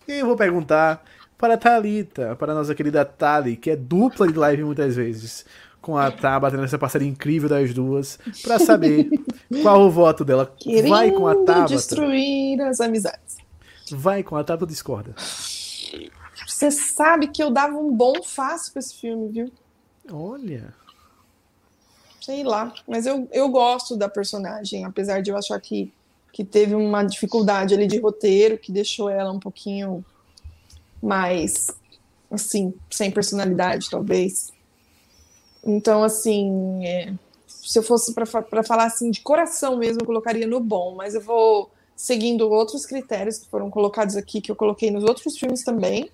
[0.06, 1.02] E eu vou perguntar
[1.38, 5.46] para a Thalita, para a nossa querida Tali, que é dupla de live muitas vezes,
[5.82, 9.10] com a Tabata nessa parceria incrível das duas, para saber
[9.62, 10.46] qual o voto dela.
[10.58, 11.74] Querendo Vai com a Tabata.
[11.74, 13.36] destruir as amizades.
[13.90, 15.14] Vai com a Tabata ou discorda?
[16.46, 19.52] Você sabe que eu dava um bom fácil pra esse filme, viu?
[20.10, 20.72] Olha.
[22.20, 22.72] Sei lá.
[22.86, 25.92] Mas eu, eu gosto da personagem, apesar de eu achar que,
[26.32, 30.04] que teve uma dificuldade ali de roteiro que deixou ela um pouquinho
[31.02, 31.66] mais,
[32.30, 34.52] assim, sem personalidade, talvez.
[35.64, 37.12] Então, assim, é,
[37.46, 41.20] se eu fosse para falar assim de coração mesmo, eu colocaria no bom, mas eu
[41.20, 46.10] vou seguindo outros critérios que foram colocados aqui, que eu coloquei nos outros filmes também,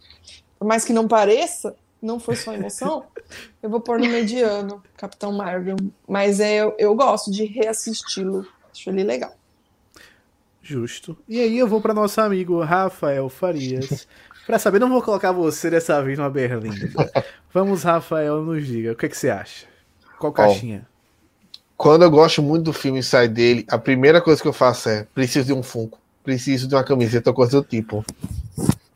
[0.58, 3.04] por mais que não pareça, não foi só emoção,
[3.62, 5.76] eu vou pôr no mediano, Capitão Marvel.
[6.06, 9.34] Mas é, eu, eu gosto de reassisti-lo, acho ele legal.
[10.62, 11.16] Justo.
[11.26, 14.06] E aí eu vou para nosso amigo Rafael Farias.
[14.48, 16.88] para saber, não vou colocar você dessa vez numa berlinda.
[17.52, 19.66] Vamos, Rafael, nos diga, o que, é que você acha?
[20.18, 20.88] Qual caixinha?
[21.76, 24.88] Quando eu gosto muito do filme e sai dele, a primeira coisa que eu faço
[24.88, 28.02] é preciso de um Funko, preciso de uma camiseta ou coisa do tipo.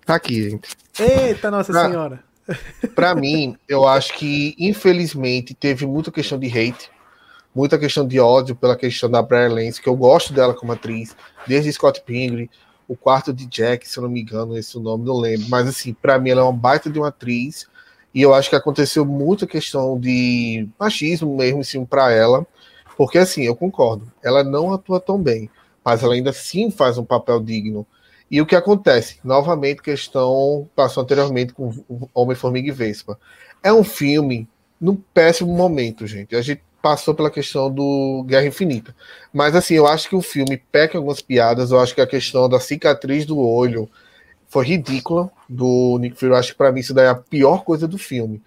[0.07, 0.71] Tá aqui, gente.
[0.99, 2.25] Eita, Nossa pra, Senhora!
[2.95, 6.91] Pra mim, eu acho que, infelizmente, teve muita questão de hate,
[7.55, 11.15] muita questão de ódio pela questão da Blair Lance, que eu gosto dela como atriz,
[11.47, 12.49] desde Scott Pilgrim,
[12.93, 15.49] o quarto de Jack, se eu não me engano, esse é o nome, não lembro.
[15.49, 17.67] Mas, assim, pra mim, ela é uma baita de uma atriz,
[18.15, 22.47] e eu acho que aconteceu muita questão de machismo mesmo, assim, pra ela
[22.97, 25.51] porque assim, eu concordo, ela não atua tão bem,
[25.85, 27.87] mas ela ainda assim faz um papel digno.
[28.31, 29.19] E o que acontece?
[29.23, 31.73] Novamente, questão passou anteriormente com
[32.15, 33.19] Homem-Formiga e Vespa.
[33.63, 34.49] É um filme
[34.81, 36.35] num péssimo momento, gente.
[36.35, 38.95] A gente passou pela questão do Guerra Infinita.
[39.33, 41.71] Mas assim, eu acho que o filme peca algumas piadas.
[41.71, 43.89] Eu acho que a questão da cicatriz do olho
[44.49, 46.33] foi ridícula do Nick Fury.
[46.33, 48.43] Eu acho que para mim isso daí é a pior coisa do filme.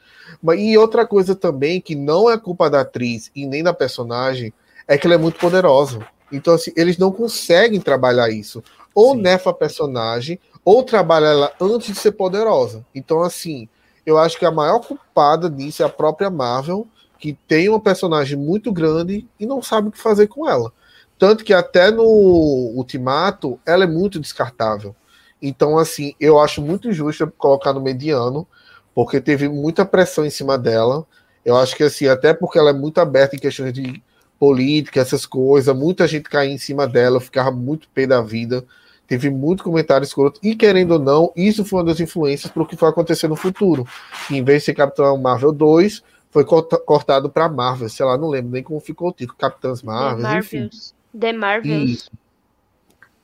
[0.57, 4.53] E outra coisa também, que não é culpa da atriz e nem da personagem,
[4.87, 6.05] é que ela é muito poderosa.
[6.31, 8.63] Então, assim, eles não conseguem trabalhar isso.
[8.93, 9.21] Ou Sim.
[9.21, 12.85] nefa a personagem, ou trabalha ela antes de ser poderosa.
[12.93, 13.69] Então, assim,
[14.05, 16.87] eu acho que a maior culpada disso é a própria Marvel,
[17.25, 20.71] que tem uma personagem muito grande e não sabe o que fazer com ela.
[21.17, 24.95] Tanto que até no Ultimato, ela é muito descartável.
[25.41, 28.47] Então, assim, eu acho muito injusto colocar no mediano,
[28.93, 31.03] porque teve muita pressão em cima dela.
[31.43, 34.03] Eu acho que assim, até porque ela é muito aberta em questões de
[34.37, 38.63] política, essas coisas, muita gente caía em cima dela, ficava muito pé da vida.
[39.07, 42.67] Teve muito comentário escroto, e querendo ou não, isso foi uma das influências para o
[42.67, 43.87] que foi acontecer no futuro.
[44.29, 46.03] em vez de ser Capitão Marvel 2,
[46.35, 50.21] foi cortado para Marvel, sei lá, não lembro nem como ficou o título, Capitãs Marvel,
[50.21, 50.69] The enfim.
[51.17, 52.09] The Marvels.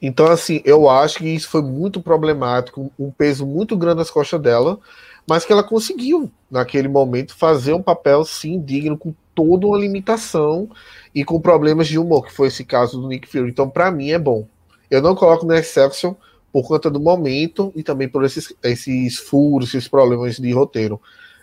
[0.02, 4.42] Então, assim, eu acho que isso foi muito problemático, um peso muito grande nas costas
[4.42, 4.80] dela,
[5.28, 10.70] mas que ela conseguiu, naquele momento, fazer um papel, sim, digno, com toda uma limitação
[11.14, 13.50] e com problemas de humor, que foi esse caso do Nick Fury.
[13.50, 14.48] Então, para mim, é bom.
[14.90, 16.16] Eu não coloco no Exception
[16.50, 21.00] por conta do momento e também por esses, esses furos, esses problemas de roteiro.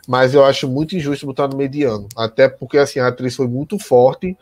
[0.08, 2.08] Mas eu acho muito injusto botar no mediano.
[2.16, 4.34] Até porque assim, a atriz foi muito forte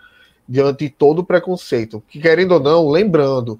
[0.48, 2.01] diante de todo o preconceito.
[2.06, 3.59] Que, querendo ou não, lembrando,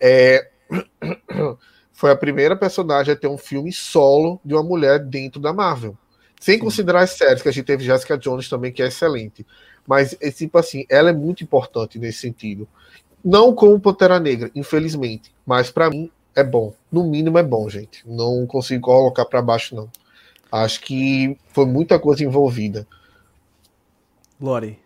[0.00, 0.50] é...
[1.92, 5.96] foi a primeira personagem a ter um filme solo de uma mulher dentro da Marvel.
[6.40, 6.60] Sem Sim.
[6.60, 9.46] considerar as séries, que a gente teve Jessica Jones também, que é excelente.
[9.86, 12.66] Mas, é, tipo assim, ela é muito importante nesse sentido.
[13.24, 15.32] Não como Pantera Negra, infelizmente.
[15.46, 16.74] Mas para mim é bom.
[16.90, 18.02] No mínimo é bom, gente.
[18.04, 19.88] Não consigo colocar para baixo, não.
[20.50, 22.86] Acho que foi muita coisa envolvida.
[24.40, 24.78] Lore,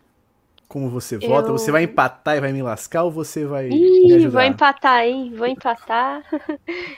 [0.67, 1.27] como você eu...
[1.27, 1.51] vota?
[1.51, 3.69] Você vai empatar e vai me lascar ou você vai.
[3.69, 5.33] Ih, vou empatar, hein?
[5.35, 6.23] Vou empatar.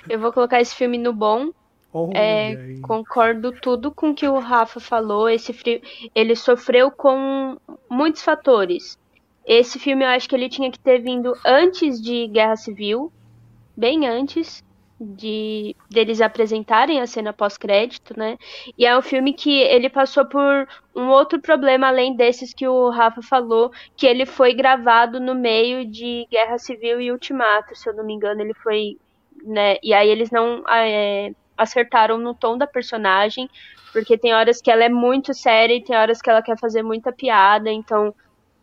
[0.09, 1.51] eu vou colocar esse filme no bom.
[2.13, 5.29] é, concordo tudo com que o Rafa falou.
[5.29, 5.81] Esse frio,
[6.13, 7.57] ele sofreu com
[7.89, 8.99] muitos fatores.
[9.45, 13.11] Esse filme eu acho que ele tinha que ter vindo antes de Guerra Civil,
[13.75, 14.63] bem antes
[15.03, 18.37] de deles apresentarem a cena pós-crédito, né?
[18.77, 22.89] E é um filme que ele passou por um outro problema além desses que o
[22.89, 27.95] Rafa falou, que ele foi gravado no meio de Guerra Civil e Ultimato, se eu
[27.95, 28.97] não me engano, ele foi,
[29.43, 29.77] né?
[29.81, 33.49] E aí eles não é, acertaram no tom da personagem,
[33.91, 36.83] porque tem horas que ela é muito séria e tem horas que ela quer fazer
[36.83, 38.13] muita piada, então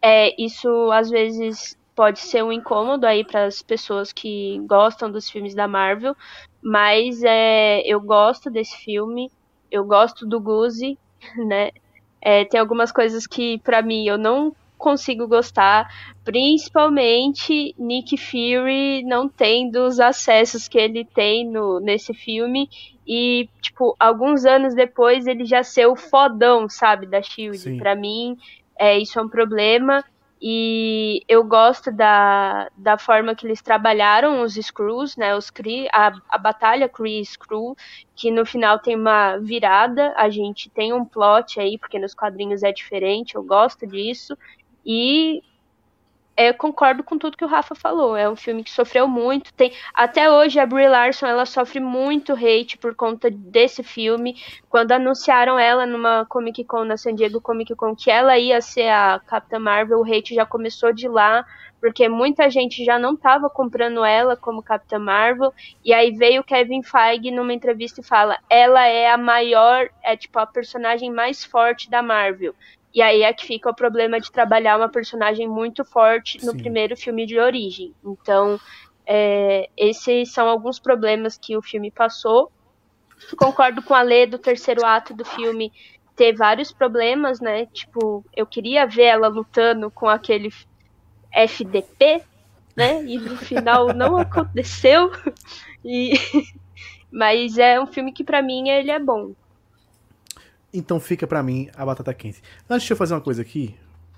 [0.00, 5.28] é, isso às vezes pode ser um incômodo aí para as pessoas que gostam dos
[5.28, 6.14] filmes da Marvel,
[6.62, 9.32] mas é, eu gosto desse filme,
[9.68, 10.96] eu gosto do Guzi,
[11.48, 11.72] né?
[12.22, 15.92] É, tem algumas coisas que para mim eu não consigo gostar,
[16.24, 22.70] principalmente Nick Fury não tendo os acessos que ele tem no, nesse filme
[23.04, 27.76] e, tipo, alguns anos depois ele já ser o fodão, sabe, da SHIELD.
[27.76, 28.38] Para mim,
[28.78, 30.04] é, isso é um problema
[30.40, 35.34] e eu gosto da, da forma que eles trabalharam os Screws, né?
[35.34, 37.76] Os Kree, a, a batalha Kree Screw,
[38.14, 40.14] que no final tem uma virada.
[40.16, 44.38] A gente tem um plot aí, porque nos quadrinhos é diferente, eu gosto disso.
[44.86, 45.42] E
[46.38, 48.16] é, concordo com tudo que o Rafa falou.
[48.16, 49.52] É um filme que sofreu muito.
[49.54, 54.36] Tem até hoje a Brie Larson ela sofre muito hate por conta desse filme.
[54.68, 58.88] Quando anunciaram ela numa Comic Con na San Diego Comic Con que ela ia ser
[58.88, 61.44] a Capitã Marvel, o hate já começou de lá,
[61.80, 65.52] porque muita gente já não estava comprando ela como Capitã Marvel.
[65.84, 70.38] E aí veio Kevin Feige numa entrevista e fala: "Ela é a maior, é tipo
[70.38, 72.54] a personagem mais forte da Marvel".
[72.94, 76.58] E aí é que fica o problema de trabalhar uma personagem muito forte no Sim.
[76.58, 77.94] primeiro filme de origem.
[78.04, 78.58] Então,
[79.06, 82.50] é, esses são alguns problemas que o filme passou.
[83.36, 85.72] Concordo com a Lê do terceiro ato do filme
[86.16, 87.66] ter vários problemas, né?
[87.66, 90.50] Tipo, eu queria ver ela lutando com aquele
[91.32, 92.22] FDP,
[92.76, 93.04] né?
[93.04, 95.12] E no final não aconteceu.
[95.84, 96.14] E
[97.10, 99.32] mas é um filme que para mim ele é bom.
[100.72, 102.42] Então fica para mim a batata quente.
[102.68, 103.74] Antes de eu fazer uma coisa aqui,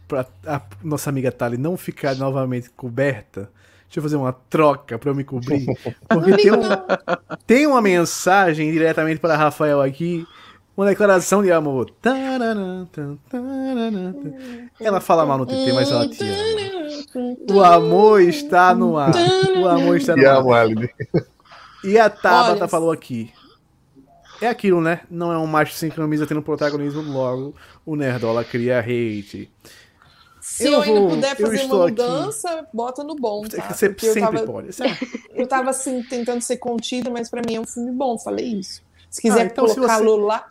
[0.09, 3.51] pra a nossa amiga Tali não ficar novamente coberta,
[3.87, 5.67] deixa eu fazer uma troca para eu me cobrir.
[6.09, 6.61] Porque tem, um,
[7.47, 10.27] tem uma mensagem diretamente para Rafael aqui,
[10.77, 11.91] uma declaração de amor.
[14.81, 16.71] Ela fala mal no TT, mas ela te ama.
[17.53, 19.13] O amor está no ar.
[19.57, 20.67] O amor está no ar.
[21.85, 23.33] E a Tabata falou aqui.
[24.41, 25.01] É aquilo, né?
[25.11, 27.55] Não é um macho sem camisa tendo protagonismo, logo
[27.85, 29.51] o Nerdola cria hate.
[30.41, 32.69] Se eu, eu ainda vou, puder fazer uma mudança, aqui.
[32.73, 33.73] bota no bom, tá?
[33.73, 34.69] Você Porque sempre tava, pode.
[35.35, 38.83] eu tava assim, tentando ser contida, mas para mim é um filme bom, falei isso.
[39.11, 40.47] Se quiser ah, então colocá-lo lá.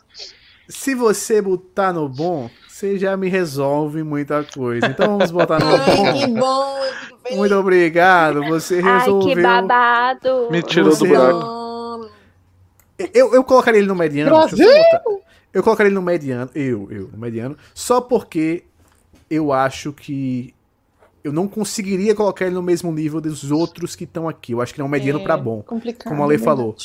[0.67, 4.85] Se você botar no bom, você já me resolve muita coisa.
[4.85, 6.05] Então vamos botar no bom.
[6.05, 6.79] Ai, que bom!
[7.31, 9.29] Muito obrigado, você resolveu.
[9.29, 10.47] Ai, que babado!
[10.51, 11.58] Me tirou você do buraco.
[13.13, 14.31] Eu, eu colocaria ele no mediano.
[14.31, 14.67] Brasil!
[14.67, 15.21] Eu,
[15.53, 16.49] eu colocaria ele no mediano.
[16.53, 17.57] Eu, eu, no mediano.
[17.73, 18.63] Só porque
[19.29, 20.53] eu acho que
[21.23, 24.53] eu não conseguiria colocar ele no mesmo nível dos outros que estão aqui.
[24.53, 25.61] Eu acho que ele é um mediano é, para bom.
[25.61, 26.75] Complicado, como a Lei é falou.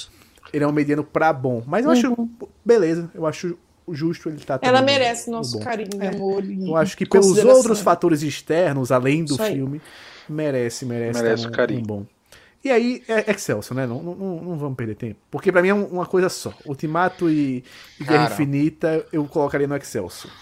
[0.53, 1.63] Ele é um mediano para bom.
[1.67, 1.97] Mas eu uhum.
[1.97, 2.29] acho.
[2.65, 3.59] Beleza, eu acho
[3.91, 4.59] justo ele estar.
[4.59, 6.09] Tá Ela merece no, nosso carinho, é.
[6.09, 6.45] amor.
[6.45, 9.81] Eu acho que pelos outros fatores externos, além do filme,
[10.29, 11.81] merece, merece, merece um, carinho.
[11.81, 12.07] um bom.
[12.65, 13.87] E aí é Excelsior, né?
[13.87, 15.21] Não, não, não vamos perder tempo.
[15.31, 16.51] Porque para mim é uma coisa só.
[16.65, 17.63] Ultimato e,
[18.01, 20.33] e Guerra Infinita eu colocaria no Excelsior.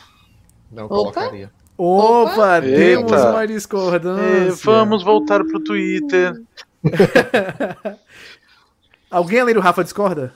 [0.71, 0.95] Não Opa.
[0.95, 1.51] colocaria.
[1.77, 3.31] Opa, Opa temos Eita.
[3.31, 4.53] uma discordância.
[4.53, 6.41] É, vamos voltar pro Twitter.
[9.11, 10.33] Alguém além do Rafa discorda?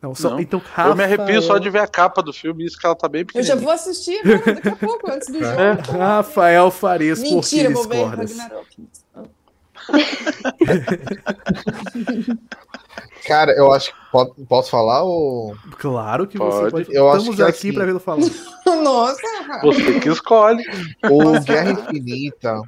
[0.00, 0.40] Não, só, não.
[0.40, 0.88] Então, Rafa...
[0.88, 3.22] Eu me arrepio só de ver a capa do filme, isso que ela tá bem
[3.22, 3.44] pequena.
[3.44, 5.74] Eu já vou assistir agora, daqui a pouco, antes do é.
[5.76, 5.98] jogo.
[5.98, 8.38] Rafael Farias, Mentira, por que discordas?
[13.26, 15.54] Cara, eu acho que pode, posso falar ou.
[15.78, 16.54] Claro que pode.
[16.54, 16.94] você pode.
[16.94, 17.72] Eu Estamos acho que aqui assim...
[17.72, 18.22] para vê-lo falar.
[18.82, 19.20] Nossa,
[19.62, 20.64] você que escolhe.
[21.10, 22.60] O Guerra Infinita,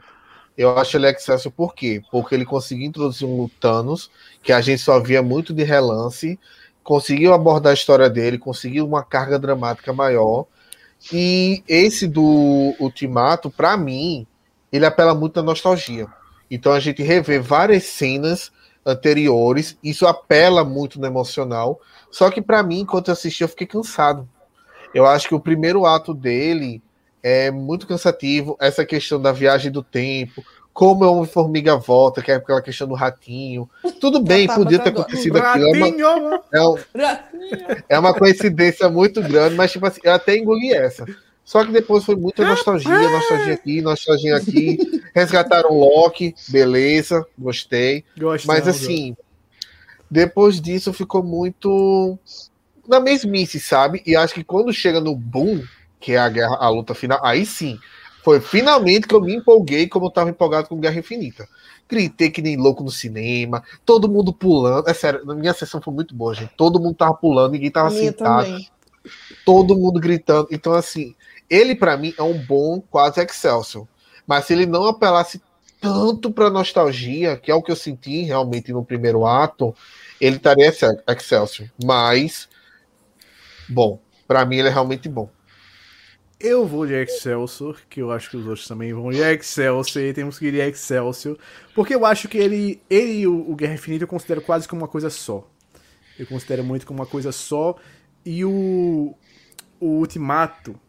[0.57, 2.03] eu acho ele excesso por quê?
[2.11, 4.11] Porque ele conseguiu introduzir um Thanos
[4.43, 6.39] que a gente só via muito de relance,
[6.83, 10.47] conseguiu abordar a história dele, conseguiu uma carga dramática maior.
[11.13, 14.27] E esse do Ultimato, para mim,
[14.71, 16.07] ele apela muito à nostalgia.
[16.55, 18.53] Então a gente revê várias cenas
[18.85, 21.81] anteriores, isso apela muito no emocional.
[22.11, 24.29] Só que para mim, enquanto eu assisti, eu fiquei cansado.
[24.95, 26.83] Eu acho que o primeiro ato dele
[27.23, 28.55] é muito cansativo.
[28.61, 32.87] Essa questão da viagem do tempo, como é uma formiga volta, que é aquela questão
[32.87, 33.67] do ratinho.
[33.99, 35.75] Tudo bem, podia ter acontecido aquilo.
[35.75, 36.77] É uma, é, um,
[37.89, 41.07] é uma coincidência muito grande, mas tipo assim, eu até engoli essa.
[41.53, 44.79] Só que depois foi muita nostalgia, nostalgia aqui, nostalgia aqui.
[45.15, 48.07] Resgataram o Loki, beleza, gostei.
[48.17, 49.15] Gostei Mas assim,
[50.11, 52.19] depois disso ficou muito
[52.89, 54.03] na mesmice, sabe?
[54.07, 55.63] E acho que quando chega no boom,
[56.01, 57.79] que é a guerra, a luta final, aí sim,
[58.25, 61.47] Foi finalmente que eu me empolguei como eu tava empolgado com Guerra Infinita.
[61.87, 64.89] Gritei que nem louco no cinema, todo mundo pulando.
[64.89, 66.55] É sério, na minha sessão foi muito boa, gente.
[66.57, 68.47] Todo mundo tava pulando, ninguém tava sentado.
[68.47, 68.71] Também.
[69.45, 70.49] Todo mundo gritando.
[70.51, 71.15] Então, assim,
[71.53, 73.87] ele para mim é um bom quase Excelsior.
[74.27, 75.43] Mas se ele não apelasse
[75.79, 79.75] tanto pra nostalgia, que é o que eu senti realmente no primeiro ato,
[80.19, 80.73] ele estaria
[81.09, 81.69] Excelsior.
[81.85, 82.49] Mas,
[83.69, 85.29] bom, para mim ele é realmente bom.
[86.41, 90.15] Eu vou de Excelsior, que eu acho que os outros também vão de Excelsior, e
[90.15, 91.37] temos que ir de Excelsior,
[91.75, 94.83] porque eu acho que ele, ele e o, o Guerra Infinita eu considero quase como
[94.83, 95.47] uma coisa só.
[96.19, 97.77] Eu considero muito como uma coisa só,
[98.25, 99.15] e o,
[99.79, 100.81] o Ultimato,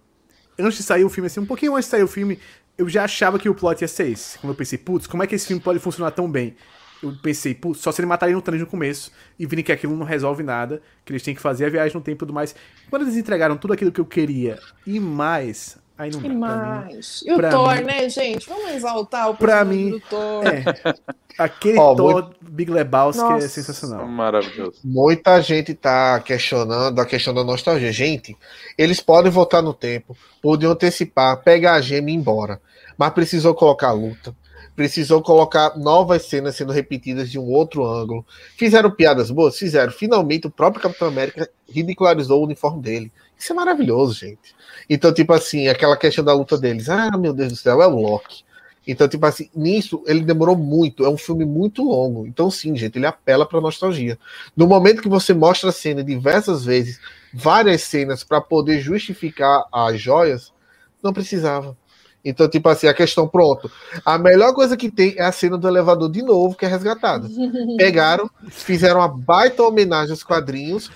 [0.64, 2.40] antes de sair o filme, assim, um pouquinho antes de sair o filme,
[2.78, 4.40] eu já achava que o plot ia ser esse.
[4.40, 6.56] Quando eu pensei, putz, como é que esse filme pode funcionar tão bem?
[7.04, 9.96] eu pensei, pô, só se ele matarem no Thanos no começo e virem que aquilo
[9.96, 12.56] não resolve nada, que eles têm que fazer a viagem no tempo e tudo mais.
[12.90, 14.58] Quando eles entregaram tudo aquilo que eu queria
[14.88, 16.28] e mais, aí não dá.
[16.28, 17.24] E mais.
[17.26, 18.48] Mim, e o Thor, mim, né, gente?
[18.48, 20.44] Vamos exaltar o pra mim, do Thor.
[20.46, 20.64] É,
[21.38, 22.36] aquele oh, Thor muito...
[22.42, 23.46] Big Lebowski é Nossa.
[23.46, 24.08] é sensacional.
[24.08, 24.80] Maravilhoso.
[24.84, 27.92] Muita gente tá questionando a questão da nostalgia.
[27.92, 28.38] Gente,
[28.78, 32.62] eles podem voltar no tempo, podiam antecipar, pegar a gema e ir embora.
[32.98, 34.36] Mas precisou colocar a luta
[34.76, 38.26] precisou colocar novas cenas sendo repetidas de um outro ângulo.
[38.58, 39.58] Fizeram piadas boas?
[39.58, 39.92] Fizeram.
[39.92, 43.12] Finalmente, o próprio Capitão América ridicularizou o uniforme dele.
[43.38, 44.56] Isso é maravilhoso, gente.
[44.90, 46.90] Então, tipo assim, aquela questão da luta deles.
[46.90, 48.44] Ah, meu Deus do céu, é o Loki.
[48.86, 51.06] Então, tipo assim, nisso ele demorou muito.
[51.06, 52.28] É um filme muito longo.
[52.28, 54.20] Então, sim, gente, ele apela pra nostalgia.
[54.56, 57.00] No momento que você mostra a cena diversas vezes,
[57.34, 60.52] várias cenas, para poder justificar as joias,
[61.02, 61.78] não precisava.
[62.26, 63.70] Então, tipo assim, a questão, pronto.
[64.06, 67.28] A melhor coisa que tem é a cena do elevador de novo, que é resgatada.
[67.78, 70.90] Pegaram, fizeram uma baita homenagem aos quadrinhos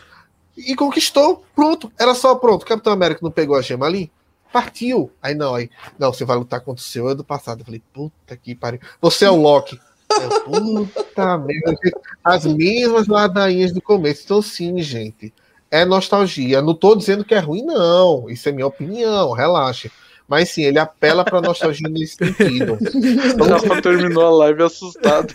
[0.57, 1.45] e conquistou.
[1.55, 1.91] Pronto.
[1.97, 2.65] Era só pronto.
[2.65, 4.11] Capitão América não pegou a gema ali?
[4.51, 5.11] Partiu.
[5.21, 5.69] Aí não, aí.
[5.99, 7.61] Não, você vai lutar contra o seu ano passado.
[7.61, 8.79] Eu falei, puta que pariu.
[8.99, 9.79] Você é o Loki.
[10.19, 11.77] Eu, puta merda.
[12.23, 14.23] As mesmas ladainhas do começo.
[14.25, 15.33] Então, sim, gente.
[15.69, 16.61] É nostalgia.
[16.61, 18.29] Não tô dizendo que é ruim, não.
[18.29, 19.31] Isso é minha opinião.
[19.33, 19.91] Relaxa.
[20.27, 22.77] Mas sim, ele apela pra nostalgia nesse sentido.
[23.39, 25.33] O Rafa terminou a live assustado.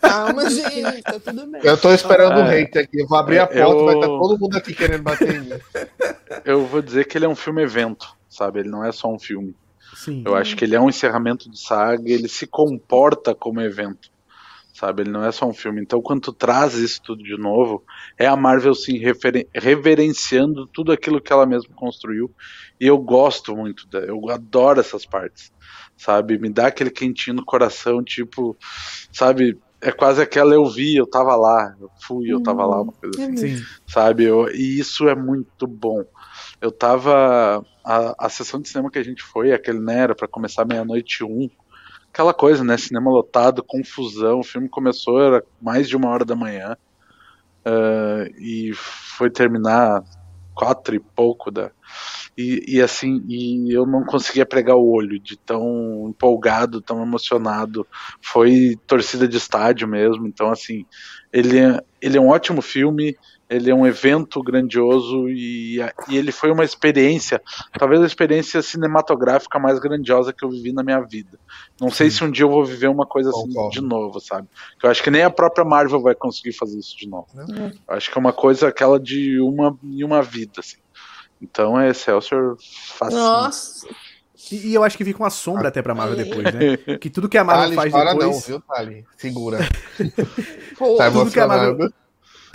[0.00, 1.60] Calma, gente, tá tudo bem.
[1.64, 3.00] Eu tô esperando o é, hate aqui.
[3.00, 3.84] Eu vou abrir a porta, eu...
[3.84, 5.52] vai estar tá todo mundo aqui querendo bater em mim.
[6.44, 8.60] Eu vou dizer que ele é um filme evento, sabe?
[8.60, 9.54] Ele não é só um filme.
[9.96, 10.22] Sim.
[10.24, 14.10] Eu acho que ele é um encerramento de saga, ele se comporta como evento
[14.78, 15.02] sabe?
[15.02, 15.82] Ele não é só um filme.
[15.82, 17.82] Então, quando tu traz isso tudo de novo,
[18.16, 19.00] é a Marvel sim
[19.52, 22.32] reverenciando tudo aquilo que ela mesma construiu.
[22.80, 25.52] E eu gosto muito, da, eu adoro essas partes,
[25.96, 26.38] sabe?
[26.38, 28.56] Me dá aquele quentinho no coração, tipo,
[29.12, 29.58] sabe?
[29.80, 33.20] É quase aquela eu vi, eu tava lá, eu fui, eu tava lá, uma coisa
[33.20, 33.64] assim, sim.
[33.86, 34.24] sabe?
[34.24, 36.04] Eu, e isso é muito bom.
[36.60, 37.64] Eu tava.
[37.84, 41.24] A, a sessão de cinema que a gente foi, aquele, né, era pra começar meia-noite
[41.24, 41.48] um
[42.18, 42.76] aquela coisa, né?
[42.76, 44.40] Cinema lotado, confusão.
[44.40, 46.76] O filme começou, era mais de uma hora da manhã.
[47.64, 50.02] Uh, e foi terminar
[50.52, 51.70] quatro e pouco da.
[52.36, 57.86] E, e, assim, e eu não conseguia pregar o olho de tão empolgado, tão emocionado.
[58.20, 60.26] Foi torcida de estádio mesmo.
[60.26, 60.84] Então, assim,
[61.32, 63.16] ele é, ele é um ótimo filme
[63.48, 67.40] ele é um evento grandioso e, e, ele foi uma experiência,
[67.78, 71.38] talvez a experiência cinematográfica mais grandiosa que eu vivi na minha vida.
[71.80, 74.48] Não sei se um dia eu vou viver uma coisa assim de novo, sabe?
[74.82, 77.28] Eu acho que nem a própria Marvel vai conseguir fazer isso de novo.
[77.36, 77.72] É.
[77.88, 80.78] Eu acho que é uma coisa aquela de uma em uma vida, assim.
[81.40, 82.56] Então é Excelsior
[82.98, 83.18] fácil.
[83.18, 83.88] Nossa.
[84.52, 86.96] E, e, eu acho que fica uma sombra até pra Marvel depois, né?
[86.98, 88.18] Que tudo que a Marvel faz depois.
[88.18, 89.04] Não, viu, Thali?
[89.16, 89.58] Segura.
[90.96, 91.90] tá tudo que a Marvel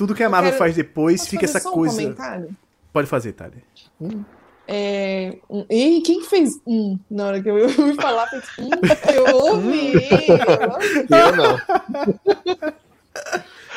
[0.04, 0.60] tudo que a Marvel quero...
[0.60, 1.96] faz depois fica essa coisa.
[1.96, 2.50] Um comentário?
[2.92, 3.64] Pode fazer, Thali.
[4.02, 4.22] Hum.
[4.68, 5.38] É,
[5.70, 8.28] e quem fez um na hora que eu ouvi falar?
[8.28, 8.70] Fez um,
[9.14, 9.94] eu ouvi.
[11.10, 11.58] eu não.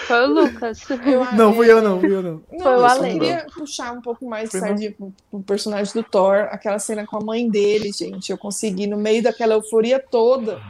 [0.07, 0.91] Foi o Lucas.
[0.91, 2.43] Eu, não, fui eu não, fui eu não.
[2.51, 3.09] não Foi o Ale.
[3.09, 7.07] Eu queria puxar um pouco mais de sardinha pro, pro personagem do Thor, aquela cena
[7.07, 8.31] com a mãe dele, gente.
[8.31, 10.61] Eu consegui, no meio daquela euforia toda,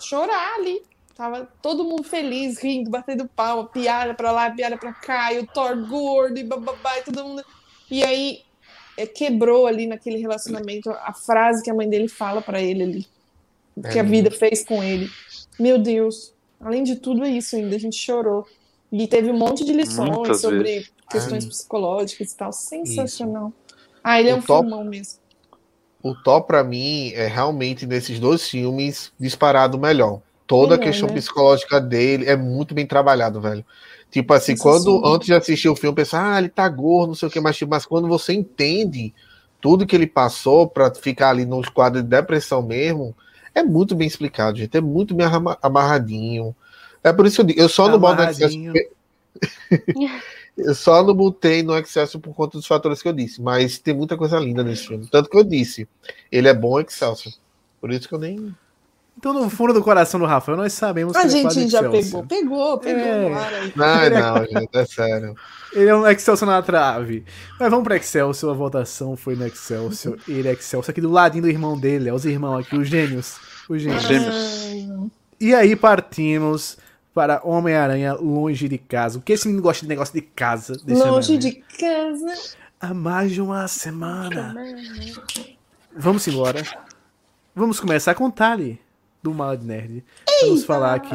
[0.00, 0.82] chorar ali.
[1.14, 5.46] Tava todo mundo feliz, rindo, batendo palma, piada pra lá, piada pra cá, e o
[5.46, 7.44] Thor gordo e bababá, e todo mundo.
[7.90, 8.40] E aí
[8.96, 13.06] é, quebrou ali naquele relacionamento a frase que a mãe dele fala para ele ali.
[13.84, 15.10] É que a vida fez com ele.
[15.58, 16.32] Meu Deus.
[16.60, 18.46] Além de tudo isso ainda, a gente chorou.
[18.90, 20.92] E teve um monte de lições Muitas sobre vezes.
[21.10, 21.50] questões Ai.
[21.50, 22.52] psicológicas e tal.
[22.52, 23.48] Sensacional.
[23.48, 23.76] Isso.
[24.04, 25.18] Ah, ele é um top, filmão mesmo.
[26.02, 31.14] O top, para mim, é realmente nesses dois filmes disparado melhor toda a questão né?
[31.14, 33.64] psicológica dele é muito bem trabalhado, velho.
[34.10, 35.02] Tipo assim, Isso quando sim.
[35.04, 37.56] antes de assistir o filme, pensar, ah, ele tá gordo, não sei o que, mas,
[37.56, 39.14] tipo, mas quando você entende
[39.60, 43.16] tudo que ele passou para ficar ali nos quadros de depressão mesmo,
[43.54, 44.76] é muito bem explicado, gente.
[44.76, 45.26] É muito bem
[45.62, 46.54] amarradinho.
[47.02, 48.58] É por isso que eu digo, eu só não boto excesso.
[50.58, 53.94] eu só não botei no excesso por conta dos fatores que eu disse, mas tem
[53.94, 55.06] muita coisa linda nesse filme.
[55.06, 55.88] Tanto que eu disse,
[56.30, 57.32] ele é bom excelso.
[57.80, 58.54] Por isso que eu nem
[59.16, 62.78] então, no fundo do coração do Rafael, nós sabemos que A gente já pegou, pegou,
[62.78, 63.00] pegou.
[63.00, 63.72] É.
[63.76, 65.36] Não, não, gente, é sério.
[65.72, 67.24] Ele é um Excelsior na trave.
[67.60, 70.18] Mas vamos para Excelsior, a votação foi no Excelsior.
[70.26, 73.38] Ele é Excelsior aqui do ladinho do irmão dele, é os irmãos aqui, os gêmeos.
[73.68, 74.02] Os gêmeos.
[74.02, 75.10] gêmeos.
[75.38, 76.76] E aí partimos
[77.14, 79.18] para Homem-Aranha longe de casa.
[79.18, 80.80] O que esse menino gosta de negócio de casa?
[80.84, 82.56] Longe de casa.
[82.80, 84.54] Há mais de uma semana.
[85.94, 86.60] Vamos embora.
[87.54, 88.81] Vamos começar com Tali
[89.22, 90.04] do Mad Nerd.
[90.42, 91.14] Vamos falar aqui.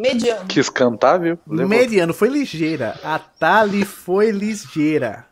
[0.00, 0.46] Mediano.
[0.46, 1.38] Quis cantar, viu?
[1.46, 1.68] Levou.
[1.68, 2.98] Mediano, foi ligeira.
[3.04, 5.26] A Tali foi ligeira.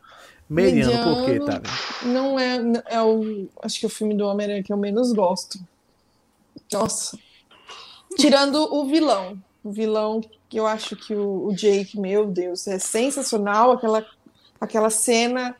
[0.48, 2.12] Mediano, Mediano por quê, Tali?
[2.12, 3.48] Não é, é o.
[3.62, 5.58] Acho que é o filme do Homem-Aranha que eu menos gosto.
[6.72, 7.18] Nossa.
[8.16, 9.36] Tirando o vilão.
[9.64, 13.72] O vilão que eu acho que o, o Jake, meu Deus, é sensacional.
[13.72, 14.06] Aquela,
[14.60, 15.56] aquela cena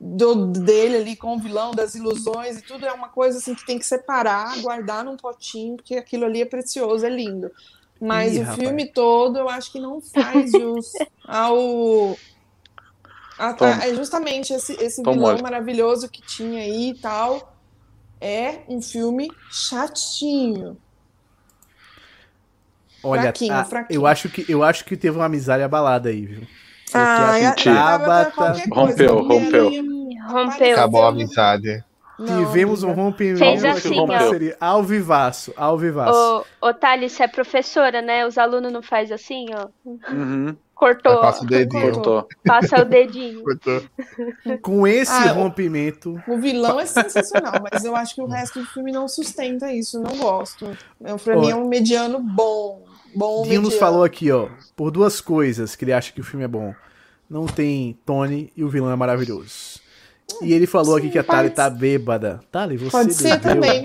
[0.00, 3.66] do, dele ali com o vilão, das ilusões e tudo, é uma coisa assim que
[3.66, 7.50] tem que separar, guardar num potinho, porque aquilo ali é precioso, é lindo.
[8.00, 8.58] Mas Ih, o rapaz.
[8.58, 10.92] filme todo eu acho que não faz jus
[11.26, 12.16] ao.
[13.36, 13.54] A,
[13.86, 17.56] é justamente esse, esse vilão maravilhoso que tinha aí e tal.
[18.20, 20.76] É um filme chatinho.
[23.02, 24.00] Olha, fraquinho, a, fraquinho.
[24.00, 26.46] Eu, acho que, eu acho que teve uma amizade abalada aí, viu?
[26.94, 28.54] Ah, a Tabata...
[28.72, 29.70] Rompeu, rompeu.
[30.28, 30.72] Rompeu.
[30.72, 31.84] Acabou a amizade.
[32.18, 34.56] Tivemos um rompimento Fez assim, parceria.
[34.60, 36.44] Ao vivaço, ao vivaço.
[36.60, 38.26] Ô, ô Thales, você é professora, né?
[38.26, 39.68] Os alunos não fazem assim, ó.
[39.84, 40.56] Uhum.
[40.74, 41.20] Cortou.
[41.20, 41.92] Passa o dedinho.
[41.92, 42.28] Cortou.
[42.44, 43.42] Passa o dedinho.
[43.44, 43.82] Cortou.
[44.62, 46.20] Com esse ah, rompimento.
[46.26, 50.00] O vilão é sensacional, mas eu acho que o resto do filme não sustenta isso.
[50.00, 50.76] Não gosto.
[51.22, 52.87] Pra mim é um mediano bom.
[53.14, 56.44] Bom Dinho nos falou aqui, ó, por duas coisas que ele acha que o filme
[56.44, 56.74] é bom.
[57.28, 59.80] Não tem Tony e o vilão é maravilhoso.
[60.42, 62.40] E ele falou Sim, aqui que a Tali tá bêbada.
[62.50, 63.54] Tali, você Pode ser bebeu.
[63.54, 63.82] também.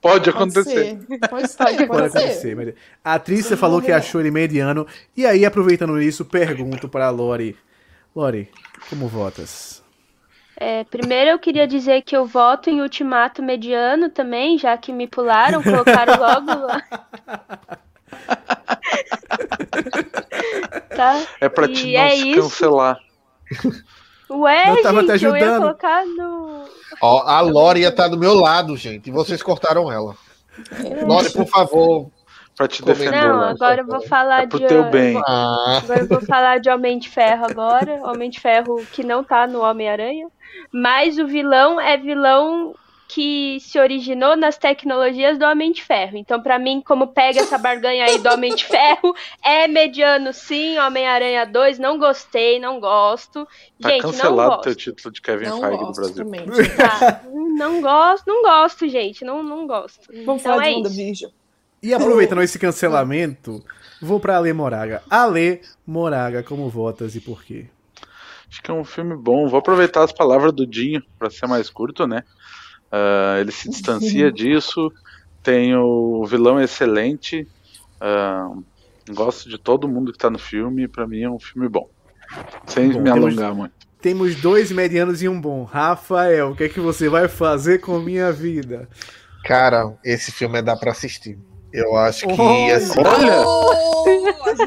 [0.00, 0.96] Pode acontecer.
[0.96, 1.28] Pode, ser.
[1.28, 1.56] pode, ser.
[1.58, 2.76] pode, pode acontecer.
[3.04, 4.86] A atriz você falou que achou ele mediano.
[5.16, 7.56] E aí, aproveitando isso, pergunto pra Lori.
[8.14, 8.48] Lori,
[8.88, 9.82] como votas?
[10.56, 15.08] É, primeiro eu queria dizer que eu voto em ultimato mediano também, já que me
[15.08, 16.82] pularam, colocaram logo lá.
[20.96, 21.22] tá?
[21.40, 22.98] É pra e te não é se cancelar.
[24.30, 25.42] Ué, eu tava gente, te ajudando.
[25.42, 26.64] eu ia colocar no...
[27.02, 30.14] Ó, a Lore ia estar tá do meu lado, gente, e vocês cortaram ela.
[30.84, 31.04] É.
[31.04, 32.10] Lore, por favor.
[32.56, 33.12] Pra te defender.
[33.12, 34.66] Não, agora eu vou falar é de.
[34.66, 35.16] Teu bem.
[35.16, 38.00] Agora eu vou falar de Homem de Ferro agora.
[38.04, 40.28] Homem de Ferro que não tá no Homem-Aranha.
[40.70, 42.74] Mas o vilão é vilão
[43.14, 46.16] que se originou nas tecnologias do Homem de Ferro.
[46.16, 50.78] Então, para mim, como pega essa barganha aí do Homem de Ferro, é mediano sim,
[50.78, 53.46] Homem-Aranha 2, não gostei, não gosto.
[53.78, 54.62] Tá gente, cancelado não gosto.
[54.62, 56.26] teu título de Kevin não Feige no Brasil.
[56.74, 57.22] Tá,
[57.54, 60.08] não gosto, não gosto, gente, não, não gosto.
[60.24, 61.30] Vamos então, falar é de WandaVision.
[61.82, 63.62] E aproveitando esse cancelamento,
[64.00, 65.02] vou para Ale Moraga.
[65.10, 67.66] Ale Moraga, como votas e por quê?
[68.48, 69.48] Acho que é um filme bom.
[69.48, 72.22] Vou aproveitar as palavras do Dinho para ser mais curto, né?
[72.92, 74.92] Uh, ele se distancia disso.
[75.42, 77.48] Tem o vilão excelente.
[78.00, 78.62] Uh,
[79.10, 80.86] gosto de todo mundo que está no filme.
[80.86, 81.88] Para mim é um filme bom.
[82.66, 83.74] Sem bom, me alongar temos, muito.
[84.00, 85.64] Temos dois medianos e um bom.
[85.64, 88.88] Rafael, o que é que você vai fazer com minha vida?
[89.44, 91.38] Cara, esse filme é dá para assistir.
[91.72, 93.46] Eu acho que oh, assim, olha,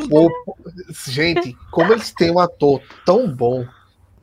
[0.09, 0.29] o,
[1.07, 3.63] gente, como eles têm um ator tão bom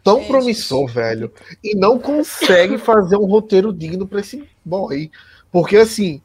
[0.02, 0.94] tão é, promissor, gente.
[0.94, 1.32] velho,
[1.62, 5.10] e não consegue fazer um roteiro digno para esse boy.
[5.50, 6.20] Porque assim,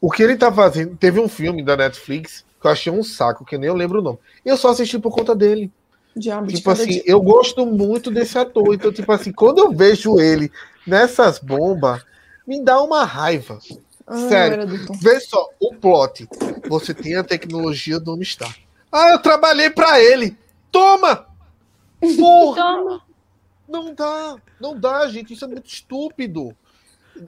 [0.00, 3.44] o que ele tá fazendo, teve um filme da Netflix que eu achei um saco,
[3.44, 4.18] que nem eu lembro o nome.
[4.44, 5.70] Eu só assisti por conta dele.
[6.14, 7.02] Diabo tipo assim, dia.
[7.06, 10.52] eu gosto muito desse ator, então tipo assim, quando eu vejo ele
[10.86, 12.04] nessas bombas,
[12.46, 13.58] me dá uma raiva.
[14.06, 14.66] Ai, Sério,
[15.00, 16.28] vê só o plot.
[16.68, 18.54] Você tem a tecnologia do Homem Star.
[18.90, 20.36] Ah, eu trabalhei para ele.
[20.70, 21.26] Toma!
[22.18, 22.62] Porra!
[22.62, 23.02] Toma!
[23.72, 25.32] Não dá, não dá, gente.
[25.32, 26.54] Isso é muito estúpido.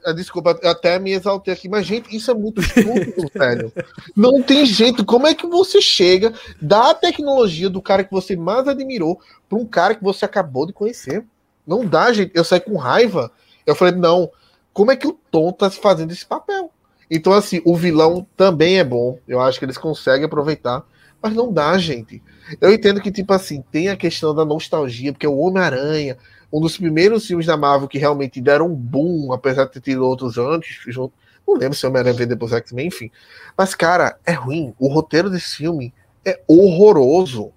[0.05, 3.73] Ah, desculpa, até me exaltei aqui, mas, gente, isso é muito estúpido, velho.
[4.15, 5.05] Não tem jeito.
[5.07, 9.59] Como é que você chega, dá a tecnologia do cara que você mais admirou para
[9.59, 11.25] um cara que você acabou de conhecer?
[11.67, 12.33] Não dá, gente.
[12.35, 13.33] Eu saí com raiva.
[13.67, 14.31] Eu falei, não,
[14.73, 16.71] como é que o Tom tá fazendo esse papel?
[17.11, 19.19] Então, assim, o vilão também é bom.
[19.27, 20.85] Eu acho que eles conseguem aproveitar.
[21.23, 22.23] Mas não dá, gente.
[22.61, 26.19] Eu entendo que, tipo assim, tem a questão da nostalgia, porque é o Homem-Aranha,
[26.55, 30.07] um dos primeiros filmes da Marvel que realmente deram um boom, apesar de ter tido
[30.07, 30.87] outros antes.
[30.97, 31.11] Não
[31.49, 33.11] lembro se Homem-Aranha veio depois X-Men, enfim.
[33.59, 34.73] Mas, cara, é ruim.
[34.79, 35.93] O roteiro desse filme
[36.25, 37.53] é horroroso.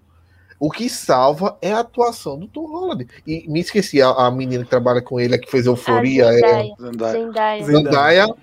[0.60, 3.08] O que salva é a atuação do Tom Holland.
[3.28, 6.34] E me esqueci, a, a menina que trabalha com ele, a que fez Euforia.
[6.34, 6.74] Zendaya.
[6.74, 6.82] É...
[6.82, 7.64] Zendaya.
[7.64, 8.36] Zendaya.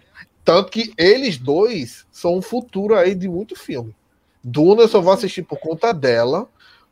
[0.44, 3.92] Tanto que eles dois são um futuro aí de muito filme.
[4.44, 6.47] Duna eu só vou assistir por conta dela,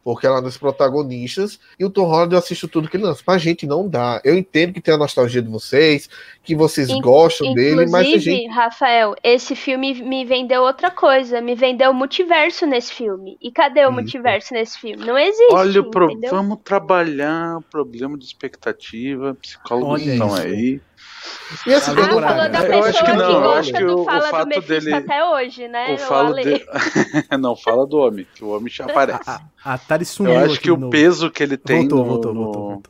[0.05, 3.05] porque ela é uma das protagonistas, e o Tom Holland eu assisto tudo que ele
[3.05, 3.23] lança.
[3.25, 4.21] Pra gente não dá.
[4.25, 6.09] Eu entendo que tem a nostalgia de vocês,
[6.43, 8.49] que vocês In gostam dele, mas a gente...
[8.49, 13.37] Rafael, esse filme me vendeu outra coisa, me vendeu multiverso nesse filme.
[13.41, 13.93] E cadê o Isso.
[13.93, 15.05] multiverso nesse filme?
[15.05, 15.55] Não existe.
[15.55, 16.09] Olha, pro...
[16.31, 20.81] vamos trabalhar problema de expectativa, psicólogos estão aí.
[21.67, 24.05] E assim, ah, falou da pessoa eu acho que, não, que gosta que do o,
[24.05, 25.95] Fala o fato do dele, até hoje, né?
[25.95, 26.67] O falo de...
[27.39, 29.29] não, fala do homem, que o homem já aparece.
[29.29, 32.05] A, a, a Tari sumiu Eu acho que o peso que ele tem voltou, no,
[32.05, 32.83] voltou, voltou,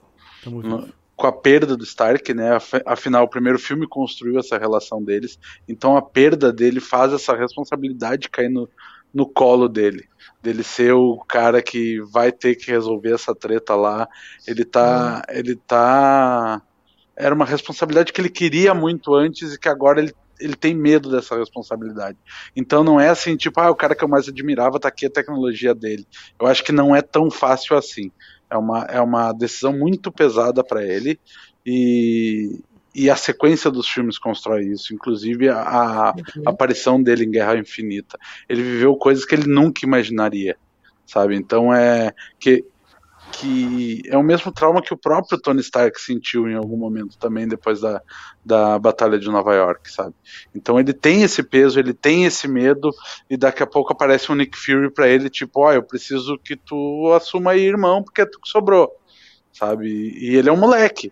[0.45, 0.81] voltou.
[0.81, 2.59] No, com a perda do Stark, né?
[2.85, 5.39] Afinal, o primeiro filme construiu essa relação deles,
[5.69, 8.69] então a perda dele faz essa responsabilidade cair no,
[9.13, 10.09] no colo dele.
[10.43, 14.09] Dele ser o cara que vai ter que resolver essa treta lá.
[14.47, 15.23] Ele tá.
[15.29, 15.33] Hum.
[15.33, 16.61] Ele tá
[17.17, 21.11] era uma responsabilidade que ele queria muito antes e que agora ele, ele tem medo
[21.11, 22.19] dessa responsabilidade.
[22.57, 25.11] Então não é assim, tipo, ah, o cara que eu mais admirava tá aqui a
[25.11, 26.07] tecnologia dele.
[26.41, 28.11] Eu acho que não é tão fácil assim.
[28.51, 31.19] É uma, é uma decisão muito pesada para ele
[31.65, 32.61] e,
[32.95, 36.15] e a sequência dos filmes constrói isso, inclusive a, a, a,
[36.47, 38.19] aparição dele em Guerra Infinita.
[38.49, 40.57] Ele viveu coisas que ele nunca imaginaria,
[41.07, 41.35] sabe?
[41.37, 42.65] Então é que
[43.33, 47.49] que é o mesmo trauma que o próprio Tony Stark sentiu em algum momento também
[47.49, 48.03] depois da,
[48.45, 50.15] da Batalha de Nova York, sabe?
[50.55, 52.91] Então ele tem esse peso, ele tem esse medo
[53.29, 56.39] e daqui a pouco aparece um Nick Fury para ele tipo, ó, oh, eu preciso
[56.39, 58.95] que tu assuma aí, irmão, porque é tu que sobrou,
[59.53, 59.89] sabe?
[59.89, 61.11] E ele é um moleque.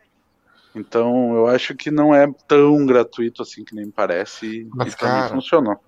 [0.74, 5.28] Então eu acho que não é tão gratuito assim que nem parece Mas, e cara,
[5.31, 5.81] funcionou.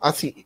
[0.00, 0.44] Assim,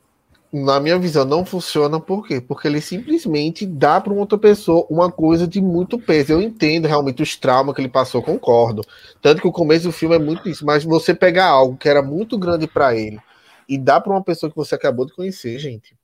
[0.53, 2.41] na minha visão, não funciona por quê?
[2.41, 6.33] Porque ele simplesmente dá para uma outra pessoa uma coisa de muito peso.
[6.33, 8.85] Eu entendo realmente os traumas que ele passou, concordo.
[9.23, 12.03] Tanto que o começo do filme é muito isso, mas você pegar algo que era
[12.03, 13.19] muito grande para ele
[13.67, 15.97] e dá para uma pessoa que você acabou de conhecer, gente.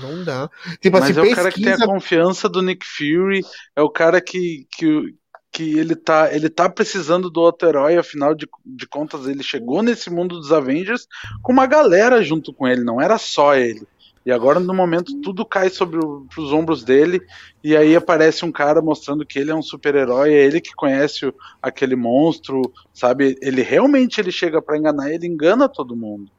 [0.00, 0.50] Não dá.
[0.80, 3.40] Tipo, mas assim, é o cara que tem a confiança do Nick Fury,
[3.74, 5.14] é o cara que, que,
[5.56, 9.82] que ele tá, ele tá precisando do outro herói, afinal de, de contas, ele chegou
[9.82, 11.08] nesse mundo dos Avengers
[11.42, 13.88] com uma galera junto com ele, não era só ele.
[14.26, 17.22] E agora, no momento, tudo cai sobre o, os ombros dele,
[17.64, 21.24] e aí aparece um cara mostrando que ele é um super-herói, é ele que conhece
[21.24, 22.60] o, aquele monstro,
[22.92, 23.38] sabe?
[23.40, 26.30] Ele realmente ele chega para enganar, ele engana todo mundo.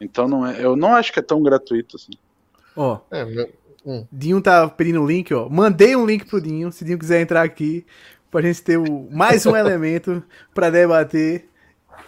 [0.00, 2.10] Então não é, eu não acho que é tão gratuito assim.
[2.74, 3.24] Ó, oh, é,
[3.86, 4.04] hum.
[4.10, 5.48] Dinho tá pedindo um link, ó.
[5.48, 7.86] Mandei um link pro Dinho, se Dinho quiser entrar aqui
[8.30, 10.22] pra gente ter o, mais um elemento
[10.54, 11.48] para debater.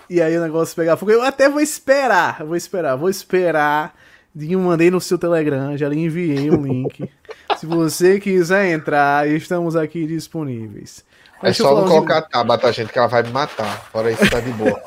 [0.09, 1.13] E aí o negócio pegar fogo.
[1.13, 3.95] Eu até vou esperar, vou esperar, vou esperar.
[4.39, 7.09] Eu mandei no seu Telegram, já lhe enviei um link.
[7.57, 11.05] Se você quiser entrar, estamos aqui disponíveis.
[11.43, 13.85] Mas é só não colocar a Tabata, gente, que ela vai me matar.
[13.91, 14.81] Fora isso, tá de boa.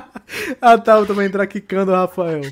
[0.60, 2.42] a Tabata vai entrar quicando o Rafael.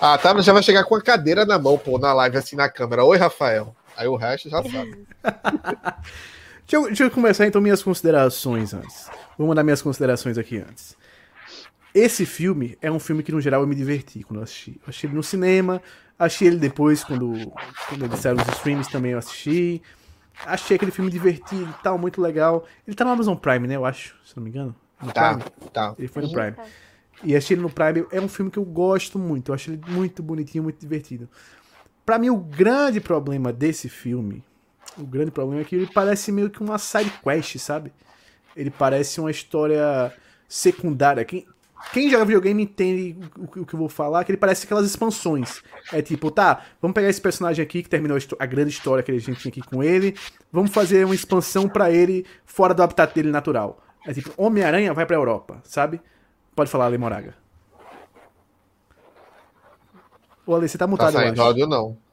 [0.00, 2.68] A Tabata já vai chegar com a cadeira na mão, pô, na live, assim, na
[2.68, 3.04] câmera.
[3.04, 3.74] Oi, Rafael.
[3.96, 5.06] Aí o resto já sabe.
[6.66, 9.08] Deixa eu, deixa eu, começar então minhas considerações antes.
[9.38, 10.96] Vou mandar minhas considerações aqui antes.
[11.94, 14.72] Esse filme é um filme que, no geral, eu me diverti quando eu assisti.
[14.72, 15.80] Eu assisti ele no cinema,
[16.18, 17.34] achei ele depois, quando,
[17.88, 19.80] quando eles saíram os streams também eu assisti.
[20.44, 22.66] Achei aquele filme divertido e tal, muito legal.
[22.84, 24.74] Ele tá no Amazon Prime, né, eu acho, se não me engano.
[25.00, 25.50] No tá, Prime.
[25.72, 25.94] tá.
[25.96, 26.56] Ele foi no Prime.
[27.22, 28.06] E achei ele no Prime.
[28.10, 29.50] É um filme que eu gosto muito.
[29.50, 31.28] Eu acho ele muito bonitinho, muito divertido.
[32.04, 34.44] Para mim, o grande problema desse filme
[34.98, 37.92] o grande problema é que ele parece meio que uma side quest, sabe?
[38.54, 40.12] Ele parece uma história
[40.48, 41.24] secundária.
[41.24, 41.46] Quem,
[41.92, 45.62] quem joga videogame entende o, o, que eu vou falar, que ele parece aquelas expansões.
[45.92, 49.18] É tipo, tá, vamos pegar esse personagem aqui que terminou a, grande história que a
[49.18, 50.16] gente tinha aqui com ele,
[50.50, 53.82] vamos fazer uma expansão para ele fora do habitat dele natural.
[54.06, 56.00] É tipo, Homem-Aranha vai pra Europa, sabe?
[56.54, 57.34] Pode falar, Ale Moraga.
[60.46, 62.05] Ô, Ale, você tá mutado, tá saindo áudio, não.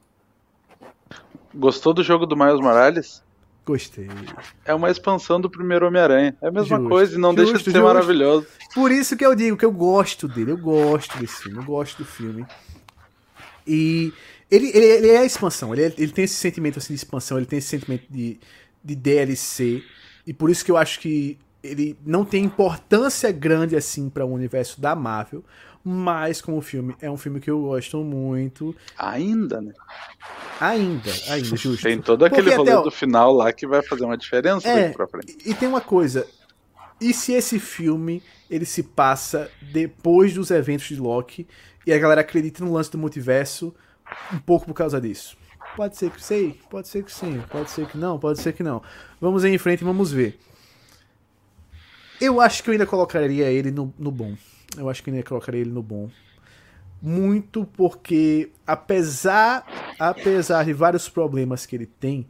[1.54, 3.22] Gostou do jogo do Miles Morales?
[3.64, 4.08] Gostei.
[4.64, 6.36] É uma expansão do primeiro Homem-Aranha.
[6.42, 7.84] É a mesma justo, coisa e não justo, deixa de ser justo.
[7.84, 8.46] maravilhoso.
[8.74, 10.50] Por isso que eu digo que eu gosto dele.
[10.50, 11.58] Eu gosto desse filme.
[11.58, 12.44] Eu gosto do filme.
[13.66, 14.12] E
[14.50, 15.72] ele, ele, ele é a expansão.
[15.72, 17.38] Ele, é, ele tem esse sentimento assim, de expansão.
[17.38, 18.38] Ele tem esse sentimento de,
[18.84, 19.82] de DLC.
[20.26, 24.32] E por isso que eu acho que ele não tem importância grande assim para o
[24.32, 25.42] universo da Marvel,
[25.84, 28.74] mas como filme é um filme que eu gosto muito.
[28.96, 29.74] Ainda, né?
[30.58, 31.82] Ainda, ainda, justo.
[31.82, 35.06] Tem todo aquele Porque rolê do final lá que vai fazer uma diferença é, pra
[35.06, 35.36] frente.
[35.44, 36.26] E tem uma coisa,
[37.00, 41.46] e se esse filme ele se passa depois dos eventos de Loki
[41.86, 43.74] e a galera acredita no lance do multiverso
[44.32, 45.36] um pouco por causa disso?
[45.76, 48.62] Pode ser que sei, pode ser que sim, pode ser que não, pode ser que
[48.62, 48.80] não.
[49.20, 50.38] Vamos em frente e vamos ver.
[52.20, 54.36] Eu acho que eu ainda colocaria ele no, no bom.
[54.76, 56.10] Eu acho que eu ainda colocaria ele no bom.
[57.00, 59.66] Muito porque, apesar,
[59.98, 62.26] apesar de vários problemas que ele tem,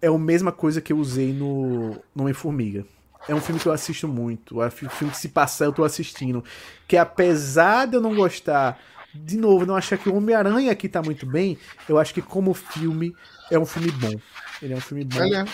[0.00, 2.84] é a mesma coisa que eu usei no, no Homem-Formiga.
[3.28, 4.62] É um filme que eu assisto muito.
[4.62, 6.44] É um filme que se passar eu tô assistindo.
[6.86, 8.78] Que apesar de eu não gostar,
[9.14, 11.58] de novo, não achar que o Homem-Aranha aqui tá muito bem,
[11.88, 13.14] eu acho que como filme
[13.50, 14.14] é um filme bom.
[14.62, 15.22] Ele é um filme bom.
[15.22, 15.44] É,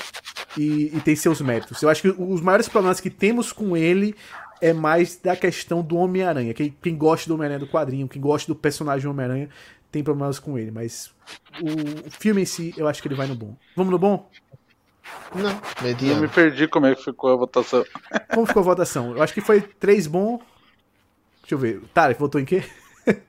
[0.56, 1.82] e, e, tem seus méritos.
[1.82, 4.14] Eu acho que os maiores problemas que temos com ele
[4.62, 6.54] é mais da questão do Homem-Aranha.
[6.54, 9.50] Quem, quem gosta do Homem-Aranha do quadrinho, quem gosta do personagem Homem-Aranha,
[9.90, 10.70] tem problemas com ele.
[10.70, 11.12] Mas
[11.60, 13.56] o, o filme em si, eu acho que ele vai no bom.
[13.74, 14.30] Vamos no bom?
[15.34, 16.18] Não, mediano.
[16.18, 17.84] Eu me perdi como é que ficou a votação.
[18.32, 19.16] Como ficou a votação?
[19.16, 20.40] Eu acho que foi três bom.
[21.42, 21.82] Deixa eu ver.
[21.92, 22.62] Tarek votou em quê?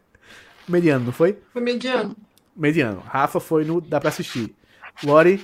[0.70, 1.40] mediano, não foi?
[1.52, 2.16] Foi mediano.
[2.56, 3.00] Mediano.
[3.00, 4.56] Rafa foi no Dá pra assistir.
[5.04, 5.44] Lori?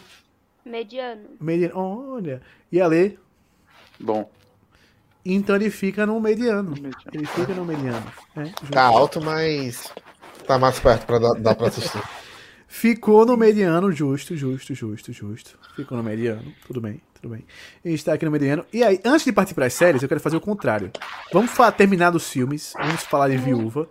[0.64, 1.30] Mediano.
[1.42, 1.76] Mediano.
[1.76, 2.42] Olha.
[2.72, 3.18] E a Lê?
[4.00, 4.30] Bom.
[5.34, 6.72] Então ele fica no mediano.
[6.72, 6.96] mediano.
[7.14, 8.12] Ele fica no mediano.
[8.36, 9.92] É, tá alto, mas
[10.48, 12.02] tá mais perto pra dar, dar pra assistir.
[12.68, 15.60] Ficou no mediano, justo, justo, justo, justo.
[15.76, 17.46] Ficou no mediano, tudo bem, tudo bem.
[17.86, 18.66] A gente tá aqui no mediano.
[18.74, 20.92] E aí, antes de partir para as séries, eu quero fazer o contrário.
[21.32, 23.88] Vamos falar, terminar dos filmes, vamos falar de Viúva,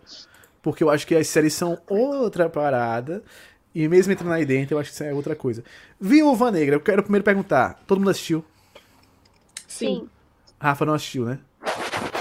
[0.60, 3.22] porque eu acho que as séries são outra parada.
[3.72, 5.62] E mesmo entrando aí dentro, eu acho que isso é outra coisa.
[6.00, 8.44] Viúva Negra, eu quero primeiro perguntar: todo mundo assistiu?
[9.68, 10.08] Sim.
[10.60, 11.38] Rafa não assistiu, né?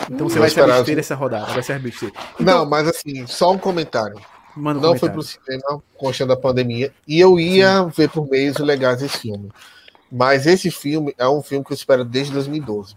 [0.09, 1.81] Então você vai ser besteira essa rodada, vai ser.
[1.81, 4.19] Então, não, mas assim, só um comentário.
[4.55, 6.91] Mano, não foi pro cinema concha da pandemia.
[7.07, 7.89] E eu ia Sim.
[7.95, 9.51] ver por meios legais esse filme.
[10.11, 12.95] Mas esse filme é um filme que eu espero desde 2012.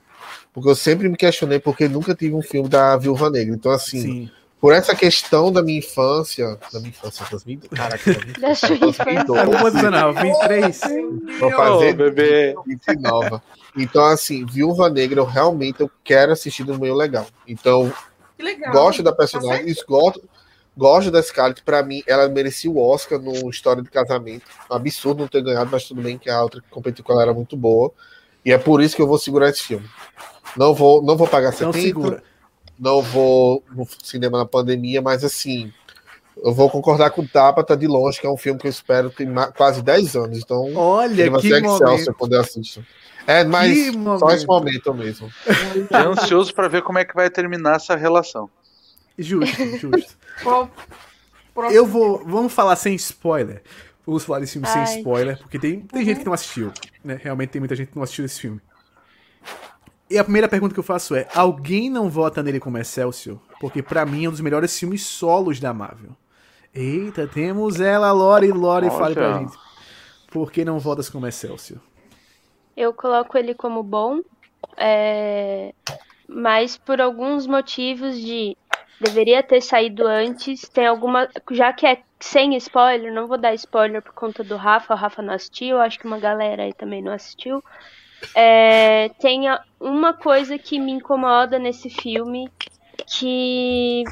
[0.53, 3.55] Porque eu sempre me questionei porque nunca tive um filme da Viúva Negra.
[3.55, 4.31] Então, assim, Sim.
[4.61, 6.59] Por essa questão da minha infância.
[6.73, 9.25] Da minha infância, 2000, caraca, da sua infância.
[9.27, 10.21] Quantos anos?
[10.21, 10.81] 23?
[11.39, 12.55] Vou fazer oh, bebê.
[12.67, 13.41] 29.
[13.77, 17.27] Então, assim, Viúva Negra, eu realmente eu quero assistir no meio legal.
[17.47, 17.93] Então,
[18.39, 18.73] legal.
[18.73, 20.29] gosto da personagem, tá gosto,
[20.77, 24.47] Gosto da Scarlett, para mim, ela merecia o Oscar no História de Casamento.
[24.71, 27.35] Absurdo não ter ganhado, mas tudo bem que a outra que competiu com ela era
[27.35, 27.93] muito boa.
[28.45, 29.87] E é por isso que eu vou segurar esse filme.
[30.57, 32.23] Não vou, não vou pagar 70, não, segura.
[32.81, 35.71] Não vou no cinema na pandemia, mas assim,
[36.43, 38.71] eu vou concordar com o Tapa, tá de longe, que é um filme que eu
[38.71, 40.39] espero tem quase 10 anos.
[40.39, 42.85] Então, Olha, ele vai que ser Excelsior quando eu assisto.
[43.27, 43.77] É, mas
[44.19, 45.31] só esse momento mesmo.
[45.89, 48.49] Tô ansioso para ver como é que vai terminar essa relação.
[49.19, 50.17] Justo, justo.
[51.71, 52.25] Eu vou.
[52.25, 53.63] Vamos falar sem spoiler.
[54.07, 54.87] Vamos falar desse filme Ai.
[54.87, 56.07] sem spoiler, porque tem, tem uhum.
[56.07, 56.73] gente que não assistiu.
[57.05, 57.21] Né?
[57.23, 58.61] Realmente tem muita gente que não assistiu esse filme.
[60.11, 63.39] E a primeira pergunta que eu faço é: alguém não vota nele como Excelsior?
[63.61, 66.17] Porque para mim é um dos melhores filmes solos da Marvel.
[66.75, 68.51] Eita, temos ela, Lore.
[68.51, 69.57] Lore, fale pra gente.
[70.31, 71.81] Por que não votas como Excelsior?
[72.77, 74.21] Eu coloco ele como bom,
[74.77, 75.75] é...
[76.29, 78.57] mas por alguns motivos de
[79.01, 80.69] deveria ter saído antes.
[80.69, 81.29] Tem alguma.
[81.53, 85.23] Já que é sem spoiler, não vou dar spoiler por conta do Rafa, o Rafa
[85.23, 87.63] não assistiu, acho que uma galera aí também não assistiu.
[88.35, 89.43] É, tem
[89.81, 92.51] uma coisa que me incomoda nesse filme,
[93.07, 94.05] que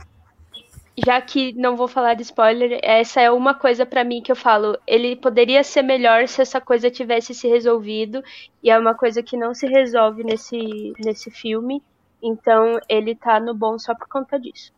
[1.07, 4.37] já que não vou falar de spoiler, essa é uma coisa para mim que eu
[4.37, 8.23] falo, ele poderia ser melhor se essa coisa tivesse se resolvido,
[8.63, 11.83] e é uma coisa que não se resolve nesse, nesse filme,
[12.21, 14.73] então ele tá no bom só por conta disso.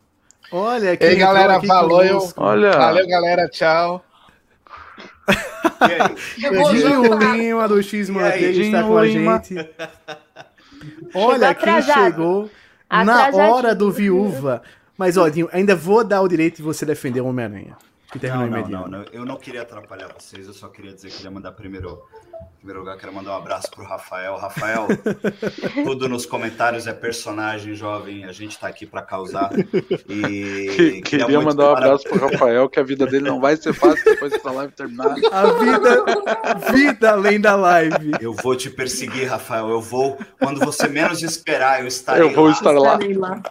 [0.51, 2.03] Olha, que galera, falou.
[2.03, 2.19] Eu...
[2.37, 2.71] Olha.
[2.71, 3.47] Valeu, galera.
[3.47, 4.03] Tchau.
[6.71, 9.55] Dinho Lima do X Manteiga está com a gente.
[11.13, 12.49] Olha quem chegou
[12.89, 14.61] na hora do viúva.
[14.97, 17.77] Mas, ó, Dinho, ainda vou dar o direito de você defender o Homem-Aranha.
[18.23, 21.31] Não, não, não, não, eu não queria atrapalhar vocês, eu só queria dizer que queria
[21.31, 22.01] mandar primeiro
[22.41, 24.35] em primeiro lugar, quero mandar um abraço pro Rafael.
[24.37, 24.87] Rafael,
[25.83, 29.51] tudo nos comentários é personagem jovem, a gente tá aqui para causar.
[30.07, 33.73] E queria, queria mandar um abraço pro Rafael, que a vida dele não vai ser
[33.73, 35.15] fácil depois que a live terminar.
[35.31, 36.05] A vida,
[36.71, 38.11] vida além da live.
[38.19, 39.69] Eu vou te perseguir, Rafael.
[39.69, 42.51] Eu vou, quando você menos esperar, eu estarei Eu vou lá.
[42.51, 42.99] estar lá.
[43.17, 43.41] lá.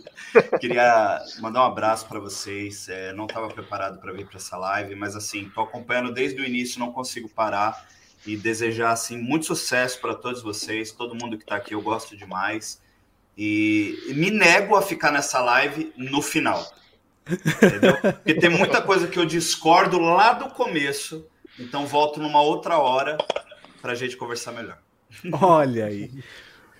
[0.60, 2.88] queria mandar um abraço para vocês.
[2.88, 6.44] É, não estava preparado para vir para essa live, mas assim, tô acompanhando desde o
[6.44, 7.84] início, não consigo parar.
[8.26, 12.16] E desejar assim muito sucesso para todos vocês, todo mundo que está aqui, eu gosto
[12.16, 12.80] demais.
[13.36, 16.70] E, e me nego a ficar nessa live no final.
[17.28, 17.96] Entendeu?
[18.00, 21.26] Porque tem muita coisa que eu discordo lá do começo,
[21.58, 23.16] então volto numa outra hora
[23.80, 24.78] para a gente conversar melhor.
[25.40, 26.10] Olha aí.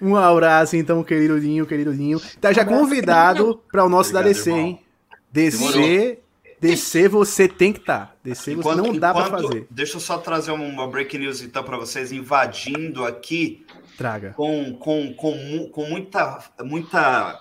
[0.01, 2.21] Um abraço, então, querido Linho, querido Linho.
[2.41, 4.67] Tá já convidado para o nosso Obrigado, da DC, irmão.
[4.67, 4.85] hein?
[5.31, 6.19] DC,
[6.61, 8.07] DC você tem que estar.
[8.07, 8.31] Tá.
[8.49, 9.67] Enquanto, você não dá para fazer.
[9.71, 13.67] Deixa eu só trazer uma breaking news então para vocês invadindo aqui.
[13.97, 14.33] Traga.
[14.35, 17.41] Com, com, com, com muita, muita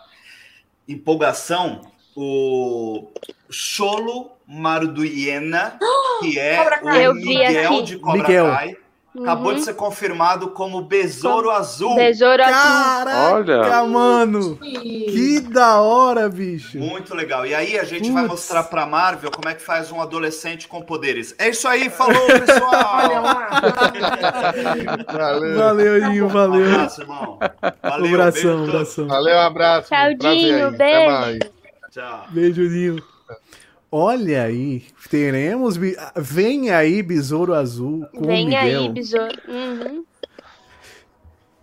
[0.87, 1.81] empolgação
[2.15, 3.11] o
[3.49, 5.77] Cholo Marduiena,
[6.19, 8.45] que é o Miguel de Cobra Miguel.
[8.45, 8.77] Kai
[9.21, 9.57] Acabou uhum.
[9.57, 11.95] de ser confirmado como Besouro Azul.
[11.95, 12.53] Besouro Azul.
[12.53, 13.83] Caraca, Olha.
[13.85, 14.57] mano.
[14.57, 16.77] Que da hora, bicho.
[16.77, 17.45] Muito legal.
[17.45, 18.13] E aí a gente Putz.
[18.13, 21.35] vai mostrar pra Marvel como é que faz um adolescente com poderes.
[21.37, 22.69] É isso aí, falou, pessoal.
[25.11, 25.57] valeu.
[25.57, 26.61] Valeu, Inho, valeu.
[26.61, 27.39] Um abraço, irmão.
[27.81, 29.07] Valeu, um abração, abração.
[29.07, 29.89] Valeu, um abraço.
[29.89, 30.71] Tchau, Dinho.
[30.71, 31.39] Beijo.
[31.91, 32.25] Tchau.
[32.29, 33.18] Beijo, Dinho.
[33.91, 35.75] Olha aí, teremos.
[36.15, 38.05] Vem aí, Besouro Azul.
[38.13, 38.81] Com Vem Miguel.
[38.81, 39.41] aí, Besouro.
[39.47, 40.05] Uhum.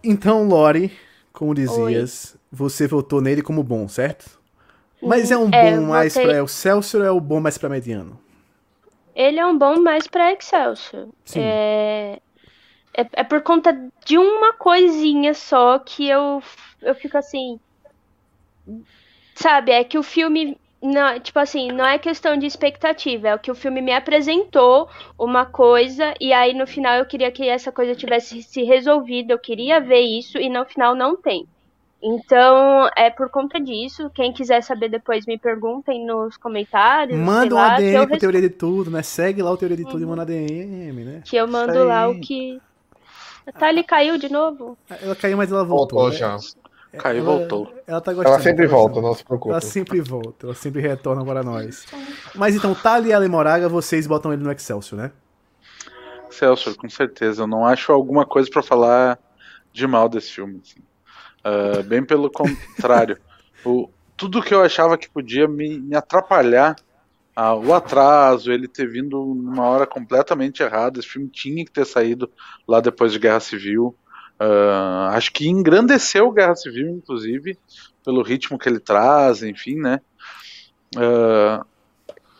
[0.02, 0.92] Então, Lori,
[1.32, 2.40] como dizias, Oi.
[2.50, 4.40] você votou nele como bom, certo?
[5.00, 6.28] Mas é um é, bom mais votei...
[6.28, 8.18] pra Excelsior ou é um bom mais pra Mediano?
[9.14, 11.08] Ele é um bom mais pra Excelsior.
[11.24, 11.40] Sim.
[11.40, 12.18] É...
[12.96, 16.42] É, é por conta de uma coisinha só que eu,
[16.80, 17.60] eu fico assim.
[19.34, 23.38] Sabe, é que o filme não, tipo assim, não é questão de expectativa, é o
[23.38, 24.88] que o filme me apresentou
[25.18, 29.38] uma coisa e aí no final eu queria que essa coisa tivesse se resolvido, eu
[29.38, 31.46] queria ver isso e no final não tem.
[32.02, 34.10] Então, é por conta disso.
[34.14, 37.18] Quem quiser saber depois, me perguntem nos comentários.
[37.18, 39.02] Manda um lá, ADM pro Teoria de Tudo, né?
[39.02, 40.02] Segue lá o Teoria de Tudo uhum.
[40.02, 41.22] e manda ADM, né?
[41.24, 42.60] Que eu mando lá o que.
[43.46, 44.76] A Thalie caiu de novo?
[45.02, 46.00] Ela caiu, mas ela voltou.
[46.00, 46.16] Voltou né?
[46.16, 46.38] já.
[46.96, 47.72] Caiu e voltou.
[47.86, 48.34] Ela tá gostando.
[48.34, 49.50] Ela sempre volta, não se preocupe.
[49.50, 51.86] Ela sempre volta, ela sempre retorna para nós.
[52.34, 55.12] Mas então, Tali e Moraga, vocês botam ele no Excelsior, né?
[56.30, 57.42] Excelsior, com certeza.
[57.42, 59.18] Eu não acho alguma coisa para falar
[59.72, 60.60] de mal desse filme.
[60.62, 60.80] Assim.
[61.44, 63.18] Uh, bem pelo contrário.
[63.64, 66.74] o, tudo que eu achava que podia me, me atrapalhar,
[67.36, 70.98] uh, o atraso, ele ter vindo numa hora completamente errada.
[70.98, 72.30] Esse filme tinha que ter saído
[72.66, 73.94] lá depois de Guerra Civil.
[74.40, 77.58] Uh, acho que engrandeceu Guerra Civil, inclusive,
[78.04, 80.00] pelo ritmo que ele traz, enfim, né?
[80.94, 81.64] Uh,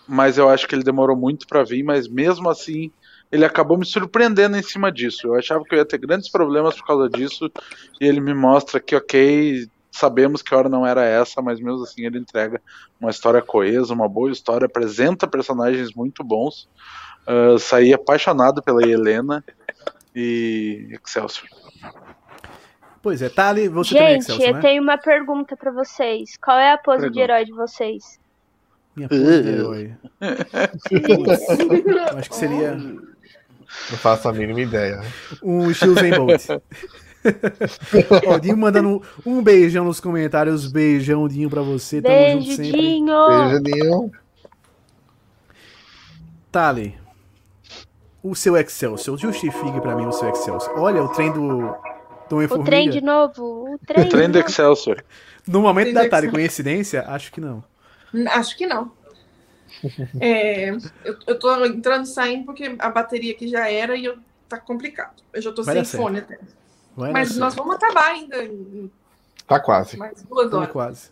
[0.07, 2.91] mas eu acho que ele demorou muito para vir, mas mesmo assim
[3.33, 5.26] ele acabou me surpreendendo em cima disso.
[5.26, 7.50] Eu achava que eu ia ter grandes problemas por causa disso,
[8.00, 11.83] e ele me mostra que, ok, sabemos que a hora não era essa, mas mesmo
[11.83, 12.60] assim ele entrega
[13.00, 16.68] uma história coesa, uma boa história, apresenta personagens muito bons.
[17.26, 19.44] Uh, saí apaixonado pela Helena
[20.15, 21.49] e Excelsior.
[23.02, 24.60] Pois é, Thali, você Gente, também Excelsior, eu né?
[24.60, 26.36] tenho uma pergunta para vocês.
[26.39, 27.15] Qual é a pose Pergunta.
[27.15, 28.18] de herói de vocês?
[28.97, 29.94] Minha pose de herói.
[32.18, 32.74] acho que seria.
[32.74, 35.00] Não faço a mínima ideia.
[35.42, 36.48] Um Usain Bolt.
[38.26, 40.70] Ó, Dinho mandando um beijão nos comentários.
[40.70, 42.02] Beijão, Dinho, pra você.
[42.02, 42.81] Tamo Beijo, junto sempre.
[42.81, 43.28] Dinho.
[43.28, 44.12] Beijo, Dinho.
[46.50, 46.98] Tali,
[48.31, 50.79] o seu Excelsior, justifique pra mim o seu Excelsior.
[50.79, 51.75] Olha, o trem do
[52.31, 53.75] o trem de novo.
[53.75, 55.05] O trem, o trem do Excelsior.
[55.47, 57.05] No momento da tarde, coincidência?
[57.07, 57.63] Acho que não.
[58.33, 58.91] Acho que não.
[60.21, 64.17] É, eu, eu tô entrando e saindo porque a bateria aqui já era e eu,
[64.49, 65.23] tá complicado.
[65.35, 66.39] Eu já tô Vai sem fone até.
[66.97, 68.43] Vai Mas nós vamos acabar ainda.
[68.43, 68.91] Em,
[69.47, 69.99] tá quase.
[69.99, 70.67] Mais duas horas.
[70.67, 71.11] Tá quase.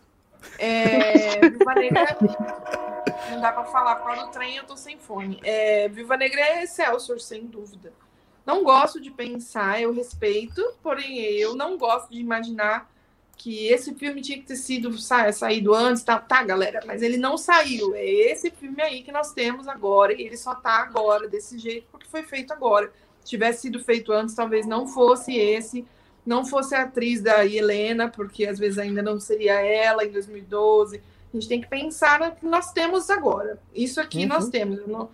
[0.58, 2.16] É, Viva Negra.
[3.30, 5.40] não dá pra falar qual do trem, eu tô sem fone.
[5.42, 7.92] É, Viva Negra é Excelsior, sem dúvida.
[8.44, 12.90] Não gosto de pensar, eu respeito, porém eu não gosto de imaginar
[13.36, 17.16] que esse filme tinha que ter sido sa saído antes, tá, tá, galera, mas ele
[17.16, 17.94] não saiu.
[17.94, 21.86] É esse filme aí que nós temos agora, e ele só tá agora desse jeito
[21.90, 22.92] porque foi feito agora.
[23.20, 25.86] Se tivesse sido feito antes, talvez não fosse esse,
[26.24, 30.96] não fosse a atriz da Helena, porque às vezes ainda não seria ela em 2012.
[30.96, 33.60] A gente tem que pensar no que nós temos agora.
[33.74, 34.28] Isso aqui uhum.
[34.28, 34.78] nós temos.
[34.78, 35.10] Eu não,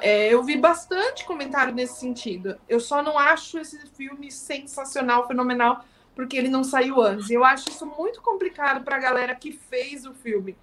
[0.00, 2.58] é, eu vi bastante comentário nesse sentido.
[2.68, 7.30] Eu só não acho esse filme sensacional, fenomenal, porque ele não saiu antes.
[7.30, 10.56] Eu acho isso muito complicado para a galera que fez o filme.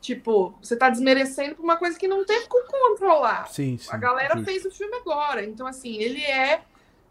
[0.00, 3.48] Tipo, você está desmerecendo por uma coisa que não teve como controlar.
[3.48, 4.44] Sim, sim, a galera sim.
[4.44, 5.44] fez o filme agora.
[5.44, 6.62] Então, assim, ele é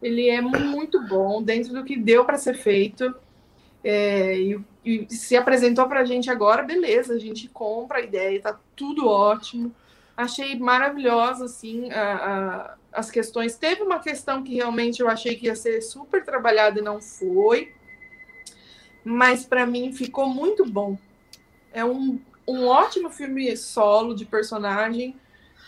[0.02, 3.14] ele é muito bom dentro do que deu para ser feito.
[3.84, 8.42] É, e, e, se apresentou para a gente agora, beleza, a gente compra a ideia,
[8.42, 9.74] tá tudo ótimo.
[10.16, 13.56] Achei maravilhosa, assim, a, a, as questões.
[13.56, 17.74] Teve uma questão que realmente eu achei que ia ser super trabalhada e não foi.
[19.04, 20.98] Mas para mim ficou muito bom.
[21.72, 25.16] É um, um ótimo filme solo de personagem.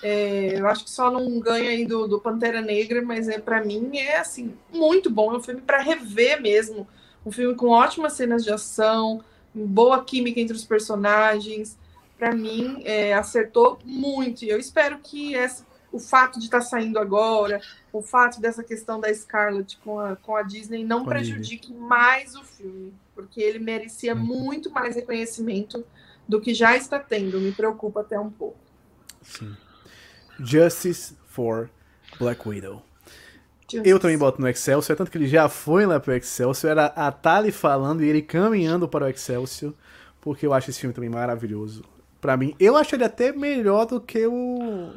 [0.03, 3.63] É, eu acho que só não ganha aí do, do Pantera Negra, mas é para
[3.63, 5.33] mim é assim muito bom.
[5.33, 6.87] É um filme para rever mesmo.
[7.25, 9.23] Um filme com ótimas cenas de ação,
[9.53, 11.77] boa química entre os personagens.
[12.17, 14.43] Para mim, é, acertou muito.
[14.43, 17.61] E eu espero que essa, o fato de estar tá saindo agora,
[17.93, 22.43] o fato dessa questão da Scarlett com a, com a Disney não prejudique mais o
[22.43, 24.21] filme, porque ele merecia uhum.
[24.21, 25.85] muito mais reconhecimento
[26.27, 27.39] do que já está tendo.
[27.39, 28.57] Me preocupa até um pouco.
[29.21, 29.55] Sim.
[30.43, 31.69] Justice for
[32.19, 32.83] Black Widow.
[33.69, 33.89] Justice.
[33.89, 37.11] Eu também boto no Excelsior, tanto que ele já foi lá pro Excelsior, era a
[37.11, 39.73] Tali falando e ele caminhando para o Excelsior,
[40.19, 41.83] porque eu acho esse filme também maravilhoso.
[42.19, 44.91] Para mim, eu acho ele até melhor do que o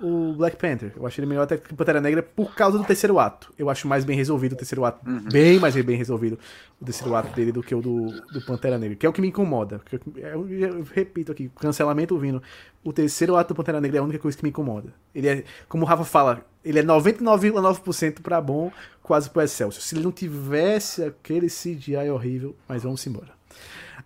[0.00, 0.92] o Black Panther.
[0.94, 3.52] Eu achei ele melhor até que o Pantera Negra por causa do terceiro ato.
[3.58, 5.08] Eu acho mais bem resolvido o terceiro ato.
[5.08, 5.24] Uhum.
[5.30, 6.38] Bem mais bem resolvido
[6.80, 8.96] o terceiro ato dele do que o do, do Pantera Negra.
[8.96, 9.80] Que é o que me incomoda.
[9.90, 12.42] Eu, eu, eu repito aqui, cancelamento vindo.
[12.84, 14.92] O terceiro ato do Pantera Negra é a única coisa que me incomoda.
[15.14, 18.70] Ele é, como o Rafa fala, ele é 99,9% para bom,
[19.02, 19.82] quase pro Excelsior.
[19.82, 23.30] Se ele não tivesse aquele CGI horrível, mas vamos embora.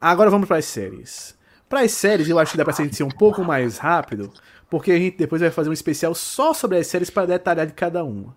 [0.00, 1.38] Agora vamos para as séries.
[1.68, 4.32] Para as séries, eu acho que dá pra ser um pouco mais rápido,
[4.70, 7.73] porque a gente depois vai fazer um especial só sobre as séries para detalhar de
[7.73, 8.36] cada uma.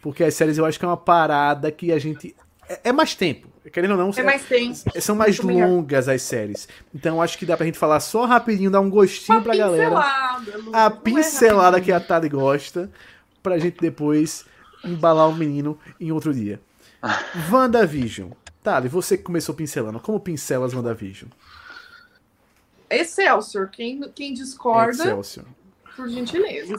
[0.00, 2.36] Porque as séries eu acho que é uma parada que a gente.
[2.68, 3.48] É, é mais tempo.
[3.72, 4.76] Querendo ou não, é mais tempo.
[5.00, 6.68] são mais longas as séries.
[6.92, 9.98] Então acho que dá pra gente falar só rapidinho, dar um gostinho uma pra galera.
[10.72, 12.90] A pincelada é que a Tali gosta,
[13.40, 14.44] pra gente depois
[14.84, 16.60] embalar o menino em outro dia.
[17.50, 18.30] WandaVision.
[18.64, 21.30] Tali, você que começou pincelando, como pincelas WandaVision?
[22.90, 23.68] Excelsior.
[23.70, 25.04] Quem, quem discorda.
[25.04, 25.46] Excelsior.
[25.96, 26.74] Por gentileza.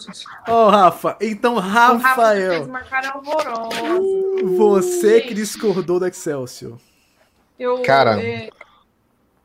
[0.48, 2.52] Ô, oh, Rafa, então Rafael.
[2.52, 3.70] O Rafa uma cara alvorosa.
[4.58, 5.28] Você gente.
[5.28, 6.78] que discordou do Excelsior.
[7.60, 8.22] Eu, Cara.
[8.22, 8.50] É...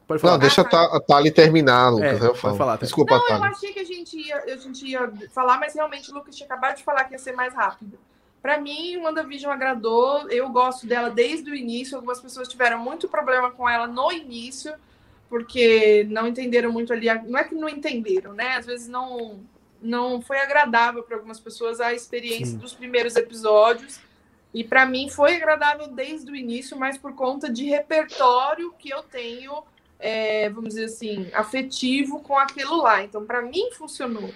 [0.07, 0.33] Pode falar.
[0.35, 2.23] Não, deixa a Thali terminar, Lucas.
[2.23, 2.57] É, eu falo.
[2.57, 2.85] Falar, tá?
[2.85, 6.15] Desculpa, Não, eu achei que a gente, ia, a gente ia falar, mas realmente o
[6.15, 7.99] Lucas tinha acabado de falar que ia ser mais rápido.
[8.41, 10.31] Para mim, o WandaVision agradou.
[10.31, 11.97] Eu gosto dela desde o início.
[11.97, 14.73] Algumas pessoas tiveram muito problema com ela no início,
[15.29, 17.07] porque não entenderam muito ali.
[17.27, 18.57] Não é que não entenderam, né?
[18.57, 19.41] Às vezes não
[19.81, 22.59] não foi agradável para algumas pessoas a experiência Sim.
[22.59, 24.01] dos primeiros episódios.
[24.53, 29.03] E para mim foi agradável desde o início, mas por conta de repertório que eu
[29.03, 29.63] tenho,
[29.99, 33.03] é, vamos dizer assim, afetivo com aquilo lá.
[33.03, 34.31] Então, para mim, funcionou.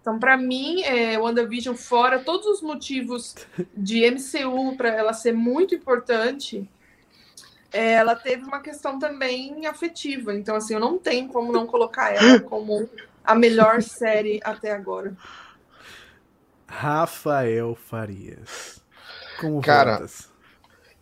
[0.00, 3.36] Então, para mim, é, WandaVision, fora todos os motivos
[3.76, 6.68] de MCU para ela ser muito importante,
[7.72, 10.34] é, ela teve uma questão também afetiva.
[10.34, 12.90] Então, assim, eu não tenho como não colocar ela como
[13.24, 15.16] a melhor série até agora.
[16.66, 18.82] Rafael Farias.
[19.40, 20.30] Como Cara, voltas?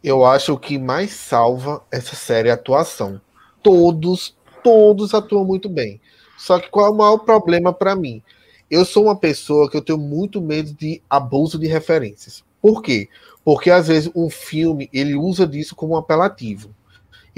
[0.02, 3.20] eu acho que mais salva essa série é a atuação.
[3.62, 6.00] Todos, todos atuam muito bem.
[6.36, 8.22] Só que qual é o maior problema para mim?
[8.70, 12.42] Eu sou uma pessoa que eu tenho muito medo de abuso de referências.
[12.62, 13.08] Por quê?
[13.44, 16.74] Porque às vezes um filme ele usa disso como um apelativo.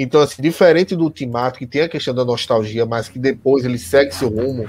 [0.02, 3.78] Então, assim, diferente do Ultimato, que tem a questão da nostalgia, mas que depois ele
[3.78, 4.68] segue seu rumo,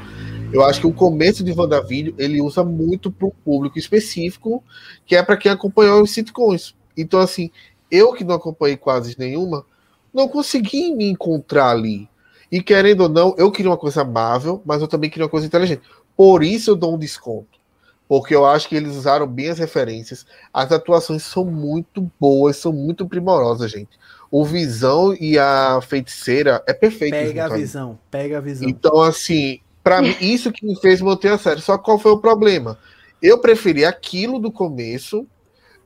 [0.54, 4.64] eu acho que o começo de WandaVision ele usa muito para um público específico,
[5.08, 6.76] que é para quem acompanhou os sitcoms.
[6.96, 7.50] Então, assim,
[7.90, 9.66] eu que não acompanhei quase nenhuma,
[10.14, 12.08] não consegui me encontrar ali.
[12.52, 15.48] E querendo ou não, eu queria uma coisa amável, mas eu também queria uma coisa
[15.48, 15.82] inteligente.
[16.16, 17.60] Por isso eu dou um desconto.
[18.08, 20.28] Porque eu acho que eles usaram bem as referências.
[20.54, 23.98] As atuações são muito boas, são muito primorosas, gente
[24.34, 27.12] o Visão e a Feiticeira é perfeito.
[27.12, 28.68] Pega a visão, pega a visão.
[28.68, 31.62] Então, assim, para mim, isso que me fez manter a série.
[31.62, 32.80] Só qual foi o problema?
[33.22, 35.28] Eu preferi aquilo do começo,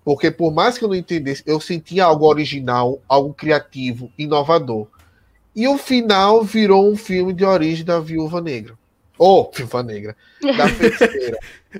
[0.01, 4.88] porque por mais que eu não entendesse, eu sentia algo original, algo criativo, inovador.
[5.53, 8.76] E o final virou um filme de origem da Viúva Negra.
[9.17, 10.16] Ou, oh, Viúva Negra.
[10.42, 11.38] Da feiticeira.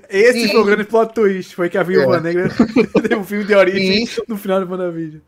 [0.10, 0.50] Esse e...
[0.50, 2.20] foi o grande plot twist, foi que a Viúva é.
[2.20, 2.50] Negra
[3.02, 4.22] teve um filme de origem isso...
[4.28, 5.22] no final do WandaVision.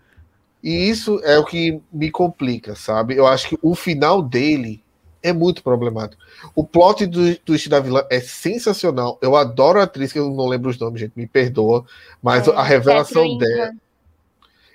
[0.61, 3.15] E isso é o que me complica, sabe?
[3.15, 4.83] Eu acho que o final dele
[5.21, 6.21] é muito problemático.
[6.55, 9.17] O plot do twist da vilã é sensacional.
[9.21, 11.85] Eu adoro a atriz, que eu não lembro os nomes, gente, me perdoa.
[12.21, 13.39] Mas é, a revelação Catherine.
[13.39, 13.71] dela.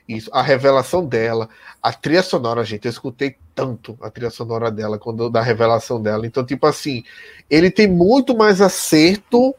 [0.06, 1.48] Isso, a revelação dela,
[1.82, 6.26] a trilha sonora, gente, eu escutei tanto a trilha sonora dela quando da revelação dela.
[6.26, 7.02] Então, tipo assim,
[7.48, 9.54] ele tem muito mais acerto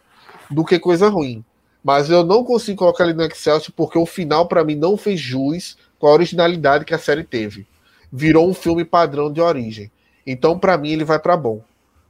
[0.52, 1.44] do que coisa ruim.
[1.84, 5.20] Mas eu não consigo colocar ele no Excel porque o final para mim não fez
[5.20, 7.66] jus com a originalidade que a série teve.
[8.14, 9.92] Virou um filme padrão de origem.
[10.24, 11.64] Então, para mim, ele vai para bom.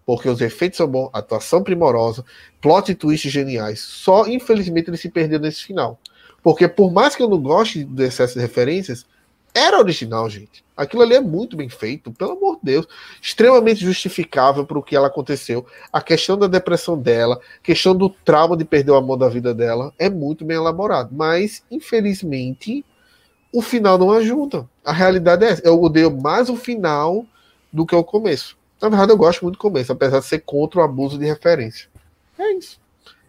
[0.06, 2.26] porque os efeitos são bons, atuação primorosa,
[2.62, 3.80] plot twists geniais.
[3.80, 5.98] Só, infelizmente, ele se perdeu nesse final.
[6.44, 9.06] Porque por mais que eu não goste do excesso de referências,
[9.54, 10.66] era original, gente.
[10.76, 12.88] Aquilo ali é muito bem feito, pelo amor de Deus.
[13.22, 15.66] Extremamente justificável para o que ela aconteceu.
[15.92, 19.94] A questão da depressão dela, questão do trauma de perder o amor da vida dela,
[19.98, 21.16] é muito bem elaborado.
[21.16, 22.84] Mas, infelizmente,
[23.56, 24.68] o final não ajuda.
[24.84, 25.66] A realidade é essa.
[25.66, 27.26] Eu odeio mais o final
[27.72, 28.58] do que o começo.
[28.82, 31.88] Na verdade, eu gosto muito do começo, apesar de ser contra o abuso de referência.
[32.38, 32.78] É isso.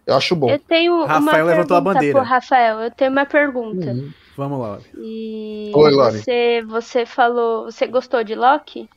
[0.04, 0.50] Eu acho bom.
[0.50, 2.22] Eu tenho Rafael uma levantou a bandeira.
[2.22, 3.92] Rafael, eu tenho uma pergunta.
[3.92, 4.12] Uhum.
[4.36, 4.78] Vamos lá.
[4.98, 6.18] E Oi, Lori.
[6.18, 7.64] Você, você falou.
[7.64, 8.88] Você gostou de Loki?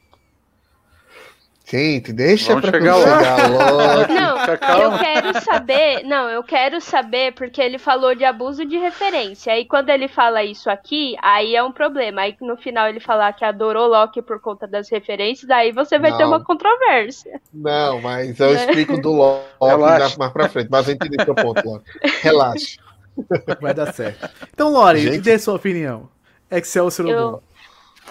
[1.69, 4.07] Gente, deixa Vamos pra chegar lá.
[4.09, 6.03] Não, eu quero saber.
[6.03, 9.53] Não, eu quero saber porque ele falou de abuso de referência.
[9.53, 12.21] Aí quando ele fala isso aqui, aí é um problema.
[12.21, 16.09] Aí no final ele falar que adorou Loki por conta das referências, aí você vai
[16.09, 16.17] não.
[16.17, 17.39] ter uma controvérsia.
[17.53, 19.45] Não, mas eu explico do Loki
[20.17, 20.69] mais pra frente.
[20.71, 21.85] Mas eu entendi seu ponto, Loki.
[22.23, 22.79] Relaxa.
[23.61, 24.29] Vai dar certo.
[24.53, 25.19] Então, Lore, Gente...
[25.19, 26.09] dê sua opinião.
[26.49, 27.43] Excelsior ou eu...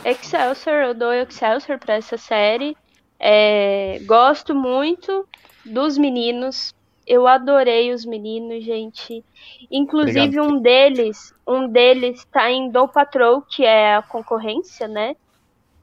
[0.04, 2.76] Excelsior, eu dou Excelsior pra essa série.
[3.18, 5.26] É, gosto muito
[5.64, 6.74] dos meninos.
[7.06, 9.24] Eu adorei os meninos, gente.
[9.70, 10.52] Inclusive Obrigado.
[10.52, 15.16] um deles, um deles tá em Dom Patrol, que é a concorrência, né?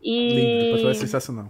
[0.01, 1.49] E Lindo, é sensacional.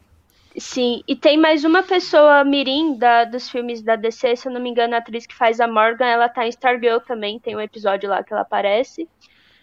[0.58, 4.62] Sim, e tem mais uma pessoa mirim da, dos filmes da DC, se eu não
[4.62, 7.60] me engano, a atriz que faz a Morgan, ela tá em Stargirl também, tem um
[7.60, 9.10] episódio lá que ela aparece,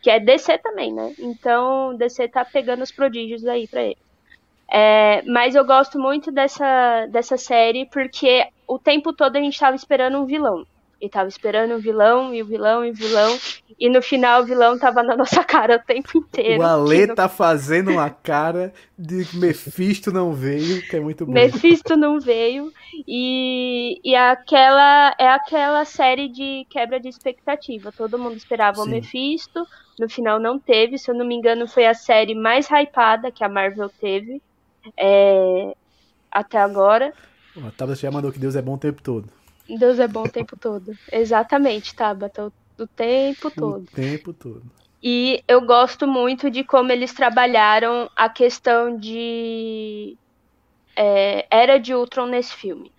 [0.03, 1.15] que é DC também, né?
[1.19, 3.97] Então, DC tá pegando os prodígios aí pra ele.
[4.75, 9.77] É, mas eu gosto muito dessa, dessa série porque o tempo todo a gente estava
[9.77, 10.67] esperando um vilão.
[10.99, 13.37] E tava esperando um vilão, e o vilão, e o vilão.
[13.79, 16.63] E no final o vilão tava na nossa cara o tempo inteiro.
[16.63, 17.15] O Ale no...
[17.15, 21.33] tá fazendo uma cara de Mephisto não veio, que é muito bom.
[21.33, 22.73] Mephisto não veio.
[23.07, 27.93] E, e aquela é aquela série de quebra de expectativa.
[27.93, 28.83] Todo mundo esperava Sim.
[28.83, 29.67] o Mephisto.
[29.99, 30.97] No final não teve.
[30.97, 34.41] Se eu não me engano, foi a série mais hypada que a Marvel teve
[34.97, 35.75] é,
[36.31, 37.13] até agora.
[37.57, 39.29] A Tabata já mandou que Deus é bom o tempo todo.
[39.69, 40.97] Deus é bom o tempo todo.
[41.11, 43.83] Exatamente, Tabata, o, tempo todo.
[43.83, 44.63] O tempo todo.
[45.03, 50.17] E eu gosto muito de como eles trabalharam a questão de
[50.97, 52.93] é, Era de Ultron nesse filme.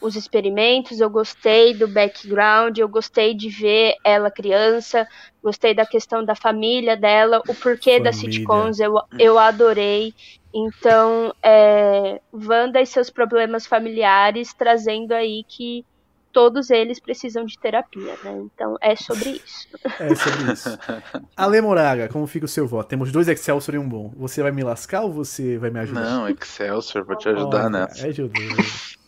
[0.00, 5.08] Os experimentos, eu gostei do background, eu gostei de ver ela criança,
[5.42, 8.04] gostei da questão da família dela, o porquê família.
[8.04, 10.12] das sitcoms, eu, eu adorei.
[10.54, 15.84] Então, é, Wanda e seus problemas familiares, trazendo aí que
[16.32, 18.40] todos eles precisam de terapia, né?
[18.44, 19.68] Então, é sobre isso.
[19.98, 20.78] É sobre isso.
[21.36, 22.88] Ale Moraga, como fica o seu voto?
[22.88, 24.12] Temos dois Excelsior e um bom.
[24.16, 26.02] Você vai me lascar ou você vai me ajudar?
[26.02, 28.06] Não, Excelsior, vou te ajudar oh, nessa.
[28.06, 28.34] É ajuda.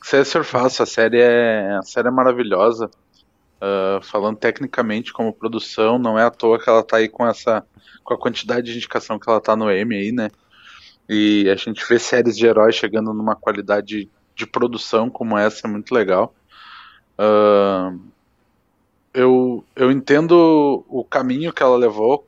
[0.02, 2.90] Excelsior fácil, a série é, a série é maravilhosa.
[3.56, 7.64] Uh, falando tecnicamente como produção, não é à toa que ela tá aí com essa
[8.04, 10.30] com a quantidade de indicação que ela tá no M aí, né?
[11.08, 15.70] E a gente vê séries de heróis chegando numa qualidade de produção como essa é
[15.70, 16.34] muito legal.
[17.18, 17.98] Uh,
[19.14, 22.26] eu, eu entendo o caminho que ela levou,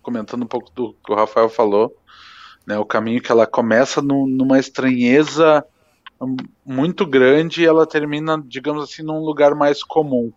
[0.00, 1.94] comentando um pouco do que o Rafael falou,
[2.66, 5.64] né, o caminho que ela começa no, numa estranheza
[6.64, 10.32] muito grande e ela termina, digamos assim, num lugar mais comum.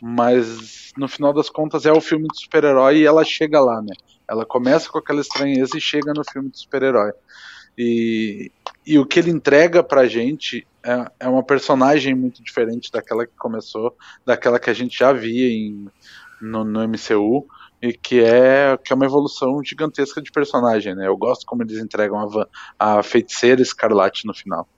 [0.00, 3.94] Mas no final das contas é o filme de super-herói e ela chega lá, né?
[4.28, 7.12] Ela começa com aquela estranheza e chega no filme de super-herói.
[7.76, 8.50] E,
[8.84, 13.36] e o que ele entrega pra gente é, é uma personagem muito diferente daquela que
[13.36, 15.88] começou, daquela que a gente já via em,
[16.40, 17.46] no, no MCU
[17.80, 21.06] e que é que é uma evolução gigantesca de personagem, né?
[21.06, 24.68] Eu gosto como eles entregam a, a feiticeira Escarlate no final.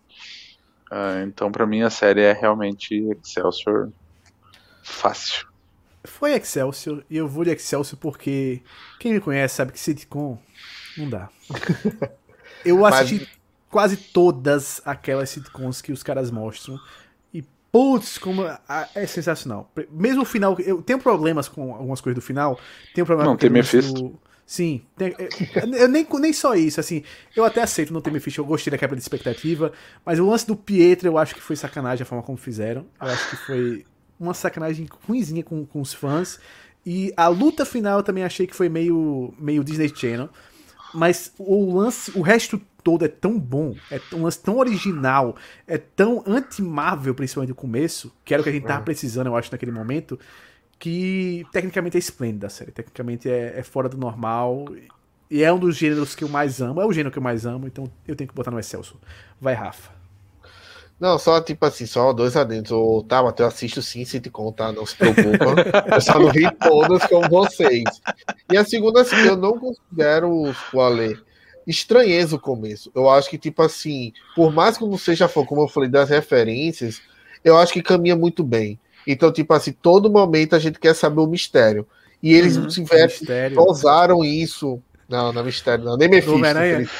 [0.90, 3.90] Uh, então, para mim, a série é realmente Excelsior
[4.82, 5.49] fácil.
[6.04, 8.62] Foi Excelsior, e eu vou de Excelsior porque
[8.98, 10.38] quem me conhece sabe que sitcom
[10.96, 11.28] não dá.
[12.64, 13.28] eu assisti Mas...
[13.68, 16.78] quase todas aquelas sitcoms que os caras mostram.
[17.34, 18.42] E, putz, como
[18.94, 19.70] é sensacional.
[19.90, 22.58] Mesmo o final, eu tenho problemas com algumas coisas do final.
[22.94, 24.18] Tenho problemas não, com tem Mephisto.
[24.46, 25.28] Sim, tem, eu,
[25.78, 27.04] eu, nem, nem só isso, assim,
[27.36, 29.72] eu até aceito não ter Mephisto, eu gostei da quebra de expectativa,
[30.04, 33.06] mas o lance do Pietro eu acho que foi sacanagem a forma como fizeram, eu
[33.06, 33.86] acho que foi
[34.20, 36.38] uma sacanagem ruimzinha com, com os fãs.
[36.84, 40.28] E a luta final eu também achei que foi meio, meio Disney Channel.
[40.92, 45.78] Mas o lance, o resto todo é tão bom, é um lance tão original, é
[45.78, 48.84] tão anti-Marvel, principalmente no começo, que era o que a gente tava é.
[48.84, 50.18] precisando, eu acho, naquele momento,
[50.78, 52.72] que tecnicamente é esplêndida a série.
[52.72, 54.64] Tecnicamente é, é, fora do normal.
[55.30, 56.80] E é um dos gêneros que eu mais amo.
[56.80, 58.98] É o gênero que eu mais amo, então eu tenho que botar no Excelso.
[59.40, 59.99] Vai, Rafa.
[61.00, 62.70] Não, só tipo assim, só dois adentos.
[62.70, 65.94] Ô, tá, mas eu assisto sim, se te contar, não se preocupa.
[65.94, 67.84] eu só não vi todas como vocês.
[68.52, 71.18] E a segunda, assim, eu não considero o Ale
[71.66, 72.90] estranheza o começo.
[72.94, 77.00] Eu acho que, tipo assim, por mais que não seja, como eu falei, das referências,
[77.42, 78.78] eu acho que caminha muito bem.
[79.06, 81.86] Então, tipo assim, todo momento a gente quer saber o mistério.
[82.22, 84.82] E eles uhum, tiveram, usaram isso.
[85.08, 85.96] Não, não é mistério, não.
[85.96, 86.90] Nem me fiz.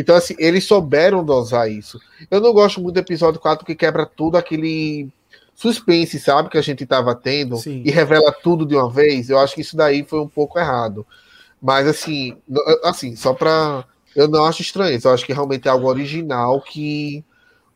[0.00, 2.00] Então, assim, eles souberam dosar isso.
[2.30, 5.08] Eu não gosto muito do episódio 4 que quebra tudo aquele
[5.54, 7.82] suspense, sabe, que a gente estava tendo Sim.
[7.84, 9.28] e revela tudo de uma vez.
[9.28, 11.06] Eu acho que isso daí foi um pouco errado.
[11.60, 12.38] Mas, assim,
[12.82, 13.84] assim só para
[14.16, 14.98] Eu não acho estranho.
[15.02, 17.22] Eu acho que realmente é algo original que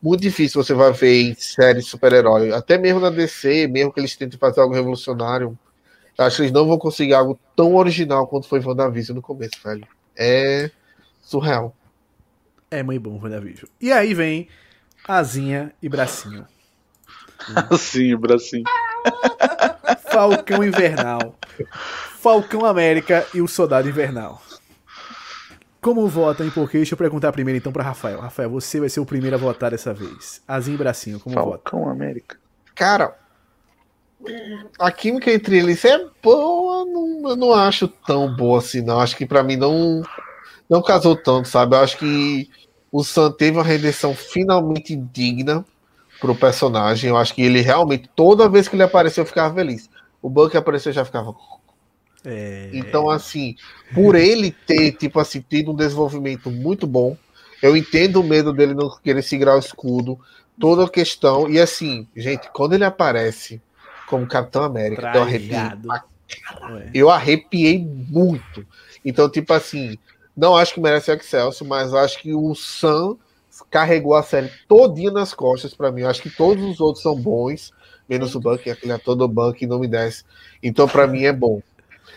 [0.03, 2.53] muito difícil você vai ver em série super-herói.
[2.53, 5.59] Até mesmo na DC, mesmo que eles tentem fazer algo revolucionário,
[6.19, 9.87] acho que eles não vão conseguir algo tão original quanto foi WandaVision no começo, velho.
[10.17, 10.71] É
[11.23, 11.75] surreal.
[12.75, 13.69] É muito bom WandaVision.
[13.81, 14.49] E aí vem
[15.07, 16.47] Asinha e Bracinho.
[17.71, 18.65] Asinha e Bracinho.
[20.11, 21.37] Falcão Invernal.
[22.19, 24.43] Falcão América e o Soldado Invernal.
[25.81, 26.79] Como votam e por quê?
[26.79, 28.19] Deixa eu perguntar primeiro então para Rafael.
[28.21, 30.43] Rafael, você vai ser o primeiro a votar dessa vez.
[30.49, 31.71] Azinho e Bracinho, como Falcão vota?
[31.71, 32.39] Falcão América.
[32.75, 33.15] Cara,
[34.79, 38.99] a química entre eles é boa, não, eu não acho tão boa assim, não.
[38.99, 40.03] Acho que para mim não
[40.69, 41.77] não casou tanto, sabe?
[41.77, 42.49] Eu acho que
[42.95, 45.65] o Sam teve uma redenção finalmente digna
[46.21, 47.11] pro personagem.
[47.11, 49.91] Eu acho que ele realmente, toda vez que ele apareceu, eu ficava feliz.
[50.23, 51.35] O Buck apareceu já ficava.
[52.25, 52.71] É...
[52.73, 53.57] Então, assim,
[53.93, 57.17] por ele ter, tipo assim, tido um desenvolvimento muito bom,
[57.61, 60.17] eu entendo o medo dele não querer segurar o escudo,
[60.57, 61.51] toda a questão.
[61.51, 63.61] E assim, gente, quando ele aparece
[64.07, 65.59] como Capitão América, eu arrepiei.
[66.95, 68.65] Eu arrepiei muito.
[69.05, 69.99] Então, tipo assim,
[70.37, 73.17] não acho que merece o Excelsior, mas acho que o Sam
[73.71, 76.03] carregou a série todinha nas costas para mim.
[76.03, 77.73] Eu acho que todos os outros são bons,
[78.09, 80.25] menos o Buck, aquele ator do Buck não me desce.
[80.63, 81.63] Então, para mim, é bom.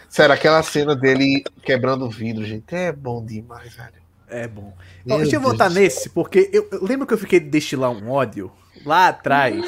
[0.09, 4.07] Sério, aquela cena dele quebrando o vidro, gente, é bom demais, velho.
[4.29, 4.73] É bom.
[5.05, 8.09] Meu Deixa eu voltar nesse, porque eu, eu lembro que eu fiquei de destilar um
[8.09, 8.51] ódio
[8.85, 9.65] lá atrás.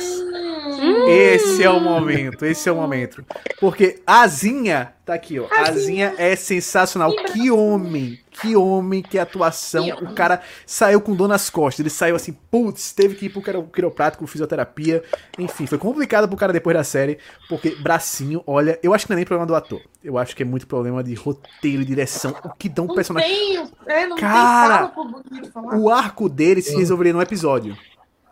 [0.81, 1.07] Hum.
[1.07, 3.23] Esse é o momento, esse é o momento.
[3.59, 5.47] Porque a Azinha, tá aqui, ó.
[5.49, 7.13] A Azinha é sensacional.
[7.15, 9.87] Que homem, que homem, que atuação.
[10.01, 11.79] O cara saiu com dor nas costas.
[11.79, 15.03] Ele saiu assim, putz, teve que ir pro quiroprático, fisioterapia.
[15.37, 17.17] Enfim, foi complicado pro cara depois da série.
[17.47, 19.81] Porque bracinho, olha, eu acho que não é nem problema do ator.
[20.03, 22.35] Eu acho que é muito problema de roteiro direção.
[22.43, 23.29] O que dão um personagem.
[23.29, 27.77] Tem, é, não cara, tem o arco dele se resolveria num episódio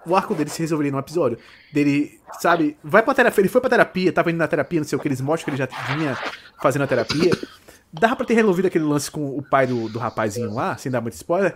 [0.08, 1.38] o arco dele se resolveria num episódio.
[1.72, 4.98] Dele, sabe, vai pra terapia, ele foi pra terapia, tava indo na terapia, não sei
[4.98, 6.18] o que, eles mostram que ele já vinha
[6.62, 7.32] fazendo a terapia.
[7.92, 11.02] Dava pra ter resolvido aquele lance com o pai do, do rapazinho lá, sem dar
[11.02, 11.56] muito spoiler.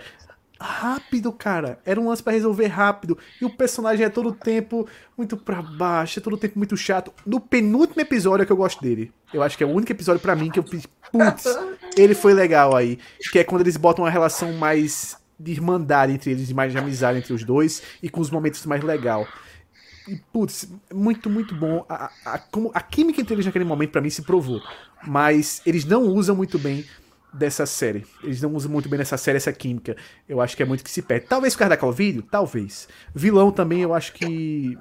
[0.60, 1.80] Rápido, cara.
[1.84, 3.18] Era um lance para resolver rápido.
[3.42, 4.88] E o personagem é todo tempo
[5.18, 7.12] muito pra baixo, é todo tempo muito chato.
[7.26, 9.12] No penúltimo episódio é que eu gosto dele.
[9.34, 11.46] Eu acho que é o único episódio para mim que eu putz,
[11.98, 13.00] ele foi legal aí.
[13.32, 16.78] Que é quando eles botam uma relação mais de irmandade entre eles, de mais de
[16.78, 19.28] amizade entre os dois e com os momentos mais legal.
[20.12, 21.86] E, putz, muito, muito bom.
[21.88, 24.62] A, a, como, a química entre eles naquele momento, para mim, se provou.
[25.08, 26.84] Mas eles não usam muito bem
[27.32, 28.06] dessa série.
[28.22, 29.96] Eles não usam muito bem nessa série essa química.
[30.28, 31.28] Eu acho que é muito que se perde.
[31.28, 32.24] Talvez por causa da Calvídeo?
[32.24, 32.90] Talvez.
[33.16, 34.78] Vilão também, eu acho que.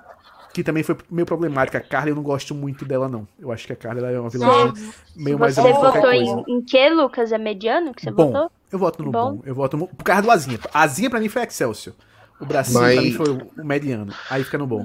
[0.53, 1.79] Que também foi meio problemática.
[1.79, 3.27] A Carla, eu não gosto muito dela, não.
[3.39, 4.75] Eu acho que a Carla é uma vilã
[5.15, 5.79] meio mais ou menos.
[5.79, 7.31] Você votou em, em que, Lucas?
[7.31, 8.51] É mediano que você Bom, votou?
[8.73, 9.37] Eu voto no bom.
[9.37, 9.43] bom.
[9.45, 9.87] Eu voto no...
[9.87, 10.59] por causa do Azinha.
[10.75, 11.95] A Azinha pra mim foi Excelsior.
[12.41, 12.95] O bracinho Mas...
[12.95, 14.13] pra mim foi o mediano.
[14.29, 14.85] Aí fica no bom.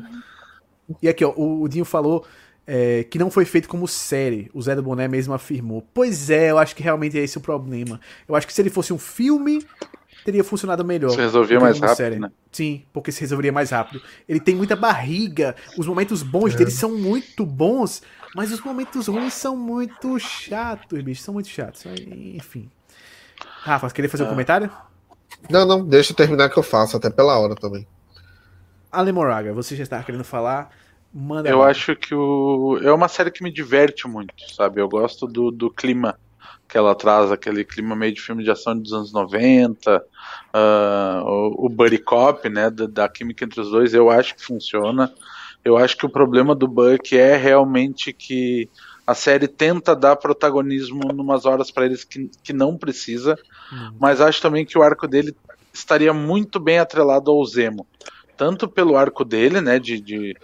[1.01, 2.25] E aqui, ó, o Dinho falou
[2.67, 4.49] é, que não foi feito como série.
[4.53, 5.85] O Zé do Boné mesmo afirmou.
[5.93, 7.99] Pois é, eu acho que realmente é esse o problema.
[8.27, 9.65] Eu acho que se ele fosse um filme,
[10.23, 11.11] teria funcionado melhor.
[11.11, 12.19] Se resolvia mais rápido, série.
[12.19, 12.31] né?
[12.51, 14.01] Sim, porque se resolveria mais rápido.
[14.27, 15.55] Ele tem muita barriga.
[15.77, 16.57] Os momentos bons é.
[16.57, 18.01] dele são muito bons,
[18.35, 21.22] mas os momentos ruins são muito chatos, bicho.
[21.22, 21.85] São muito chatos.
[21.85, 22.69] Enfim.
[23.61, 24.30] Rafa, queria fazer um ah.
[24.30, 24.72] comentário?
[25.49, 27.85] Não, não, deixa eu terminar que eu faço, até pela hora também.
[28.95, 30.72] Ale Moraga, você já estava querendo falar?
[31.14, 31.69] Manda eu lá.
[31.69, 32.77] acho que o...
[32.83, 34.82] é uma série que me diverte muito, sabe?
[34.82, 36.17] Eu gosto do, do clima
[36.67, 40.01] que ela traz, aquele clima meio de filme de ação dos anos 90, uh,
[40.53, 44.43] ah, o, o Buddy Cop, né, da, da, química entre os dois, eu acho que
[44.43, 45.14] funciona.
[45.64, 48.69] Eu acho que o problema do Buck é realmente que
[49.06, 53.38] a série tenta dar protagonismo numas horas para eles que, que não precisa,
[53.72, 53.95] uhum.
[53.99, 55.35] mas acho também que o arco dele
[55.72, 57.85] estaria muito bem atrelado ao Zemo.
[58.38, 60.38] Tanto pelo arco dele, né, de, de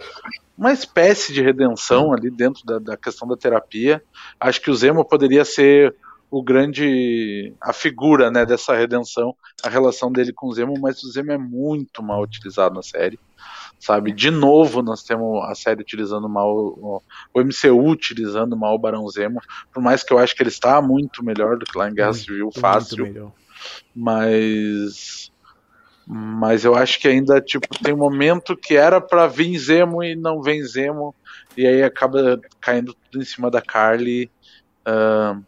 [0.56, 4.02] uma espécie de redenção ali dentro da, da, questão da terapia.
[4.38, 5.94] Acho que o Zemo poderia ser
[6.30, 11.10] o grande a figura, né, dessa redenção, a relação dele com o Zemo, mas o
[11.10, 13.18] Zemo é muito mal utilizado na série.
[13.78, 17.02] Sabe, de novo nós temos a série utilizando mal o,
[17.34, 19.40] MCU utilizando mal o Barão Zemo,
[19.74, 22.12] por mais que eu acho que ele está muito melhor do que lá em Guerra
[22.12, 23.32] muito, Civil, fácil.
[23.94, 25.31] Mas
[26.14, 30.14] mas eu acho que ainda tipo tem um momento que era para vir Zemo e
[30.14, 31.14] não vem Zemo.
[31.56, 34.30] E aí acaba caindo tudo em cima da Carly
[34.86, 35.42] uh,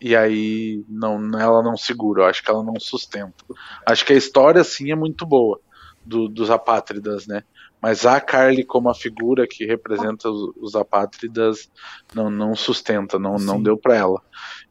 [0.00, 3.44] e aí não ela não segura eu acho que ela não sustenta.
[3.84, 5.58] Acho que a história sim é muito boa
[6.04, 7.42] do, dos apátridas né?
[7.82, 11.68] Mas a Carly como a figura que representa os, os apátridas
[12.14, 13.44] não não sustenta não sim.
[13.44, 14.22] não deu para ela.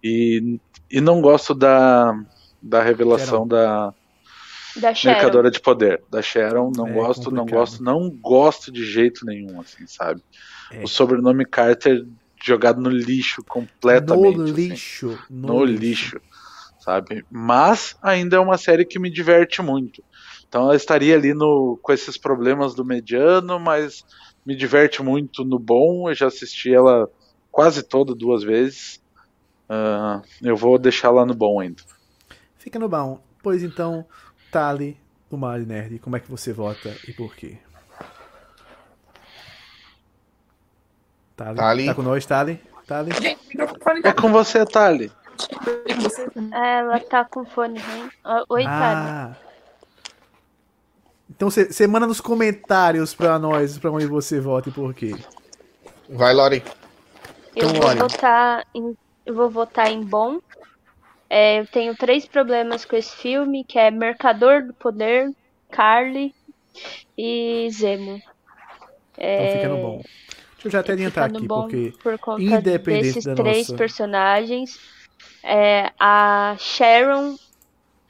[0.02, 2.18] E, e não gosto da
[2.62, 3.94] da revelação da
[4.78, 6.72] da Mercadora de Poder, da Sharon.
[6.76, 7.36] Não é gosto, complicado.
[7.36, 10.22] não gosto, não gosto de jeito nenhum, assim, sabe?
[10.72, 10.84] É.
[10.84, 12.06] O sobrenome Carter
[12.44, 14.38] jogado no lixo completamente.
[14.38, 15.20] No assim, lixo.
[15.30, 16.16] No, no lixo.
[16.16, 16.22] lixo.
[16.80, 17.26] sabe?
[17.32, 20.04] Mas ainda é uma série que me diverte muito.
[20.48, 24.06] Então ela estaria ali no, com esses problemas do mediano, mas
[24.46, 26.10] me diverte muito no bom.
[26.10, 27.10] Eu já assisti ela
[27.52, 29.02] quase toda duas vezes.
[29.68, 31.82] Uh, eu vou deixar lá no bom ainda.
[32.58, 33.20] Fica no bom.
[33.42, 34.06] Pois então,
[34.56, 34.98] Tali
[35.30, 37.58] do Mali Nerd, como é que você vota e por quê?
[41.36, 41.86] Tali, Tali.
[41.88, 42.64] tá com nós, Tali?
[42.88, 43.12] Tali?
[44.02, 45.12] É com você, Tali.
[46.54, 48.10] Ela tá com fone, hein?
[48.48, 49.36] Oi, ah.
[49.36, 49.46] Tali.
[51.30, 55.18] Então você manda nos comentários pra nós, pra onde você vota e por quê.
[56.08, 56.64] Vai, Lori.
[57.54, 60.40] Eu então, vou votar em, eu vou votar em bom,
[61.30, 65.32] é, eu tenho três problemas com esse filme, que é Mercador do Poder,
[65.72, 66.34] Carly
[67.18, 68.22] e Zemo.
[69.18, 69.48] É...
[69.48, 70.02] Então fica no bom.
[70.54, 73.76] Deixa eu já até adiantar aqui, porque por independente desses três nossa...
[73.76, 74.80] personagens,
[75.44, 77.36] é, a Sharon,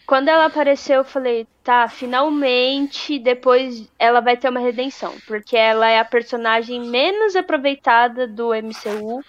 [0.06, 5.90] quando ela apareceu, eu falei, tá, finalmente depois ela vai ter uma redenção, porque ela
[5.90, 9.22] é a personagem menos aproveitada do MCU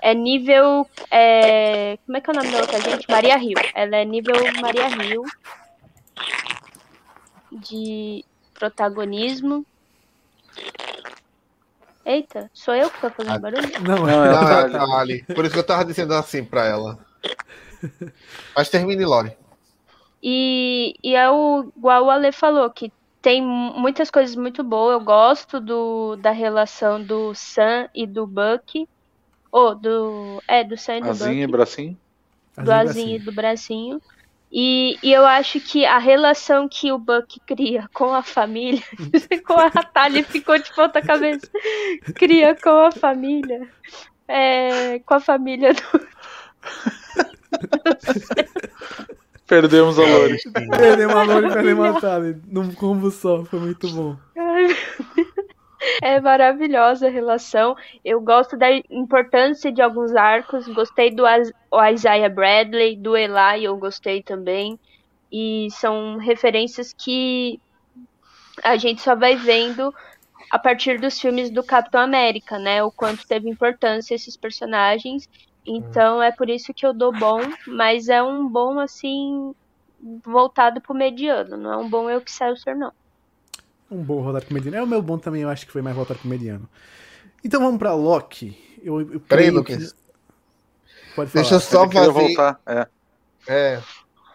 [0.00, 0.88] é nível.
[1.10, 1.98] É...
[2.06, 3.06] Como é que é o nome da outra gente?
[3.08, 3.56] Maria Rio.
[3.74, 5.22] Ela é nível Maria Rio.
[7.52, 9.64] De protagonismo.
[12.04, 13.68] Eita, sou eu que tô fazendo ah, barulho?
[13.82, 15.22] Não, é, não, é a Ali.
[15.22, 16.98] Por isso que eu tava dizendo assim pra ela.
[18.56, 19.36] Mas termine, Lore.
[20.22, 24.94] E, e é o, igual o Ale falou, que tem muitas coisas muito boas.
[24.94, 28.88] Eu gosto do, da relação do Sam e do Buck.
[29.52, 30.42] Oh, do.
[30.46, 31.98] É, do Sam do Azinho e bracinho?
[32.56, 34.00] Do Azinho e do bracinho.
[34.52, 38.82] E, e eu acho que a relação que o Buck cria com a família,
[39.46, 41.48] com a Thalia ficou de ponta cabeça,
[42.16, 43.68] cria com a família,
[44.26, 45.80] é, com a família do...
[49.46, 50.36] Perdemos a Lori.
[50.70, 52.40] Perdemos a Lori e perdemos a Thalia.
[52.46, 54.16] Num combo só, foi muito bom.
[56.02, 57.76] É maravilhosa a relação.
[58.04, 60.68] Eu gosto da importância de alguns arcos.
[60.68, 61.24] Gostei do
[61.92, 64.78] Isaiah Bradley, do Eli, eu gostei também.
[65.32, 67.60] E são referências que
[68.62, 69.94] a gente só vai vendo
[70.50, 72.82] a partir dos filmes do Capitão América, né?
[72.82, 75.28] O quanto teve importância esses personagens.
[75.64, 79.54] Então é por isso que eu dou bom, mas é um bom assim
[80.24, 82.90] voltado pro mediano, não é um bom eu que saio ser não
[83.90, 84.76] um bom rodado com mediano.
[84.76, 86.68] É o meu bom também, eu acho que foi mais voltado com mediano.
[87.44, 88.56] Então vamos pra Loki.
[88.82, 89.92] Eu, eu Peraí, Lucas.
[89.92, 90.00] Que...
[91.16, 91.42] Pode falar.
[91.42, 92.10] Deixa eu só fazer.
[92.10, 92.60] Voltar.
[92.66, 92.86] É.
[93.48, 93.82] é.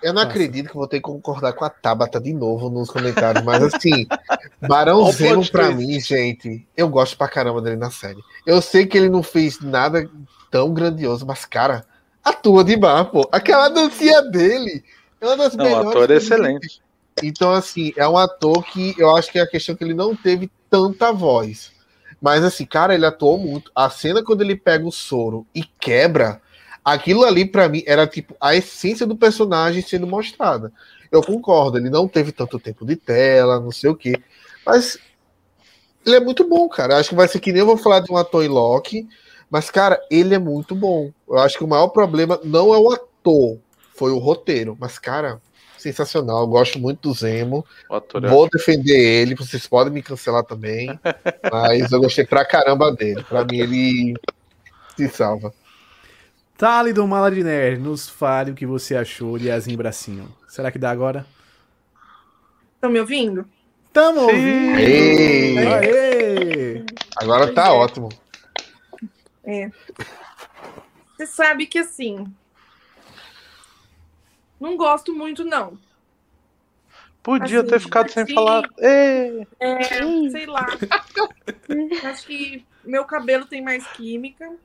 [0.03, 3.43] Eu não acredito que vou ter que concordar com a Tabata de novo nos comentários,
[3.43, 4.05] mas assim,
[4.61, 8.21] Barão Zemo pra mim, gente, eu gosto pra caramba dele na série.
[8.45, 10.07] Eu sei que ele não fez nada
[10.51, 11.85] tão grandioso, mas, cara,
[12.23, 13.27] atua demais, pô.
[13.31, 14.83] Aquela dancinha dele
[15.19, 15.87] é uma das não, melhores.
[15.87, 16.81] O ator é excelente.
[17.23, 20.15] Então, assim, é um ator que eu acho que é a questão que ele não
[20.15, 21.71] teve tanta voz.
[22.21, 23.71] Mas, assim, cara, ele atuou muito.
[23.73, 26.41] A cena quando ele pega o soro e quebra,
[26.83, 30.73] aquilo ali, para mim, era tipo a essência do personagem sendo mostrada.
[31.11, 34.21] Eu concordo, ele não teve tanto tempo de tela, não sei o quê.
[34.65, 34.97] Mas
[36.05, 36.97] ele é muito bom, cara.
[36.97, 39.07] Acho que vai ser que nem eu vou falar de um ator em Loki.
[39.49, 41.11] Mas, cara, ele é muito bom.
[41.29, 43.57] Eu acho que o maior problema não é o ator,
[43.95, 44.75] foi o roteiro.
[44.79, 45.41] Mas, cara,
[45.91, 46.41] sensacional.
[46.41, 47.65] Eu gosto muito do Zemo.
[47.89, 49.35] É Vou defender ele.
[49.35, 50.87] Vocês podem me cancelar também.
[51.51, 53.23] mas eu gostei pra caramba dele.
[53.23, 54.15] Pra mim, ele
[54.95, 55.53] se salva.
[56.57, 60.33] Tali do Maladiner, nos fale o que você achou de Azinho Bracinho.
[60.47, 61.25] Será que dá agora?
[62.75, 63.45] Estão me ouvindo?
[63.87, 64.77] Estamos ouvindo!
[64.77, 65.57] Aê.
[65.67, 66.85] Aê.
[67.17, 67.71] Agora tá é.
[67.71, 68.09] ótimo.
[69.43, 69.69] É.
[71.15, 72.25] Você sabe que assim,
[74.59, 75.77] Não gosto muito, não.
[77.21, 78.69] Podia assim, ter ficado sem falar.
[78.77, 80.67] É, é, sei lá.
[82.03, 84.55] Acho que meu cabelo tem mais química.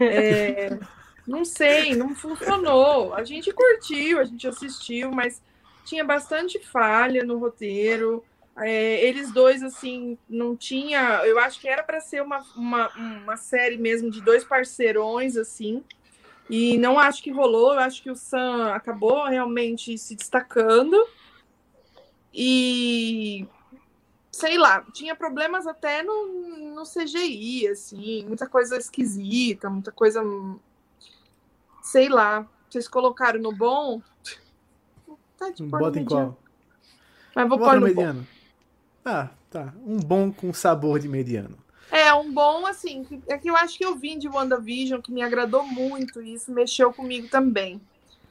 [0.00, 0.78] É,
[1.26, 3.14] não sei, não funcionou.
[3.14, 5.40] A gente curtiu, a gente assistiu, mas
[5.84, 8.24] tinha bastante falha no roteiro.
[8.58, 11.24] É, eles dois, assim, não tinha.
[11.24, 15.84] Eu acho que era para ser uma, uma, uma série mesmo de dois parceirões, assim.
[16.50, 17.74] E não acho que rolou.
[17.74, 21.06] Eu acho que o Sam acabou realmente se destacando.
[22.34, 23.46] E
[24.32, 30.22] sei lá, tinha problemas até no, no CGI, assim, muita coisa esquisita, muita coisa.
[31.82, 32.46] Sei lá.
[32.68, 34.00] Vocês colocaram no bom?
[35.36, 36.38] Tá de Bota em qual?
[37.34, 38.20] Mas vou pôr no mediano.
[38.20, 38.26] Bom.
[39.04, 39.72] Ah, tá.
[39.84, 41.56] Um bom com sabor de mediano.
[41.90, 45.22] É, um bom, assim, é que eu acho que eu vim de WandaVision, que me
[45.22, 47.80] agradou muito, e isso mexeu comigo também.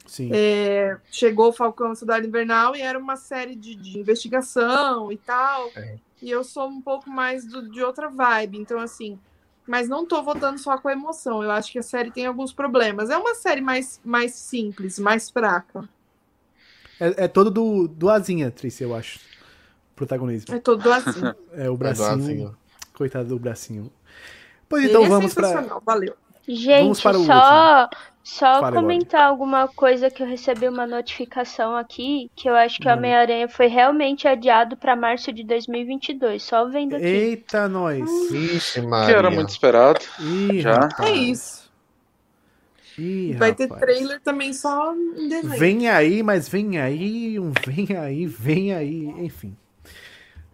[0.05, 0.31] Sim.
[0.33, 5.69] É, chegou o Falcão Cidade Invernal e era uma série de, de investigação e tal.
[5.75, 5.97] É.
[6.21, 8.57] E eu sou um pouco mais do, de outra vibe.
[8.57, 9.19] Então, assim,
[9.67, 11.43] mas não tô votando só com a emoção.
[11.43, 13.11] Eu acho que a série tem alguns problemas.
[13.11, 15.87] É uma série mais, mais simples, mais fraca.
[16.99, 19.19] É, é todo do, do Azinha, Trice, eu acho.
[19.95, 20.55] Protagonismo.
[20.55, 21.35] É todo do Azinha.
[21.53, 22.57] É o bracinho.
[22.65, 22.68] É
[22.99, 23.89] coitado do bracinho.
[24.67, 25.79] Pois então Ele é vamos é para.
[25.85, 26.15] Valeu.
[26.47, 27.25] Gente, só, último.
[28.23, 29.31] só Fale comentar agora.
[29.31, 32.91] alguma coisa que eu recebi uma notificação aqui, que eu acho que hum.
[32.91, 37.05] o Homem-Aranha foi realmente adiado para março de 2022, só vendo aqui.
[37.05, 38.03] Eita, nós.
[38.31, 39.13] Ixi, Maria.
[39.13, 39.99] Que era muito esperado.
[40.19, 40.89] Ih, já.
[41.01, 41.69] É isso.
[42.97, 43.69] Ih, Vai rapaz.
[43.69, 45.57] ter trailer também só em dezembro.
[45.57, 49.55] Vem aí, mas vem aí, um vem aí, vem aí, enfim.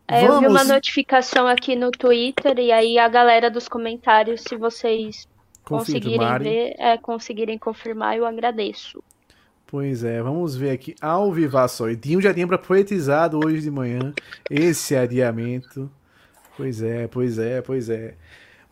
[0.07, 4.55] É, eu vi uma notificação aqui no Twitter e aí a galera dos comentários, se
[4.55, 5.27] vocês
[5.63, 9.03] conseguirem ver, é, conseguirem confirmar, eu agradeço.
[9.65, 11.95] Pois é, vamos ver aqui ao vivaço.
[11.95, 14.13] Dinho já tinha poetizado hoje de manhã
[14.49, 15.89] esse adiamento.
[16.55, 18.13] Pois é, pois é, pois é.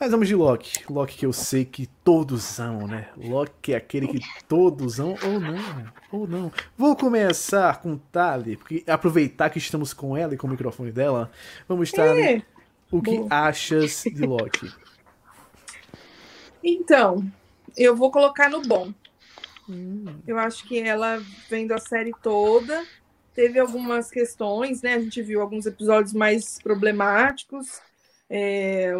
[0.03, 0.83] Mas vamos de Loki.
[0.89, 3.07] Loki que eu sei que todos amam, né?
[3.15, 6.51] Loki é aquele que todos amam, ou não, ou não.
[6.77, 11.31] Vou começar com Tali, porque aproveitar que estamos com ela e com o microfone dela,
[11.69, 12.05] vamos estar.
[12.19, 12.43] É.
[12.91, 14.69] O que achas de Loki?
[16.61, 17.25] Então,
[17.77, 18.93] eu vou colocar no bom.
[19.69, 20.03] Hum.
[20.27, 22.83] Eu acho que ela, vendo a série toda,
[23.33, 24.95] teve algumas questões, né?
[24.95, 27.79] A gente viu alguns episódios mais problemáticos.
[28.29, 28.93] É,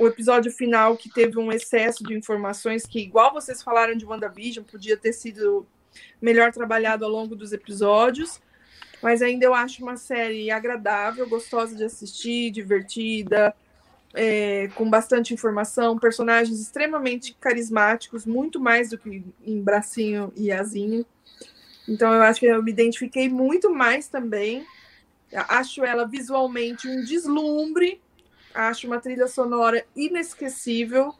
[0.00, 4.64] o episódio final que teve um excesso de informações que, igual vocês falaram de WandaVision,
[4.64, 5.66] podia ter sido
[6.22, 8.40] melhor trabalhado ao longo dos episódios.
[9.02, 13.54] Mas ainda eu acho uma série agradável, gostosa de assistir, divertida
[14.14, 21.04] é, com bastante informação, personagens extremamente carismáticos, muito mais do que em Bracinho e Azinho.
[21.88, 24.64] Então eu acho que eu me identifiquei muito mais também.
[25.48, 28.00] Acho ela visualmente um deslumbre,
[28.54, 31.14] acho uma trilha sonora inesquecível.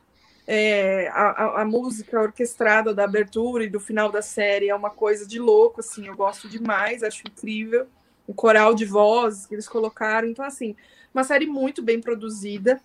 [0.47, 5.25] É, a, a, música orquestrada da abertura e do final da série é uma coisa
[5.25, 7.87] de louco, assim, eu gosto demais, acho incrível.
[8.27, 10.27] O coral de vozes que eles colocaram.
[10.27, 10.75] Então, assim,
[11.15, 12.81] uma série muito bem produzida.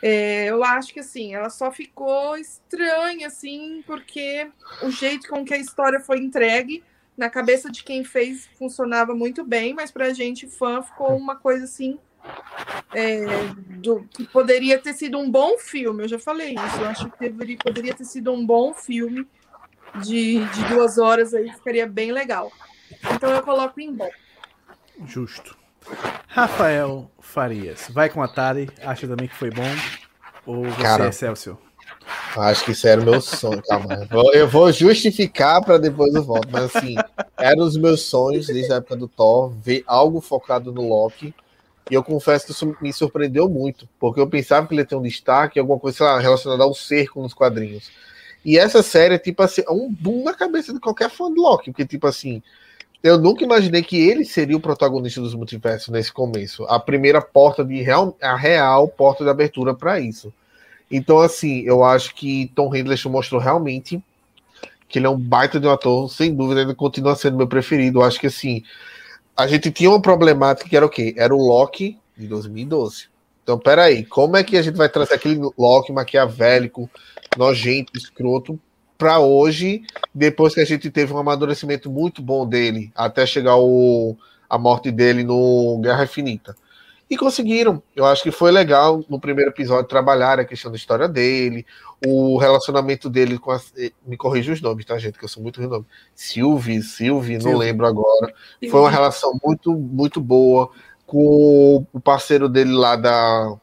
[0.00, 4.48] É, eu acho que assim, ela só ficou estranha, assim, porque
[4.82, 6.82] o jeito com que a história foi entregue
[7.16, 11.36] na cabeça de quem fez funcionava muito bem, mas para a gente fã ficou uma
[11.36, 12.00] coisa assim
[12.94, 13.24] é,
[13.78, 16.04] do, que poderia ter sido um bom filme.
[16.04, 16.80] Eu já falei isso.
[16.80, 19.26] Eu acho que deveria, poderia ter sido um bom filme
[20.02, 22.50] de, de duas horas aí ficaria bem legal.
[23.14, 24.10] Então eu coloco em bom.
[25.06, 25.56] Justo.
[26.28, 29.68] Rafael Farias, vai com a Atari, acha também que foi bom?
[30.46, 31.58] Ou você Cara, é Celso?
[32.36, 33.62] Acho que isso era o meu sonho.
[33.62, 36.48] Calma, eu vou justificar para depois eu volto.
[36.50, 36.94] Mas assim,
[37.36, 41.34] era um dos meus sonhos desde a época do Thor, ver algo focado no Loki.
[41.90, 44.96] E eu confesso que isso me surpreendeu muito, porque eu pensava que ele ia ter
[44.96, 47.90] um destaque, alguma coisa sei lá, relacionada ao cerco nos quadrinhos.
[48.44, 51.70] E essa série tipo assim, é um boom na cabeça de qualquer fã do Loki,
[51.70, 52.42] porque tipo assim,
[53.02, 56.64] eu nunca imaginei que ele seria o protagonista dos multiversos nesse começo.
[56.64, 60.32] A primeira porta de real, a real porta de abertura para isso.
[60.90, 64.02] Então, assim, eu acho que Tom Hiddleston mostrou realmente
[64.88, 68.00] que ele é um baita de um ator, sem dúvida, ele continua sendo meu preferido.
[68.00, 68.62] Eu acho que, assim,
[69.36, 71.14] a gente tinha uma problemática que era o quê?
[71.16, 73.06] Era o Loki de 2012.
[73.42, 76.88] Então, peraí, como é que a gente vai trazer aquele Loki maquiavélico,
[77.36, 78.58] nojento, escroto,
[78.96, 79.82] para hoje,
[80.14, 84.16] depois que a gente teve um amadurecimento muito bom dele, até chegar o,
[84.48, 86.54] a morte dele no Guerra Infinita.
[87.12, 87.82] E conseguiram.
[87.94, 91.66] Eu acho que foi legal no primeiro episódio trabalhar a questão da história dele,
[92.06, 93.60] o relacionamento dele com a.
[94.06, 95.18] Me corrija os nomes, tá, gente?
[95.18, 95.84] Que eu sou muito renome.
[96.14, 98.32] Sylvie, Sylvie, não lembro agora.
[98.70, 100.70] Foi uma relação muito, muito boa
[101.06, 103.58] com o parceiro dele lá da.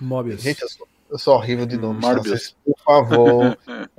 [0.00, 0.40] Mobius.
[0.40, 2.00] Gente, eu sou, eu sou horrível de nome.
[2.00, 2.14] Tá?
[2.14, 3.58] Por favor,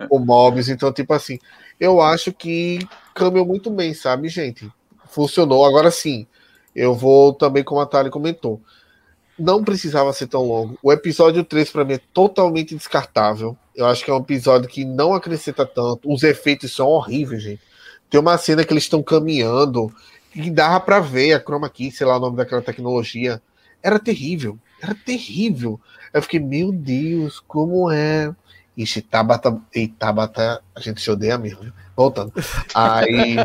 [0.09, 0.68] o Mobius.
[0.68, 1.38] Então, tipo assim,
[1.80, 2.80] eu acho que
[3.14, 4.68] caminhou muito bem, sabe, gente?
[5.06, 5.64] Funcionou.
[5.64, 6.26] Agora sim,
[6.75, 8.61] eu vou também, como a Thalia comentou
[9.39, 10.77] não precisava ser tão longo.
[10.83, 13.57] O episódio 3 para mim é totalmente descartável.
[13.73, 16.11] Eu acho que é um episódio que não acrescenta tanto.
[16.11, 17.61] Os efeitos são horríveis, gente.
[18.09, 19.91] Tem uma cena que eles estão caminhando
[20.35, 23.41] e dava para ver a chroma key, sei lá o nome daquela tecnologia.
[23.81, 24.59] Era terrível.
[24.81, 25.80] Era terrível.
[26.14, 28.33] Eu fiquei, meu Deus, como é.
[28.75, 29.57] Ixi, Tabata.
[29.73, 31.72] Ei, Tabata, a gente se odeia mesmo.
[31.95, 32.33] Voltando.
[32.73, 33.35] Aí.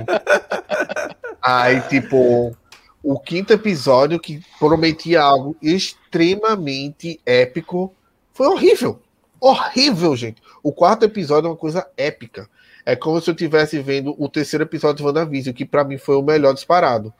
[1.42, 2.56] aí, tipo
[3.04, 7.94] o quinto episódio, que prometia algo extremamente épico,
[8.32, 8.98] foi horrível.
[9.38, 10.42] Horrível, gente.
[10.62, 12.48] O quarto episódio é uma coisa épica.
[12.86, 16.16] É como se eu estivesse vendo o terceiro episódio de WandaVision, que para mim foi
[16.16, 17.12] o melhor disparado.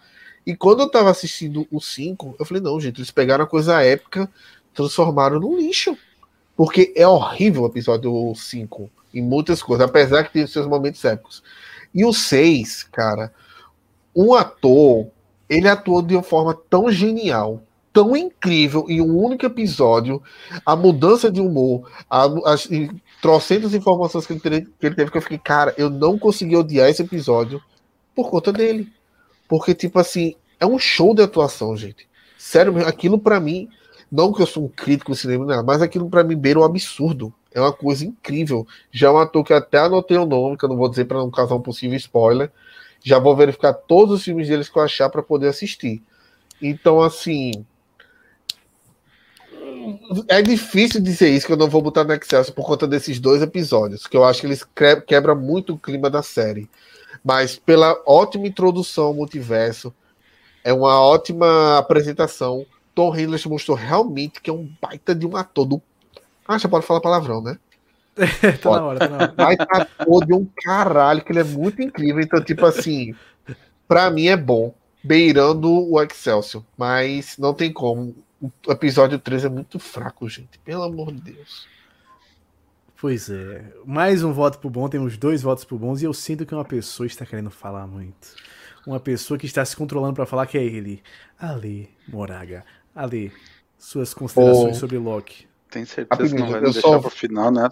[0.47, 3.83] E quando eu tava assistindo o 5, eu falei, não, gente, eles pegaram a coisa
[3.83, 4.31] épica,
[4.73, 5.97] transformaram no lixo.
[6.57, 11.43] Porque é horrível o episódio 5, em muitas coisas, apesar que tem seus momentos épicos.
[11.95, 13.35] E o 6, cara,
[14.17, 15.09] um ator
[15.48, 20.23] ele atuou de uma forma tão genial, tão incrível em um único episódio,
[20.66, 22.68] a mudança de humor, as
[23.23, 26.56] trocentas informações que ele, teve, que ele teve, que eu fiquei, cara, eu não consegui
[26.56, 27.62] odiar esse episódio
[28.14, 28.92] por conta dele.
[29.48, 32.08] Porque, tipo assim, é um show de atuação, gente.
[32.36, 33.68] Sério, aquilo para mim,
[34.10, 37.32] não que eu sou um crítico de cinema, mas aquilo para mim beira um absurdo.
[37.52, 38.66] É uma coisa incrível.
[38.90, 41.18] Já é um ator que até anotei o nome, que eu não vou dizer para
[41.18, 42.50] não causar um possível spoiler,
[43.05, 46.02] já vou verificar todos os filmes deles que eu achar para poder assistir.
[46.60, 47.65] Então, assim.
[50.28, 53.42] É difícil dizer isso que eu não vou botar no Excel por conta desses dois
[53.42, 54.66] episódios, que eu acho que eles
[55.07, 56.70] quebram muito o clima da série.
[57.23, 59.94] Mas pela ótima introdução ao multiverso,
[60.65, 62.65] é uma ótima apresentação.
[62.94, 65.83] Tom Hiddleston mostrou realmente que é um baita de um ator do.
[66.49, 67.58] Ah, já pode falar palavrão, né?
[68.62, 69.34] tá na hora, tá na hora.
[69.36, 69.89] Mas tá
[70.26, 72.23] de um caralho, que ele é muito incrível.
[72.23, 73.15] Então, tipo assim,
[73.89, 74.75] pra mim é bom.
[75.02, 76.65] Beirando o Excelsior.
[76.78, 78.15] Mas não tem como.
[78.41, 80.59] O episódio 3 é muito fraco, gente.
[80.60, 81.67] Pelo amor de Deus.
[83.01, 83.62] Pois é.
[83.84, 86.65] Mais um voto pro bom, temos dois votos pro bons, e eu sinto que uma
[86.65, 88.34] pessoa está querendo falar muito.
[88.86, 91.02] Uma pessoa que está se controlando para falar que é ele.
[91.39, 92.65] Ale Moraga.
[92.94, 93.31] Ale,
[93.78, 94.81] suas considerações oh.
[94.81, 95.47] sobre Loki.
[95.70, 96.99] Tem certeza que não vai deixar só...
[96.99, 97.68] pro final, né?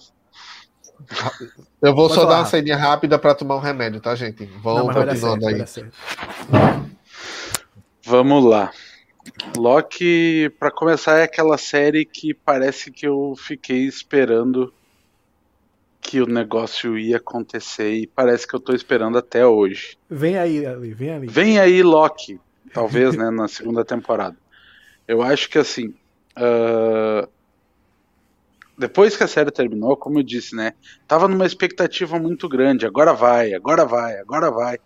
[1.80, 2.34] Eu vou Pode só falar.
[2.34, 4.44] dar uma saída rápida para tomar um remédio, tá, gente?
[4.62, 5.64] Vamos continuando aí.
[8.04, 8.70] Vamos lá.
[9.56, 14.72] Loki, para começar, é aquela série que parece que eu fiquei esperando
[16.00, 19.96] que o negócio ia acontecer e parece que eu tô esperando até hoje.
[20.10, 21.26] Vem aí, Ali, vem aí.
[21.26, 22.40] Vem aí, Loki.
[22.74, 24.36] Talvez, né, na segunda temporada.
[25.06, 25.94] Eu acho que assim.
[26.36, 27.28] Uh,
[28.76, 30.72] depois que a série terminou, como eu disse, né?
[31.06, 32.86] Tava numa expectativa muito grande.
[32.86, 34.78] Agora vai, agora vai, agora vai.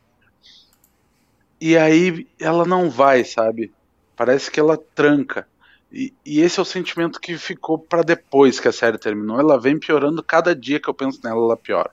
[1.61, 3.73] E aí ela não vai, sabe?
[4.17, 5.47] Parece que ela tranca.
[5.93, 9.39] E, e esse é o sentimento que ficou para depois que a série terminou.
[9.39, 11.91] Ela vem piorando cada dia que eu penso nela, ela piora.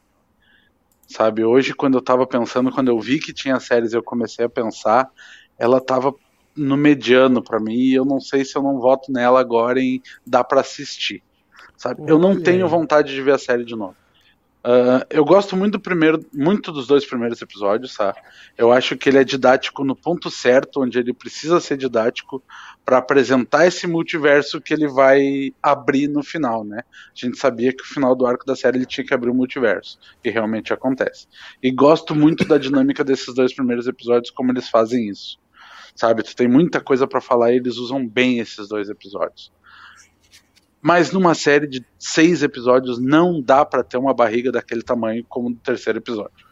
[1.08, 1.44] Sabe?
[1.44, 5.12] Hoje, quando eu tava pensando, quando eu vi que tinha séries, eu comecei a pensar,
[5.60, 6.14] ela tava
[6.56, 7.76] no mediano para mim.
[7.76, 11.24] E eu não sei se eu não voto nela agora em dá para assistir
[11.84, 12.04] sabe?
[12.08, 13.96] eu não tenho vontade de ver a série de novo.
[14.66, 18.16] Uh, eu gosto muito do primeiro, muito dos dois primeiros episódios, tá?
[18.58, 22.42] Eu acho que ele é didático no ponto certo, onde ele precisa ser didático
[22.86, 26.80] para apresentar esse multiverso que ele vai abrir no final, né?
[26.80, 29.36] A gente sabia que o final do arco da série ele tinha que abrir o
[29.36, 31.28] multiverso, e realmente acontece.
[31.62, 35.38] E gosto muito da dinâmica desses dois primeiros episódios, como eles fazem isso.
[35.94, 39.52] Sabe, tu tem muita coisa para falar e eles usam bem esses dois episódios.
[40.84, 45.50] Mas numa série de seis episódios não dá para ter uma barriga daquele tamanho como
[45.50, 46.46] no terceiro episódio.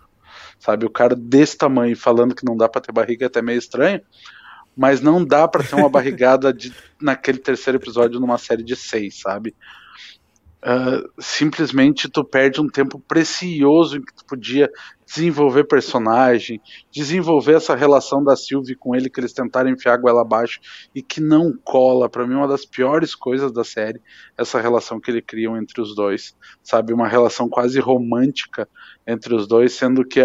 [0.57, 3.59] Sabe, o cara desse tamanho falando que não dá para ter barriga é até meio
[3.59, 3.99] estranho,
[4.77, 9.19] mas não dá para ter uma barrigada de, naquele terceiro episódio numa série de seis,
[9.19, 9.53] sabe?
[10.63, 14.69] Uh, simplesmente tu perde um tempo precioso em que tu podia
[15.03, 20.59] desenvolver personagem, desenvolver essa relação da Sylvie com ele que eles tentaram enfiar goela abaixo
[20.93, 22.07] e que não cola.
[22.07, 23.99] Para mim, uma das piores coisas da série,
[24.37, 26.93] essa relação que eles criam entre os dois, sabe?
[26.93, 28.69] Uma relação quase romântica
[29.07, 30.21] entre os dois, sendo que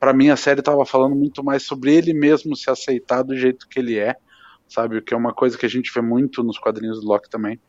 [0.00, 3.68] para mim a série estava falando muito mais sobre ele mesmo se aceitar do jeito
[3.68, 4.16] que ele é
[4.68, 4.98] sabe?
[4.98, 7.60] O que é uma coisa que a gente vê muito nos quadrinhos do Loki também.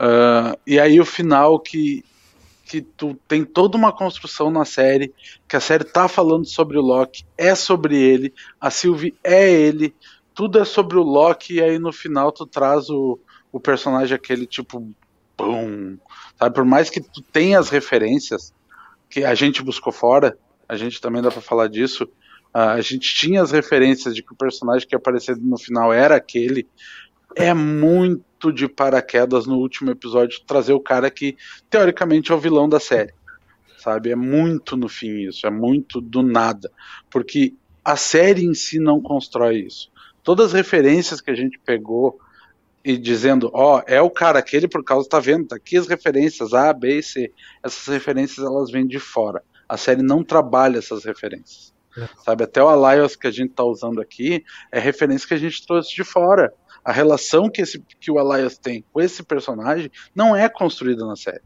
[0.00, 2.04] Uh, e aí o final que
[2.66, 5.14] que tu tem toda uma construção na série,
[5.48, 9.94] que a série tá falando sobre o Loki, é sobre ele, a Sylvie é ele,
[10.34, 13.20] tudo é sobre o Loki, e aí no final tu traz o,
[13.52, 14.92] o personagem aquele tipo,
[15.38, 15.96] bum,
[16.36, 16.54] sabe?
[16.56, 18.52] Por mais que tu tenha as referências
[19.08, 20.36] que a gente buscou fora,
[20.68, 22.08] a gente também dá para falar disso,
[22.52, 26.16] a gente tinha as referências de que o personagem que ia aparecer no final era
[26.16, 26.66] aquele,
[27.36, 31.36] é muito de paraquedas no último episódio trazer o cara que
[31.68, 33.12] teoricamente é o vilão da série.
[33.78, 34.10] Sabe?
[34.10, 36.72] É muito no fim isso, é muito do nada.
[37.10, 39.92] Porque a série em si não constrói isso.
[40.24, 42.18] Todas as referências que a gente pegou
[42.82, 45.86] e dizendo, ó, oh, é o cara aquele por causa, tá vendo, tá aqui as
[45.86, 47.32] referências A, B e C.
[47.62, 49.42] Essas referências elas vêm de fora.
[49.68, 51.74] A série não trabalha essas referências.
[51.96, 52.08] É.
[52.24, 55.64] Sabe, até o Alliance que a gente tá usando aqui é referência que a gente
[55.66, 56.52] trouxe de fora
[56.86, 61.16] a relação que, esse, que o Elias tem com esse personagem não é construída na
[61.16, 61.42] série.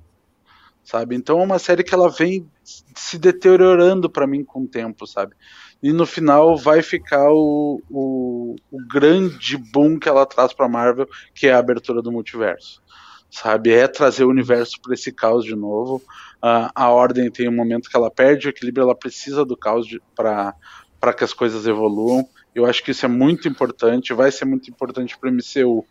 [0.84, 1.16] Sabe?
[1.16, 5.34] Então é uma série que ela vem se deteriorando para mim com o tempo, sabe?
[5.82, 11.08] E no final vai ficar o, o, o grande boom que ela traz para Marvel,
[11.34, 12.82] que é a abertura do multiverso.
[13.30, 13.72] Sabe?
[13.72, 16.02] É trazer o universo para esse caos de novo.
[16.36, 19.86] Uh, a ordem tem um momento que ela perde o equilíbrio, ela precisa do caos
[20.14, 22.28] para que as coisas evoluam.
[22.54, 25.86] Eu acho que isso é muito importante, vai ser muito importante para o MCU.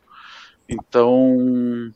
[0.68, 1.92] Então,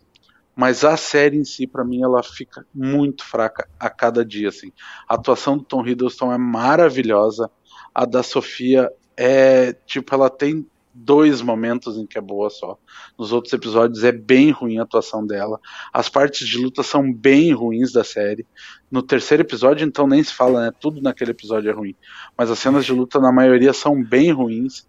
[0.56, 4.50] mas a série em si, para mim, ela fica muito fraca a cada dia.
[4.50, 4.72] Assim.
[5.08, 7.50] A atuação do Tom Hiddleston é maravilhosa,
[7.94, 12.78] a da Sofia é tipo, ela tem dois momentos em que é boa só.
[13.18, 15.60] Nos outros episódios é bem ruim a atuação dela.
[15.92, 18.46] As partes de luta são bem ruins da série.
[18.92, 20.72] No terceiro episódio, então, nem se fala, né?
[20.80, 21.96] Tudo naquele episódio é ruim.
[22.38, 24.88] Mas as cenas de luta, na maioria, são bem ruins.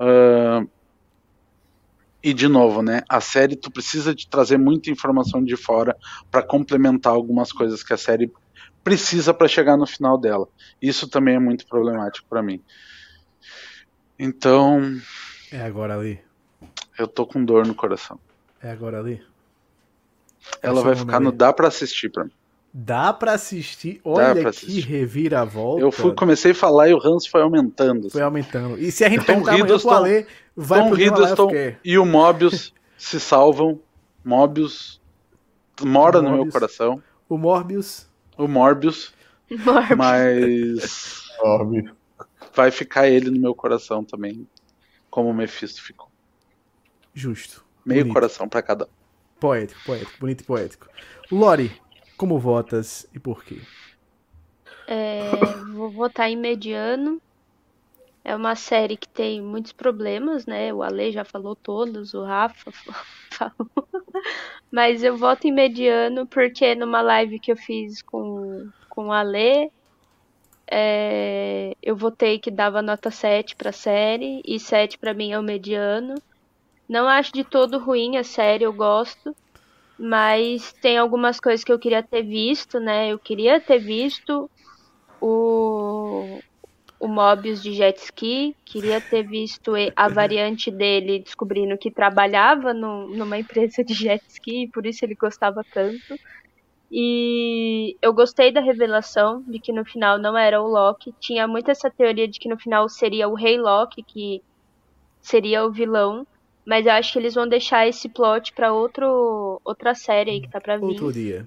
[0.00, 0.68] Uh...
[2.22, 3.02] E de novo, né?
[3.08, 5.96] A série tu precisa de trazer muita informação de fora
[6.30, 8.32] para complementar algumas coisas que a série
[8.82, 10.48] precisa para chegar no final dela.
[10.82, 12.60] Isso também é muito problemático para mim.
[14.18, 14.80] Então,
[15.52, 16.20] é agora ali.
[16.98, 18.18] Eu tô com dor no coração.
[18.62, 19.22] É agora ali.
[20.62, 22.30] Ela vai ficar no dá pra assistir pra mim.
[22.72, 24.00] Dá pra assistir.
[24.04, 24.80] Olha pra que assistir.
[24.80, 25.80] reviravolta.
[25.80, 28.10] Eu fui, comecei a falar e o Hans foi aumentando.
[28.10, 28.26] Foi assim.
[28.26, 28.78] aumentando.
[28.78, 31.50] E se a gente Tom perguntar Hiddleston, amanhã Ale, vai Tom pro Hiddleston
[31.84, 33.80] e o Mobius se salvam.
[34.24, 35.00] Mobius
[35.82, 36.38] mora Morbius.
[36.38, 37.02] no meu coração.
[37.28, 38.06] O Morbius.
[38.36, 39.14] O Morbius.
[39.50, 39.96] Morbius.
[39.96, 41.22] Mas.
[42.54, 44.46] vai ficar ele no meu coração também
[45.16, 46.10] como o Mephisto ficou.
[47.14, 47.64] Justo.
[47.86, 48.12] Meio bonito.
[48.12, 48.86] coração para cada.
[49.40, 50.88] Poético, poético, bonito e poético.
[51.32, 51.80] Lori,
[52.18, 53.58] como votas e por quê?
[54.86, 55.30] É,
[55.72, 57.18] vou votar em mediano.
[58.22, 60.70] É uma série que tem muitos problemas, né?
[60.74, 62.70] O Ale já falou todos, o Rafa
[63.32, 63.88] falou.
[64.70, 69.72] Mas eu voto em mediano porque numa live que eu fiz com, com o Ale,
[70.70, 75.38] é, eu votei que dava nota 7 para a série, e 7 para mim é
[75.38, 76.14] o mediano.
[76.88, 79.36] Não acho de todo ruim a série, eu gosto,
[79.98, 83.12] mas tem algumas coisas que eu queria ter visto, né?
[83.12, 84.50] Eu queria ter visto
[85.20, 86.40] o,
[87.00, 93.08] o Mobius de jet ski, queria ter visto a variante dele descobrindo que trabalhava no,
[93.16, 96.18] numa empresa de jet ski, por isso ele gostava tanto.
[96.90, 101.14] E eu gostei da revelação de que no final não era o Loki.
[101.18, 104.40] Tinha muito essa teoria de que no final seria o Rei Loki que
[105.20, 106.26] seria o vilão.
[106.64, 110.50] Mas eu acho que eles vão deixar esse plot para outro outra série aí que
[110.50, 110.84] tá pra vir.
[110.84, 111.46] Outro dia.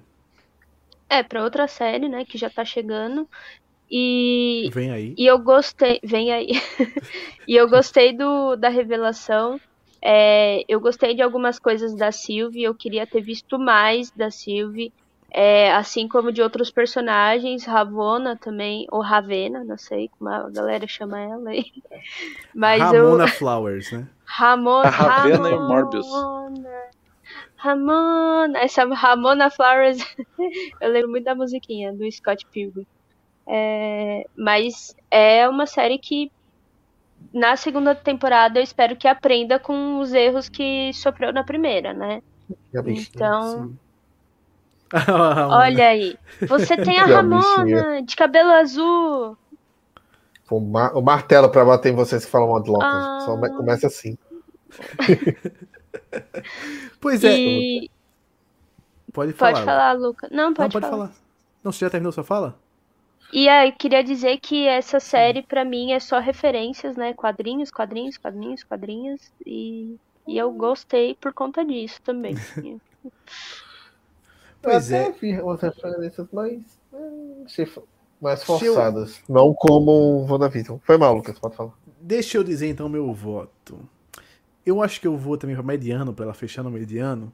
[1.08, 3.28] É, pra outra série, né, que já tá chegando.
[3.90, 5.14] E vem aí.
[5.18, 6.50] E eu gostei, vem aí.
[7.48, 9.60] e eu gostei do da revelação.
[10.02, 14.92] É, eu gostei de algumas coisas da Sylvie, eu queria ter visto mais da Sylvie.
[15.30, 20.86] É, assim como de outros personagens, Ravona também, ou Ravena, não sei como a galera
[20.88, 21.66] chama ela aí.
[22.54, 23.28] Mas Ramona eu...
[23.28, 24.08] Flowers, né?
[24.24, 26.06] Ramona, a Ravena Ramona, e Morbius.
[27.56, 29.98] Ramona, essa Ramona Flowers,
[30.80, 32.86] eu lembro muito da musiquinha do Scott Pilgrim.
[33.46, 36.30] É, mas é uma série que
[37.32, 42.22] na segunda temporada eu espero que aprenda com os erros que sofreu na primeira, né?
[42.86, 43.78] Então, sim.
[45.50, 46.18] Olha aí.
[46.48, 49.36] Você tem a Ramona de cabelo azul.
[50.50, 52.84] O, mar o martelo para bater em vocês que falam mal de Loki.
[52.84, 53.20] Ah.
[53.24, 54.18] Só começa assim.
[57.00, 57.38] pois é.
[57.38, 57.90] E...
[59.12, 59.52] Pode falar.
[59.52, 60.28] Pode falar, Luca.
[60.30, 61.08] Não, pode, Não, pode falar.
[61.08, 61.12] falar.
[61.62, 62.58] Não, você já terminou sua fala?
[63.32, 67.14] E aí, queria dizer que essa série, para mim, é só referências, né?
[67.14, 69.32] Quadrinhos, quadrinhos, quadrinhos, quadrinhos.
[69.46, 69.96] E,
[70.26, 72.34] e eu gostei por conta disso também.
[74.62, 75.10] pois é.
[75.12, 76.62] vi outras referências mais,
[78.20, 79.20] mais forçadas.
[79.28, 79.34] Eu...
[79.34, 80.78] Não como WandaVision.
[80.82, 81.72] Foi mal, Lucas, pode falar.
[82.00, 83.78] Deixa eu dizer então meu voto.
[84.64, 87.32] Eu acho que eu vou também para mediano, para ela fechar no mediano.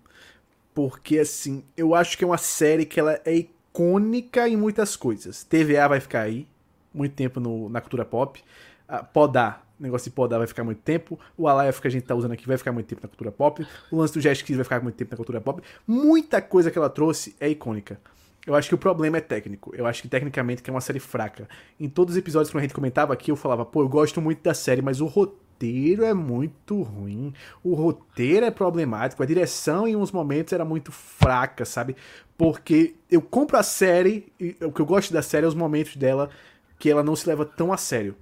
[0.74, 5.42] Porque, assim, eu acho que é uma série que ela é icônica em muitas coisas.
[5.42, 6.46] TVA vai ficar aí,
[6.92, 8.42] muito tempo no, na cultura pop.
[8.88, 11.18] Uh, podar, negócio de podar vai ficar muito tempo.
[11.36, 13.66] O Alive que a gente tá usando aqui vai ficar muito tempo na cultura pop.
[13.90, 15.62] O lance do Jet Skis vai ficar muito tempo na cultura pop.
[15.86, 18.00] Muita coisa que ela trouxe é icônica.
[18.46, 19.74] Eu acho que o problema é técnico.
[19.74, 21.48] Eu acho que tecnicamente que é uma série fraca.
[21.80, 24.40] Em todos os episódios que a gente comentava aqui, eu falava, pô, eu gosto muito
[24.42, 27.34] da série, mas o roteiro é muito ruim.
[27.64, 29.20] O roteiro é problemático.
[29.20, 31.96] A direção, em uns momentos, era muito fraca, sabe?
[32.38, 35.96] Porque eu compro a série, e o que eu gosto da série é os momentos
[35.96, 36.30] dela
[36.78, 38.14] que ela não se leva tão a sério.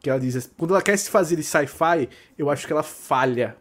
[0.00, 3.56] Que ela diz, quando ela quer se fazer de sci-fi, eu acho que ela falha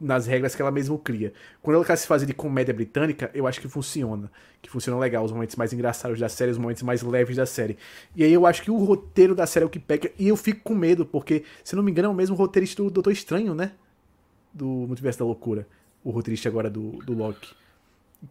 [0.00, 1.32] nas regras que ela mesma cria.
[1.60, 4.30] Quando ela quer se fazer de comédia britânica, eu acho que funciona.
[4.62, 7.76] Que funciona legal, os momentos mais engraçados da série, os momentos mais leves da série.
[8.16, 10.10] E aí eu acho que o roteiro da série é o que pega.
[10.18, 12.90] E eu fico com medo, porque, se não me engano, é o mesmo roteirista do
[12.90, 13.72] Doutor Estranho, né?
[14.52, 15.66] Do Multiverso da Loucura.
[16.02, 17.54] O roteirista agora do, do Loki.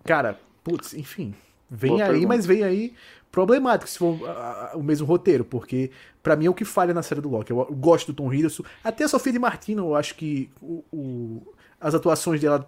[0.03, 1.35] Cara, putz, enfim.
[1.69, 2.27] Vem Boa aí, pergunta.
[2.29, 2.95] mas vem aí
[3.32, 5.91] problemático se for uh, o mesmo roteiro, porque
[6.22, 7.51] para mim é o que falha na série do Loki.
[7.51, 10.83] Eu, eu gosto do Tom Hiddleston, até a Sofia de Martino, eu acho que o,
[10.91, 12.67] o, as atuações dela,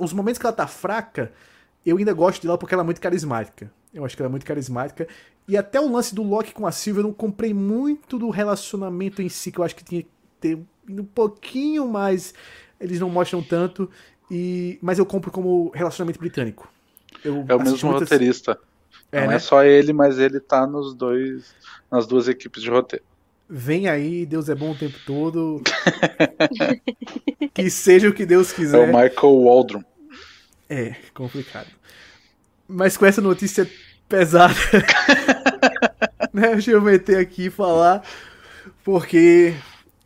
[0.00, 1.32] os momentos que ela tá fraca,
[1.84, 3.70] eu ainda gosto dela porque ela é muito carismática.
[3.92, 5.06] Eu acho que ela é muito carismática.
[5.46, 9.20] E até o lance do Loki com a Sylvia, eu não comprei muito do relacionamento
[9.20, 10.08] em si, que eu acho que tinha que
[10.40, 12.32] ter um pouquinho mais.
[12.80, 13.90] Eles não mostram tanto.
[14.30, 16.72] E, mas eu compro como relacionamento britânico.
[17.22, 18.08] Eu é o mesmo muitas...
[18.08, 18.58] roteirista.
[19.12, 19.36] É, não né?
[19.36, 21.54] é só ele, mas ele tá nos dois,
[21.90, 23.04] nas duas equipes de roteiro.
[23.48, 25.62] Vem aí, Deus é bom o tempo todo.
[27.52, 28.78] que seja o que Deus quiser.
[28.78, 29.84] É o Michael Waldron.
[30.70, 31.68] É, complicado.
[32.66, 33.68] Mas com essa notícia
[34.08, 34.54] pesada,
[36.32, 38.02] né, deixa eu meter aqui e falar,
[38.82, 39.54] porque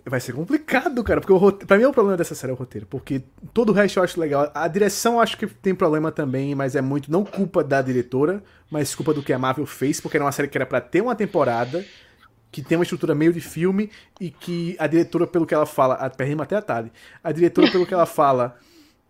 [0.09, 1.21] vai ser complicado, cara.
[1.21, 2.87] Porque o roteiro, pra mim é o problema dessa série é o roteiro.
[2.87, 4.51] Porque todo o resto eu acho legal.
[4.55, 8.95] A direção acho que tem problema também, mas é muito não culpa da diretora, mas
[8.95, 11.15] culpa do que a Marvel fez, porque era uma série que era para ter uma
[11.15, 11.85] temporada
[12.51, 15.95] que tem uma estrutura meio de filme e que a diretora, pelo que ela fala,
[15.95, 16.91] a perdemos até a tarde,
[17.23, 18.57] a diretora, pelo que ela fala,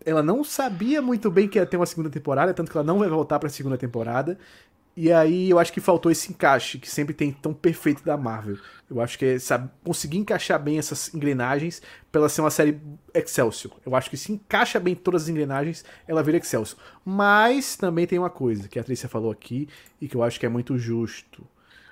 [0.05, 2.99] ela não sabia muito bem que ia ter uma segunda temporada, tanto que ela não
[2.99, 4.37] vai voltar para a segunda temporada.
[4.99, 8.57] E aí eu acho que faltou esse encaixe que sempre tem tão perfeito da Marvel.
[8.89, 12.81] Eu acho que é sabe, conseguir encaixar bem essas engrenagens para ela ser uma série
[13.13, 13.75] Excelsior.
[13.85, 16.81] Eu acho que se encaixa bem todas as engrenagens, ela vira Excelsior.
[17.05, 19.69] Mas também tem uma coisa que a Trícia falou aqui
[20.01, 21.45] e que eu acho que é muito justo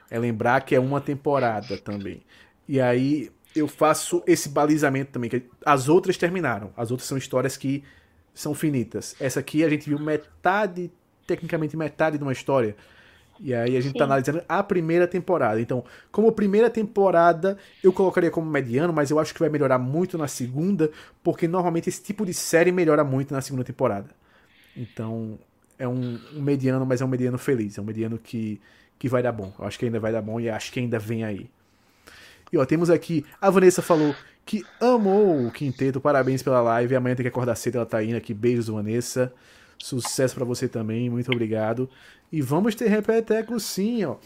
[0.09, 2.24] é lembrar que é uma temporada também.
[2.67, 6.72] E aí eu faço esse balizamento também, que as outras terminaram.
[6.75, 7.84] As outras são histórias que
[8.34, 9.16] são finitas.
[9.19, 10.92] Essa aqui a gente viu metade,
[11.25, 12.75] tecnicamente metade de uma história.
[13.40, 14.00] E aí a gente tá Sim.
[14.00, 15.60] tá analisando a primeira temporada.
[15.60, 20.18] Então, como primeira temporada, eu colocaria como mediano, mas eu acho que vai melhorar muito
[20.18, 20.90] na segunda,
[21.24, 24.10] porque normalmente esse tipo de série melhora muito na segunda temporada.
[24.76, 25.38] Então,
[25.78, 27.78] é um, um mediano, mas é um mediano feliz.
[27.78, 28.62] É um mediano que
[28.98, 29.54] que vai dar bom.
[29.60, 31.50] Eu acho que ainda vai dar bom e acho que ainda vem aí.
[32.52, 34.16] E ó, temos aqui, a Vanessa falou
[34.46, 36.96] que amou o quinteto, parabéns pela live.
[36.96, 38.34] Amanhã tem que acordar cedo, ela tá indo aqui.
[38.34, 39.34] Beijos, Vanessa.
[39.78, 41.90] Sucesso para você também, muito obrigado.
[42.32, 44.18] E vamos ter repeteco sim, ó.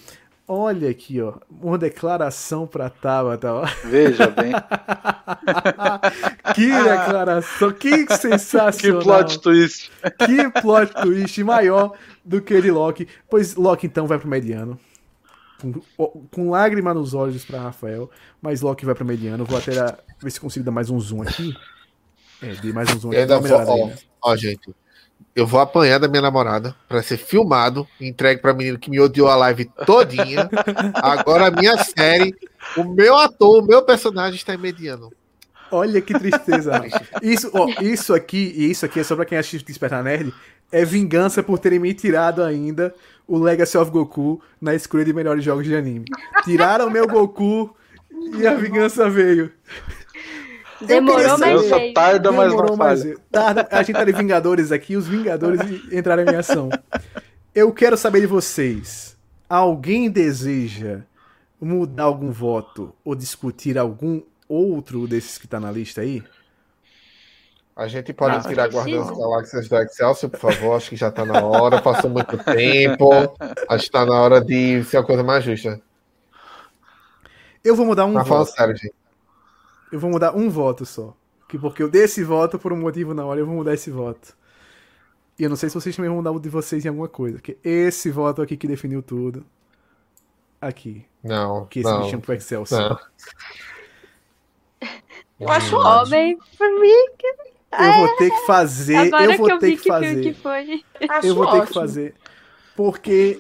[0.52, 3.66] Olha aqui, ó, uma declaração para Tabata, ó.
[3.86, 4.52] Veja bem.
[6.56, 9.00] que declaração, que sensacional.
[9.00, 9.92] Que plot twist.
[10.18, 11.96] Que plot twist maior
[12.26, 13.08] do que de Loki.
[13.30, 14.80] Pois Loki então vai pro mediano.
[15.96, 18.10] Com, com lágrima nos olhos para Rafael,
[18.42, 19.46] mas Loki vai pro mediano.
[19.46, 19.74] Vou até
[20.20, 21.56] ver se consigo dar mais um zoom aqui.
[22.42, 23.20] É, dei mais um zoom aqui.
[23.20, 23.96] Ainda vou, ó, né?
[24.20, 24.74] ó, gente,
[25.36, 29.30] eu vou apanhar da minha namorada para ser filmado, entregue para menino que me odiou
[29.30, 30.50] a live todinha.
[30.96, 32.36] Agora a minha série,
[32.76, 35.12] o meu ator, o meu personagem está em mediano.
[35.72, 36.82] Olha que tristeza.
[37.22, 40.34] isso, ó, isso aqui, e isso aqui é só pra quem assiste Despertar Nerd,
[40.72, 42.94] é vingança por terem me tirado ainda
[43.28, 46.06] o Legacy of Goku na escolha de melhores jogos de anime.
[46.44, 47.76] Tiraram meu Goku
[48.38, 49.52] e a vingança veio.
[50.82, 51.94] Demorou mais veio.
[51.94, 55.60] Tarda, mas não mais Tarda, a gente tá de Vingadores aqui, os Vingadores
[55.92, 56.70] entraram em ação.
[57.54, 59.18] Eu quero saber de vocês.
[59.48, 61.02] Alguém deseja
[61.60, 66.24] mudar algum voto ou discutir algum outro desses que tá na lista aí?
[67.76, 70.76] A gente pode Mas tirar Guardiões das Galáxias do Excelsior, por favor.
[70.76, 71.82] Acho que já está na hora.
[71.82, 73.10] Passou muito tempo.
[73.70, 75.82] Acho que está na hora de ser a coisa mais justa.
[77.64, 78.52] Eu vou mudar um Mas voto.
[78.52, 78.99] Sério, gente.
[79.92, 81.16] Eu vou mudar um voto só.
[81.48, 84.38] Porque eu dei esse voto por um motivo na hora, eu vou mudar esse voto.
[85.38, 87.38] E eu não sei se vocês também vão mudar o de vocês em alguma coisa.
[87.38, 89.46] Porque esse voto aqui que definiu tudo.
[90.62, 91.06] Aqui.
[91.24, 91.66] Não.
[91.66, 93.00] Que esse não, chama pro Excelsior.
[94.82, 94.90] Não.
[95.40, 97.50] Eu acho Homem-Formiga.
[97.72, 98.96] Eu vou ter que fazer.
[98.96, 100.22] Agora eu vou que eu ter que, que fazer.
[100.22, 100.84] Que foi.
[101.24, 102.16] eu vou ter que fazer.
[102.76, 103.40] Porque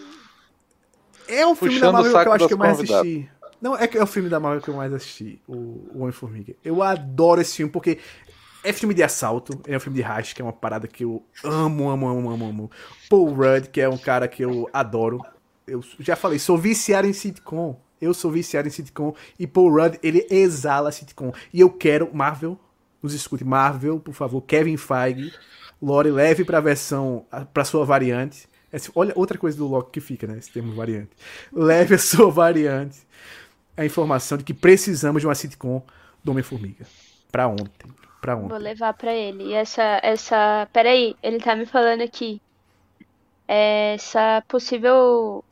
[1.27, 3.29] é um filme Puxando da Marvel que eu acho que eu mais assisti.
[3.61, 5.53] Não, é que é o filme da Marvel que eu mais assisti, o,
[5.93, 6.55] o Homem-Formiga.
[6.63, 7.99] Eu adoro esse filme porque
[8.63, 11.23] é filme de assalto, é um filme de racha, que é uma parada que eu
[11.43, 12.71] amo, amo, amo, amo, amo.
[13.09, 15.21] Paul Rudd, que é um cara que eu adoro.
[15.67, 17.79] Eu já falei, sou viciado em sitcom.
[18.01, 19.13] Eu sou viciado em sitcom.
[19.37, 21.33] E Paul Rudd, ele exala sitcom.
[21.53, 22.57] E eu quero, Marvel,
[23.01, 23.43] nos escute.
[23.43, 25.33] Marvel, por favor, Kevin Feige,
[25.81, 28.47] Lore, leve pra versão, pra sua variante.
[28.71, 30.37] Esse, olha outra coisa do Loki que fica, né?
[30.37, 31.09] Esse termo variante.
[31.51, 32.99] Leve a sua variante.
[33.79, 35.81] A informação de que precisamos de uma sitcom
[36.23, 36.85] do Homem-Formiga.
[37.31, 37.89] Pra ontem.
[38.19, 38.49] Pra ontem.
[38.49, 39.45] Vou levar pra ele.
[39.45, 39.99] E essa.
[40.03, 40.67] essa...
[40.73, 42.41] Peraí, ele tá me falando aqui.
[43.47, 45.43] Essa possível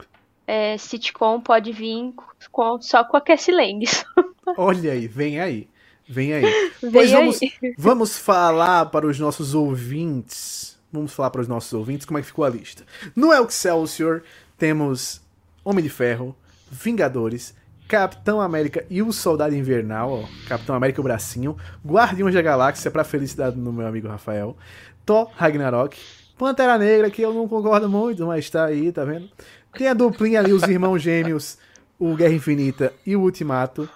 [0.48, 2.14] é, sitcom pode vir
[2.52, 3.54] com, só com a Cassie.
[4.58, 5.68] Olha aí, vem aí.
[6.08, 6.72] Vem aí.
[6.82, 7.52] Vem pois vamos, aí.
[7.78, 10.80] vamos falar para os nossos ouvintes.
[10.92, 12.86] Vamos falar para os nossos ouvintes como é que ficou a lista.
[13.14, 14.24] No Excelsior
[14.58, 15.22] temos
[15.66, 16.34] Homem de Ferro,
[16.72, 17.54] Vingadores,
[17.88, 23.04] Capitão América e o Soldado Invernal, ó, Capitão América o bracinho, Guardiões da Galáxia para
[23.04, 24.58] felicidade do meu amigo Rafael,
[25.06, 25.98] Thor Ragnarok,
[26.38, 29.30] Pantera Negra que eu não concordo muito, mas tá aí, tá vendo?
[29.74, 31.58] Tem a duplinha ali, os irmãos gêmeos,
[31.98, 33.90] o Guerra Infinita e o Ultimato.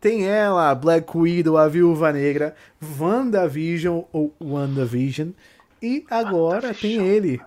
[0.00, 2.54] Tem ela, Black Widow, a Viúva Negra,
[2.98, 5.30] WandaVision ou WandaVision.
[5.82, 7.40] E agora tem ele,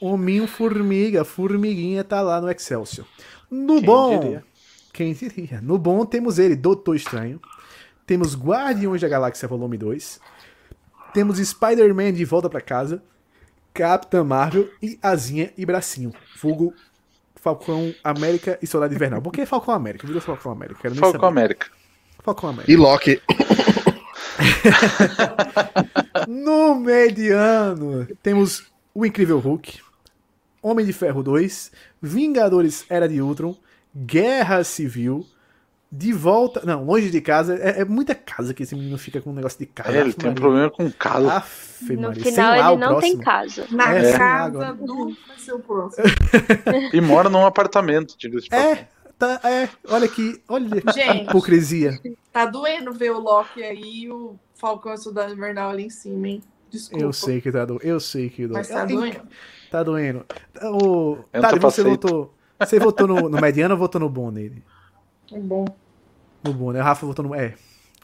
[0.00, 3.06] Hominho Formiga, Formiguinha tá lá no Excelsior.
[3.50, 4.44] No quem bom, diria?
[4.92, 5.60] Quem diria?
[5.62, 7.40] No bom temos ele, Doutor Estranho.
[8.06, 10.20] Temos Guardiões da Galáxia Volume 2.
[11.14, 13.02] Temos Spider-Man de volta para casa.
[13.72, 16.12] Capitã Marvel e Asinha e Bracinho.
[16.36, 16.74] Fogo
[17.36, 19.22] Falcão América e Soldado Invernal.
[19.22, 20.06] Por que Falcão América?
[20.06, 20.80] Virou Falcão América.
[20.82, 21.26] Quero Falcão saber.
[21.26, 21.66] América.
[22.22, 22.70] Falcão América.
[22.70, 23.22] E Loki.
[26.28, 29.80] no mediano, temos O Incrível Hulk,
[30.62, 33.56] Homem de Ferro 2, Vingadores Era de Ultron,
[33.94, 35.26] Guerra Civil,
[35.90, 36.62] de volta.
[36.64, 37.54] Não, longe de casa.
[37.56, 39.94] É, é, muita casa que esse menino fica com um negócio de casa.
[39.94, 41.34] É, ele tem um problema com casa.
[41.34, 42.24] Aff, no Maria.
[42.24, 43.00] final, ele não próximo.
[43.00, 43.66] tem casa.
[43.70, 45.16] Na é, casa do.
[45.28, 46.04] Vai ser o próximo.
[46.92, 48.88] e mora num apartamento, diga-se É,
[49.18, 49.68] tá, é.
[49.88, 50.42] Olha aqui.
[50.48, 52.00] Olha Gente, a hipocrisia.
[52.32, 56.42] Tá doendo ver o Loki aí e o Falcão Soldado Invernal ali em cima, hein?
[56.70, 57.04] Desculpa.
[57.04, 57.84] Eu sei que tá doendo.
[57.84, 58.56] Eu sei que dói.
[58.56, 59.20] Mas tá doendo.
[59.70, 60.24] Tá doendo.
[60.62, 61.18] O...
[61.30, 62.32] Tari, você votou.
[62.66, 64.62] Você votou no, no mediano ou votou no bom nele?
[65.32, 65.64] É bom
[66.42, 66.80] no bom, né?
[66.80, 67.34] O Rafa votou no.
[67.34, 67.54] É,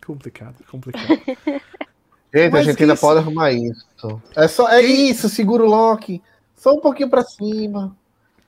[0.06, 1.06] complicado, complicado.
[2.34, 3.00] Gente, Mas a gente ainda isso...
[3.00, 3.86] pode arrumar isso.
[4.36, 5.08] É só é quem...
[5.08, 6.22] isso, segura o Loki.
[6.54, 7.96] Só um pouquinho pra cima.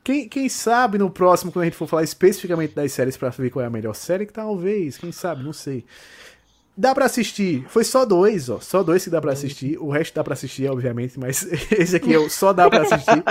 [0.05, 3.49] Quem, quem sabe no próximo, quando a gente for falar especificamente das séries pra ver
[3.49, 5.87] qual é a melhor série, que talvez, quem sabe, não sei.
[6.81, 7.62] Dá pra assistir.
[7.68, 8.59] Foi só dois, ó.
[8.59, 9.76] Só dois que dá pra assistir.
[9.78, 13.23] O resto dá pra assistir, obviamente, mas esse aqui é o só dá pra assistir.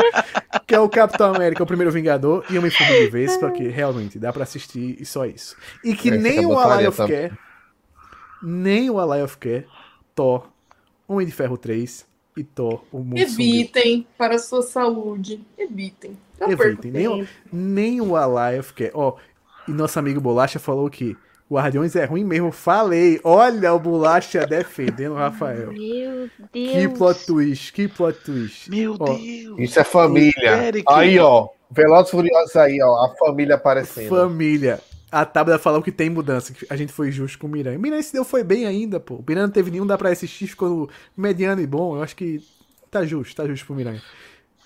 [0.68, 4.20] que é o Capitão América, o primeiro Vingador, e Homem Formiga de vez, porque realmente
[4.20, 5.58] dá pra assistir e só isso.
[5.84, 7.34] E que nem o Ally of Care,
[8.44, 9.66] nem o Ally of Care,
[10.14, 10.48] Thor,
[11.08, 12.06] Homem de Ferro 3
[12.38, 14.08] e Thor, o Mundo Evitem Sombrio.
[14.16, 15.44] para a sua saúde.
[15.58, 16.16] Evitem.
[16.40, 16.92] Evitem.
[16.92, 18.92] Nem o, nem o Ally of Care.
[18.94, 19.16] Ó,
[19.68, 21.18] e nosso amigo Bolacha falou que
[21.52, 23.20] Guardiões é ruim mesmo, falei.
[23.24, 25.72] Olha o Bolacha defendendo o Rafael.
[25.72, 26.72] Meu Deus.
[26.72, 28.70] Que plot twist, que plot twist.
[28.70, 29.58] Meu ó, Deus.
[29.58, 30.72] Isso é família.
[30.88, 31.48] Aí, ó.
[31.72, 33.06] Velozes Furiosos aí, ó.
[33.06, 34.10] A família aparecendo.
[34.10, 34.80] Família.
[35.12, 37.80] A Tabla falou que tem mudança, que a gente foi justo com o Miranha.
[37.80, 39.16] O Miranha se deu foi bem ainda, pô.
[39.16, 40.88] O Miranha não teve nenhum, dá pra assistir, ficou
[41.18, 41.96] mediano e bom.
[41.96, 42.44] Eu acho que
[42.92, 44.02] tá justo, tá justo pro Miranha.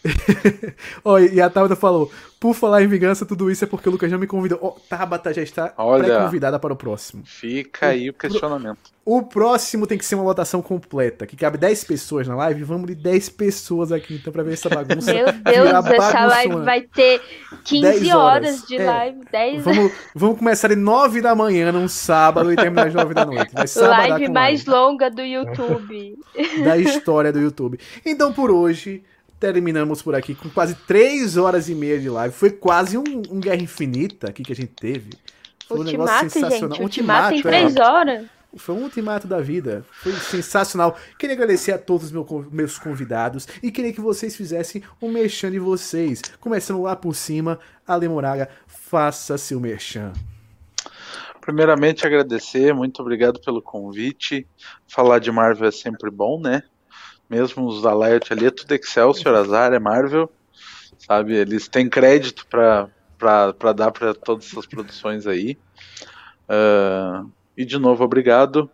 [1.04, 4.12] oh, e a Tabata falou: por falar em vingança, tudo isso é porque o Lucas
[4.12, 4.60] já me convidou.
[4.62, 7.24] Oh, Tabata já está pré-convidada para o próximo.
[7.26, 8.92] Fica aí o questionamento.
[9.06, 12.64] O próximo tem que ser uma votação completa, que cabe 10 pessoas na live.
[12.64, 15.14] Vamos de 10 pessoas aqui, então, para ver essa bagunça.
[15.14, 17.22] Meu Deus, essa live vai ter
[17.64, 18.14] 15 horas.
[18.14, 18.86] horas de é.
[18.86, 19.20] live.
[19.32, 23.26] 10 vamos, vamos começar de 9 da manhã num sábado e terminar às 9 da
[23.26, 23.54] noite.
[23.56, 24.70] live mais live.
[24.70, 26.18] longa do YouTube.
[26.64, 27.80] Da história do YouTube.
[28.06, 29.04] Então, por hoje
[29.52, 32.34] terminamos por aqui com quase 3 horas e meia de live.
[32.34, 35.10] Foi quase um, um Guerra Infinita aqui que a gente teve.
[35.68, 36.78] Foi Ultimato, um negócio sensacional.
[36.78, 37.82] Gente, Ultimato, Ultimato em 3 é.
[37.82, 38.26] horas.
[38.56, 39.84] Foi um ultimato da vida.
[39.92, 40.96] Foi sensacional.
[41.20, 45.60] Queria agradecer a todos os meus convidados e queria que vocês fizessem um merchan de
[45.60, 46.22] vocês.
[46.40, 50.14] Começando lá por cima, Ale Moraga, faça seu merchan.
[51.42, 54.48] Primeiramente, agradecer, muito obrigado pelo convite.
[54.88, 56.64] Falar de Marvel é sempre bom, né?
[57.30, 60.32] Mesmo os da Light ali, é tudo Excelsior, Azar, é Marvel.
[60.98, 62.90] Sabe, eles têm crédito para
[63.74, 65.58] dar para todas essas produções aí.
[66.48, 68.70] Uh, e de novo, obrigado.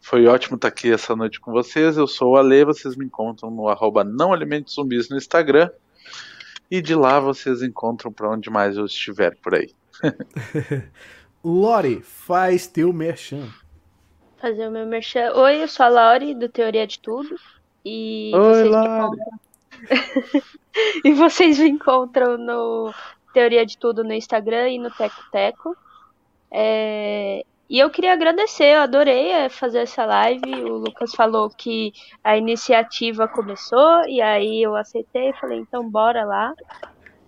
[0.00, 1.96] Foi ótimo estar aqui essa noite com vocês.
[1.96, 5.70] Eu sou o Ale, vocês me encontram no arroba não alimentos zumbis no Instagram.
[6.70, 9.70] E de lá vocês encontram para onde mais eu estiver por aí.
[11.44, 13.48] Lore, faz teu merchan.
[14.36, 15.32] Fazer o meu merchan.
[15.34, 17.36] Oi, eu sou a Lore, do Teoria de Tudo.
[17.88, 18.88] E Oi, vocês Lore.
[18.88, 19.38] me encontram.
[21.04, 22.92] e vocês me encontram no
[23.32, 25.76] Teoria de Tudo no Instagram e no Teco Teco.
[26.50, 30.64] É, e eu queria agradecer, eu adorei é, fazer essa live.
[30.64, 31.92] O Lucas falou que
[32.24, 36.52] a iniciativa começou e aí eu aceitei e falei, então bora lá.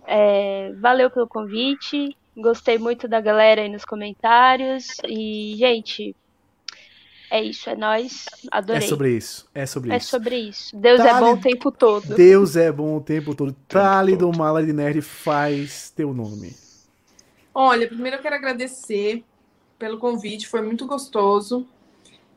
[0.05, 4.97] É, valeu pelo convite, gostei muito da galera aí nos comentários.
[5.07, 6.13] E, gente,
[7.31, 8.25] é isso, é nós.
[8.51, 8.83] Adorei.
[8.83, 9.49] É sobre isso.
[9.53, 10.07] É sobre é isso.
[10.07, 10.75] É sobre isso.
[10.75, 11.09] Deus Tali...
[11.09, 12.15] é bom o tempo todo.
[12.15, 13.55] Deus é bom o tempo todo.
[13.67, 16.55] Tali do Mala de Nerd faz teu nome.
[17.53, 19.23] Olha, primeiro eu quero agradecer
[19.77, 21.67] pelo convite, foi muito gostoso.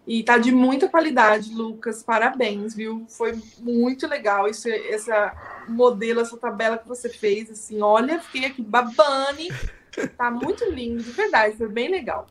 [0.06, 2.02] E tá de muita qualidade, Lucas.
[2.02, 3.06] Parabéns, viu?
[3.08, 5.32] Foi muito legal isso, essa
[5.68, 7.50] modelo, essa tabela que você fez.
[7.50, 9.48] Assim, olha, fiquei aqui babane.
[10.16, 12.26] Tá muito lindo, de verdade, foi bem legal.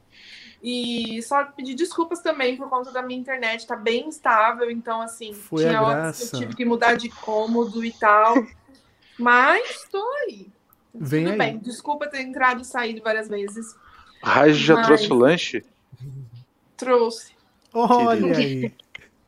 [0.64, 5.34] E só pedir desculpas também por conta da minha internet, tá bem instável, então assim,
[5.34, 8.36] foi tinha horas que eu tive que mudar de cômodo e tal.
[9.18, 10.48] Mas tô aí.
[10.94, 11.38] Vem Tudo aí.
[11.38, 13.76] bem, desculpa ter entrado e saído várias vezes.
[14.24, 14.86] Raj já Mas...
[14.86, 15.66] trouxe o lanche?
[16.78, 17.34] Trouxe.
[17.74, 18.74] Olha aí.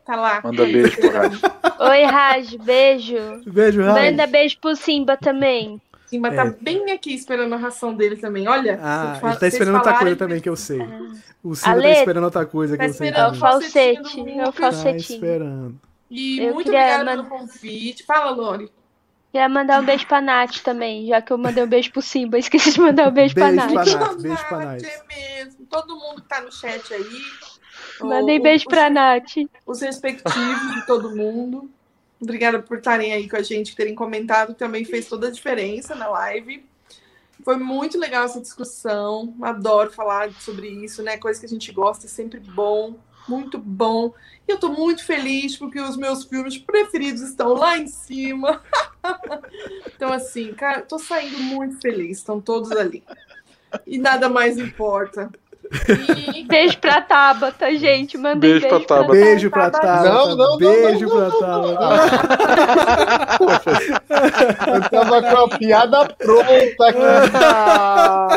[0.05, 0.41] Tá lá.
[0.43, 1.41] Manda beijo pro Raj.
[1.79, 3.41] Oi, Raj, beijo.
[3.47, 4.11] Beijo, Raj.
[4.11, 5.81] Manda beijo pro Simba também.
[6.13, 6.51] Simba tá é.
[6.51, 8.47] tá bem aqui esperando a ração dele também.
[8.47, 8.79] Olha.
[8.83, 10.79] Ah, ele tá esperando outra coisa também que eu sei.
[11.43, 13.09] O Simba tá esperando outra coisa que tá eu sei.
[13.09, 14.29] É o falsete.
[14.29, 14.93] É o falsetinho.
[14.93, 15.81] Tá esperando.
[16.11, 18.03] E eu muito obrigada pelo convite.
[18.03, 18.71] Fala, Lori.
[19.31, 22.37] Queria mandar um beijo pra Nath também, já que eu mandei um beijo pro Simba.
[22.39, 23.73] Esqueci de mandar um beijo, beijo pra Nath.
[23.73, 24.21] Pra Nath.
[24.21, 24.83] Beijo pra Nath.
[24.83, 25.65] É mesmo.
[25.65, 27.21] Todo mundo que tá no chat aí.
[28.01, 29.33] Mandei o, beijo os, pra Nath.
[29.65, 31.71] Os respectivos de todo mundo.
[32.23, 36.07] Obrigada por estarem aí com a gente, terem comentado, também fez toda a diferença na
[36.07, 36.65] live.
[37.43, 39.35] Foi muito legal essa discussão.
[39.41, 41.17] Adoro falar sobre isso, né?
[41.17, 42.95] Coisa que a gente gosta, é sempre bom
[43.27, 44.13] muito bom.
[44.47, 48.61] E eu tô muito feliz porque os meus filmes preferidos estão lá em cima.
[49.87, 52.17] então, assim, cara, tô saindo muito feliz.
[52.17, 53.03] Estão todos ali.
[53.87, 55.31] E nada mais importa.
[55.73, 56.43] E...
[56.53, 58.17] Beijo pra Tabata, gente.
[58.17, 59.11] Mandei beijo, beijo pra Tabata.
[59.11, 60.09] Beijo pra Tabata.
[60.09, 61.75] Não, não, beijo não, não, pra
[63.37, 63.69] Tabata.
[64.67, 66.99] Eu tava com a piada pronta aqui.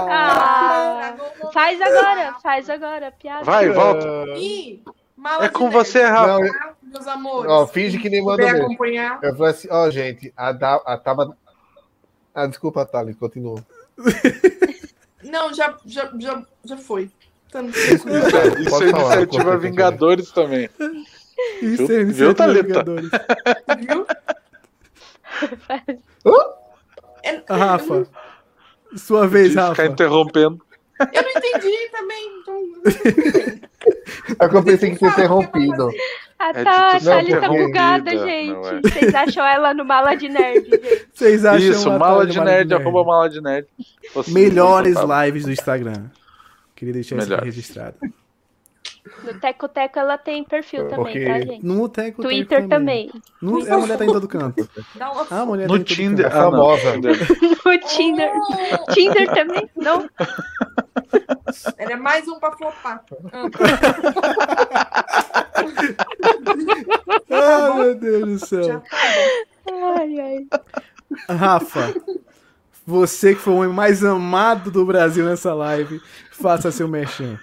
[0.09, 1.15] Ah,
[1.53, 3.45] faz agora, faz agora, piada.
[3.45, 4.07] Vai, volta.
[4.37, 4.83] E,
[5.41, 6.39] é com você, Rafa.
[6.83, 7.51] Meus amores.
[7.51, 8.65] Ó, finge que nem manda mesmo.
[8.65, 9.19] acompanhar.
[9.23, 11.37] Eu falei assim, ó, gente, a, da, a Tabata...
[12.35, 13.63] Ah, desculpa, Thali, continua.
[15.37, 17.11] Não, já, já, já, já foi.
[17.69, 20.71] Isso, isso é iniciativa Vingadores também.
[21.61, 23.11] Isso é iniciativa Vingadores.
[23.79, 24.07] Viu?
[27.23, 28.09] É, Rafa,
[28.97, 29.75] sua vez, Rafa.
[29.75, 30.65] Ficar interrompendo.
[31.13, 32.41] Eu não entendi também.
[32.41, 33.67] Então...
[34.41, 35.91] É que eu pensei que tinha interrompido.
[36.39, 36.65] A é
[37.01, 38.67] Thalie tá bugada, gente.
[38.67, 38.81] É.
[38.91, 41.09] Vocês acham ela no Mala de Nerd, gente.
[41.13, 43.67] Vocês acham Isso, Mala de Nerd, arroba Mala de Nerd.
[44.29, 46.05] Melhores lives do Instagram.
[46.75, 47.39] Queria deixar Melhor.
[47.39, 47.97] isso registrado.
[49.23, 51.65] No Teco Teco ela tem perfil também, Porque tá, gente?
[51.65, 53.07] No Teco Twitter Teco também.
[53.09, 53.23] também.
[53.41, 54.69] No, a mulher tá em todo canto.
[55.31, 56.27] Ah, a mulher no tá Tinder.
[56.27, 56.97] Ah, famosa.
[56.99, 58.31] no Tinder.
[58.93, 59.71] Tinder também?
[59.77, 60.09] Não?
[61.79, 63.05] Era mais um pra flopar.
[67.31, 68.83] ah, meu Deus do céu.
[69.97, 70.47] Ai, ai.
[71.29, 71.95] Rafa,
[72.87, 76.01] você que foi o homem mais amado do Brasil nessa live,
[76.31, 77.39] faça seu merchan.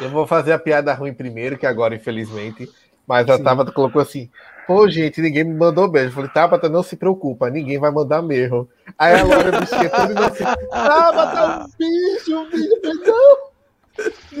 [0.00, 2.70] Eu vou fazer a piada ruim primeiro, que agora, infelizmente.
[3.06, 3.42] Mas a Sim.
[3.42, 4.30] Tabata colocou assim:
[4.68, 6.10] Pô, gente, ninguém me mandou beijo.
[6.10, 8.68] Eu falei, Tabata, não se preocupa, ninguém vai mandar mesmo.
[8.98, 13.02] Aí a Laura me esqueceu e assim: Tabata, um beijo, um beijo.
[13.06, 13.48] Não!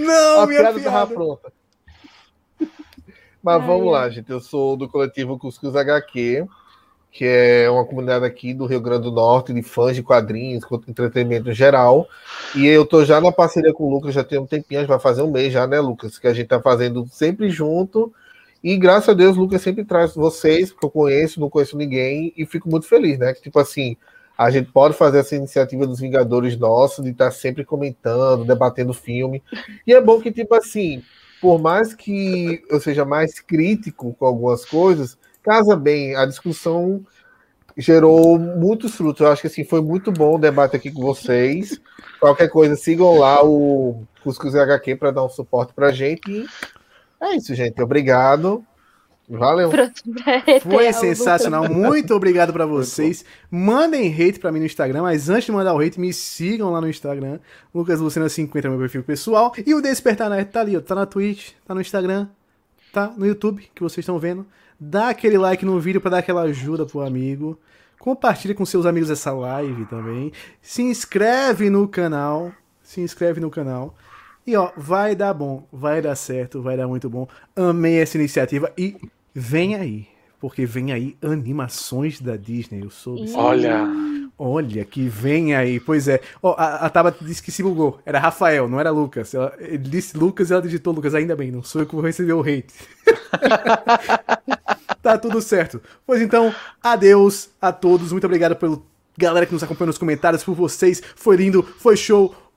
[0.04, 0.90] Não, a minha piada piada.
[0.90, 1.52] tava pronta.
[3.42, 3.66] Mas Ai.
[3.66, 4.30] vamos lá, gente.
[4.30, 6.46] Eu sou do coletivo Cuscuz HQ.
[7.10, 11.48] que é uma comunidade aqui do Rio Grande do Norte, de fãs de quadrinhos, entretenimento
[11.48, 12.06] em geral.
[12.54, 15.22] E eu tô já na parceria com o Lucas, já tem um tempinho, vai fazer
[15.22, 16.18] um mês já, né, Lucas?
[16.18, 18.12] Que a gente tá fazendo sempre junto.
[18.62, 22.32] E graças a Deus, o Lucas sempre traz vocês, porque eu conheço, não conheço ninguém,
[22.36, 23.32] e fico muito feliz, né?
[23.32, 23.96] Que tipo assim,
[24.36, 29.42] a gente pode fazer essa iniciativa dos Vingadores nossos, de estar sempre comentando, debatendo filme.
[29.86, 31.02] E é bom que, tipo assim,
[31.40, 37.04] por mais que eu seja mais crítico com algumas coisas, casa bem, a discussão
[37.76, 39.20] gerou muitos frutos.
[39.20, 41.80] Eu acho que assim, foi muito bom o debate aqui com vocês.
[42.20, 46.46] Qualquer coisa, sigam lá o Cuscuz HQ para dar um suporte para a gente.
[47.20, 47.80] É isso, gente.
[47.82, 48.64] Obrigado.
[49.28, 49.70] Valeu.
[50.62, 51.68] Foi sensacional.
[51.68, 53.24] Muito obrigado para vocês.
[53.50, 56.80] Mandem hate para mim no Instagram, mas antes de mandar o hate, me sigam lá
[56.80, 57.38] no Instagram.
[57.74, 59.52] Lucas Lucena 50 meu perfil pessoal.
[59.66, 60.80] E o Despertar Nerd tá ali, ó.
[60.80, 62.28] Tá na Twitch, tá no Instagram,
[62.90, 64.46] tá no YouTube, que vocês estão vendo.
[64.80, 67.58] Dá aquele like no vídeo para dar aquela ajuda pro amigo.
[67.98, 70.32] Compartilhe com seus amigos essa live também.
[70.62, 72.52] Se inscreve no canal.
[72.82, 73.94] Se inscreve no canal.
[74.48, 77.28] E ó, vai dar bom, vai dar certo, vai dar muito bom.
[77.54, 78.96] Amei essa iniciativa e
[79.34, 80.08] vem aí,
[80.40, 82.82] porque vem aí animações da Disney.
[82.82, 83.86] Eu sou Olha,
[84.38, 85.78] olha que vem aí.
[85.78, 86.22] Pois é.
[86.42, 88.00] Ó, a, a Tabata disse que se bugou.
[88.06, 89.34] Era Rafael, não era Lucas.
[89.34, 91.14] Ela, ele disse Lucas e ela digitou Lucas.
[91.14, 92.72] Ainda bem, não sou eu que vou receber o hate.
[95.02, 95.78] tá tudo certo.
[96.06, 98.12] Pois então, adeus a todos.
[98.12, 98.82] Muito obrigado pelo
[99.18, 101.02] galera que nos acompanhou nos comentários, por vocês.
[101.16, 102.34] Foi lindo, foi show.